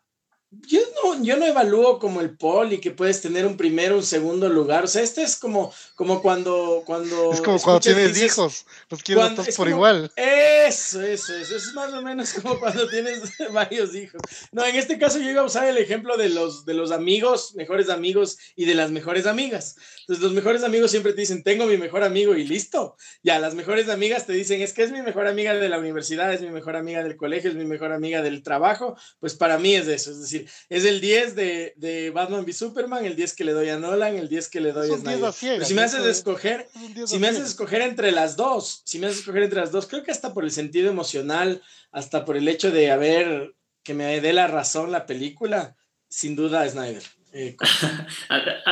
yo 0.69 0.81
no, 1.03 1.23
yo 1.25 1.37
no 1.39 1.47
evalúo 1.47 1.99
como 1.99 2.21
el 2.21 2.37
poli, 2.37 2.79
que 2.79 2.91
puedes 2.91 3.21
tener 3.23 3.47
un 3.47 3.57
primero, 3.57 3.97
un 3.97 4.03
segundo 4.03 4.49
lugar. 4.51 4.85
O 4.85 4.87
sea, 4.87 5.03
este 5.03 5.23
es 5.23 5.37
como, 5.37 5.73
como 5.95 6.21
cuando, 6.21 6.83
cuando. 6.85 7.33
Es 7.33 7.41
como 7.41 7.59
cuando 7.59 7.79
escuchas 7.79 7.93
y 7.93 7.95
tienes 7.95 8.15
dices, 8.15 8.33
hijos, 8.33 8.67
los 8.91 9.03
quieres 9.03 9.25
a 9.25 9.27
cuando- 9.29 9.43
todos 9.45 9.57
por 9.57 9.67
como- 9.67 9.77
igual. 9.77 10.13
Eso, 10.15 11.01
eso, 11.03 11.35
eso. 11.35 11.57
Es 11.57 11.73
más 11.75 11.93
o 11.95 12.03
menos 12.03 12.33
como 12.43 12.61
cuando 12.61 12.87
tienes 12.89 13.21
varios 13.53 13.95
hijos. 13.95 14.21
No, 14.53 14.65
en 14.67 14.77
este 14.77 14.99
caso 14.99 15.19
yo 15.19 15.31
iba 15.31 15.41
a 15.41 15.45
usar 15.47 15.67
el 15.67 15.79
ejemplo 15.79 16.17
de 16.17 16.29
los, 16.29 16.65
de 16.67 16.75
los 16.75 16.93
amigos, 16.93 17.55
mejores 17.55 17.89
amigos 17.89 18.39
y 18.55 18.67
de 18.67 18.75
las 18.75 18.91
mejores 18.91 19.27
amigas. 19.27 19.77
Entonces, 20.01 20.23
los 20.23 20.33
mejores 20.33 20.63
amigos 20.65 20.91
siempre 20.91 21.13
te 21.13 21.21
dicen, 21.23 21.43
tengo 21.43 21.65
mi 21.67 21.79
mejor 21.79 22.03
amigo 22.05 22.35
y 22.35 22.45
listo. 22.45 22.97
Ya, 23.23 23.39
las 23.39 23.55
mejores 23.55 23.89
amigas 23.89 24.27
te 24.27 24.33
dicen, 24.35 24.61
es 24.61 24.73
que 24.73 24.83
es 24.83 24.91
mi 24.91 25.01
mejor 25.01 25.27
amiga 25.29 25.55
de 25.55 25.69
la 25.69 25.79
universidad, 25.79 26.33
es 26.33 26.43
mi 26.43 26.51
mejor 26.51 26.77
amiga 26.77 27.03
del 27.03 27.17
colegio, 27.17 27.49
es 27.51 27.57
mi 27.57 27.65
mejor 27.65 27.93
amiga 27.93 28.21
del 28.21 28.43
trabajo. 28.43 28.97
Pues 29.21 29.35
para 29.35 29.59
mí 29.59 29.75
es 29.75 29.87
eso. 29.89 30.11
Es 30.11 30.21
decir, 30.21 30.42
es 30.69 30.85
el 30.85 31.01
10 31.01 31.35
de, 31.35 31.75
de 31.77 32.11
Batman 32.11 32.41
v 32.45 32.53
Superman, 32.53 33.05
el 33.05 33.17
10 33.17 33.35
que 33.35 33.45
le 33.45 33.53
doy 33.53 33.69
a 33.69 33.79
Nolan, 33.79 34.17
el 34.17 34.29
10 34.29 34.49
que 34.49 34.61
le 34.61 34.73
doy 34.73 34.87
Es 34.87 34.91
a 34.93 34.95
un 34.95 35.03
10 35.05 35.15
Snyder. 35.35 35.35
Pero 35.57 35.65
si 35.65 35.75
me 35.75 35.83
haces 35.83 36.05
escoger, 36.07 36.69
es 36.75 36.83
un 36.83 36.95
10 36.95 37.11
si 37.11 37.19
me 37.19 37.29
haces 37.29 37.45
escoger 37.49 37.83
entre 37.83 38.13
las 38.13 38.37
dos, 38.37 38.83
si 38.85 38.99
me 38.99 39.07
haces 39.07 39.21
escoger 39.21 39.43
entre 39.45 39.61
las 39.61 39.73
dos, 39.73 39.87
creo 39.87 40.03
que 40.03 40.11
hasta 40.11 40.33
por 40.35 40.45
el 40.45 40.51
sentido 40.51 40.91
emocional, 40.91 41.63
hasta 41.91 42.25
por 42.25 42.37
el 42.37 42.49
hecho 42.49 42.71
de 42.71 42.91
haber 42.91 43.55
que 43.83 43.95
me 43.95 44.21
dé 44.21 44.33
la 44.33 44.47
razón 44.47 44.93
la 44.93 45.07
película, 45.07 45.77
sin 46.09 46.37
duda 46.37 46.69
Snyder. 46.69 47.03
Eh, 47.35 47.57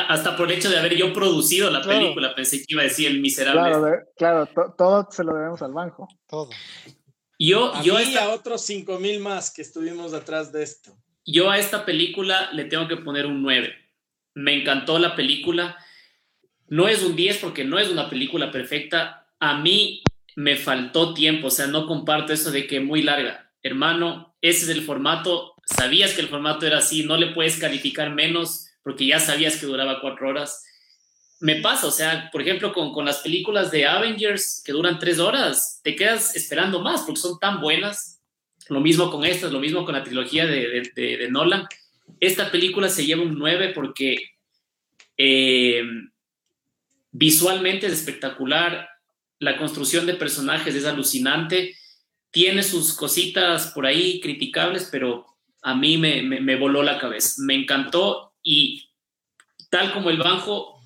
hasta 0.08 0.36
por 0.36 0.50
el 0.50 0.58
hecho 0.58 0.68
de 0.70 0.78
haber 0.78 0.94
yo 0.94 1.12
producido 1.12 1.70
la 1.70 1.80
Claro. 1.82 2.00
película, 2.00 2.34
pensé 2.34 2.58
que 2.58 2.64
iba 2.68 2.82
a 2.82 2.84
decir 2.84 3.06
el 3.08 3.20
miserable. 3.20 3.60
Claro, 3.62 3.84
de- 3.84 3.98
claro, 4.16 4.46
to- 4.46 4.74
todo 4.76 5.08
se 5.10 5.24
lo 5.24 5.34
debemos 5.34 5.62
al 5.62 5.72
banjo. 5.72 6.06
Todo. 6.28 6.50
Yo, 7.38 7.74
a 7.74 7.82
yo, 7.82 7.94
mí 7.96 8.02
esta, 8.02 8.24
a 8.24 8.30
otros 8.34 8.60
5 8.66 8.98
mil 8.98 9.18
más 9.20 9.50
que 9.50 9.62
estuvimos 9.62 10.12
atrás 10.12 10.52
de 10.52 10.62
esto. 10.62 10.94
Yo 11.30 11.50
a 11.50 11.58
esta 11.58 11.84
película 11.84 12.50
le 12.52 12.64
tengo 12.64 12.88
que 12.88 12.96
poner 12.96 13.26
un 13.26 13.42
9. 13.42 13.74
Me 14.34 14.54
encantó 14.54 14.98
la 14.98 15.16
película. 15.16 15.76
No 16.68 16.88
es 16.88 17.02
un 17.02 17.16
10 17.16 17.38
porque 17.38 17.64
no 17.64 17.78
es 17.78 17.88
una 17.88 18.08
película 18.08 18.50
perfecta. 18.50 19.28
A 19.38 19.58
mí 19.58 20.02
me 20.36 20.56
faltó 20.56 21.14
tiempo, 21.14 21.48
o 21.48 21.50
sea, 21.50 21.66
no 21.66 21.86
comparto 21.86 22.32
eso 22.32 22.50
de 22.50 22.66
que 22.66 22.80
muy 22.80 23.02
larga. 23.02 23.50
Hermano, 23.62 24.34
ese 24.40 24.64
es 24.64 24.68
el 24.70 24.82
formato. 24.82 25.54
Sabías 25.64 26.12
que 26.12 26.22
el 26.22 26.28
formato 26.28 26.66
era 26.66 26.78
así, 26.78 27.04
no 27.04 27.16
le 27.16 27.28
puedes 27.28 27.58
calificar 27.58 28.10
menos 28.10 28.68
porque 28.82 29.06
ya 29.06 29.20
sabías 29.20 29.56
que 29.56 29.66
duraba 29.66 30.00
cuatro 30.00 30.28
horas. 30.28 30.64
Me 31.40 31.56
pasa, 31.56 31.86
o 31.86 31.90
sea, 31.90 32.28
por 32.32 32.42
ejemplo, 32.42 32.72
con, 32.72 32.92
con 32.92 33.04
las 33.04 33.18
películas 33.18 33.70
de 33.70 33.86
Avengers 33.86 34.62
que 34.64 34.72
duran 34.72 34.98
tres 34.98 35.18
horas, 35.18 35.80
te 35.82 35.96
quedas 35.96 36.36
esperando 36.36 36.80
más 36.80 37.02
porque 37.02 37.20
son 37.20 37.38
tan 37.38 37.60
buenas. 37.60 38.19
Lo 38.70 38.80
mismo 38.80 39.10
con 39.10 39.24
estas, 39.24 39.52
lo 39.52 39.60
mismo 39.60 39.84
con 39.84 39.94
la 39.94 40.04
trilogía 40.04 40.46
de, 40.46 41.28
Nolan. 41.30 41.66
Esta 42.20 42.50
película 42.50 42.88
se 42.88 43.04
lleva 43.04 43.22
un 43.22 43.36
9 43.38 43.72
porque 43.74 44.16
eh, 45.16 45.82
visualmente 47.12 47.86
es 47.86 47.92
espectacular, 47.92 48.88
la 49.38 49.56
construcción 49.56 50.06
de 50.06 50.14
personajes 50.14 50.74
es 50.74 50.84
alucinante, 50.84 51.76
tiene 52.30 52.62
sus 52.62 52.94
cositas 52.94 53.72
por 53.72 53.86
ahí 53.86 54.20
criticables, 54.20 54.88
pero 54.90 55.26
a 55.62 55.74
mí 55.74 55.98
me, 55.98 56.22
me- 56.22 56.40
me 56.40 56.56
voló 56.56 56.82
la 56.82 56.98
cabeza, 56.98 57.42
me 57.42 57.54
encantó 57.54 58.34
y 58.42 58.88
tal 59.68 59.92
como 59.92 60.10
el 60.10 60.18
Banjo, 60.18 60.80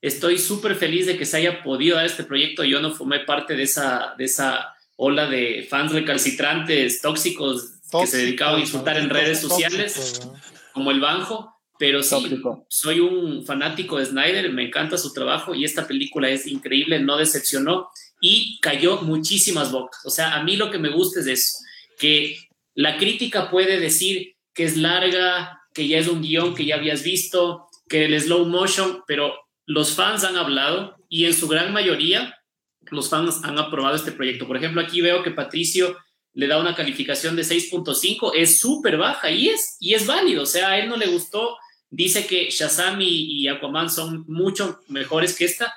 estoy 0.00 0.38
súper 0.38 0.76
feliz 0.76 1.06
de 1.06 1.16
que 1.18 1.26
se 1.26 1.38
haya 1.38 1.62
podido 1.62 1.96
dar 1.96 2.06
este 2.06 2.24
proyecto, 2.24 2.62
yo 2.62 2.80
no 2.80 2.92
formé 2.92 3.20
parte 3.20 3.56
de 3.56 3.64
esa, 3.64 4.14
de 4.16 4.24
esa 4.24 4.73
ola 4.96 5.26
de 5.26 5.66
fans 5.68 5.92
recalcitrantes, 5.92 7.00
tóxicos, 7.00 7.72
que 7.90 8.06
se 8.06 8.18
dedicaban 8.18 8.56
a 8.56 8.60
insultar 8.60 8.96
en 8.96 9.10
redes 9.10 9.40
sociales 9.40 9.94
Tóxico, 9.94 10.36
como 10.72 10.90
el 10.90 11.00
Banjo, 11.00 11.54
pero 11.78 12.02
sí, 12.02 12.10
Tóxico. 12.10 12.66
soy 12.68 13.00
un 13.00 13.44
fanático 13.44 13.98
de 13.98 14.06
Snyder, 14.06 14.52
me 14.52 14.66
encanta 14.66 14.98
su 14.98 15.12
trabajo 15.12 15.54
y 15.54 15.64
esta 15.64 15.86
película 15.86 16.28
es 16.28 16.46
increíble, 16.46 17.00
no 17.00 17.16
decepcionó 17.16 17.88
y 18.20 18.58
cayó 18.60 19.02
muchísimas 19.02 19.70
bocas. 19.70 20.00
O 20.04 20.10
sea, 20.10 20.34
a 20.34 20.42
mí 20.42 20.56
lo 20.56 20.70
que 20.70 20.78
me 20.78 20.90
gusta 20.90 21.20
es 21.20 21.26
eso, 21.26 21.58
que 21.98 22.36
la 22.74 22.96
crítica 22.96 23.50
puede 23.50 23.78
decir 23.78 24.36
que 24.52 24.64
es 24.64 24.76
larga, 24.76 25.60
que 25.72 25.88
ya 25.88 25.98
es 25.98 26.08
un 26.08 26.22
guion 26.22 26.54
que 26.54 26.64
ya 26.64 26.76
habías 26.76 27.02
visto, 27.02 27.68
que 27.88 28.04
el 28.04 28.20
slow 28.20 28.46
motion, 28.46 29.02
pero 29.06 29.34
los 29.66 29.92
fans 29.92 30.24
han 30.24 30.36
hablado 30.36 30.96
y 31.08 31.26
en 31.26 31.34
su 31.34 31.48
gran 31.48 31.72
mayoría 31.72 32.36
los 32.90 33.08
fans 33.08 33.40
han 33.44 33.58
aprobado 33.58 33.96
este 33.96 34.12
proyecto. 34.12 34.46
Por 34.46 34.56
ejemplo, 34.56 34.80
aquí 34.80 35.00
veo 35.00 35.22
que 35.22 35.30
Patricio 35.30 35.96
le 36.32 36.46
da 36.48 36.58
una 36.58 36.74
calificación 36.74 37.36
de 37.36 37.42
6.5, 37.42 38.32
es 38.34 38.58
súper 38.58 38.96
baja 38.96 39.30
y 39.30 39.48
es, 39.48 39.76
y 39.80 39.94
es 39.94 40.06
válido, 40.06 40.42
o 40.42 40.46
sea, 40.46 40.70
a 40.70 40.78
él 40.78 40.88
no 40.88 40.96
le 40.96 41.06
gustó, 41.06 41.56
dice 41.90 42.26
que 42.26 42.50
Shazam 42.50 43.00
y, 43.00 43.40
y 43.42 43.48
Aquaman 43.48 43.88
son 43.88 44.24
mucho 44.26 44.80
mejores 44.88 45.36
que 45.36 45.44
esta. 45.44 45.72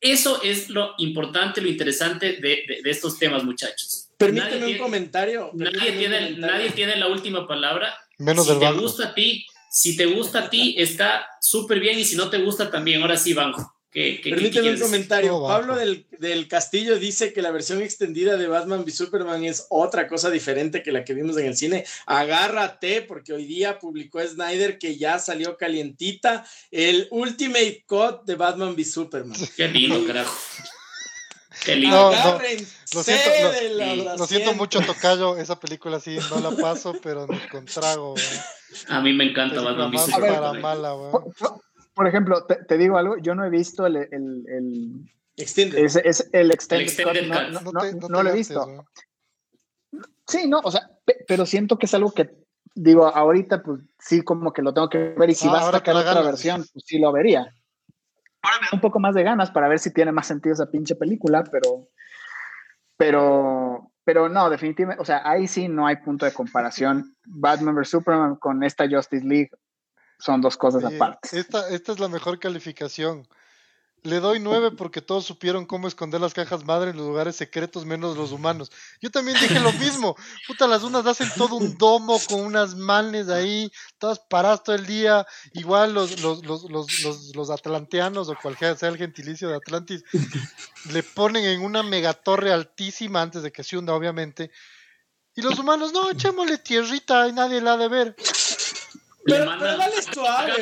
Eso 0.00 0.42
es 0.42 0.68
lo 0.68 0.94
importante, 0.98 1.60
lo 1.60 1.68
interesante 1.68 2.32
de, 2.34 2.40
de- 2.66 2.80
de 2.82 2.90
estos 2.90 3.18
temas, 3.18 3.44
muchachos. 3.44 4.08
Permíteme 4.18 4.50
Nadie 4.50 4.60
un 4.60 4.66
tiene- 4.66 4.78
comentario. 4.82 5.50
Nadie 5.54 5.72
permíteme 5.72 5.92
un 5.94 5.98
tiene, 5.98 6.16
comentario. 6.18 6.46
nadie 6.58 6.70
tiene 6.70 6.96
la 6.96 7.08
última 7.08 7.46
palabra. 7.46 7.96
Menos 8.18 8.44
si 8.46 8.50
del 8.52 8.60
te 8.60 8.64
banco. 8.66 8.80
gusta 8.82 9.08
a 9.08 9.14
ti, 9.14 9.46
si 9.70 9.96
te 9.96 10.06
gusta 10.06 10.38
a 10.40 10.50
ti, 10.50 10.74
está 10.78 11.26
súper 11.40 11.80
bien 11.80 11.98
y 11.98 12.04
si 12.04 12.14
no 12.16 12.30
te 12.30 12.38
gusta 12.38 12.70
también, 12.70 13.02
ahora 13.02 13.16
sí, 13.16 13.32
Banjo. 13.32 13.72
¿Qué, 13.92 14.16
qué- 14.16 14.22
qué 14.22 14.30
Permíteme 14.30 14.70
un 14.72 14.80
comentario. 14.80 15.42
Pablo 15.46 15.76
del, 15.76 16.06
del 16.18 16.48
Castillo 16.48 16.98
dice 16.98 17.34
que 17.34 17.42
la 17.42 17.50
versión 17.50 17.82
extendida 17.82 18.38
de 18.38 18.46
Batman 18.48 18.84
v 18.84 18.90
Superman 18.90 19.44
es 19.44 19.66
otra 19.68 20.08
cosa 20.08 20.30
diferente 20.30 20.82
que 20.82 20.92
la 20.92 21.04
que 21.04 21.12
vimos 21.12 21.36
en 21.36 21.44
el 21.46 21.56
cine. 21.58 21.84
Agárrate, 22.06 23.02
porque 23.02 23.34
hoy 23.34 23.44
día 23.44 23.78
publicó 23.78 24.20
Snyder 24.26 24.78
que 24.78 24.96
ya 24.96 25.18
salió 25.18 25.58
calientita 25.58 26.46
el 26.70 27.06
Ultimate 27.10 27.84
Cut 27.86 28.22
de 28.24 28.34
Batman 28.34 28.70
v 28.74 28.82
Superman. 28.82 29.38
Qué 29.58 29.68
lindo, 29.68 30.06
carajo. 30.06 30.34
Qué 31.62 31.76
lindo. 31.76 32.12
No, 32.12 32.40
lo 32.94 33.02
siento, 33.02 33.30
lo- 33.76 34.16
Lo 34.16 34.54
mucho, 34.54 34.80
Tocayo. 34.80 35.36
Esa 35.36 35.60
película 35.60 36.00
sí 36.00 36.16
no 36.30 36.40
la 36.40 36.56
paso, 36.56 36.94
pero 37.02 37.26
con 37.50 37.66
trago, 37.66 38.12
güey. 38.12 38.24
A 38.88 39.02
mí 39.02 39.12
me 39.12 39.24
encanta 39.24 39.60
Batman 39.60 39.90
v 39.90 39.98
Superman. 39.98 40.34
para 40.34 40.52
mala, 40.54 40.92
güey. 40.92 41.12
Por, 41.94 42.06
ejemplo, 42.06 42.44
te, 42.46 42.56
te 42.64 42.78
digo 42.78 42.96
algo, 42.96 43.16
yo 43.18 43.34
no 43.34 43.44
he 43.44 43.50
visto 43.50 43.86
el, 43.86 43.96
el, 43.96 44.10
el, 44.48 45.10
Extended. 45.36 45.78
ese- 45.78 46.28
el 46.32 46.50
extended, 46.50 47.26
no, 47.28 47.34
cut. 47.34 47.48
no, 47.52 47.60
No 47.60 47.72
no- 47.72 47.80
te, 47.80 47.92
no 47.94 48.08
no 48.08 48.18
te 48.18 48.24
lo 48.24 48.30
he 48.30 48.34
visto. 48.34 48.84
Sí, 50.26 50.48
no, 50.48 50.60
o 50.62 50.70
sea, 50.70 50.88
pe- 51.04 51.24
pero 51.26 51.44
siento 51.46 51.76
que 51.78 51.86
es 51.86 51.94
algo 51.94 52.12
que, 52.12 52.30
digo, 52.74 53.06
ahorita 53.06 53.62
pues 53.62 53.80
sí 53.98 54.22
como 54.22 54.52
que 54.52 54.62
lo 54.62 54.72
tengo 54.72 54.88
que 54.88 54.98
ver 54.98 55.30
y 55.30 55.34
si 55.34 55.48
Ah, 55.48 55.52
vas 55.52 55.64
a 55.68 55.72
sacar 55.72 55.94
otra 55.96 56.14
ganas, 56.14 56.26
versión, 56.26 56.64
pues 56.72 56.84
sí 56.86 56.98
lo 56.98 57.12
vería. 57.12 57.40
Ahora 58.42 58.58
me 58.60 58.66
da 58.66 58.70
un 58.72 58.80
poco 58.80 58.98
más 58.98 59.14
de 59.14 59.22
ganas 59.22 59.50
para 59.50 59.68
ver 59.68 59.78
si 59.78 59.92
tiene 59.92 60.12
más 60.12 60.26
sentido 60.26 60.54
esa 60.54 60.70
pinche 60.70 60.94
película, 60.96 61.44
pero, 61.44 61.88
pero, 62.96 63.92
pero 64.04 64.28
no, 64.28 64.48
definitivamente, 64.50 65.02
o 65.02 65.04
sea, 65.04 65.22
ahí 65.28 65.46
sí 65.46 65.68
no 65.68 65.86
hay 65.86 65.96
punto 65.96 66.24
de 66.24 66.32
comparación. 66.32 67.16
Batman 67.24 67.74
vs 67.74 67.88
Superman 67.90 68.36
con 68.36 68.62
esta 68.64 68.88
Justice 68.88 69.24
League 69.26 69.50
son 70.22 70.40
dos 70.40 70.56
cosas 70.56 70.84
aparte. 70.84 71.36
Esta, 71.38 71.68
esta 71.70 71.92
es 71.92 71.98
la 71.98 72.08
mejor 72.08 72.38
calificación. 72.38 73.26
Le 74.04 74.18
doy 74.18 74.40
nueve 74.40 74.72
porque 74.72 75.00
todos 75.00 75.24
supieron 75.24 75.64
cómo 75.64 75.86
esconder 75.86 76.20
las 76.20 76.34
cajas 76.34 76.64
madre 76.64 76.90
en 76.90 76.96
los 76.96 77.06
lugares 77.06 77.36
secretos, 77.36 77.86
menos 77.86 78.16
los 78.16 78.32
humanos. 78.32 78.70
Yo 79.00 79.10
también 79.10 79.38
dije 79.40 79.60
lo 79.60 79.72
mismo. 79.72 80.16
Puta, 80.46 80.66
las 80.66 80.82
unas 80.82 81.06
hacen 81.06 81.28
todo 81.36 81.56
un 81.56 81.76
domo 81.76 82.20
con 82.28 82.40
unas 82.40 82.74
manes 82.74 83.28
ahí, 83.28 83.70
todas 83.98 84.18
paradas 84.18 84.64
todo 84.64 84.76
el 84.76 84.86
día. 84.86 85.24
Igual 85.54 85.94
los, 85.94 86.20
los, 86.20 86.44
los, 86.44 86.68
los, 86.70 87.36
los 87.36 87.50
atlanteanos 87.50 88.28
o 88.28 88.36
cualquiera 88.40 88.76
sea 88.76 88.88
el 88.88 88.98
gentilicio 88.98 89.48
de 89.48 89.56
Atlantis, 89.56 90.04
le 90.90 91.02
ponen 91.02 91.44
en 91.44 91.62
una 91.62 91.84
megatorre 91.84 92.52
altísima 92.52 93.22
antes 93.22 93.42
de 93.42 93.52
que 93.52 93.62
se 93.62 93.76
hunda, 93.76 93.94
obviamente. 93.94 94.50
Y 95.34 95.40
los 95.40 95.58
humanos, 95.58 95.92
no, 95.92 96.10
echémosle 96.10 96.58
tierrita 96.58 97.26
y 97.26 97.32
nadie 97.32 97.60
la 97.60 97.74
ha 97.74 97.76
de 97.78 97.88
ver. 97.88 98.16
Pero, 99.24 99.44
dale 99.44 100.02
suave. 100.02 100.52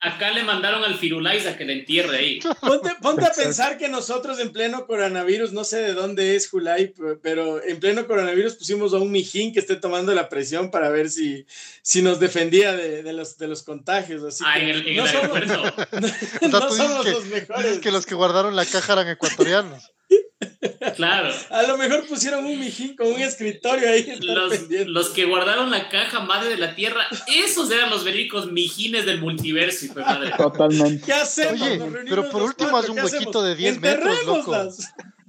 Acá, 0.00 0.30
le 0.30 0.42
mandaron 0.42 0.84
al 0.84 0.96
Firulais 0.96 1.46
a 1.46 1.56
que 1.56 1.64
le 1.64 1.74
entierre 1.74 2.16
ahí. 2.16 2.40
Ponte, 2.60 2.90
ponte, 3.00 3.26
a 3.26 3.32
pensar 3.32 3.78
que 3.78 3.88
nosotros 3.88 4.38
en 4.38 4.52
pleno 4.52 4.86
coronavirus, 4.86 5.52
no 5.52 5.64
sé 5.64 5.78
de 5.78 5.94
dónde 5.94 6.36
es 6.36 6.48
Julay, 6.48 6.94
pero 7.22 7.62
en 7.62 7.80
pleno 7.80 8.06
coronavirus 8.06 8.54
pusimos 8.54 8.94
a 8.94 8.98
un 8.98 9.10
mijín 9.10 9.52
que 9.52 9.60
esté 9.60 9.76
tomando 9.76 10.14
la 10.14 10.28
presión 10.28 10.70
para 10.70 10.88
ver 10.88 11.10
si, 11.10 11.46
si 11.82 12.02
nos 12.02 12.20
defendía 12.20 12.72
de, 12.72 13.02
de 13.02 13.12
los, 13.12 13.38
de 13.38 13.48
los 13.48 13.62
contagios. 13.62 14.22
Así 14.22 14.44
ah, 14.46 14.58
en 14.58 14.68
el, 14.68 14.96
no 14.96 15.06
somos, 15.06 15.46
no, 16.50 16.70
somos 16.70 17.06
los 17.06 17.26
mejores. 17.26 17.78
que 17.78 17.90
los 17.90 18.06
que 18.06 18.14
guardaron 18.14 18.56
la 18.56 18.66
caja 18.66 18.94
eran 18.94 19.08
ecuatorianos. 19.08 19.92
Claro. 20.96 21.32
A 21.50 21.62
lo 21.62 21.76
mejor 21.76 22.06
pusieron 22.06 22.44
un 22.44 22.58
mijín 22.58 22.96
con 22.96 23.08
un 23.08 23.20
escritorio 23.20 23.88
ahí. 23.88 24.18
Los, 24.86 25.10
que 25.10 25.24
guardaron 25.24 25.70
la 25.70 25.88
caja 25.88 26.20
madre 26.20 26.50
de 26.50 26.56
la 26.56 26.74
tierra, 26.74 27.06
esos 27.26 27.70
eran 27.70 27.90
los 27.90 28.04
verídicos 28.04 28.50
mijines 28.50 29.06
del 29.06 29.20
multiverso, 29.20 29.86
Totalmente. 30.36 31.04
¿Qué 31.04 31.12
hacemos? 31.12 31.62
Oye, 31.62 31.80
pero 32.08 32.28
por 32.30 32.42
último 32.42 32.76
haz 32.76 32.88
un 32.88 32.98
huequito 32.98 33.42
de 33.42 33.54
10 33.54 33.80
metros, 33.80 34.24
loco. 34.24 34.68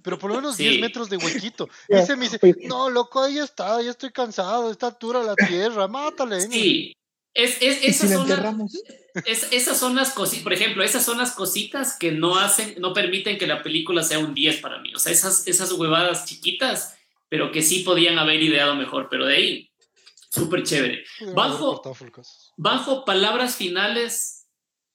Pero 0.01 0.17
por 0.17 0.29
lo 0.29 0.37
menos 0.37 0.57
10 0.57 0.79
metros 0.79 1.09
de 1.09 1.17
huequito. 1.17 1.67
Ese 1.87 2.15
me 2.15 2.29
dice, 2.29 2.39
no, 2.63 2.89
loco, 2.89 3.21
ahí 3.21 3.37
está, 3.37 3.81
ya 3.81 3.91
estoy 3.91 4.11
cansado, 4.11 4.71
está 4.71 4.91
dura 4.91 5.21
la 5.21 5.35
tierra, 5.35 5.87
mátale. 5.87 6.41
Sí, 6.41 6.95
es, 7.33 7.57
es, 7.61 7.83
esas, 7.83 8.11
son 8.11 8.27
es, 9.25 9.47
esas 9.51 9.77
son 9.77 9.95
las 9.95 10.11
cositas, 10.11 10.43
por 10.43 10.53
ejemplo, 10.53 10.83
esas 10.83 11.05
son 11.05 11.17
las 11.17 11.31
cositas 11.31 11.97
que 11.97 12.11
no 12.11 12.37
hacen, 12.37 12.75
no 12.79 12.93
permiten 12.93 13.37
que 13.37 13.47
la 13.47 13.63
película 13.63 14.03
sea 14.03 14.19
un 14.19 14.33
10 14.33 14.57
para 14.57 14.79
mí. 14.79 14.93
O 14.95 14.99
sea, 14.99 15.11
esas, 15.11 15.47
esas 15.47 15.71
huevadas 15.71 16.25
chiquitas, 16.25 16.97
pero 17.27 17.51
que 17.51 17.61
sí 17.61 17.79
podían 17.79 18.19
haber 18.19 18.41
ideado 18.41 18.75
mejor, 18.75 19.07
pero 19.09 19.25
de 19.25 19.35
ahí, 19.35 19.71
súper 20.29 20.63
chévere. 20.63 21.03
Bajo, 21.33 21.81
bajo 22.57 23.05
palabras 23.05 23.55
finales 23.55 24.47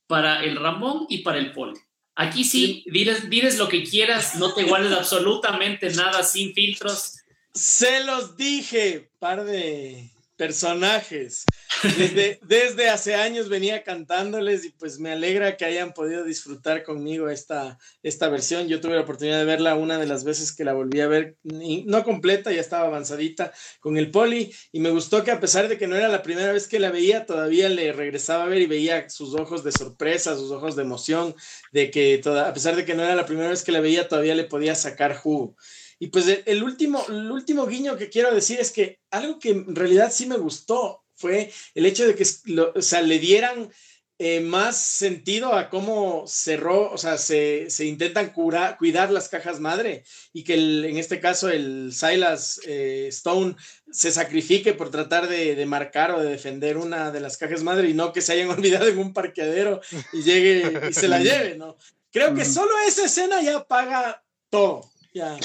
para 0.07 0.45
el 0.45 0.57
Ramón 0.57 1.07
y 1.09 1.19
para 1.19 1.39
el 1.39 1.53
Poli. 1.53 1.79
Aquí 2.17 2.45
sí, 2.45 2.85
diles, 2.87 3.29
diles 3.29 3.59
lo 3.59 3.69
que 3.69 3.83
quieras, 3.83 4.37
no 4.37 4.55
te 4.55 4.63
guardes 4.63 4.93
absolutamente 4.93 5.91
nada 5.91 6.23
sin 6.23 6.55
filtros. 6.55 7.17
Se 7.53 8.05
los 8.05 8.37
dije, 8.37 9.11
par 9.19 9.45
de 9.45 10.14
personajes. 10.37 11.45
Desde, 11.83 12.41
desde 12.47 12.89
hace 12.89 13.15
años 13.15 13.49
venía 13.49 13.83
cantándoles 13.83 14.65
y 14.65 14.71
pues 14.71 14.99
me 14.99 15.13
alegra 15.13 15.57
que 15.57 15.65
hayan 15.65 15.93
podido 15.93 16.25
disfrutar 16.25 16.83
conmigo 16.83 17.29
esta, 17.29 17.79
esta 18.03 18.29
versión. 18.29 18.69
Yo 18.69 18.81
tuve 18.81 18.95
la 18.95 19.03
oportunidad 19.03 19.39
de 19.39 19.45
verla 19.45 19.75
una 19.75 19.99
de 19.99 20.07
las 20.07 20.25
veces 20.25 20.55
que 20.55 20.65
la 20.65 20.73
volví 20.73 21.01
a 21.01 21.09
ver, 21.09 21.37
no 21.43 22.05
completa, 22.05 22.53
ya 22.53 22.61
estaba 22.61 22.87
avanzadita 22.87 23.53
con 23.81 23.97
el 23.97 24.11
poli 24.11 24.53
y 24.73 24.81
me 24.81 24.91
gustó 24.91 25.25
que 25.25 25.31
a 25.31 25.41
pesar 25.41 25.69
de 25.69 25.79
que 25.79 25.87
no 25.87 25.97
era 25.97 26.09
la 26.09 26.23
primera 26.23 26.53
vez 26.53 26.69
que 26.69 26.81
la 26.81 26.91
veía, 26.91 27.27
todavía 27.27 27.69
le 27.69 27.93
regresaba 27.93 28.45
a 28.45 28.49
ver 28.49 28.63
y 28.63 28.67
veía 28.67 29.09
sus 29.09 29.35
ojos 29.35 29.65
de 29.65 29.73
sorpresa, 29.73 30.37
sus 30.37 30.51
ojos 30.51 30.77
de 30.77 30.83
emoción, 30.83 31.35
de 31.73 31.91
que 31.91 32.19
toda, 32.23 32.49
a 32.49 32.55
pesar 32.55 32.77
de 32.77 32.85
que 32.85 32.95
no 32.95 33.03
era 33.03 33.15
la 33.15 33.27
primera 33.27 33.51
vez 33.51 33.63
que 33.63 33.73
la 33.73 33.81
veía, 33.81 34.09
todavía 34.09 34.35
le 34.35 34.45
podía 34.45 34.75
sacar 34.75 35.17
jugo. 35.17 35.57
Y 36.05 36.09
pues 36.09 36.27
el 36.45 36.63
último, 36.63 37.03
el 37.09 37.33
último 37.33 37.67
guiño 37.67 37.97
que 37.97 38.11
quiero 38.11 38.35
decir 38.35 38.61
es 38.61 38.71
que 38.71 39.01
algo 39.11 39.39
que 39.39 39.49
en 39.53 39.75
realidad 39.75 40.13
sí 40.13 40.27
me 40.27 40.37
gustó 40.37 41.03
fue 41.15 41.51
el 41.75 41.87
hecho 41.87 42.07
de 42.07 42.15
que 42.15 42.27
o 42.75 42.83
sea, 42.83 43.01
le 43.01 43.19
dieran 43.19 43.71
eh, 44.19 44.41
más 44.41 44.77
sentido 44.77 45.55
a 45.55 45.71
cómo 45.71 46.25
cerró, 46.27 46.93
o 46.93 46.99
sea, 46.99 47.17
se, 47.17 47.71
se 47.71 47.87
intentan 47.87 48.35
curar, 48.35 48.77
cuidar 48.77 49.11
las 49.11 49.31
cajas 49.31 49.61
madre 49.61 50.05
y 50.35 50.45
que 50.45 50.57
en 50.57 50.99
este 50.99 51.21
caso 51.21 51.49
el 51.49 51.95
Silas 51.95 52.61
eh, 52.67 53.07
Stone 53.09 53.57
se 53.91 54.13
sacrifique 54.13 54.75
por 54.75 54.91
tratar 54.91 55.27
de, 55.27 55.55
de, 55.55 55.65
marcar 55.65 56.11
o 56.11 56.21
de 56.21 56.29
defender 56.29 56.77
una 56.77 57.13
de 57.13 57.21
las 57.21 57.39
cajas 57.39 57.63
madre 57.63 57.89
y 57.89 57.95
no 57.95 58.13
que 58.13 58.21
se 58.21 58.35
hayan 58.35 58.51
olvidado 58.59 58.89
en 58.89 58.99
un 58.99 59.15
parqueadero 59.15 59.81
y 60.13 60.23
llegue 60.23 60.91
y 60.91 60.93
se 60.93 61.09
la 61.09 61.19
lleve, 61.23 61.57
¿no? 61.57 61.79
Creo 62.13 62.35
que 62.35 62.45
solo 62.45 62.73
esa 62.87 63.07
escena 63.07 63.41
ya 63.41 63.65
paga 63.65 64.23
todo. 64.51 64.94
Ya, 65.15 65.39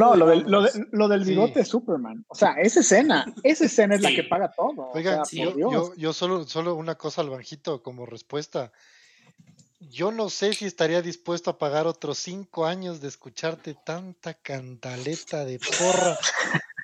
No, 0.00 0.16
lo 0.16 0.26
del, 0.26 0.44
lo, 0.90 1.08
del 1.08 1.24
bigote 1.24 1.60
de 1.60 1.64
Superman. 1.64 2.24
O 2.26 2.34
sea, 2.34 2.54
esa 2.54 2.80
escena, 2.80 3.32
esa 3.44 3.66
escena 3.66 3.94
es 3.94 4.02
la 4.02 4.10
que 4.10 4.24
paga 4.24 4.50
todo. 4.50 4.90
Oigan, 4.92 5.22
yo, 5.30 5.94
yo, 5.94 6.12
solo, 6.12 6.44
solo 6.44 6.74
una 6.74 6.96
cosa 6.96 7.20
al 7.20 7.30
banjito 7.30 7.84
como 7.84 8.04
respuesta. 8.04 8.72
Yo 9.78 10.10
no 10.10 10.28
sé 10.28 10.54
si 10.54 10.64
estaría 10.64 11.02
dispuesto 11.02 11.50
a 11.50 11.58
pagar 11.58 11.86
otros 11.86 12.18
cinco 12.18 12.66
años 12.66 13.00
de 13.00 13.06
escucharte 13.06 13.76
tanta 13.84 14.34
cantaleta 14.34 15.44
de 15.44 15.60
porra 15.60 16.18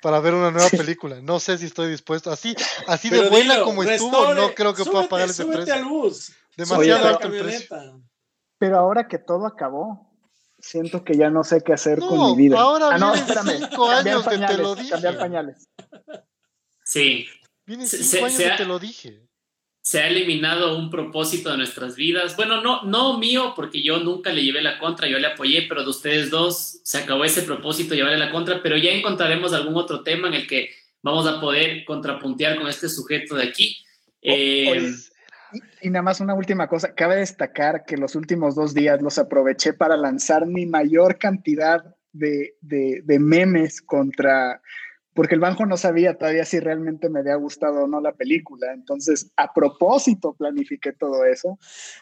para 0.01 0.21
ver 0.21 0.33
una 0.33 0.49
nueva 0.49 0.69
película. 0.69 1.19
No 1.21 1.41
sé 1.41 1.57
si 1.57 1.65
estoy 1.65 1.89
dispuesto. 1.91 2.31
Así, 2.31 2.55
así 2.87 3.09
de 3.09 3.29
buena 3.29 3.63
como 3.63 3.83
estuvo, 3.83 4.33
no 4.33 4.53
creo 4.53 4.73
que 4.73 4.85
pueda 4.85 5.09
pagar 5.09 5.29
ese 5.29 5.45
precio. 5.45 5.75
Demasiado 6.55 7.05
alto 7.05 7.27
el 7.27 7.43
precio. 7.43 8.01
Pero 8.57 8.77
ahora 8.77 9.07
que 9.07 9.17
todo 9.17 9.45
acabó, 9.45 10.08
siento 10.61 11.03
que 11.03 11.17
ya 11.17 11.29
no 11.29 11.43
sé 11.43 11.61
qué 11.63 11.73
hacer 11.73 11.99
con 11.99 12.31
mi 12.31 12.43
vida. 12.43 12.59
Ahora 12.59 12.89
ah, 12.91 12.97
no, 12.97 13.13
espérame. 13.13 13.57
Cinco 13.59 13.89
años 13.89 14.27
que 14.27 14.37
te 14.37 14.57
lo 14.57 14.75
dije. 14.75 14.89
Cambiar 14.91 15.17
pañales. 15.17 15.69
Sí. 16.83 17.27
Vienen 17.65 17.87
cinco 17.87 18.25
años 18.25 18.37
que 18.37 18.49
te 18.57 18.65
lo 18.65 18.79
dije. 18.79 19.25
Se 19.81 20.01
ha 20.01 20.07
eliminado 20.07 20.77
un 20.77 20.89
propósito 20.89 21.49
de 21.49 21.57
nuestras 21.57 21.95
vidas. 21.95 22.35
Bueno, 22.35 22.61
no, 22.61 22.83
no 22.83 23.17
mío, 23.17 23.53
porque 23.55 23.81
yo 23.81 23.99
nunca 23.99 24.31
le 24.31 24.43
llevé 24.43 24.61
la 24.61 24.77
contra, 24.77 25.07
yo 25.07 25.17
le 25.17 25.27
apoyé, 25.27 25.63
pero 25.67 25.83
de 25.83 25.89
ustedes 25.89 26.29
dos 26.29 26.79
se 26.83 26.99
acabó 26.99 27.23
ese 27.23 27.41
propósito, 27.41 27.95
llevarle 27.95 28.19
la 28.19 28.31
contra, 28.31 28.61
pero 28.61 28.77
ya 28.77 28.91
encontraremos 28.91 29.53
algún 29.53 29.75
otro 29.77 30.03
tema 30.03 30.27
en 30.27 30.35
el 30.35 30.47
que 30.47 30.69
vamos 31.01 31.25
a 31.25 31.39
poder 31.39 31.85
contrapuntear 31.85 32.57
con 32.57 32.67
este 32.67 32.87
sujeto 32.87 33.35
de 33.35 33.43
aquí. 33.43 33.83
Eh, 34.21 34.93
y, 35.81 35.89
nada 35.89 36.03
más 36.03 36.19
una 36.19 36.33
última 36.33 36.67
cosa, 36.67 36.93
cabe 36.93 37.17
destacar 37.17 37.85
que 37.85 37.97
los 37.97 38.15
últimos 38.15 38.55
dos 38.55 38.73
días 38.73 39.01
los 39.01 39.17
aproveché 39.17 39.73
para 39.73 39.97
lanzar 39.97 40.45
mi 40.45 40.65
mayor 40.65 41.17
cantidad 41.17 41.83
de, 42.11 42.55
de, 42.61 43.19
memes 43.19 43.81
contra, 43.81 44.61
porque 45.13 45.35
el 45.35 45.41
banjo 45.41 45.65
no 45.65 45.77
sabía 45.77 46.17
todavía 46.17 46.45
si 46.45 46.59
realmente 46.59 47.09
me 47.09 47.19
había 47.19 47.35
gustado 47.35 47.83
o 47.83 47.87
no 47.87 48.01
la 48.01 48.13
película. 48.13 48.73
Entonces, 48.73 49.31
a 49.35 49.53
propósito, 49.53 50.33
planifiqué 50.33 50.93
todo 50.93 51.25
eso 51.25 51.59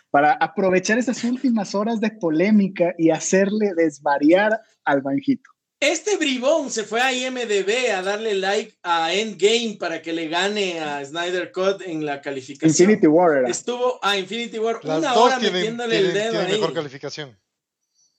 para 0.10 0.34
aprovechar 0.34 0.98
esas 0.98 1.24
últimas 1.24 1.76
horas 1.76 2.00
de 2.00 2.12
polémica 2.12 2.94
y 2.98 3.10
hacerle 3.10 3.74
desvariar 3.76 4.62
al 4.84 5.02
banjito. 5.02 5.57
Este 5.80 6.18
bribón 6.18 6.72
se 6.72 6.86
fue 6.86 7.02
a 7.02 7.14
IMDB 7.14 7.92
a 7.96 8.02
darle 8.02 8.34
like 8.34 8.76
a 8.82 9.14
Endgame 9.14 9.78
para 9.80 10.02
que 10.02 10.12
le 10.12 10.28
gane 10.28 10.80
a 10.80 11.06
Snyder 11.06 11.52
Cut 11.52 11.84
en 11.86 12.04
la 12.04 12.20
calificación. 12.20 12.90
Infinity 12.90 13.06
War 13.06 13.38
era. 13.38 13.50
Estuvo 13.50 14.00
a 14.02 14.18
Infinity 14.18 14.58
War 14.58 14.80
una 14.84 15.14
hora 15.14 15.38
metiéndole 15.38 16.00
el 16.00 16.14
dedo 16.14 16.32
tienen 16.32 16.52
mejor 16.52 16.74
calificación. 16.74 17.38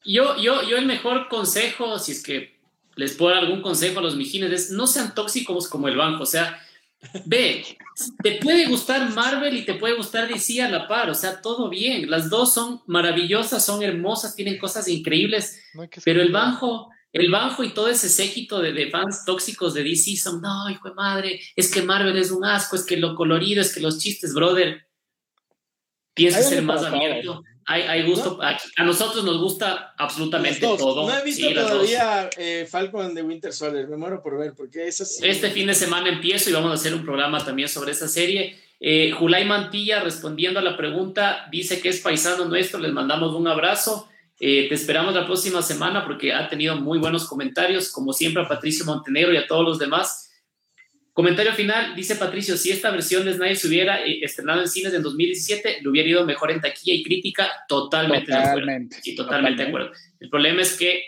Yo, 0.05 0.37
yo, 0.37 0.63
yo 0.63 0.77
el 0.77 0.87
mejor 0.87 1.29
consejo, 1.29 1.99
si 1.99 2.13
es 2.13 2.23
que 2.23 2.61
les 2.95 3.17
puedo 3.17 3.35
dar 3.35 3.43
algún 3.43 3.61
consejo 3.61 3.99
a 3.99 4.03
los 4.03 4.15
mijines, 4.15 4.53
es 4.53 4.71
no 4.71 4.87
sean 4.87 5.13
tóxicos 5.13 5.67
como 5.67 5.89
el 5.89 5.97
banco. 5.97 6.23
O 6.23 6.27
sea, 6.27 6.61
ve, 7.27 7.65
te 8.23 8.37
puede 8.37 8.67
gustar 8.67 9.11
Marvel 9.11 9.57
y 9.57 9.65
te 9.65 9.75
puede 9.75 9.97
gustar 9.97 10.29
DC 10.29 10.63
a 10.63 10.71
la 10.71 10.87
par. 10.87 11.11
O 11.11 11.15
sea, 11.15 11.41
todo 11.41 11.69
bien. 11.69 12.09
Las 12.09 12.31
dos 12.31 12.55
son 12.55 12.83
maravillosas, 12.87 13.65
son 13.65 13.83
hermosas, 13.83 14.37
tienen 14.37 14.59
cosas 14.59 14.87
increíbles. 14.87 15.61
pero 16.05 16.23
el 16.23 16.31
banco 16.31 16.91
el 17.13 17.31
Banjo 17.31 17.65
y 17.65 17.71
todo 17.71 17.89
ese 17.89 18.09
séquito 18.09 18.61
de, 18.61 18.91
fans 18.91 19.25
tóxicos 19.25 19.75
de 19.75 19.83
DC 19.83 20.17
son, 20.17 20.41
no, 20.41 20.69
hijo 20.71 20.89
de 20.89 20.95
madre, 20.95 21.41
es 21.57 21.71
que 21.71 21.83
Marvel 21.83 22.17
es 22.19 22.31
un 22.31 22.45
asco, 22.45 22.77
es 22.77 22.85
que 22.85 22.97
lo 22.97 23.15
colorido, 23.15 23.63
es 23.63 23.75
que 23.75 23.81
los 23.81 23.99
chistes, 23.99 24.35
brother. 24.35 24.87
Piensa 26.15 26.43
ser 26.43 26.63
más 26.63 26.83
abierto. 26.83 27.45
Hay, 27.65 27.83
hay 27.83 28.03
gusto. 28.03 28.39
A, 28.43 28.83
nosotros 28.83 29.25
nos 29.25 29.39
gusta 29.39 29.95
absolutamente 29.97 30.61
todo. 30.61 31.07
No 31.07 31.17
he 31.17 31.23
visto 31.23 31.53
todavía 31.53 32.29
eh, 32.37 32.67
Falcon 32.69 33.15
de 33.15 33.23
Winter 33.23 33.53
Soldier. 33.53 33.87
Me 33.87 33.97
muero 33.97 34.23
por 34.23 34.39
ver, 34.39 34.55
porque 34.57 34.89
eso 34.89 35.05
Este 35.23 35.51
fin 35.51 35.67
de 35.67 35.75
semana 35.75 36.09
empiezo 36.09 36.51
y 36.51 36.55
vamos 36.55 36.71
a 36.71 36.75
hacer 36.75 36.95
un 36.95 37.05
programa 37.05 37.45
también 37.45 37.69
sobre 37.69 37.93
esa 37.93 38.09
serie. 38.09 38.59
Eh, 38.81 39.13
Julay 39.13 39.45
Mantilla, 39.45 40.01
respondiendo 40.01 40.59
a 40.61 40.63
la 40.63 40.77
pregunta, 40.77 41.47
dice 41.53 41.81
que 41.81 41.91
es 41.91 42.01
paisano 42.01 42.47
nuestro. 42.47 42.81
Les 42.81 42.93
mandamos 42.93 43.35
un 43.35 43.47
abrazo. 43.47 44.09
Eh, 44.41 44.69
te 44.69 44.75
esperamos 44.75 45.15
la 45.15 45.27
próxima 45.27 45.63
semana 45.63 46.05
porque 46.05 46.33
ha 46.33 46.49
tenido 46.49 46.77
muy 46.77 46.99
buenos 46.99 47.27
comentarios, 47.27 47.91
como 47.91 48.13
siempre 48.13 48.43
a 48.43 48.49
Patricio 48.49 48.85
Montenegro 48.85 49.33
y 49.33 49.37
a 49.37 49.47
todos 49.47 49.65
los 49.65 49.79
demás. 49.79 50.31
Comentario 51.13 51.53
final, 51.53 51.97
dice 51.97 52.15
Patricio, 52.15 52.57
si 52.57 52.71
esta 52.71 52.93
versión 52.93 53.25
de 53.25 53.35
Snyder 53.35 53.57
se 53.57 53.67
hubiera 53.67 54.05
eh, 54.05 54.21
estrenado 54.23 54.61
en 54.61 54.69
cines 54.69 54.95
en 54.95 55.03
2017, 55.03 55.79
le 55.83 55.89
hubiera 55.89 56.09
ido 56.09 56.25
mejor 56.25 56.53
en 56.53 56.61
taquilla 56.61 56.95
y 56.95 57.03
crítica, 57.03 57.51
totalmente, 57.67 58.31
de 58.31 58.39
acuerdo. 58.39 58.71
Sí, 59.03 59.17
totalmente, 59.17 59.63
de 59.65 59.69
acuerdo. 59.69 59.91
El 60.21 60.31
problema 60.31 60.63
es 60.63 60.77
que 60.77 61.03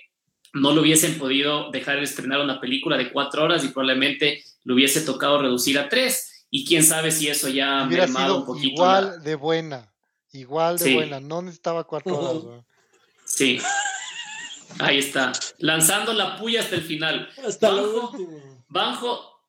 no 0.53 0.73
lo 0.73 0.81
hubiesen 0.81 1.17
podido 1.17 1.71
dejar 1.71 2.03
estrenar 2.03 2.41
una 2.41 2.61
película 2.61 2.97
de 2.97 3.13
cuatro 3.13 3.45
horas 3.45 3.65
y 3.65 3.69
probablemente 3.69 4.43
lo 4.65 4.75
hubiese 4.75 5.03
tocado 5.03 5.41
reducir 5.41 5.79
a 5.79 5.89
tres. 5.89 6.47
Y 6.51 6.67
quién 6.67 6.83
sabe 6.83 7.13
si 7.13 7.29
eso 7.29 7.49
ya 7.49 7.83
ha 7.83 7.87
mermado 7.87 8.39
un 8.39 8.47
poquito. 8.47 8.75
Igual 8.75 9.23
de 9.23 9.37
buena, 9.37 9.93
igual 10.33 10.79
de 10.79 10.95
buena, 10.95 11.21
no 11.21 11.43
necesitaba 11.43 11.85
cuatro 11.85 12.19
horas. 12.19 12.65
Sí. 13.41 13.59
Ahí 14.81 14.99
está, 14.99 15.33
lanzando 15.57 16.13
la 16.13 16.37
puya 16.37 16.61
hasta 16.61 16.75
el 16.75 16.83
final. 16.83 17.31
Hasta 17.43 17.71
Banjo, 17.71 18.13
Banjo, 18.69 19.41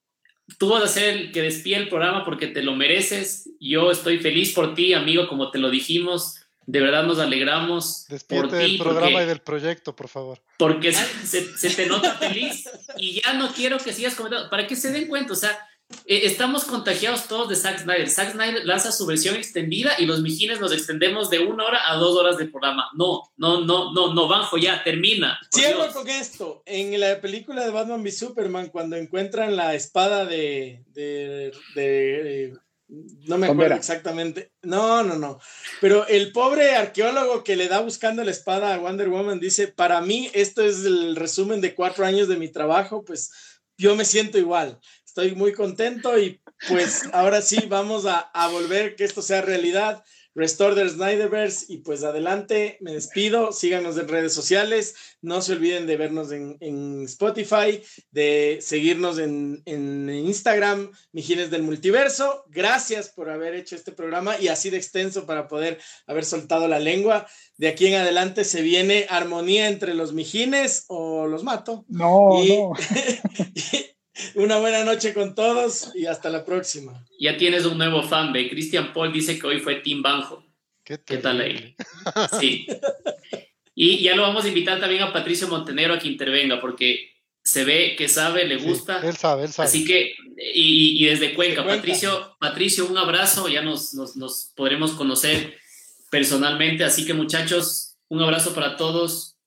tú 0.58 0.70
vas 0.70 0.84
a 0.84 0.88
ser 0.88 1.18
el 1.18 1.32
que 1.34 1.42
despide 1.42 1.76
el 1.76 1.90
programa 1.90 2.24
porque 2.24 2.48
te 2.48 2.64
lo 2.64 2.74
mereces. 2.74 3.50
Yo 3.60 3.92
estoy 3.92 4.20
feliz 4.20 4.54
por 4.54 4.76
ti, 4.76 4.94
amigo, 4.94 5.28
como 5.28 5.52
te 5.52 5.60
lo 5.60 5.70
dijimos. 5.70 6.38
De 6.66 6.80
verdad 6.80 7.04
nos 7.04 7.20
alegramos 7.20 8.08
por 8.30 8.48
ti. 8.50 8.56
del 8.56 8.78
programa 8.78 9.24
y 9.24 9.26
del 9.26 9.42
proyecto, 9.42 9.94
por 9.94 10.08
favor. 10.08 10.42
Porque 10.58 10.94
se, 10.94 11.58
se, 11.58 11.70
te 11.72 11.86
nota 11.88 12.14
feliz 12.14 12.70
y 12.96 13.20
ya 13.22 13.34
no 13.34 13.52
quiero 13.52 13.78
que 13.78 13.92
sigas 13.92 14.16
comentando. 14.16 14.50
Para 14.50 14.68
que 14.68 14.78
se 14.78 14.94
den 14.94 15.10
cuenta, 15.10 15.34
o 15.34 15.36
sea, 15.36 15.68
eh, 16.06 16.22
estamos 16.26 16.66
contagiados 16.66 17.28
todos 17.28 17.50
de 17.50 17.56
Zack 17.56 17.84
Snyder. 17.84 18.10
Zack 18.10 18.34
Snyder 18.34 18.66
lanza 18.66 18.92
su 18.92 19.06
versión 19.06 19.36
extendida 19.36 19.94
y 19.98 20.06
los 20.06 20.22
mijines 20.22 20.60
nos 20.60 20.74
extendemos 20.74 21.30
de 21.30 21.40
una 21.40 21.66
hora 21.66 21.92
a 21.92 21.96
dos 21.96 22.18
horas 22.18 22.38
de 22.38 22.48
programa. 22.48 22.90
No, 22.94 23.24
no, 23.38 23.62
no, 23.62 23.94
no, 23.94 24.14
no, 24.14 24.28
Banjo, 24.28 24.58
ya, 24.58 24.84
termina. 24.84 25.40
Cierro 25.54 25.92
con 25.94 26.10
esto. 26.10 26.64
En 26.66 27.00
la 27.00 27.22
película 27.22 27.64
de 27.64 27.72
Batman 27.72 28.02
v 28.02 28.12
Superman, 28.12 28.70
cuando 28.70 28.96
encuentran 28.96 29.56
la 29.56 29.74
espada 29.76 30.26
de, 30.26 30.84
de, 30.88 32.54
no 32.92 33.38
me 33.38 33.48
acuerdo 33.48 33.76
exactamente. 33.76 34.52
No, 34.62 35.04
no, 35.04 35.16
no. 35.18 35.40
Pero 35.80 36.06
el 36.08 36.34
pobre 36.34 36.76
arqueólogo 36.76 37.44
que 37.44 37.56
le 37.56 37.70
da 37.70 37.80
buscando 37.80 38.24
la 38.24 38.32
espada 38.32 38.74
a 38.74 38.80
Wonder 38.80 39.10
Woman 39.10 39.40
dice, 39.40 39.68
para 39.68 40.02
mí 40.02 40.30
esto 40.34 40.62
es 40.62 40.84
el 40.84 41.16
resumen 41.16 41.62
de 41.62 41.74
cuatro 41.74 42.06
años 42.06 42.28
de 42.28 42.36
mi 42.36 42.50
trabajo, 42.50 43.06
pues 43.06 43.32
yo 43.78 43.96
me 43.96 44.06
siento 44.06 44.38
igual 44.38 44.80
estoy 45.12 45.36
muy 45.36 45.52
contento 45.52 46.18
y 46.18 46.40
pues 46.70 47.04
ahora 47.12 47.42
sí 47.42 47.66
vamos 47.68 48.06
a, 48.06 48.20
a 48.20 48.48
volver 48.48 48.96
que 48.96 49.04
esto 49.04 49.22
sea 49.22 49.42
realidad. 49.42 50.06
Restore 50.34 50.76
the 50.76 50.88
Snyderverse 50.88 51.66
y 51.68 51.80
pues 51.80 52.06
adelante, 52.06 52.78
me 52.80 52.94
despido, 52.94 53.52
síganos 53.52 53.98
en 53.98 54.08
redes 54.08 54.34
sociales, 54.34 54.96
no 55.22 55.42
se 55.42 55.52
olviden 55.52 55.86
de 55.86 55.98
vernos 55.98 56.32
en, 56.32 56.56
en 56.62 57.04
Spotify, 57.04 57.84
de 58.12 58.60
seguirnos 58.62 59.18
en, 59.20 59.62
en, 59.66 60.10
Instagram, 60.10 60.92
Mijines 61.12 61.52
del 61.52 61.64
Multiverso, 61.64 62.46
gracias 62.48 63.10
por 63.10 63.30
haber 63.30 63.54
hecho 63.56 63.76
este 63.76 63.92
programa 63.92 64.40
y 64.40 64.48
así 64.48 64.70
de 64.70 64.78
extenso 64.78 65.26
para 65.26 65.50
poder 65.50 65.80
haber 66.08 66.24
soltado 66.24 66.70
la 66.70 66.80
lengua. 66.80 67.28
De 67.58 67.68
aquí 67.68 67.88
en 67.88 67.96
adelante 67.96 68.46
se 68.46 68.62
viene 68.62 69.08
armonía 69.10 69.68
entre 69.68 69.94
los 69.94 70.14
Mijines 70.14 70.86
o 70.88 71.28
los 71.28 71.44
mato. 71.44 71.84
No, 71.90 72.42
no. 72.42 72.72
Una 74.36 74.58
buena 74.58 74.84
noche 74.84 75.14
con 75.14 75.36
todos 75.36 75.92
y 75.96 76.06
hasta 76.06 76.30
la 76.30 76.44
próxima. 76.44 77.06
Ya 77.20 77.38
tienes 77.38 77.66
un 77.66 77.78
nuevo 77.78 78.04
fan, 78.04 78.34
ve. 78.34 78.50
Christian 78.50 78.94
Paul 78.94 79.14
dice 79.14 79.40
que 79.40 79.48
hoy 79.48 79.60
fue 79.60 79.76
Team 79.76 80.02
Banjo. 80.02 80.46
¿Qué, 80.84 80.98
tal 80.98 81.42
ahí? 81.42 81.76
Sí. 82.40 82.68
Y 83.74 84.04
ya 84.04 84.16
lo 84.16 84.24
vamos 84.24 84.44
a 84.44 84.50
invitar 84.50 84.80
también 84.80 85.04
a 85.04 85.14
Patricio 85.14 85.48
Montenegro 85.48 85.94
a 85.94 86.00
que 86.00 86.08
intervenga, 86.08 86.60
porque 86.60 87.12
se 87.44 87.64
ve 87.64 87.96
que 87.98 88.10
sabe, 88.10 88.46
le 88.46 88.58
gusta. 88.58 89.00
él 89.00 89.16
sabe, 89.16 89.44
él 89.46 89.52
sabe. 89.52 89.68
Así 89.68 89.86
que, 89.86 90.14
y, 90.54 91.06
desde 91.06 91.34
Cuenca, 91.34 91.66
Patricio, 91.66 92.36
Patricio, 92.40 92.86
un 92.88 92.98
abrazo, 92.98 93.48
ya 93.48 93.62
nos, 93.62 93.94
nos, 93.94 94.52
podremos 94.56 94.92
conocer 94.92 95.58
personalmente. 96.10 96.84
Así 96.84 97.06
que, 97.06 97.14
muchachos, 97.14 97.98
un 98.10 98.22
abrazo 98.22 98.54
para 98.54 98.76
todos. 98.76 99.38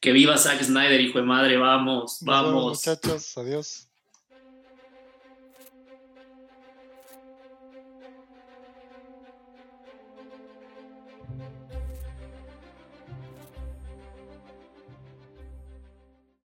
Que 0.00 0.12
viva 0.12 0.36
Zack 0.36 0.62
Snyder, 0.62 1.00
hijo 1.00 1.18
de 1.18 1.24
madre, 1.24 1.56
vamos, 1.56 2.18
vamos. 2.22 2.76
muchachos, 2.76 3.38
adiós. 3.38 3.88